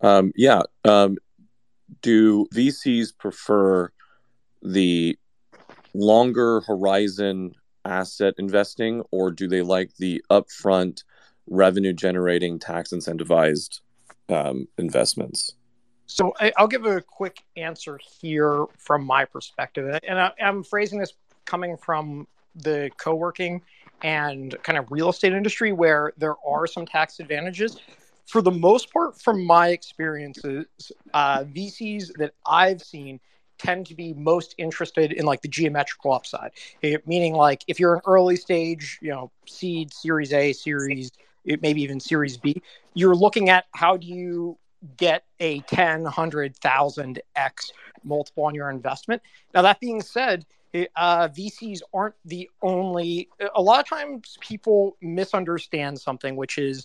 Um, 0.00 0.32
yeah. 0.36 0.62
Um, 0.84 1.18
do 2.02 2.46
VCs 2.54 3.16
prefer 3.16 3.90
the 4.62 5.18
longer 5.94 6.60
horizon 6.62 7.54
asset 7.84 8.34
investing, 8.38 9.02
or 9.10 9.30
do 9.30 9.48
they 9.48 9.62
like 9.62 9.94
the 9.96 10.22
upfront 10.30 11.02
revenue 11.46 11.92
generating 11.92 12.58
tax 12.58 12.90
incentivized 12.90 13.80
um, 14.28 14.66
investments? 14.78 15.54
So 16.08 16.32
I, 16.40 16.52
will 16.58 16.68
give 16.68 16.86
a 16.86 17.02
quick 17.02 17.44
answer 17.56 18.00
here 18.20 18.64
from 18.78 19.04
my 19.04 19.26
perspective, 19.26 20.00
and 20.02 20.18
I, 20.18 20.32
I'm 20.42 20.64
phrasing 20.64 20.98
this 20.98 21.12
coming 21.44 21.76
from 21.76 22.26
the 22.56 22.90
co-working 22.96 23.60
and 24.02 24.56
kind 24.62 24.78
of 24.78 24.90
real 24.90 25.10
estate 25.10 25.34
industry 25.34 25.72
where 25.72 26.12
there 26.16 26.36
are 26.46 26.66
some 26.66 26.86
tax 26.86 27.20
advantages. 27.20 27.78
For 28.24 28.40
the 28.40 28.50
most 28.50 28.90
part, 28.90 29.20
from 29.20 29.44
my 29.44 29.68
experiences, 29.68 30.66
uh, 31.12 31.44
VCs 31.44 32.12
that 32.16 32.32
I've 32.46 32.82
seen 32.82 33.20
tend 33.58 33.86
to 33.86 33.94
be 33.94 34.14
most 34.14 34.54
interested 34.56 35.12
in 35.12 35.26
like 35.26 35.42
the 35.42 35.48
geometrical 35.48 36.12
upside, 36.12 36.52
it, 36.80 37.06
meaning 37.06 37.34
like 37.34 37.64
if 37.66 37.78
you're 37.78 37.94
an 37.94 38.00
early 38.06 38.36
stage, 38.36 38.98
you 39.02 39.10
know, 39.10 39.30
seed, 39.46 39.92
Series 39.92 40.32
A, 40.32 40.54
Series, 40.54 41.12
maybe 41.44 41.82
even 41.82 42.00
Series 42.00 42.38
B, 42.38 42.62
you're 42.94 43.16
looking 43.16 43.50
at 43.50 43.66
how 43.72 43.96
do 43.96 44.06
you 44.06 44.56
get 44.96 45.24
a 45.40 45.60
10, 45.60 46.02
100,000 46.02 47.20
X 47.36 47.72
multiple 48.04 48.44
on 48.44 48.54
your 48.54 48.70
investment. 48.70 49.22
Now, 49.54 49.62
that 49.62 49.80
being 49.80 50.00
said, 50.00 50.46
uh, 50.96 51.28
VCs 51.28 51.80
aren't 51.94 52.14
the 52.24 52.48
only. 52.62 53.28
A 53.54 53.62
lot 53.62 53.80
of 53.80 53.86
times, 53.88 54.36
people 54.40 54.96
misunderstand 55.00 55.98
something, 55.98 56.36
which 56.36 56.58
is 56.58 56.84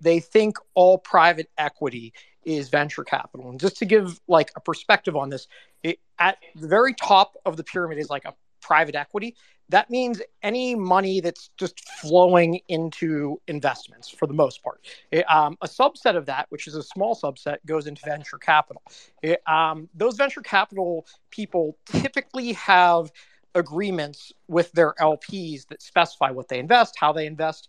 they 0.00 0.20
think 0.20 0.58
all 0.74 0.98
private 0.98 1.48
equity 1.56 2.12
is 2.44 2.68
venture 2.68 3.04
capital. 3.04 3.50
And 3.50 3.60
just 3.60 3.76
to 3.78 3.84
give 3.84 4.20
like 4.26 4.50
a 4.56 4.60
perspective 4.60 5.16
on 5.16 5.30
this, 5.30 5.46
it, 5.82 5.98
at 6.18 6.38
the 6.54 6.68
very 6.68 6.94
top 6.94 7.36
of 7.44 7.56
the 7.56 7.64
pyramid 7.64 7.98
is 7.98 8.10
like 8.10 8.24
a 8.24 8.34
private 8.60 8.94
equity. 8.94 9.36
That 9.68 9.88
means 9.88 10.20
any 10.42 10.74
money 10.74 11.20
that's 11.20 11.50
just 11.56 11.88
flowing 11.88 12.60
into 12.68 13.40
investments 13.46 14.08
for 14.08 14.26
the 14.26 14.34
most 14.34 14.62
part. 14.64 14.84
It, 15.12 15.24
um, 15.30 15.56
a 15.62 15.68
subset 15.68 16.16
of 16.16 16.26
that, 16.26 16.46
which 16.48 16.66
is 16.66 16.74
a 16.74 16.82
small 16.82 17.14
subset, 17.14 17.58
goes 17.66 17.86
into 17.86 18.02
venture 18.04 18.38
capital. 18.38 18.82
It, 19.22 19.42
um, 19.48 19.88
those 19.94 20.16
venture 20.16 20.40
capital 20.40 21.06
people 21.30 21.76
typically 21.86 22.52
have 22.54 23.12
agreements 23.54 24.32
with 24.48 24.70
their 24.72 24.94
LPs 25.00 25.66
that 25.68 25.82
specify 25.82 26.30
what 26.30 26.48
they 26.48 26.58
invest, 26.58 26.94
how 26.98 27.12
they 27.12 27.26
invest. 27.26 27.68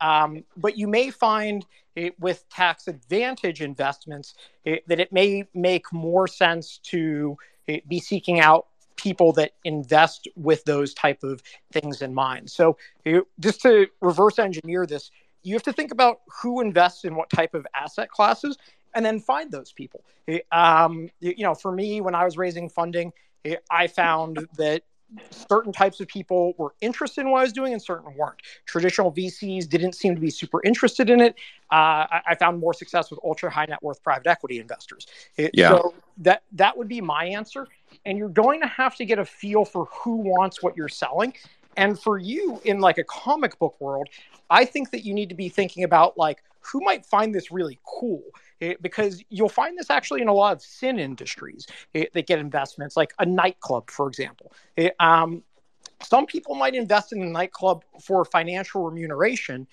Um, 0.00 0.44
but 0.56 0.76
you 0.76 0.88
may 0.88 1.10
find 1.10 1.64
it, 1.94 2.18
with 2.18 2.48
tax 2.48 2.88
advantage 2.88 3.60
investments 3.60 4.34
it, 4.64 4.86
that 4.86 5.00
it 5.00 5.12
may 5.12 5.44
make 5.54 5.92
more 5.92 6.26
sense 6.26 6.78
to 6.84 7.36
be 7.86 8.00
seeking 8.00 8.40
out 8.40 8.66
people 8.98 9.32
that 9.32 9.52
invest 9.64 10.28
with 10.36 10.64
those 10.64 10.92
type 10.92 11.22
of 11.22 11.42
things 11.72 12.02
in 12.02 12.12
mind. 12.12 12.50
So 12.50 12.76
just 13.40 13.62
to 13.62 13.86
reverse 14.02 14.38
engineer 14.38 14.84
this, 14.84 15.10
you 15.42 15.54
have 15.54 15.62
to 15.62 15.72
think 15.72 15.92
about 15.92 16.20
who 16.42 16.60
invests 16.60 17.04
in 17.04 17.14
what 17.14 17.30
type 17.30 17.54
of 17.54 17.66
asset 17.74 18.10
classes 18.10 18.58
and 18.94 19.06
then 19.06 19.20
find 19.20 19.50
those 19.50 19.72
people. 19.72 20.04
Um, 20.52 21.08
you 21.20 21.44
know, 21.44 21.54
for 21.54 21.72
me, 21.72 22.00
when 22.00 22.14
I 22.14 22.24
was 22.24 22.36
raising 22.36 22.68
funding, 22.68 23.12
I 23.70 23.86
found 23.86 24.46
that 24.58 24.82
certain 25.30 25.72
types 25.72 26.00
of 26.00 26.08
people 26.08 26.52
were 26.58 26.74
interested 26.80 27.22
in 27.22 27.30
what 27.30 27.38
I 27.38 27.42
was 27.42 27.52
doing 27.52 27.72
and 27.72 27.82
certain 27.82 28.14
weren't. 28.14 28.40
Traditional 28.66 29.12
VCs 29.12 29.68
didn't 29.68 29.94
seem 29.94 30.14
to 30.14 30.20
be 30.20 30.30
super 30.30 30.62
interested 30.64 31.10
in 31.10 31.20
it. 31.20 31.34
Uh, 31.70 32.06
I, 32.10 32.20
I, 32.28 32.34
found 32.34 32.58
more 32.58 32.72
success 32.72 33.10
with 33.10 33.20
ultra 33.24 33.50
high 33.50 33.66
net 33.66 33.82
worth 33.82 34.02
private 34.02 34.26
equity 34.26 34.58
investors. 34.58 35.06
It, 35.36 35.50
yeah. 35.54 35.70
So 35.70 35.94
that 36.18 36.42
that 36.52 36.76
would 36.76 36.88
be 36.88 37.00
my 37.00 37.24
answer. 37.26 37.66
And 38.04 38.18
you're 38.18 38.28
going 38.28 38.60
to 38.60 38.66
have 38.66 38.96
to 38.96 39.04
get 39.04 39.18
a 39.18 39.24
feel 39.24 39.64
for 39.64 39.86
who 39.86 40.16
wants 40.16 40.62
what 40.62 40.76
you're 40.76 40.88
selling. 40.88 41.34
And 41.76 41.98
for 41.98 42.18
you 42.18 42.60
in 42.64 42.80
like 42.80 42.98
a 42.98 43.04
comic 43.04 43.58
book 43.58 43.76
world, 43.80 44.08
I 44.50 44.64
think 44.64 44.90
that 44.90 45.04
you 45.04 45.14
need 45.14 45.28
to 45.28 45.34
be 45.34 45.48
thinking 45.48 45.84
about 45.84 46.18
like 46.18 46.42
who 46.70 46.80
might 46.80 47.04
find 47.06 47.34
this 47.34 47.50
really 47.50 47.78
cool 47.84 48.22
it, 48.60 48.82
because 48.82 49.22
you'll 49.28 49.48
find 49.48 49.78
this 49.78 49.90
actually 49.90 50.20
in 50.20 50.28
a 50.28 50.32
lot 50.32 50.52
of 50.52 50.62
sin 50.62 50.98
industries 50.98 51.66
it, 51.94 52.12
that 52.14 52.26
get 52.26 52.38
investments, 52.38 52.96
like 52.96 53.14
a 53.18 53.26
nightclub, 53.26 53.90
for 53.90 54.08
example. 54.08 54.52
It, 54.76 54.94
um, 55.00 55.42
some 56.02 56.26
people 56.26 56.54
might 56.54 56.74
invest 56.74 57.12
in 57.12 57.22
a 57.22 57.26
nightclub 57.26 57.84
for 58.00 58.24
financial 58.24 58.84
remuneration, 58.84 59.66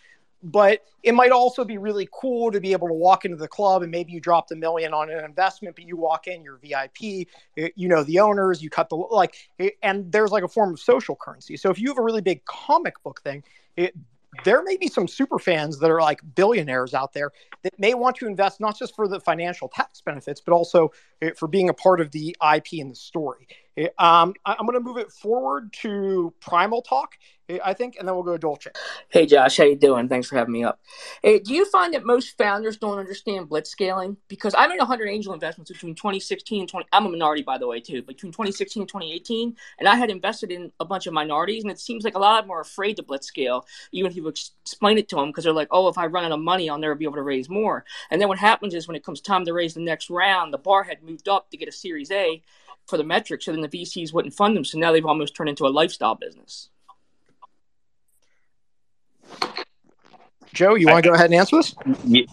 but 0.44 0.84
it 1.02 1.14
might 1.14 1.32
also 1.32 1.64
be 1.64 1.78
really 1.78 2.08
cool 2.12 2.52
to 2.52 2.60
be 2.60 2.72
able 2.72 2.88
to 2.88 2.94
walk 2.94 3.26
into 3.26 3.38
the 3.38 3.48
club 3.48 3.82
and 3.82 3.92
maybe 3.92 4.12
you 4.12 4.20
dropped 4.20 4.52
a 4.52 4.56
million 4.56 4.94
on 4.94 5.10
an 5.10 5.26
investment, 5.26 5.76
but 5.76 5.86
you 5.86 5.98
walk 5.98 6.28
in, 6.28 6.44
you're 6.44 6.58
VIP, 6.58 7.28
you 7.76 7.88
know 7.88 8.04
the 8.04 8.20
owners, 8.20 8.62
you 8.62 8.70
cut 8.70 8.90
the 8.90 8.96
like, 8.96 9.36
and 9.82 10.12
there's 10.12 10.32
like 10.32 10.44
a 10.44 10.48
form 10.48 10.72
of 10.72 10.80
social 10.80 11.16
currency. 11.16 11.58
So 11.58 11.72
if 11.72 11.80
you 11.80 11.90
have 11.90 11.98
a 11.98 12.04
really 12.04 12.22
big 12.22 12.46
comic 12.46 13.02
book 13.02 13.22
thing, 13.22 13.44
it, 13.76 13.96
there 14.44 14.64
may 14.64 14.78
be 14.78 14.88
some 14.88 15.08
super 15.08 15.40
fans 15.40 15.80
that 15.80 15.90
are 15.90 16.02
like 16.02 16.20
billionaires 16.36 16.94
out 16.94 17.14
there 17.14 17.32
that 17.64 17.78
may 17.80 17.94
want 17.94 18.16
to 18.18 18.28
invest 18.28 18.60
not 18.60 18.78
just 18.78 18.96
for 18.96 19.08
the 19.08 19.20
financial 19.20 19.68
tax 19.68 20.02
benefits, 20.02 20.42
but 20.42 20.54
also 20.54 20.92
eh, 21.22 21.32
for 21.38 21.48
being 21.48 21.70
a 21.70 21.74
part 21.74 22.02
of 22.02 22.12
the 22.12 22.36
IP 22.56 22.80
and 22.80 22.92
the 22.92 22.96
story. 22.96 23.48
Eh, 23.78 23.88
um, 23.98 24.34
I'm 24.46 24.66
going 24.66 24.74
to 24.74 24.80
move 24.80 24.98
it 24.98 25.12
forward 25.12 25.74
to 25.82 26.34
Primal 26.42 26.82
Talk. 26.82 27.16
I 27.64 27.74
think, 27.74 27.98
and 28.00 28.08
then 28.08 28.16
we'll 28.16 28.24
go 28.24 28.32
to 28.32 28.40
Dolce. 28.40 28.72
Hey, 29.10 29.28
Josh, 29.28 29.58
how 29.58 29.66
you 29.66 29.76
doing? 29.76 30.10
Thanks 30.10 30.28
for 30.28 30.36
having 30.36 30.52
me 30.52 30.64
up. 30.64 30.80
Hey, 31.22 31.38
do 31.38 31.54
you 31.54 31.66
find 31.66 31.94
that 31.94 32.04
most 32.04 32.36
founders 32.40 32.78
don't 32.78 32.98
understand 32.98 33.50
blitz 33.50 33.70
scaling? 33.70 34.18
Because 34.28 34.56
I 34.58 34.66
made 34.66 34.80
100 34.80 35.08
angel 35.08 35.32
investments 35.32 35.72
between 35.72 35.94
2016 35.94 36.62
and 36.62 36.70
20. 36.70 36.88
I'm 36.92 37.06
a 37.06 37.10
minority, 37.10 37.44
by 37.44 37.60
the 37.60 37.68
way, 37.68 37.80
too. 37.80 38.02
Between 38.02 38.32
2016 38.32 38.82
and 38.82 38.90
2018, 38.90 39.56
and 39.78 39.88
I 39.88 39.96
had 39.96 40.10
invested 40.10 40.52
in 40.52 40.72
a 40.80 40.86
bunch 40.86 41.06
of 41.06 41.14
minorities, 41.14 41.62
and 41.62 41.72
it 41.72 41.80
seems 41.80 42.04
like 42.04 42.16
a 42.16 42.20
lot 42.20 42.40
of 42.40 42.46
them 42.46 42.52
are 42.52 42.62
afraid 42.62 42.96
to 42.96 43.04
blitz 43.04 43.28
scale, 43.28 43.68
even 43.92 44.10
if 44.10 44.18
you 44.18 44.28
explain 44.28 44.98
it 44.98 45.08
to 45.10 45.16
them, 45.16 45.28
because 45.28 45.44
they're 45.44 45.54
like, 45.54 45.68
"Oh, 45.70 45.88
if 45.88 46.00
I 46.00 46.08
run 46.08 46.26
out 46.26 46.32
of 46.32 46.40
money, 46.40 46.68
I'll 46.68 46.80
never 46.80 46.96
be 46.96 47.06
able 47.06 47.16
to 47.16 47.22
raise 47.22 47.48
more." 47.48 47.86
And 48.10 48.20
then 48.20 48.28
what 48.28 48.40
happens 48.40 48.74
is 48.74 48.88
when 48.88 48.98
it 48.98 49.06
comes 49.06 49.22
time 49.22 49.46
to 49.46 49.54
raise 49.54 49.76
the 49.76 49.82
next 49.82 50.10
round, 50.10 50.52
the 50.52 50.58
bar 50.58 50.82
had 50.82 51.04
moved 51.04 51.30
up 51.30 51.52
to 51.52 51.58
get 51.58 51.70
a 51.70 51.72
Series 51.72 52.10
A 52.10 52.42
for 52.88 52.98
the 52.98 53.04
metrics, 53.04 53.46
so 53.46 53.52
then 53.52 53.62
the 53.62 53.68
VCs 53.68 54.14
wouldn't 54.14 54.34
fund 54.34 54.56
them. 54.56 54.66
So 54.66 54.78
now 54.78 54.92
they've 54.92 55.06
almost 55.06 55.36
turned 55.36 55.50
into 55.50 55.66
a 55.66 55.70
lifestyle 55.70 56.16
business. 56.16 56.70
Joe, 60.54 60.76
you 60.76 60.88
want 60.88 61.04
to 61.04 61.10
go 61.10 61.14
ahead 61.14 61.26
and 61.26 61.36
answer 61.36 61.58
this? 61.58 61.76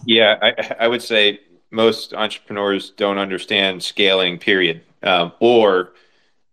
Yeah, 0.05 0.37
I, 0.41 0.75
I 0.81 0.87
would 0.87 1.01
say 1.01 1.41
most 1.71 2.13
entrepreneurs 2.13 2.91
don't 2.91 3.17
understand 3.17 3.83
scaling, 3.83 4.37
period, 4.37 4.81
um, 5.01 5.33
or 5.39 5.91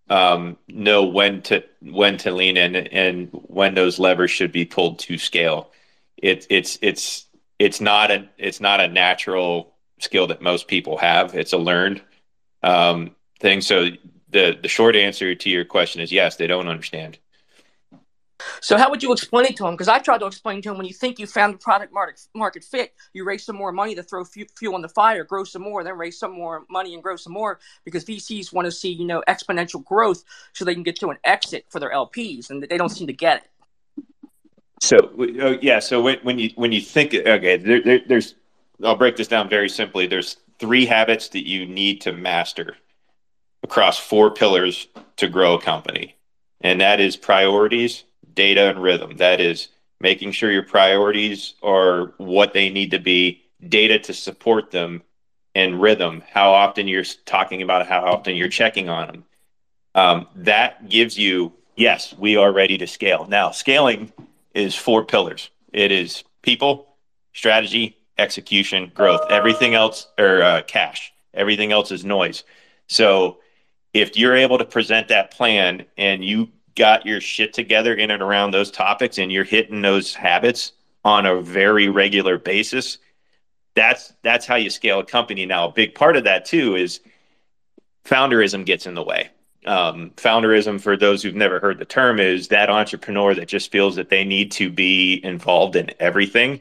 um, 0.09 0.57
know 0.69 1.05
when 1.05 1.43
to 1.43 1.63
when 1.81 2.19
to 2.19 2.33
lean 2.33 2.57
in 2.57 2.75
and 2.75 3.29
when 3.33 3.75
those 3.75 3.99
levers 4.01 4.31
should 4.31 4.51
be 4.51 4.65
pulled 4.65 4.99
to 5.01 5.17
scale. 5.17 5.71
It, 6.17 6.47
it's 6.51 6.79
it's 6.83 7.27
it's 7.61 7.81
not 7.81 8.11
a 8.11 8.29
it's 8.37 8.61
not 8.61 8.81
a 8.81 8.89
natural 8.89 9.73
skill 10.01 10.27
that 10.27 10.43
most 10.43 10.67
people 10.67 10.97
have. 10.97 11.35
It's 11.35 11.53
a 11.53 11.59
learned 11.59 12.03
um, 12.63 13.15
thing. 13.41 13.61
So 13.61 13.89
the 14.31 14.59
the 14.61 14.69
short 14.69 14.95
answer 14.95 15.35
to 15.35 15.51
your 15.51 15.65
question 15.65 16.01
is 16.01 16.13
yes, 16.13 16.37
they 16.37 16.47
don't 16.47 16.69
understand. 16.69 17.19
So 18.61 18.79
how 18.79 18.91
would 18.91 19.03
you 19.03 19.13
explain 19.13 19.47
it 19.47 19.57
to 19.57 19.65
them? 19.65 19.75
Because 19.75 19.89
I 19.89 19.99
tried 19.99 20.19
to 20.19 20.27
explain 20.27 20.63
to 20.63 20.71
them 20.71 20.79
when 20.79 20.87
you 20.87 20.95
think 20.95 21.19
you 21.19 21.27
found 21.27 21.55
the 21.55 21.59
product 21.59 21.93
market, 21.93 22.27
market 22.35 22.65
fit, 22.65 22.95
you 23.13 23.25
raise 23.25 23.45
some 23.45 23.57
more 23.57 23.71
money 23.73 23.95
to 23.95 24.03
throw 24.03 24.25
fuel 24.25 24.75
on 24.75 24.83
the 24.83 24.89
fire, 24.89 25.25
grow 25.25 25.45
some 25.45 25.63
more, 25.63 25.85
then 25.85 25.99
raise 25.99 26.19
some 26.19 26.33
more 26.33 26.65
money 26.71 26.95
and 26.95 27.03
grow 27.03 27.17
some 27.17 27.33
more 27.33 27.61
because 27.85 28.05
VCs 28.05 28.53
want 28.53 28.67
to 28.67 28.73
see 28.73 28.91
you 28.91 29.05
know 29.05 29.23
exponential 29.29 29.85
growth 29.85 30.25
so 30.53 30.65
they 30.65 30.75
can 30.75 30.83
get 30.83 30.97
to 30.97 31.09
an 31.11 31.19
exit 31.25 31.67
for 31.69 31.81
their 31.81 31.91
LPs, 31.91 32.51
and 32.51 32.63
they 32.63 32.77
don't 32.77 32.91
seem 32.91 33.07
to 33.07 33.13
get 33.13 33.39
it. 33.39 33.51
So 34.81 34.97
oh, 35.19 35.59
yeah, 35.61 35.79
so 35.79 36.01
when, 36.01 36.19
when 36.23 36.39
you 36.39 36.51
when 36.55 36.73
you 36.73 36.81
think 36.81 37.15
okay, 37.15 37.57
there, 37.59 37.83
there, 37.83 38.01
there's 38.07 38.35
I'll 38.83 38.97
break 38.97 39.17
this 39.17 39.29
down 39.29 39.49
very 39.49 39.69
simply. 39.69 40.07
There's 40.07 40.39
three 40.59 40.87
habits 40.87 41.29
that 41.29 41.47
you 41.47 41.67
need 41.67 42.01
to 42.03 42.13
master 42.13 42.77
across 43.63 43.99
four 43.99 44.31
pillars 44.31 44.89
to 45.17 45.29
grow 45.29 45.55
a 45.55 45.61
company, 45.61 46.17
and 46.61 46.81
that 46.81 47.01
is 47.01 47.17
priorities 47.17 48.05
data 48.35 48.71
and 48.71 48.83
rhythm. 48.83 49.17
That 49.17 49.41
is 49.41 49.69
making 50.01 50.33
sure 50.33 50.51
your 50.51 50.63
priorities 50.63 51.55
are 51.63 52.15
what 52.17 52.53
they 52.53 52.71
need 52.71 52.91
to 52.93 52.99
be, 52.99 53.43
data 53.69 53.99
to 53.99 54.15
support 54.15 54.71
them, 54.71 55.03
and 55.55 55.83
rhythm, 55.83 56.23
how 56.31 56.53
often 56.53 56.89
you're 56.89 57.05
talking 57.27 57.61
about 57.61 57.87
how 57.87 58.05
often 58.05 58.37
you're 58.37 58.49
checking 58.49 58.89
on 58.89 59.07
them. 59.09 59.25
Um, 59.95 60.27
that 60.37 60.89
gives 60.89 61.19
you, 61.19 61.53
yes, 61.77 62.15
we 62.17 62.37
are 62.37 62.53
ready 62.53 62.79
to 62.79 62.87
scale. 62.87 63.27
Now, 63.29 63.51
scaling 63.51 64.13
is 64.55 64.75
four 64.77 65.05
pillars. 65.05 65.51
It 65.73 65.91
is 65.91 66.23
people, 66.43 66.95
strategy, 67.33 67.97
execution, 68.17 68.93
growth. 68.95 69.23
Everything 69.29 69.75
else, 69.75 70.07
or 70.19 70.43
uh, 70.43 70.63
cash. 70.63 71.13
Everything 71.35 71.73
else 71.73 71.91
is 71.91 72.05
noise. 72.05 72.45
So 72.87 73.39
if 73.93 74.17
you're 74.17 74.37
able 74.37 74.59
to 74.59 74.65
present 74.65 75.09
that 75.09 75.31
plan 75.31 75.85
and 75.97 76.25
you 76.25 76.49
got 76.77 77.05
your 77.05 77.21
shit 77.21 77.53
together 77.53 77.95
in 77.95 78.11
and 78.11 78.23
around 78.23 78.53
those 78.53 78.71
topics 78.71 79.19
and 79.19 79.33
you're 79.33 79.45
hitting 79.45 79.83
those 79.83 80.15
habits 80.15 80.73
on 81.05 81.27
a 81.27 81.41
very 81.41 81.89
regular 81.89 82.39
basis, 82.39 82.99
that's 83.75 84.13
that's 84.23 84.47
how 84.47 84.57
you 84.57 84.71
scale 84.71 85.01
a 85.01 85.05
company. 85.05 85.47
Now, 85.47 85.69
a 85.69 85.73
big 85.73 85.95
part 85.95 86.17
of 86.17 86.25
that 86.25 86.45
too 86.45 86.77
is 86.77 87.01
founderism 88.05 88.65
gets 88.65 88.87
in 88.87 88.95
the 88.95 89.03
way. 89.03 89.31
Um, 89.67 90.11
founderism, 90.17 90.81
for 90.81 90.97
those 90.97 91.23
who've 91.23 91.35
never 91.35 91.61
heard 91.61 91.79
the 91.79 91.85
term, 91.85 92.19
is 92.19 92.49
that 92.49 92.71
entrepreneur 92.71 93.35
that 93.35 93.49
just 93.49 93.71
feels 93.71 93.97
that 93.97 94.09
they 94.09 94.25
need 94.25 94.51
to 94.53 94.71
be 94.71 95.21
involved 95.23 95.77
in 95.77 95.91
everything. 96.01 96.61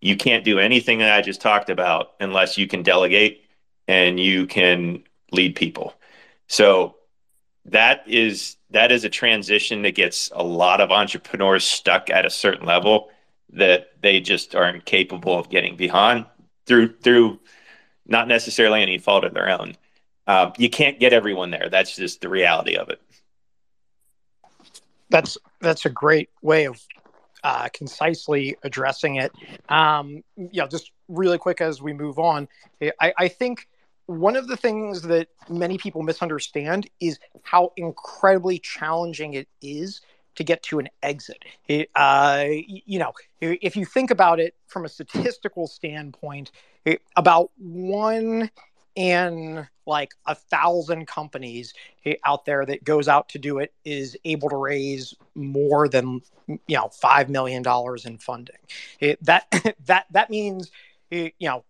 You 0.00 0.16
can't 0.16 0.44
do 0.44 0.58
anything 0.58 0.98
that 0.98 1.12
I 1.12 1.22
just 1.22 1.40
talked 1.40 1.70
about 1.70 2.12
unless 2.20 2.58
you 2.58 2.66
can 2.66 2.82
delegate 2.82 3.44
and 3.88 4.20
you 4.20 4.46
can 4.46 5.02
lead 5.32 5.56
people. 5.56 5.94
So 6.46 6.96
that 7.66 8.02
is 8.06 8.56
that 8.70 8.92
is 8.92 9.04
a 9.04 9.08
transition 9.08 9.82
that 9.82 9.94
gets 9.94 10.30
a 10.34 10.42
lot 10.42 10.80
of 10.80 10.90
entrepreneurs 10.90 11.64
stuck 11.64 12.10
at 12.10 12.26
a 12.26 12.30
certain 12.30 12.66
level 12.66 13.08
that 13.50 13.90
they 14.02 14.20
just 14.20 14.54
aren't 14.54 14.84
capable 14.84 15.38
of 15.38 15.48
getting 15.48 15.76
beyond 15.76 16.26
through 16.66 16.94
through 16.98 17.40
not 18.06 18.28
necessarily 18.28 18.82
any 18.82 18.98
fault 18.98 19.24
of 19.24 19.32
their 19.32 19.48
own. 19.48 19.76
Uh, 20.26 20.50
you 20.58 20.68
can't 20.68 20.98
get 21.00 21.12
everyone 21.12 21.50
there. 21.50 21.68
That's 21.70 21.96
just 21.96 22.20
the 22.20 22.28
reality 22.28 22.76
of 22.76 22.88
it. 22.88 23.00
That's 25.10 25.38
that's 25.60 25.86
a 25.86 25.90
great 25.90 26.30
way 26.42 26.66
of 26.66 26.80
uh, 27.44 27.68
concisely 27.72 28.56
addressing 28.62 29.16
it. 29.16 29.32
Um, 29.68 30.24
yeah, 30.36 30.66
just 30.66 30.92
really 31.08 31.38
quick 31.38 31.60
as 31.60 31.80
we 31.82 31.92
move 31.92 32.18
on, 32.18 32.48
I, 33.00 33.12
I 33.18 33.28
think 33.28 33.68
one 34.06 34.36
of 34.36 34.48
the 34.48 34.56
things 34.56 35.02
that 35.02 35.28
many 35.48 35.78
people 35.78 36.02
misunderstand 36.02 36.88
is 37.00 37.18
how 37.42 37.72
incredibly 37.76 38.58
challenging 38.58 39.34
it 39.34 39.48
is 39.62 40.00
to 40.34 40.44
get 40.44 40.62
to 40.64 40.78
an 40.78 40.88
exit. 41.02 41.44
It, 41.68 41.90
uh, 41.94 42.44
you 42.48 42.98
know, 42.98 43.12
if 43.40 43.76
you 43.76 43.84
think 43.84 44.10
about 44.10 44.40
it 44.40 44.54
from 44.66 44.84
a 44.84 44.88
statistical 44.88 45.66
standpoint, 45.66 46.50
it, 46.84 47.00
about 47.16 47.50
one 47.56 48.50
in 48.94 49.66
like 49.86 50.12
a 50.26 50.34
thousand 50.34 51.06
companies 51.06 51.74
out 52.24 52.44
there 52.44 52.64
that 52.64 52.84
goes 52.84 53.08
out 53.08 53.28
to 53.28 53.38
do 53.38 53.58
it 53.58 53.72
is 53.84 54.16
able 54.24 54.48
to 54.48 54.56
raise 54.56 55.14
more 55.34 55.88
than 55.88 56.22
you 56.46 56.76
know 56.76 56.88
five 56.88 57.28
million 57.28 57.62
dollars 57.62 58.06
in 58.06 58.18
funding. 58.18 58.56
It, 59.00 59.22
that 59.24 59.46
that 59.86 60.06
that 60.10 60.30
means 60.30 60.70
you 61.10 61.32
know 61.40 61.64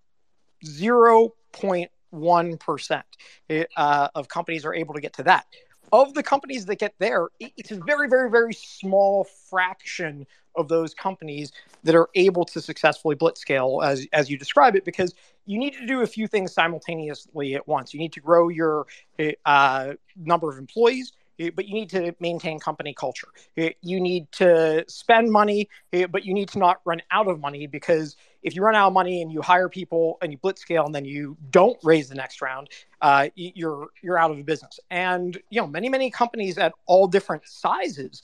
zero 0.64 1.32
point 1.52 1.90
one 2.14 2.56
percent 2.56 3.06
eh, 3.50 3.64
uh, 3.76 4.08
of 4.14 4.28
companies 4.28 4.64
are 4.64 4.74
able 4.74 4.94
to 4.94 5.00
get 5.00 5.12
to 5.14 5.22
that 5.24 5.46
of 5.94 6.12
the 6.14 6.22
companies 6.24 6.66
that 6.66 6.76
get 6.76 6.94
there, 6.98 7.28
it's 7.38 7.70
a 7.70 7.76
very, 7.76 8.08
very, 8.08 8.28
very 8.28 8.52
small 8.52 9.24
fraction 9.48 10.26
of 10.56 10.68
those 10.68 10.92
companies 10.92 11.52
that 11.84 11.94
are 11.94 12.08
able 12.16 12.44
to 12.44 12.60
successfully 12.60 13.14
blitzscale 13.14 13.84
as, 13.84 14.06
as 14.12 14.28
you 14.28 14.36
describe 14.36 14.74
it, 14.74 14.84
because 14.84 15.14
you 15.46 15.56
need 15.56 15.72
to 15.74 15.86
do 15.86 16.02
a 16.02 16.06
few 16.06 16.26
things 16.26 16.52
simultaneously 16.52 17.54
at 17.54 17.66
once. 17.68 17.94
You 17.94 18.00
need 18.00 18.12
to 18.14 18.20
grow 18.20 18.48
your 18.48 18.86
eh, 19.20 19.32
uh, 19.46 19.94
number 20.16 20.50
of 20.50 20.58
employees, 20.58 21.12
eh, 21.38 21.50
but 21.54 21.68
you 21.68 21.74
need 21.74 21.90
to 21.90 22.12
maintain 22.18 22.58
company 22.58 22.92
culture. 22.92 23.28
You 23.56 24.00
need 24.00 24.30
to 24.32 24.84
spend 24.88 25.30
money, 25.30 25.68
but 26.10 26.24
you 26.24 26.34
need 26.34 26.48
to 26.50 26.58
not 26.58 26.80
run 26.84 27.02
out 27.12 27.28
of 27.28 27.38
money 27.38 27.68
because 27.68 28.16
if 28.44 28.54
you 28.54 28.62
run 28.62 28.74
out 28.74 28.88
of 28.88 28.92
money 28.92 29.22
and 29.22 29.32
you 29.32 29.42
hire 29.42 29.68
people 29.68 30.18
and 30.22 30.30
you 30.30 30.38
blitz 30.38 30.60
scale 30.60 30.84
and 30.84 30.94
then 30.94 31.04
you 31.04 31.36
don't 31.50 31.78
raise 31.82 32.08
the 32.08 32.14
next 32.14 32.42
round, 32.42 32.68
uh, 33.00 33.28
you're 33.34 33.88
you're 34.02 34.18
out 34.18 34.30
of 34.30 34.46
business. 34.46 34.78
And 34.90 35.36
you 35.50 35.60
know, 35.60 35.66
many 35.66 35.88
many 35.88 36.10
companies 36.10 36.58
at 36.58 36.72
all 36.86 37.08
different 37.08 37.42
sizes 37.48 38.22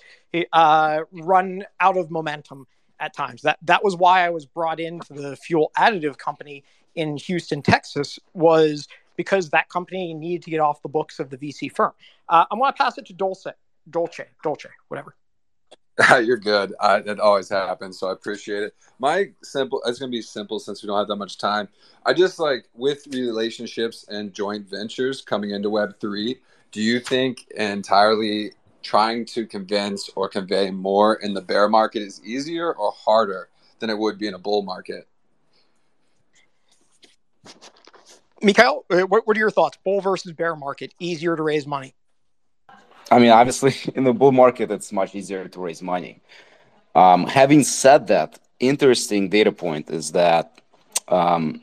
uh, 0.52 1.00
run 1.10 1.64
out 1.80 1.96
of 1.96 2.10
momentum 2.10 2.66
at 3.00 3.14
times. 3.14 3.42
That 3.42 3.58
that 3.62 3.82
was 3.82 3.96
why 3.96 4.24
I 4.24 4.30
was 4.30 4.44
brought 4.44 4.78
into 4.78 5.14
the 5.14 5.36
fuel 5.36 5.72
additive 5.76 6.18
company 6.18 6.64
in 6.94 7.16
Houston, 7.16 7.62
Texas, 7.62 8.18
was 8.34 8.86
because 9.16 9.50
that 9.50 9.68
company 9.70 10.12
needed 10.12 10.42
to 10.44 10.50
get 10.50 10.60
off 10.60 10.82
the 10.82 10.88
books 10.88 11.18
of 11.18 11.30
the 11.30 11.38
VC 11.38 11.74
firm. 11.74 11.92
Uh, 12.28 12.44
I 12.50 12.54
want 12.54 12.76
to 12.76 12.82
pass 12.82 12.98
it 12.98 13.06
to 13.06 13.12
Dulce, 13.12 13.46
Dolce, 13.88 14.26
Dolce, 14.42 14.68
whatever. 14.88 15.14
You're 16.22 16.36
good. 16.36 16.72
It 16.82 17.20
always 17.20 17.48
happens, 17.48 17.98
so 17.98 18.08
I 18.08 18.12
appreciate 18.12 18.62
it. 18.62 18.74
My 18.98 19.30
simple, 19.42 19.82
it's 19.86 19.98
gonna 19.98 20.10
be 20.10 20.22
simple 20.22 20.58
since 20.58 20.82
we 20.82 20.86
don't 20.86 20.98
have 20.98 21.08
that 21.08 21.16
much 21.16 21.38
time. 21.38 21.68
I 22.06 22.12
just 22.12 22.38
like 22.38 22.68
with 22.74 23.06
relationships 23.08 24.06
and 24.08 24.32
joint 24.32 24.68
ventures 24.68 25.20
coming 25.20 25.50
into 25.50 25.70
Web 25.70 25.98
three. 26.00 26.38
Do 26.72 26.80
you 26.80 27.00
think 27.00 27.48
entirely 27.56 28.52
trying 28.82 29.26
to 29.26 29.46
convince 29.46 30.08
or 30.14 30.28
convey 30.28 30.70
more 30.70 31.16
in 31.16 31.34
the 31.34 31.40
bear 31.40 31.68
market 31.68 32.02
is 32.02 32.22
easier 32.24 32.72
or 32.72 32.92
harder 32.92 33.48
than 33.80 33.90
it 33.90 33.98
would 33.98 34.18
be 34.18 34.28
in 34.28 34.34
a 34.34 34.38
bull 34.38 34.62
market? 34.62 35.06
Mikhail, 38.42 38.84
eh, 38.90 39.02
what, 39.02 39.26
what 39.26 39.36
are 39.36 39.40
your 39.40 39.50
thoughts? 39.50 39.76
Bull 39.84 40.00
versus 40.00 40.32
bear 40.32 40.56
market, 40.56 40.94
easier 40.98 41.36
to 41.36 41.42
raise 41.42 41.66
money? 41.66 41.94
I 43.10 43.18
mean, 43.18 43.30
obviously, 43.30 43.74
in 43.94 44.04
the 44.04 44.12
bull 44.12 44.32
market, 44.32 44.70
it's 44.70 44.92
much 44.92 45.14
easier 45.14 45.48
to 45.48 45.60
raise 45.60 45.82
money. 45.82 46.20
Um, 46.94 47.26
having 47.26 47.62
said 47.62 48.06
that, 48.08 48.38
interesting 48.58 49.28
data 49.28 49.52
point 49.52 49.90
is 49.90 50.12
that 50.12 50.60
um, 51.08 51.60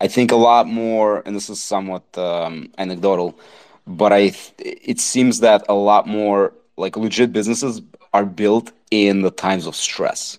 I 0.00 0.08
think 0.08 0.32
a 0.32 0.36
lot 0.36 0.66
more, 0.66 1.22
and 1.26 1.36
this 1.36 1.50
is 1.50 1.62
somewhat 1.62 2.04
um, 2.18 2.72
anecdotal, 2.78 3.38
but 3.86 4.12
I 4.12 4.32
it 4.58 5.00
seems 5.00 5.40
that 5.40 5.64
a 5.68 5.74
lot 5.74 6.06
more 6.06 6.54
like 6.76 6.96
legit 6.96 7.32
businesses 7.32 7.82
are 8.12 8.24
built 8.24 8.72
in 8.90 9.22
the 9.22 9.30
times 9.30 9.66
of 9.66 9.76
stress 9.76 10.38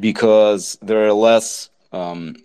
because 0.00 0.78
there 0.82 1.06
are 1.06 1.12
less 1.12 1.70
um, 1.92 2.36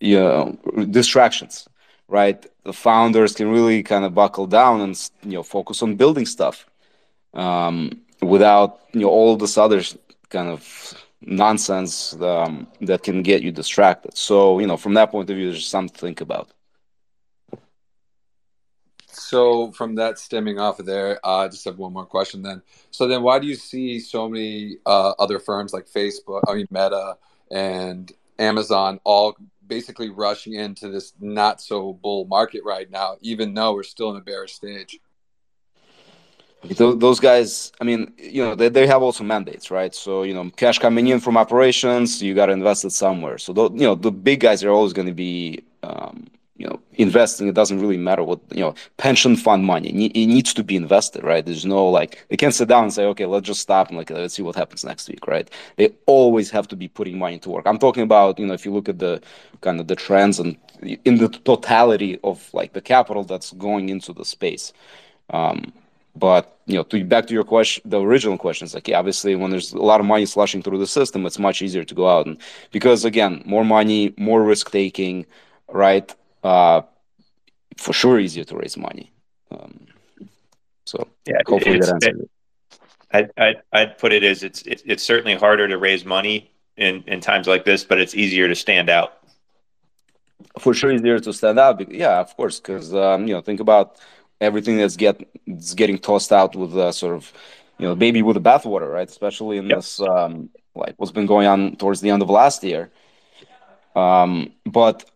you 0.00 0.18
know 0.18 0.58
distractions 0.90 1.68
right 2.08 2.46
the 2.64 2.72
founders 2.72 3.34
can 3.34 3.48
really 3.48 3.82
kind 3.82 4.04
of 4.04 4.14
buckle 4.14 4.46
down 4.46 4.80
and 4.80 5.10
you 5.22 5.32
know 5.32 5.42
focus 5.42 5.82
on 5.82 5.94
building 5.96 6.26
stuff 6.26 6.66
um, 7.34 8.00
without 8.20 8.80
you 8.92 9.00
know 9.00 9.08
all 9.08 9.36
this 9.36 9.58
other 9.58 9.82
kind 10.28 10.48
of 10.48 10.94
nonsense 11.20 12.14
um, 12.20 12.66
that 12.80 13.02
can 13.02 13.22
get 13.22 13.42
you 13.42 13.52
distracted. 13.52 14.16
So 14.16 14.58
you 14.58 14.66
know 14.66 14.76
from 14.76 14.94
that 14.94 15.10
point 15.10 15.30
of 15.30 15.36
view, 15.36 15.50
there's 15.50 15.66
something 15.66 15.94
to 15.94 16.00
think 16.00 16.20
about. 16.20 16.50
So 19.14 19.70
from 19.72 19.94
that 19.96 20.18
stemming 20.18 20.58
off 20.58 20.78
of 20.78 20.86
there, 20.86 21.24
uh, 21.24 21.44
I 21.44 21.48
just 21.48 21.64
have 21.66 21.78
one 21.78 21.92
more 21.92 22.06
question 22.06 22.42
then. 22.42 22.62
So 22.90 23.06
then, 23.06 23.22
why 23.22 23.38
do 23.38 23.46
you 23.46 23.54
see 23.54 24.00
so 24.00 24.28
many 24.28 24.78
uh, 24.86 25.10
other 25.18 25.38
firms 25.38 25.72
like 25.72 25.86
Facebook, 25.86 26.42
I 26.48 26.54
mean 26.54 26.66
Meta, 26.70 27.16
and 27.50 28.10
Amazon 28.38 29.00
all 29.04 29.36
basically 29.66 30.10
rushing 30.10 30.54
into 30.54 30.88
this 30.88 31.12
not 31.20 31.60
so 31.60 31.92
bull 31.92 32.24
market 32.26 32.62
right 32.64 32.90
now, 32.90 33.16
even 33.20 33.54
though 33.54 33.74
we're 33.74 33.82
still 33.82 34.10
in 34.10 34.16
a 34.16 34.20
bear 34.20 34.46
stage? 34.46 34.98
Those 36.64 37.18
guys 37.18 37.72
i 37.80 37.84
mean 37.84 38.12
you 38.18 38.42
know 38.42 38.54
they, 38.54 38.68
they 38.68 38.86
have 38.86 39.02
also 39.02 39.24
mandates 39.24 39.70
right? 39.70 39.94
So 39.94 40.22
you 40.22 40.34
know 40.34 40.50
cash 40.50 40.78
coming 40.78 41.08
in 41.08 41.20
from 41.20 41.36
operations 41.36 42.22
you 42.22 42.34
got 42.34 42.46
to 42.46 42.52
invest 42.52 42.84
it 42.84 42.90
somewhere. 42.90 43.38
So 43.38 43.52
the, 43.52 43.70
you 43.70 43.86
know 43.86 43.94
the 43.94 44.12
big 44.12 44.40
guys 44.40 44.62
are 44.62 44.70
always 44.70 44.92
going 44.92 45.08
to 45.08 45.14
be 45.14 45.64
um, 45.82 46.28
you 46.56 46.66
know 46.66 46.78
investing. 46.94 47.48
It 47.48 47.54
doesn't 47.54 47.80
really 47.80 47.96
matter 47.96 48.22
what 48.22 48.40
you 48.52 48.60
know 48.60 48.74
pension 48.96 49.34
fund 49.36 49.64
money 49.64 49.88
it 50.06 50.26
needs 50.26 50.54
to 50.54 50.62
be 50.62 50.76
invested 50.76 51.24
right? 51.24 51.44
There's 51.44 51.66
no 51.66 51.88
like 51.88 52.24
they 52.28 52.36
can't 52.36 52.54
sit 52.54 52.68
down 52.68 52.84
and 52.84 52.92
say 52.92 53.04
okay 53.06 53.26
let's 53.26 53.46
just 53.46 53.60
stop 53.60 53.88
and 53.88 53.96
like 53.98 54.10
let's 54.10 54.34
see 54.34 54.42
what 54.42 54.56
happens 54.56 54.84
next 54.84 55.08
week 55.08 55.26
right? 55.26 55.50
They 55.76 55.90
always 56.06 56.50
have 56.50 56.68
to 56.68 56.76
be 56.76 56.88
putting 56.88 57.18
money 57.18 57.38
to 57.40 57.50
work. 57.50 57.66
I'm 57.66 57.78
talking 57.78 58.02
about 58.04 58.38
you 58.38 58.46
know 58.46 58.54
if 58.54 58.64
you 58.64 58.72
look 58.72 58.88
at 58.88 58.98
the 58.98 59.20
kind 59.62 59.80
of 59.80 59.88
the 59.88 59.96
trends 59.96 60.38
and 60.38 60.56
in 61.04 61.16
the 61.18 61.28
totality 61.28 62.18
of 62.24 62.52
like 62.52 62.72
the 62.72 62.80
capital 62.80 63.24
that's 63.24 63.52
going 63.52 63.88
into 63.88 64.12
the 64.12 64.24
space 64.24 64.72
um, 65.30 65.72
but 66.14 66.58
you 66.66 66.74
know, 66.74 66.82
to 66.84 67.04
back 67.04 67.26
to 67.26 67.34
your 67.34 67.44
question, 67.44 67.82
the 67.86 68.00
original 68.00 68.38
question 68.38 68.66
is 68.66 68.74
like, 68.74 68.88
yeah, 68.88 68.98
obviously, 68.98 69.34
when 69.34 69.50
there's 69.50 69.72
a 69.72 69.78
lot 69.78 70.00
of 70.00 70.06
money 70.06 70.26
slushing 70.26 70.62
through 70.62 70.78
the 70.78 70.86
system, 70.86 71.26
it's 71.26 71.38
much 71.38 71.62
easier 71.62 71.84
to 71.84 71.94
go 71.94 72.08
out 72.08 72.26
and 72.26 72.38
because 72.70 73.04
again, 73.04 73.42
more 73.44 73.64
money, 73.64 74.14
more 74.16 74.42
risk 74.42 74.70
taking, 74.70 75.26
right? 75.68 76.14
Uh, 76.44 76.82
for 77.76 77.92
sure, 77.92 78.20
easier 78.20 78.44
to 78.44 78.56
raise 78.56 78.76
money. 78.76 79.10
Um, 79.50 79.86
so 80.84 81.08
yeah, 81.26 81.38
hopefully 81.46 81.78
that 81.78 81.88
answers 81.88 82.20
it. 82.20 82.30
I'd, 83.12 83.30
I'd, 83.36 83.62
I'd 83.72 83.98
put 83.98 84.12
it 84.12 84.24
as 84.24 84.42
it's, 84.42 84.62
it's 84.62 84.82
it's 84.86 85.02
certainly 85.02 85.34
harder 85.34 85.68
to 85.68 85.78
raise 85.78 86.04
money 86.04 86.50
in 86.76 87.04
in 87.06 87.20
times 87.20 87.46
like 87.46 87.64
this, 87.64 87.84
but 87.84 87.98
it's 87.98 88.14
easier 88.14 88.48
to 88.48 88.54
stand 88.54 88.88
out. 88.88 89.18
For 90.58 90.74
sure, 90.74 90.92
easier 90.92 91.18
to 91.18 91.32
stand 91.32 91.58
out. 91.58 91.90
Yeah, 91.90 92.20
of 92.20 92.36
course, 92.36 92.60
because 92.60 92.94
um, 92.94 93.26
you 93.26 93.34
know, 93.34 93.40
think 93.40 93.60
about 93.60 93.98
everything 94.42 94.76
that's 94.76 94.96
get 94.96 95.16
getting 95.76 95.98
tossed 95.98 96.32
out 96.32 96.54
with 96.54 96.76
a 96.76 96.92
sort 96.92 97.14
of 97.14 97.32
you 97.78 97.86
know 97.86 97.94
baby 97.94 98.20
with 98.22 98.34
the 98.34 98.40
bathwater, 98.50 98.92
right? 98.92 99.08
Especially 99.08 99.56
in 99.58 99.66
yep. 99.68 99.78
this 99.78 100.00
um, 100.00 100.50
like 100.74 100.94
what's 100.98 101.12
been 101.12 101.26
going 101.26 101.46
on 101.46 101.76
towards 101.76 102.00
the 102.00 102.10
end 102.10 102.22
of 102.22 102.30
last 102.30 102.62
year. 102.64 102.90
Um, 103.94 104.52
but 104.66 105.10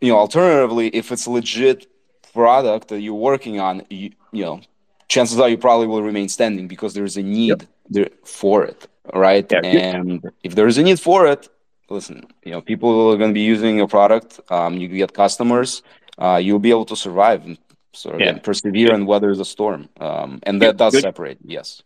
you 0.00 0.10
know, 0.10 0.18
alternatively, 0.18 0.88
if 0.88 1.12
it's 1.12 1.26
a 1.26 1.30
legit 1.30 1.86
product 2.32 2.88
that 2.88 3.00
you're 3.00 3.14
working 3.14 3.58
on, 3.60 3.82
you, 3.90 4.12
you 4.32 4.44
know, 4.44 4.60
chances 5.08 5.40
are 5.40 5.48
you 5.48 5.58
probably 5.58 5.86
will 5.86 6.02
remain 6.02 6.28
standing 6.28 6.68
because 6.68 6.94
there's 6.94 7.16
a 7.16 7.22
need 7.22 7.48
yep. 7.48 7.62
there 7.88 8.10
for 8.24 8.64
it, 8.64 8.86
right? 9.14 9.46
Yeah. 9.50 9.60
And 9.62 10.24
if 10.42 10.54
there 10.54 10.66
is 10.66 10.78
a 10.78 10.82
need 10.82 11.00
for 11.00 11.26
it, 11.26 11.48
listen, 11.88 12.26
you 12.44 12.52
know, 12.52 12.60
people 12.60 13.10
are 13.10 13.16
going 13.16 13.30
to 13.30 13.34
be 13.34 13.48
using 13.54 13.78
your 13.78 13.88
product. 13.88 14.40
Um, 14.50 14.74
you 14.76 14.88
get 14.88 15.14
customers. 15.14 15.82
Uh, 16.18 16.36
you'll 16.42 16.58
be 16.58 16.70
able 16.70 16.84
to 16.84 16.96
survive 16.96 17.46
sort 17.92 18.16
of 18.16 18.20
yeah. 18.20 18.38
persevere 18.38 18.92
and 18.92 19.06
weather 19.06 19.34
the 19.34 19.44
storm. 19.44 19.88
Um, 20.00 20.40
and 20.44 20.60
that 20.62 20.76
does 20.76 20.92
good, 20.92 21.02
separate. 21.02 21.38
Yes. 21.44 21.82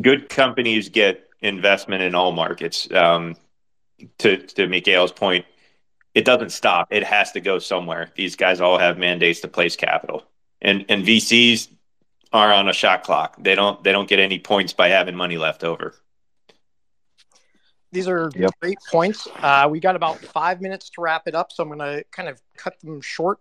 Good 0.00 0.28
companies 0.28 0.88
get 0.88 1.28
investment 1.40 2.02
in 2.02 2.14
all 2.14 2.32
markets. 2.32 2.90
Um, 2.92 3.36
to 4.18 4.36
to 4.36 4.66
Mikhail's 4.68 5.12
point, 5.12 5.46
it 6.14 6.24
doesn't 6.24 6.50
stop. 6.50 6.88
It 6.90 7.02
has 7.04 7.32
to 7.32 7.40
go 7.40 7.58
somewhere. 7.58 8.10
These 8.14 8.36
guys 8.36 8.60
all 8.60 8.78
have 8.78 8.98
mandates 8.98 9.40
to 9.40 9.48
place 9.48 9.76
capital, 9.76 10.24
and 10.60 10.84
and 10.88 11.04
VCs 11.04 11.68
are 12.32 12.52
on 12.52 12.68
a 12.68 12.72
shot 12.72 13.02
clock. 13.04 13.36
They 13.38 13.54
don't 13.54 13.82
they 13.82 13.92
don't 13.92 14.08
get 14.08 14.18
any 14.18 14.38
points 14.38 14.72
by 14.72 14.88
having 14.88 15.16
money 15.16 15.38
left 15.38 15.64
over. 15.64 15.94
These 17.96 18.08
are 18.08 18.30
yep. 18.36 18.50
great 18.60 18.76
points. 18.90 19.26
Uh, 19.36 19.66
we 19.70 19.80
got 19.80 19.96
about 19.96 20.18
five 20.18 20.60
minutes 20.60 20.90
to 20.90 21.00
wrap 21.00 21.26
it 21.26 21.34
up, 21.34 21.50
so 21.50 21.62
I'm 21.62 21.70
going 21.70 21.78
to 21.78 22.04
kind 22.10 22.28
of 22.28 22.42
cut 22.54 22.78
them 22.80 23.00
short 23.00 23.40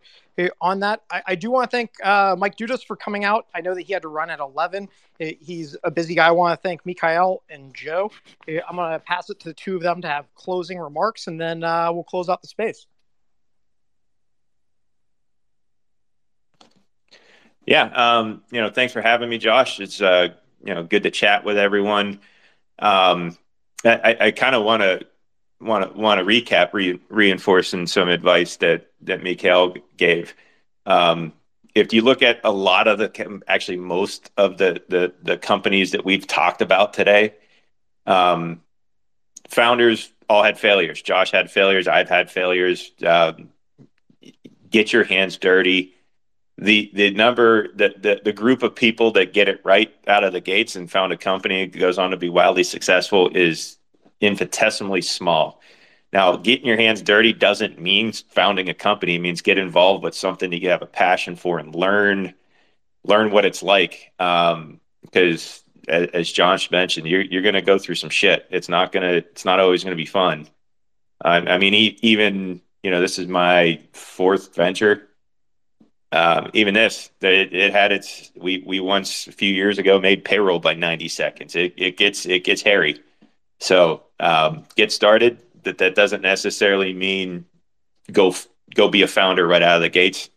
on 0.62 0.80
that. 0.80 1.02
I, 1.12 1.22
I 1.28 1.36
do 1.36 1.52
want 1.52 1.70
to 1.70 1.76
thank 1.76 1.92
uh, 2.02 2.38
Mike 2.40 2.56
Dudas 2.56 2.82
for 2.86 2.96
coming 2.96 3.26
out. 3.26 3.48
I 3.54 3.60
know 3.60 3.76
that 3.76 3.82
he 3.82 3.92
had 3.92 4.04
to 4.04 4.08
run 4.08 4.30
at 4.30 4.40
11. 4.40 4.88
He's 5.20 5.76
a 5.84 5.92
busy 5.92 6.16
guy. 6.16 6.28
I 6.28 6.32
want 6.32 6.58
to 6.58 6.66
thank 6.66 6.86
Mikhail 6.86 7.44
and 7.50 7.74
Joe. 7.76 8.10
I'm 8.48 8.78
going 8.78 8.94
to 8.94 9.00
pass 9.00 9.30
it 9.30 9.42
to 9.42 9.50
the 9.50 9.54
two 9.54 9.76
of 9.76 9.82
them 9.82 10.02
to 10.04 10.08
have 10.08 10.34
closing 10.36 10.80
remarks, 10.80 11.28
and 11.28 11.38
then 11.38 11.62
uh, 11.66 11.92
we'll 11.92 12.06
close 12.06 12.30
out 12.30 12.42
the 12.42 12.48
space. 12.48 12.88
Yeah, 17.66 17.88
um, 17.88 18.42
you 18.52 18.62
know, 18.62 18.70
thanks 18.70 18.94
for 18.94 19.02
having 19.02 19.28
me, 19.28 19.38
Josh. 19.38 19.82
It's 19.82 20.02
uh, 20.02 20.30
you 20.64 20.74
know 20.74 20.84
good 20.84 21.04
to 21.04 21.12
chat 21.12 21.44
with 21.44 21.58
everyone. 21.58 22.22
Um, 22.80 23.38
I, 23.86 24.18
I 24.20 24.32
kind 24.32 24.56
of 24.56 24.64
want 24.64 24.82
to 24.82 25.06
want 25.62 25.94
to 25.94 26.00
want 26.00 26.20
to 26.20 26.26
recap, 26.26 26.74
re, 26.74 27.00
reinforcing 27.10 27.88
some 27.88 28.10
advice 28.10 28.58
that 28.58 28.88
that 29.02 29.24
Mikhail 29.24 29.76
gave. 29.98 30.34
Um, 30.86 31.34
if 31.74 31.94
you 31.94 32.02
look 32.02 32.22
at 32.22 32.40
a 32.44 32.52
lot 32.52 32.88
of 32.88 32.98
the 32.98 33.42
actually 33.48 33.78
most 33.78 34.32
of 34.38 34.58
the 34.58 34.82
the, 34.90 35.14
the 35.22 35.38
companies 35.38 35.92
that 35.92 36.06
we've 36.06 36.26
talked 36.26 36.62
about 36.62 36.94
today, 36.94 37.34
um, 38.06 38.62
founders 39.50 40.12
all 40.30 40.44
had 40.44 40.58
failures. 40.58 41.02
Josh 41.02 41.32
had 41.32 41.52
failures. 41.52 41.88
I've 41.88 42.10
had 42.10 42.32
failures. 42.32 42.92
Um, 43.06 43.50
get 44.70 44.92
your 44.92 45.04
hands 45.04 45.38
dirty. 45.38 45.95
The 46.58 46.90
the 46.94 47.12
number 47.12 47.68
that 47.76 48.02
the, 48.02 48.22
the 48.24 48.32
group 48.32 48.64
of 48.64 48.76
people 48.76 49.12
that 49.12 49.34
get 49.34 49.50
it 49.50 49.62
right 49.66 49.94
out 50.08 50.24
of 50.24 50.32
the 50.32 50.40
gates 50.40 50.76
and 50.76 50.90
found 50.90 51.12
a 51.12 51.18
company 51.18 51.68
goes 51.68 51.98
on 51.98 52.12
to 52.12 52.18
be 52.18 52.30
wildly 52.30 52.64
successful 52.64 53.30
is 53.36 53.78
infinitesimally 54.22 55.02
small. 55.02 55.62
Now, 56.14 56.38
getting 56.38 56.66
your 56.66 56.78
hands 56.78 57.02
dirty 57.02 57.34
doesn't 57.34 57.80
mean 57.80 58.14
founding 58.14 58.70
a 58.70 58.74
company. 58.74 59.16
It 59.16 59.20
means 59.20 59.42
get 59.42 59.58
involved 59.58 60.02
with 60.02 60.16
something 60.16 60.50
that 60.50 60.62
you 60.62 60.70
have 60.70 60.82
a 60.82 60.88
passion 60.88 61.36
for 61.36 61.60
and 61.60 61.76
learn 61.76 62.34
learn 63.04 63.32
what 63.32 63.46
it's 63.46 63.62
like. 63.62 64.14
Um, 64.18 64.80
because 65.02 65.62
as, 65.90 66.08
as 66.14 66.32
Josh 66.32 66.72
mentioned, 66.72 67.08
you're 67.08 67.22
you're 67.22 67.42
going 67.42 67.56
to 67.56 67.62
go 67.62 67.78
through 67.78 67.96
some 67.96 68.10
shit. 68.10 68.48
It's 68.50 68.70
not 68.70 68.94
gonna. 68.94 69.12
It's 69.12 69.44
not 69.44 69.60
always 69.60 69.84
going 69.84 69.92
to 69.96 70.02
be 70.02 70.06
fun. 70.06 70.48
I 71.22 71.58
mean, 71.58 71.74
even 72.02 72.62
you 72.84 72.92
know, 72.92 73.02
this 73.02 73.18
is 73.18 73.28
my 73.28 73.82
fourth 73.94 74.54
venture. 74.56 75.08
Um, 76.12 76.52
even 76.54 76.74
this, 76.74 77.10
it, 77.22 77.54
it, 77.54 77.74
had 77.74 77.92
its. 77.92 78.32
We 78.36 78.64
we 78.66 78.80
once 78.80 79.28
a 79.28 79.32
few 79.32 79.54
years 79.54 79.78
ago 79.78 80.00
made 80.00 80.24
payroll 80.24 80.60
by 80.60 80.74
ninety 80.74 81.08
seconds. 81.08 81.56
It 81.56 81.74
it 81.78 81.98
gets 81.98 82.26
it 82.26 82.44
gets 82.44 82.62
hairy. 82.62 83.02
So 83.60 84.04
um, 84.20 84.64
get 84.76 84.92
started. 84.92 85.40
That 85.64 85.80
that 85.80 85.96
doesn't 85.96 86.22
necessarily 86.22 86.94
mean 86.94 87.46
go 88.12 88.34
go 88.76 88.88
be 88.88 89.02
a 89.02 89.08
founder 89.08 89.48
right 89.48 89.62
out 89.62 89.78
of 89.78 89.82
the 89.82 89.90
gates. 89.90 90.30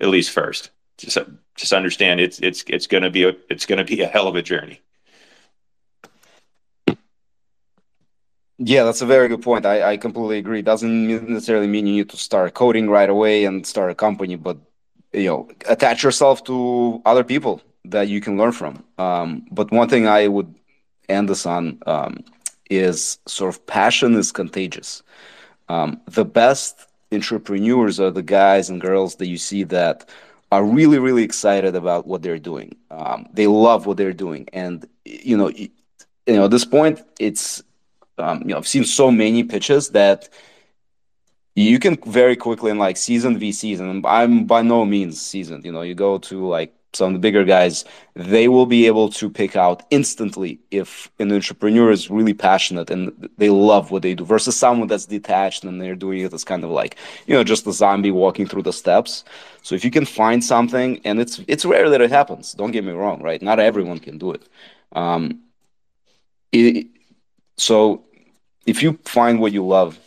At 0.00 0.08
least 0.08 0.30
first, 0.30 0.70
just 0.98 1.18
just 1.56 1.72
understand 1.72 2.20
it's 2.20 2.38
it's 2.40 2.62
it's 2.68 2.86
going 2.86 3.02
to 3.02 3.10
be 3.10 3.24
a 3.24 3.34
it's 3.50 3.66
going 3.66 3.78
to 3.78 3.84
be 3.84 4.02
a 4.02 4.06
hell 4.06 4.28
of 4.28 4.36
a 4.36 4.42
journey. 4.42 4.80
Yeah, 8.58 8.82
that's 8.82 9.02
a 9.02 9.06
very 9.06 9.28
good 9.28 9.42
point. 9.42 9.64
I, 9.64 9.92
I 9.92 9.96
completely 9.96 10.38
agree. 10.38 10.58
It 10.60 10.64
doesn't 10.64 11.06
necessarily 11.28 11.68
mean 11.68 11.86
you 11.86 11.94
need 11.98 12.10
to 12.10 12.16
start 12.16 12.54
coding 12.54 12.90
right 12.90 13.08
away 13.08 13.44
and 13.44 13.64
start 13.64 13.90
a 13.90 13.94
company, 13.94 14.34
but 14.34 14.58
you 15.12 15.26
know, 15.26 15.48
attach 15.68 16.02
yourself 16.02 16.44
to 16.44 17.00
other 17.04 17.24
people 17.24 17.62
that 17.84 18.08
you 18.08 18.20
can 18.20 18.36
learn 18.36 18.52
from. 18.52 18.84
Um, 18.98 19.46
but 19.50 19.70
one 19.70 19.88
thing 19.88 20.06
I 20.06 20.28
would 20.28 20.54
end 21.08 21.28
this 21.28 21.46
on 21.46 21.78
um, 21.86 22.24
is 22.70 23.18
sort 23.26 23.54
of 23.54 23.66
passion 23.66 24.14
is 24.14 24.32
contagious. 24.32 25.02
Um, 25.68 26.00
the 26.06 26.24
best 26.24 26.86
entrepreneurs 27.12 28.00
are 28.00 28.10
the 28.10 28.22
guys 28.22 28.70
and 28.70 28.80
girls 28.80 29.16
that 29.16 29.28
you 29.28 29.38
see 29.38 29.64
that 29.64 30.08
are 30.50 30.64
really, 30.64 30.98
really 30.98 31.22
excited 31.22 31.74
about 31.74 32.06
what 32.06 32.22
they're 32.22 32.38
doing. 32.38 32.74
Um, 32.90 33.26
they 33.32 33.46
love 33.46 33.86
what 33.86 33.96
they're 33.96 34.14
doing, 34.14 34.48
and 34.52 34.86
you 35.04 35.36
know, 35.36 35.50
you, 35.50 35.68
know, 36.26 36.46
at 36.46 36.50
this 36.50 36.64
point, 36.64 37.02
it's 37.18 37.62
um, 38.18 38.40
you 38.40 38.48
know, 38.48 38.56
I've 38.56 38.68
seen 38.68 38.84
so 38.84 39.10
many 39.10 39.44
pitches 39.44 39.90
that 39.90 40.28
you 41.62 41.78
can 41.78 41.96
very 42.06 42.36
quickly 42.36 42.70
in 42.70 42.78
like 42.78 42.96
season 42.96 43.38
v 43.38 43.52
season 43.52 44.04
I'm 44.04 44.44
by 44.44 44.62
no 44.62 44.84
means 44.84 45.20
seasoned. 45.20 45.64
You 45.64 45.72
know, 45.72 45.82
you 45.82 45.94
go 45.94 46.18
to 46.18 46.46
like 46.46 46.74
some 46.94 47.08
of 47.08 47.12
the 47.14 47.18
bigger 47.18 47.44
guys, 47.44 47.84
they 48.14 48.48
will 48.48 48.64
be 48.66 48.86
able 48.86 49.10
to 49.10 49.28
pick 49.28 49.56
out 49.56 49.82
instantly 49.90 50.58
if 50.70 51.10
an 51.18 51.30
entrepreneur 51.32 51.90
is 51.90 52.10
really 52.10 52.32
passionate 52.32 52.90
and 52.90 53.28
they 53.36 53.50
love 53.50 53.90
what 53.90 54.02
they 54.02 54.14
do 54.14 54.24
versus 54.24 54.56
someone 54.56 54.88
that's 54.88 55.04
detached 55.06 55.64
and 55.64 55.80
they're 55.80 55.94
doing 55.94 56.20
it 56.20 56.32
as 56.32 56.44
kind 56.44 56.64
of 56.64 56.70
like, 56.70 56.96
you 57.26 57.34
know, 57.34 57.44
just 57.44 57.66
a 57.66 57.72
zombie 57.72 58.10
walking 58.10 58.46
through 58.46 58.62
the 58.62 58.72
steps. 58.72 59.24
So 59.62 59.74
if 59.74 59.84
you 59.84 59.90
can 59.90 60.06
find 60.06 60.42
something, 60.42 61.00
and 61.04 61.20
it's 61.20 61.40
it's 61.46 61.64
rare 61.64 61.90
that 61.90 62.00
it 62.00 62.10
happens. 62.10 62.52
Don't 62.52 62.70
get 62.70 62.84
me 62.84 62.92
wrong, 62.92 63.22
right? 63.22 63.42
Not 63.42 63.60
everyone 63.60 63.98
can 63.98 64.16
do 64.16 64.32
it. 64.32 64.42
Um, 64.92 65.40
it 66.52 66.86
so 67.56 68.04
if 68.66 68.82
you 68.82 68.98
find 69.04 69.40
what 69.40 69.52
you 69.52 69.66
love 69.66 69.98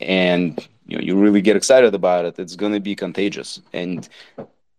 and 0.00 0.66
you 0.86 0.96
know 0.96 1.02
you 1.02 1.16
really 1.16 1.40
get 1.40 1.56
excited 1.56 1.94
about 1.94 2.24
it, 2.24 2.38
it's 2.38 2.56
going 2.56 2.72
to 2.72 2.80
be 2.80 2.94
contagious. 2.94 3.60
And 3.72 4.08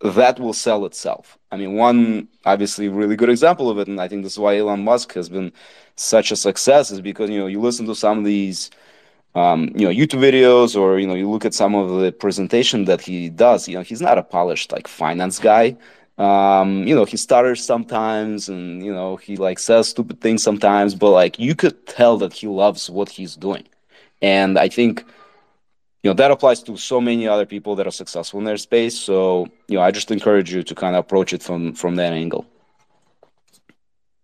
that 0.02 0.40
will 0.40 0.54
sell 0.54 0.86
itself. 0.86 1.38
I 1.52 1.58
mean, 1.58 1.74
one 1.76 2.28
obviously 2.46 2.90
really 2.90 3.16
good 3.16 3.30
example 3.30 3.70
of 3.70 3.80
it, 3.80 3.88
and 3.88 4.00
I 4.00 4.08
think 4.08 4.24
this 4.24 4.34
is 4.34 4.40
why 4.40 4.58
Elon 4.58 4.84
Musk 4.84 5.14
has 5.14 5.30
been 5.30 5.52
such 5.96 6.32
a 6.32 6.36
success, 6.36 6.92
is 6.92 7.02
because 7.02 7.30
you 7.30 7.40
know 7.40 7.48
you 7.48 7.60
listen 7.62 7.86
to 7.88 7.96
some 7.96 8.20
of 8.20 8.26
these, 8.26 8.72
um, 9.36 9.72
you 9.76 9.86
know, 9.88 9.94
YouTube 9.94 10.20
videos, 10.20 10.76
or 10.80 11.00
you 11.00 11.08
know, 11.08 11.16
you 11.16 11.30
look 11.30 11.46
at 11.46 11.54
some 11.54 11.76
of 11.76 12.02
the 12.02 12.12
presentation 12.12 12.86
that 12.86 13.02
he 13.02 13.30
does. 13.30 13.68
You 13.68 13.76
know, 13.78 13.84
he's 13.84 14.02
not 14.02 14.18
a 14.18 14.24
polished 14.24 14.72
like 14.72 14.88
finance 14.88 15.40
guy. 15.40 15.78
Um, 16.18 16.88
you 16.88 16.96
know, 16.96 17.04
he 17.06 17.18
stutters 17.18 17.64
sometimes, 17.64 18.48
and 18.50 18.86
you 18.86 18.94
know, 18.94 19.18
he 19.18 19.36
like 19.38 19.60
says 19.60 19.90
stupid 19.90 20.22
things 20.22 20.44
sometimes, 20.44 20.96
but 20.96 21.12
like 21.12 21.40
you 21.40 21.56
could 21.56 21.86
tell 21.88 22.18
that 22.18 22.34
he 22.34 22.48
loves 22.48 22.90
what 22.90 23.10
he's 23.10 23.36
doing, 23.36 23.68
and 24.22 24.58
I 24.58 24.68
think 24.70 25.04
you 26.04 26.10
know 26.10 26.14
that 26.16 26.32
applies 26.32 26.62
to 26.64 26.78
so 26.78 27.02
many 27.02 27.28
other 27.28 27.46
people 27.46 27.76
that 27.76 27.88
are 27.88 27.92
successful 27.92 28.40
in 28.40 28.46
their 28.46 28.58
space. 28.58 28.98
So 28.98 29.48
you 29.68 29.78
know 29.78 29.84
i 29.84 29.92
just 29.92 30.12
encourage 30.12 30.54
you 30.54 30.64
to 30.64 30.76
kind 30.76 30.96
of 30.96 31.00
approach 31.00 31.34
it 31.34 31.44
from 31.44 31.74
from 31.74 31.96
that 31.96 32.14
angle. 32.14 32.46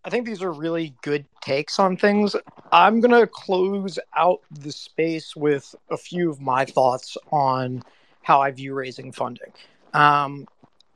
I 0.04 0.10
think 0.10 0.26
these 0.26 0.42
are 0.42 0.52
really 0.52 0.96
good 1.04 1.26
takes 1.42 1.78
on 1.78 1.96
things. 1.96 2.36
I'm 2.72 3.02
going 3.02 3.12
to 3.12 3.28
close 3.28 4.00
out 4.16 4.42
the 4.50 4.72
space 4.72 5.36
with 5.36 5.76
a 5.92 5.98
few 5.98 6.32
of 6.32 6.42
my 6.42 6.66
thoughts 6.66 7.18
on 7.32 7.84
how 8.24 8.42
i 8.42 8.50
view 8.52 8.74
raising 8.74 9.12
funding. 9.12 9.52
Um, 9.94 10.48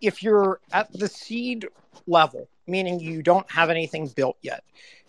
if 0.02 0.24
you're 0.24 0.60
at 0.72 0.92
the 0.94 1.08
seed 1.08 1.68
level 2.08 2.48
meaning 2.68 3.00
you 3.00 3.22
don't 3.22 3.50
have 3.50 3.70
anything 3.70 4.08
built 4.08 4.38
yet 4.42 4.64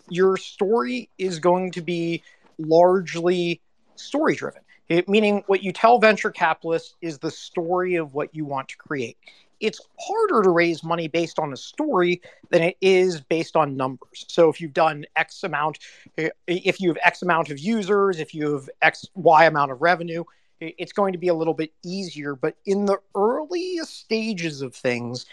your 0.09 0.37
story 0.37 1.09
is 1.17 1.39
going 1.39 1.71
to 1.71 1.81
be 1.81 2.23
largely 2.57 3.61
story 3.99 4.35
driven 4.35 4.61
meaning, 5.07 5.43
what 5.47 5.63
you 5.63 5.71
tell 5.71 5.99
venture 5.99 6.31
capitalists 6.31 6.95
is 7.01 7.19
the 7.19 7.31
story 7.31 7.95
of 7.95 8.13
what 8.13 8.33
you 8.33 8.45
want 8.45 8.69
to 8.69 8.77
create. 8.77 9.17
It's 9.59 9.81
harder 9.99 10.43
to 10.43 10.51
raise 10.51 10.83
money 10.83 11.07
based 11.07 11.39
on 11.39 11.51
a 11.51 11.57
story 11.57 12.21
than 12.51 12.61
it 12.61 12.77
is 12.79 13.21
based 13.21 13.55
on 13.55 13.75
numbers. 13.75 14.25
So, 14.27 14.49
if 14.49 14.61
you've 14.61 14.73
done 14.73 15.05
X 15.15 15.43
amount, 15.43 15.79
if 16.15 16.79
you 16.79 16.89
have 16.89 16.97
X 17.03 17.23
amount 17.23 17.49
of 17.49 17.57
users, 17.57 18.19
if 18.19 18.35
you 18.35 18.53
have 18.53 18.69
X, 18.81 19.05
Y 19.15 19.45
amount 19.45 19.71
of 19.71 19.81
revenue, 19.81 20.23
it's 20.59 20.93
going 20.93 21.13
to 21.13 21.19
be 21.19 21.27
a 21.29 21.33
little 21.33 21.55
bit 21.55 21.73
easier. 21.83 22.35
But 22.35 22.55
in 22.65 22.85
the 22.85 22.99
earliest 23.15 23.99
stages 23.99 24.61
of 24.61 24.75
things, 24.75 25.25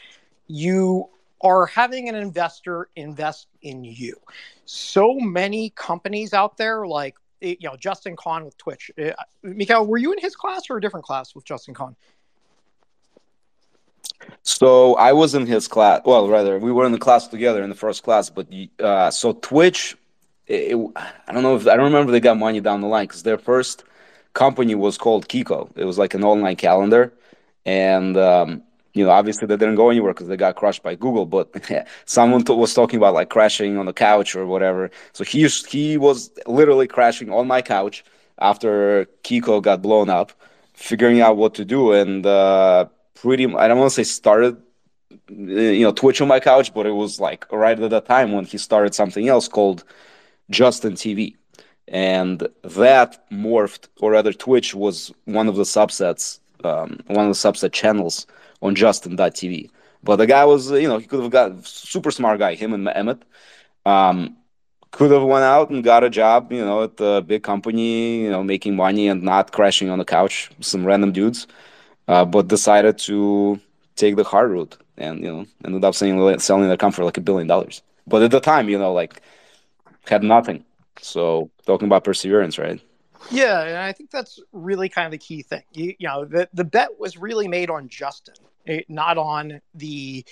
you 0.46 1.10
are 1.42 1.66
having 1.66 2.08
an 2.08 2.14
investor 2.14 2.88
invest 2.96 3.48
in 3.60 3.84
you. 3.84 4.18
So 4.64 5.14
many 5.16 5.70
companies 5.70 6.32
out 6.32 6.56
there, 6.56 6.86
like 6.86 7.16
you 7.40 7.56
know 7.62 7.76
Justin 7.76 8.16
Kan 8.16 8.44
with 8.44 8.56
Twitch. 8.56 8.90
Uh, 8.98 9.10
Mikhail, 9.42 9.86
were 9.86 9.98
you 9.98 10.12
in 10.12 10.18
his 10.18 10.34
class 10.34 10.62
or 10.70 10.76
a 10.76 10.80
different 10.80 11.04
class 11.04 11.34
with 11.34 11.44
Justin 11.44 11.74
Kan? 11.74 11.96
So 14.42 14.94
I 14.94 15.12
was 15.12 15.34
in 15.34 15.46
his 15.46 15.68
class. 15.68 16.02
Well, 16.04 16.28
rather, 16.28 16.58
we 16.58 16.72
were 16.72 16.86
in 16.86 16.92
the 16.92 16.98
class 16.98 17.28
together 17.28 17.62
in 17.62 17.70
the 17.70 17.76
first 17.76 18.02
class. 18.02 18.30
But 18.30 18.46
uh, 18.80 19.10
so 19.10 19.32
Twitch, 19.32 19.96
it, 20.46 20.72
it, 20.72 20.90
I 21.26 21.32
don't 21.32 21.42
know 21.42 21.56
if 21.56 21.66
I 21.66 21.76
don't 21.76 21.84
remember 21.84 22.12
they 22.12 22.20
got 22.20 22.38
money 22.38 22.60
down 22.60 22.80
the 22.80 22.86
line 22.86 23.06
because 23.06 23.22
their 23.22 23.38
first 23.38 23.84
company 24.32 24.74
was 24.74 24.98
called 24.98 25.28
Kiko. 25.28 25.70
It 25.76 25.84
was 25.84 25.98
like 25.98 26.14
an 26.14 26.24
online 26.24 26.56
calendar, 26.56 27.12
and 27.64 28.16
um, 28.16 28.62
you 28.94 29.04
know, 29.04 29.10
obviously 29.10 29.46
they 29.46 29.56
didn't 29.56 29.74
go 29.74 29.90
anywhere 29.90 30.14
because 30.14 30.28
they 30.28 30.36
got 30.36 30.56
crushed 30.56 30.82
by 30.82 30.94
Google. 30.94 31.26
But 31.26 31.50
someone 32.06 32.44
was 32.48 32.74
talking 32.74 32.96
about 32.96 33.14
like 33.14 33.28
crashing 33.28 33.76
on 33.76 33.86
the 33.86 33.92
couch 33.92 34.34
or 34.34 34.46
whatever. 34.46 34.90
So 35.12 35.24
he 35.24 35.46
he 35.46 35.98
was 35.98 36.30
literally 36.46 36.86
crashing 36.86 37.30
on 37.30 37.46
my 37.46 37.60
couch 37.60 38.04
after 38.38 39.06
Kiko 39.22 39.60
got 39.60 39.82
blown 39.82 40.08
up, 40.08 40.32
figuring 40.74 41.20
out 41.20 41.36
what 41.36 41.54
to 41.54 41.64
do, 41.64 41.92
and 41.92 42.24
uh, 42.24 42.86
pretty. 43.14 43.44
I 43.54 43.68
don't 43.68 43.78
want 43.78 43.90
to 43.92 43.94
say 43.94 44.04
started, 44.04 44.56
you 45.28 45.82
know, 45.82 45.92
Twitch 45.92 46.20
on 46.20 46.28
my 46.28 46.40
couch, 46.40 46.72
but 46.72 46.86
it 46.86 46.92
was 46.92 47.20
like 47.20 47.50
right 47.52 47.78
at 47.78 47.90
that 47.90 48.06
time 48.06 48.32
when 48.32 48.44
he 48.44 48.58
started 48.58 48.94
something 48.94 49.28
else 49.28 49.48
called 49.48 49.84
Justin 50.50 50.94
TV 50.94 51.34
and 51.88 52.48
that 52.62 53.28
morphed 53.30 53.88
or 54.00 54.12
rather 54.12 54.32
twitch 54.32 54.74
was 54.74 55.12
one 55.26 55.48
of 55.48 55.56
the 55.56 55.64
subsets 55.64 56.40
um, 56.64 56.98
one 57.08 57.26
of 57.26 57.30
the 57.30 57.48
subset 57.48 57.72
channels 57.72 58.26
on 58.62 58.74
justin.tv 58.74 59.70
but 60.02 60.16
the 60.16 60.26
guy 60.26 60.44
was 60.44 60.70
you 60.70 60.88
know 60.88 60.98
he 60.98 61.06
could 61.06 61.22
have 61.22 61.30
got 61.30 61.66
super 61.66 62.10
smart 62.10 62.38
guy 62.38 62.54
him 62.54 62.72
and 62.72 62.88
emmett. 62.88 63.22
Um, 63.86 64.36
could 64.90 65.10
have 65.10 65.24
went 65.24 65.44
out 65.44 65.70
and 65.70 65.82
got 65.82 66.04
a 66.04 66.10
job 66.10 66.52
you 66.52 66.64
know 66.64 66.84
at 66.84 67.00
a 67.00 67.20
big 67.20 67.42
company 67.42 68.22
you 68.22 68.30
know 68.30 68.42
making 68.44 68.76
money 68.76 69.08
and 69.08 69.22
not 69.22 69.52
crashing 69.52 69.90
on 69.90 69.98
the 69.98 70.04
couch 70.04 70.50
some 70.60 70.86
random 70.86 71.12
dudes 71.12 71.46
uh, 72.08 72.24
but 72.24 72.48
decided 72.48 72.98
to 72.98 73.60
take 73.96 74.16
the 74.16 74.24
hard 74.24 74.50
route 74.50 74.76
and 74.96 75.20
you 75.20 75.30
know 75.30 75.46
ended 75.64 75.84
up 75.84 75.94
selling 75.94 76.38
selling 76.38 76.68
their 76.68 76.76
company 76.76 76.96
for 76.96 77.04
like 77.04 77.18
a 77.18 77.20
billion 77.20 77.48
dollars. 77.48 77.82
But 78.06 78.22
at 78.22 78.30
the 78.30 78.40
time 78.40 78.68
you 78.68 78.78
know 78.78 78.92
like 78.92 79.20
had 80.06 80.22
nothing. 80.22 80.64
So 81.00 81.50
talking 81.66 81.86
about 81.86 82.04
perseverance, 82.04 82.58
right? 82.58 82.80
Yeah, 83.30 83.62
and 83.62 83.76
I 83.76 83.92
think 83.92 84.10
that's 84.10 84.40
really 84.52 84.88
kind 84.88 85.06
of 85.06 85.12
the 85.12 85.18
key 85.18 85.42
thing. 85.42 85.62
You, 85.72 85.94
you 85.98 86.08
know, 86.08 86.24
the 86.24 86.48
the 86.52 86.64
bet 86.64 86.98
was 86.98 87.16
really 87.16 87.48
made 87.48 87.70
on 87.70 87.88
Justin, 87.88 88.34
eh, 88.66 88.82
not 88.88 89.18
on 89.18 89.60
the 89.74 90.24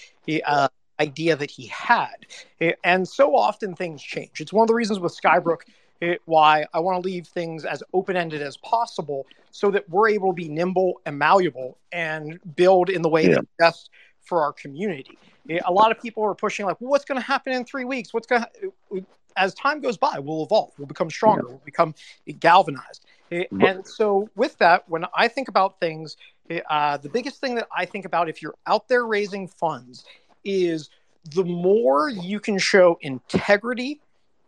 uh, 0.44 0.68
idea 1.00 1.36
that 1.36 1.50
he 1.50 1.66
had. 1.66 2.26
Eh, 2.60 2.72
and 2.84 3.08
so 3.08 3.36
often 3.36 3.74
things 3.74 4.02
change. 4.02 4.40
It's 4.40 4.52
one 4.52 4.64
of 4.64 4.68
the 4.68 4.74
reasons 4.74 4.98
with 5.00 5.18
Skybrook 5.18 5.62
it, 6.00 6.06
eh, 6.06 6.16
why 6.26 6.66
I 6.72 6.80
want 6.80 7.02
to 7.02 7.08
leave 7.08 7.26
things 7.26 7.64
as 7.64 7.82
open 7.92 8.16
ended 8.16 8.42
as 8.42 8.56
possible, 8.58 9.26
so 9.50 9.70
that 9.70 9.88
we're 9.88 10.08
able 10.08 10.28
to 10.28 10.34
be 10.34 10.48
nimble 10.48 11.00
and 11.06 11.18
malleable 11.18 11.78
and 11.92 12.38
build 12.56 12.90
in 12.90 13.02
the 13.02 13.08
way 13.08 13.28
yeah. 13.28 13.34
that's 13.34 13.48
best 13.58 13.90
for 14.22 14.42
our 14.42 14.52
community. 14.52 15.18
A 15.64 15.72
lot 15.72 15.90
of 15.90 16.00
people 16.00 16.22
are 16.22 16.34
pushing 16.34 16.66
like, 16.66 16.80
well, 16.80 16.90
what's 16.90 17.04
going 17.04 17.20
to 17.20 17.26
happen 17.26 17.52
in 17.52 17.64
three 17.64 17.84
weeks? 17.84 18.14
What's 18.14 18.28
going 18.28 18.42
to 18.42 19.04
as 19.36 19.54
time 19.54 19.80
goes 19.80 19.96
by, 19.96 20.18
we'll 20.18 20.44
evolve, 20.44 20.72
we'll 20.78 20.86
become 20.86 21.10
stronger, 21.10 21.46
we'll 21.46 21.62
become 21.64 21.94
galvanized. 22.40 23.06
Eh, 23.30 23.44
and 23.60 23.86
so, 23.86 24.28
with 24.36 24.58
that, 24.58 24.88
when 24.88 25.06
I 25.16 25.28
think 25.28 25.48
about 25.48 25.80
things, 25.80 26.16
eh, 26.50 26.60
uh, 26.68 26.96
the 26.98 27.08
biggest 27.08 27.40
thing 27.40 27.54
that 27.54 27.68
I 27.76 27.84
think 27.86 28.04
about 28.04 28.28
if 28.28 28.42
you're 28.42 28.54
out 28.66 28.88
there 28.88 29.06
raising 29.06 29.48
funds 29.48 30.04
is 30.44 30.90
the 31.34 31.44
more 31.44 32.08
you 32.08 32.40
can 32.40 32.58
show 32.58 32.98
integrity, 33.00 34.00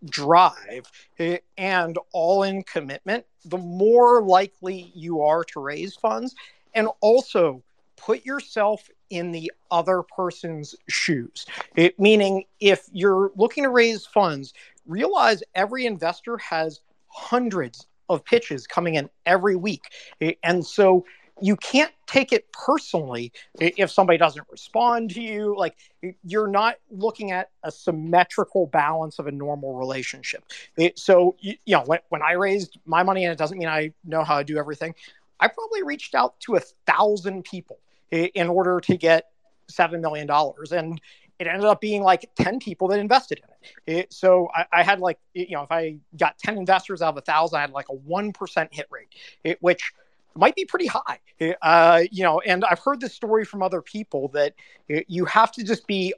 drive, 0.04 0.90
eh, 1.18 1.38
and 1.56 1.98
all 2.12 2.42
in 2.42 2.62
commitment, 2.62 3.24
the 3.44 3.58
more 3.58 4.22
likely 4.22 4.92
you 4.94 5.22
are 5.22 5.44
to 5.44 5.60
raise 5.60 5.94
funds. 5.94 6.34
And 6.74 6.88
also, 7.00 7.62
put 7.96 8.24
yourself 8.24 8.90
in 9.10 9.30
the 9.30 9.52
other 9.70 10.02
person's 10.02 10.74
shoes. 10.88 11.46
It, 11.76 11.98
meaning, 11.98 12.44
if 12.60 12.86
you're 12.92 13.30
looking 13.36 13.64
to 13.64 13.70
raise 13.70 14.04
funds, 14.04 14.52
realize 14.86 15.42
every 15.54 15.86
investor 15.86 16.36
has 16.38 16.80
hundreds 17.08 17.86
of 18.08 18.24
pitches 18.24 18.66
coming 18.66 18.94
in 18.94 19.08
every 19.26 19.56
week. 19.56 19.84
Eh, 20.20 20.32
and 20.42 20.64
so 20.64 21.04
you 21.40 21.56
can't 21.56 21.92
take 22.06 22.32
it 22.32 22.50
personally 22.52 23.32
if 23.58 23.90
somebody 23.90 24.16
doesn't 24.16 24.46
respond 24.50 25.10
to 25.10 25.20
you. 25.20 25.56
Like 25.56 25.76
you're 26.22 26.48
not 26.48 26.76
looking 26.90 27.32
at 27.32 27.50
a 27.64 27.72
symmetrical 27.72 28.66
balance 28.66 29.18
of 29.18 29.26
a 29.26 29.32
normal 29.32 29.74
relationship. 29.74 30.44
Eh, 30.78 30.90
so, 30.96 31.34
you, 31.40 31.56
know, 31.66 31.82
when, 31.86 31.98
when 32.10 32.22
I 32.22 32.32
raised 32.32 32.78
my 32.84 33.02
money, 33.02 33.24
and 33.24 33.32
it 33.32 33.38
doesn't 33.38 33.58
mean 33.58 33.68
I 33.68 33.92
know 34.04 34.22
how 34.22 34.38
to 34.38 34.44
do 34.44 34.58
everything, 34.58 34.94
I 35.40 35.48
probably 35.48 35.82
reached 35.82 36.14
out 36.14 36.38
to 36.40 36.56
a 36.56 36.60
thousand 36.86 37.44
people 37.44 37.78
eh, 38.12 38.28
in 38.34 38.48
order 38.48 38.80
to 38.80 38.96
get 38.96 39.30
$7 39.70 40.00
million. 40.00 40.28
And 40.70 41.00
it 41.38 41.46
ended 41.46 41.64
up 41.64 41.80
being 41.80 42.02
like 42.02 42.30
10 42.36 42.60
people 42.60 42.88
that 42.88 43.00
invested 43.00 43.40
in 43.42 43.50
it. 43.50 43.98
it 44.00 44.12
so 44.12 44.48
I, 44.54 44.66
I, 44.72 44.82
had 44.82 45.00
like, 45.00 45.18
you 45.34 45.50
know, 45.50 45.62
if 45.62 45.72
I 45.72 45.96
got 46.16 46.38
10 46.38 46.56
investors 46.58 47.02
out 47.02 47.10
of 47.10 47.16
a 47.16 47.22
thousand, 47.22 47.58
I 47.58 47.60
had 47.62 47.70
like 47.70 47.88
a 47.90 47.96
1% 47.96 48.68
hit 48.72 48.86
rate, 48.90 49.08
it, 49.42 49.58
which 49.60 49.92
might 50.36 50.54
be 50.54 50.64
pretty 50.64 50.86
high. 50.86 51.18
Uh, 51.62 52.02
you 52.10 52.22
know, 52.22 52.40
and 52.40 52.64
I've 52.64 52.78
heard 52.78 53.00
this 53.00 53.14
story 53.14 53.44
from 53.44 53.62
other 53.62 53.82
people 53.82 54.28
that 54.28 54.54
you 54.88 55.24
have 55.24 55.52
to 55.52 55.64
just 55.64 55.86
be 55.86 56.14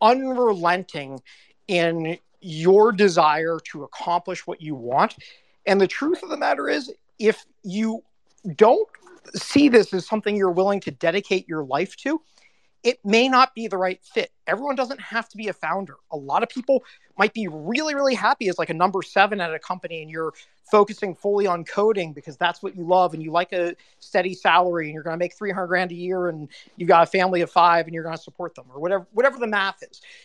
unrelenting 0.00 1.20
in 1.68 2.18
your 2.40 2.92
desire 2.92 3.58
to 3.70 3.84
accomplish 3.84 4.46
what 4.46 4.60
you 4.60 4.74
want. 4.74 5.16
And 5.66 5.80
the 5.80 5.86
truth 5.86 6.22
of 6.22 6.28
the 6.28 6.36
matter 6.36 6.68
is, 6.68 6.92
if 7.18 7.44
you 7.62 8.02
don't 8.56 8.88
see 9.34 9.68
this 9.68 9.94
as 9.94 10.06
something 10.06 10.36
you're 10.36 10.50
willing 10.50 10.80
to 10.80 10.90
dedicate 10.90 11.48
your 11.48 11.64
life 11.64 11.96
to, 11.98 12.20
it 12.82 12.98
may 13.04 13.28
not 13.28 13.54
be 13.54 13.68
the 13.68 13.76
right 13.76 14.00
fit. 14.02 14.30
Everyone 14.46 14.74
doesn't 14.74 15.00
have 15.00 15.28
to 15.28 15.36
be 15.36 15.48
a 15.48 15.52
founder. 15.52 15.96
A 16.10 16.16
lot 16.16 16.42
of 16.42 16.48
people 16.48 16.82
might 17.18 17.32
be 17.32 17.46
really, 17.48 17.94
really 17.94 18.14
happy 18.14 18.48
as 18.48 18.58
like 18.58 18.70
a 18.70 18.74
number 18.74 19.02
seven 19.02 19.40
at 19.40 19.54
a 19.54 19.58
company 19.58 20.02
and 20.02 20.10
you're 20.10 20.32
focusing 20.70 21.14
fully 21.14 21.46
on 21.46 21.64
coding 21.64 22.12
because 22.12 22.36
that's 22.36 22.62
what 22.62 22.74
you 22.74 22.84
love 22.84 23.14
and 23.14 23.22
you 23.22 23.30
like 23.30 23.52
a 23.52 23.76
steady 24.00 24.34
salary 24.34 24.86
and 24.86 24.94
you're 24.94 25.02
going 25.02 25.14
to 25.14 25.18
make 25.18 25.34
300 25.34 25.66
grand 25.66 25.92
a 25.92 25.94
year 25.94 26.28
and 26.28 26.48
you've 26.76 26.88
got 26.88 27.02
a 27.02 27.06
family 27.06 27.40
of 27.42 27.50
five 27.50 27.86
and 27.86 27.94
you're 27.94 28.04
going 28.04 28.16
to 28.16 28.22
support 28.22 28.54
them 28.54 28.64
or 28.72 28.80
whatever, 28.80 29.06
whatever 29.12 29.38
the 29.38 29.46
math 29.46 29.82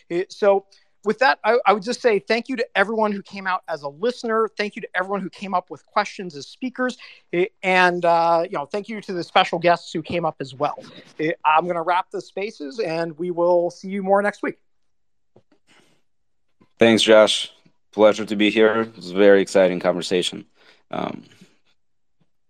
is. 0.08 0.26
So 0.30 0.64
with 1.04 1.18
that, 1.20 1.38
I, 1.44 1.58
I, 1.66 1.72
would 1.72 1.82
just 1.82 2.00
say 2.00 2.18
thank 2.18 2.48
you 2.48 2.56
to 2.56 2.66
everyone 2.74 3.12
who 3.12 3.22
came 3.22 3.46
out 3.46 3.62
as 3.68 3.82
a 3.82 3.88
listener. 3.88 4.48
Thank 4.56 4.76
you 4.76 4.82
to 4.82 4.88
everyone 4.94 5.20
who 5.20 5.30
came 5.30 5.54
up 5.54 5.70
with 5.70 5.84
questions 5.86 6.34
as 6.34 6.46
speakers, 6.46 6.98
eh, 7.32 7.46
and 7.62 8.04
uh, 8.04 8.44
you 8.44 8.56
know, 8.58 8.66
thank 8.66 8.88
you 8.88 9.00
to 9.00 9.12
the 9.12 9.22
special 9.22 9.58
guests 9.58 9.92
who 9.92 10.02
came 10.02 10.24
up 10.24 10.36
as 10.40 10.54
well. 10.54 10.82
Eh, 11.20 11.32
I'm 11.44 11.64
going 11.64 11.76
to 11.76 11.82
wrap 11.82 12.10
the 12.10 12.20
spaces, 12.20 12.80
and 12.80 13.16
we 13.18 13.30
will 13.30 13.70
see 13.70 13.88
you 13.88 14.02
more 14.02 14.20
next 14.22 14.42
week. 14.42 14.58
Thanks, 16.78 17.02
Josh. 17.02 17.52
Pleasure 17.92 18.24
to 18.24 18.36
be 18.36 18.50
here. 18.50 18.82
It 18.82 18.96
was 18.96 19.10
a 19.10 19.14
very 19.14 19.40
exciting 19.40 19.80
conversation. 19.80 20.46
Um, 20.90 21.24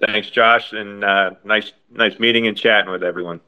Thanks, 0.01 0.31
Josh, 0.31 0.73
and 0.73 1.03
uh, 1.03 1.33
nice, 1.45 1.73
nice 1.91 2.21
meeting 2.21 2.47
and 2.47 2.57
chatting 2.57 2.91
with 2.91 3.03
everyone. 3.03 3.41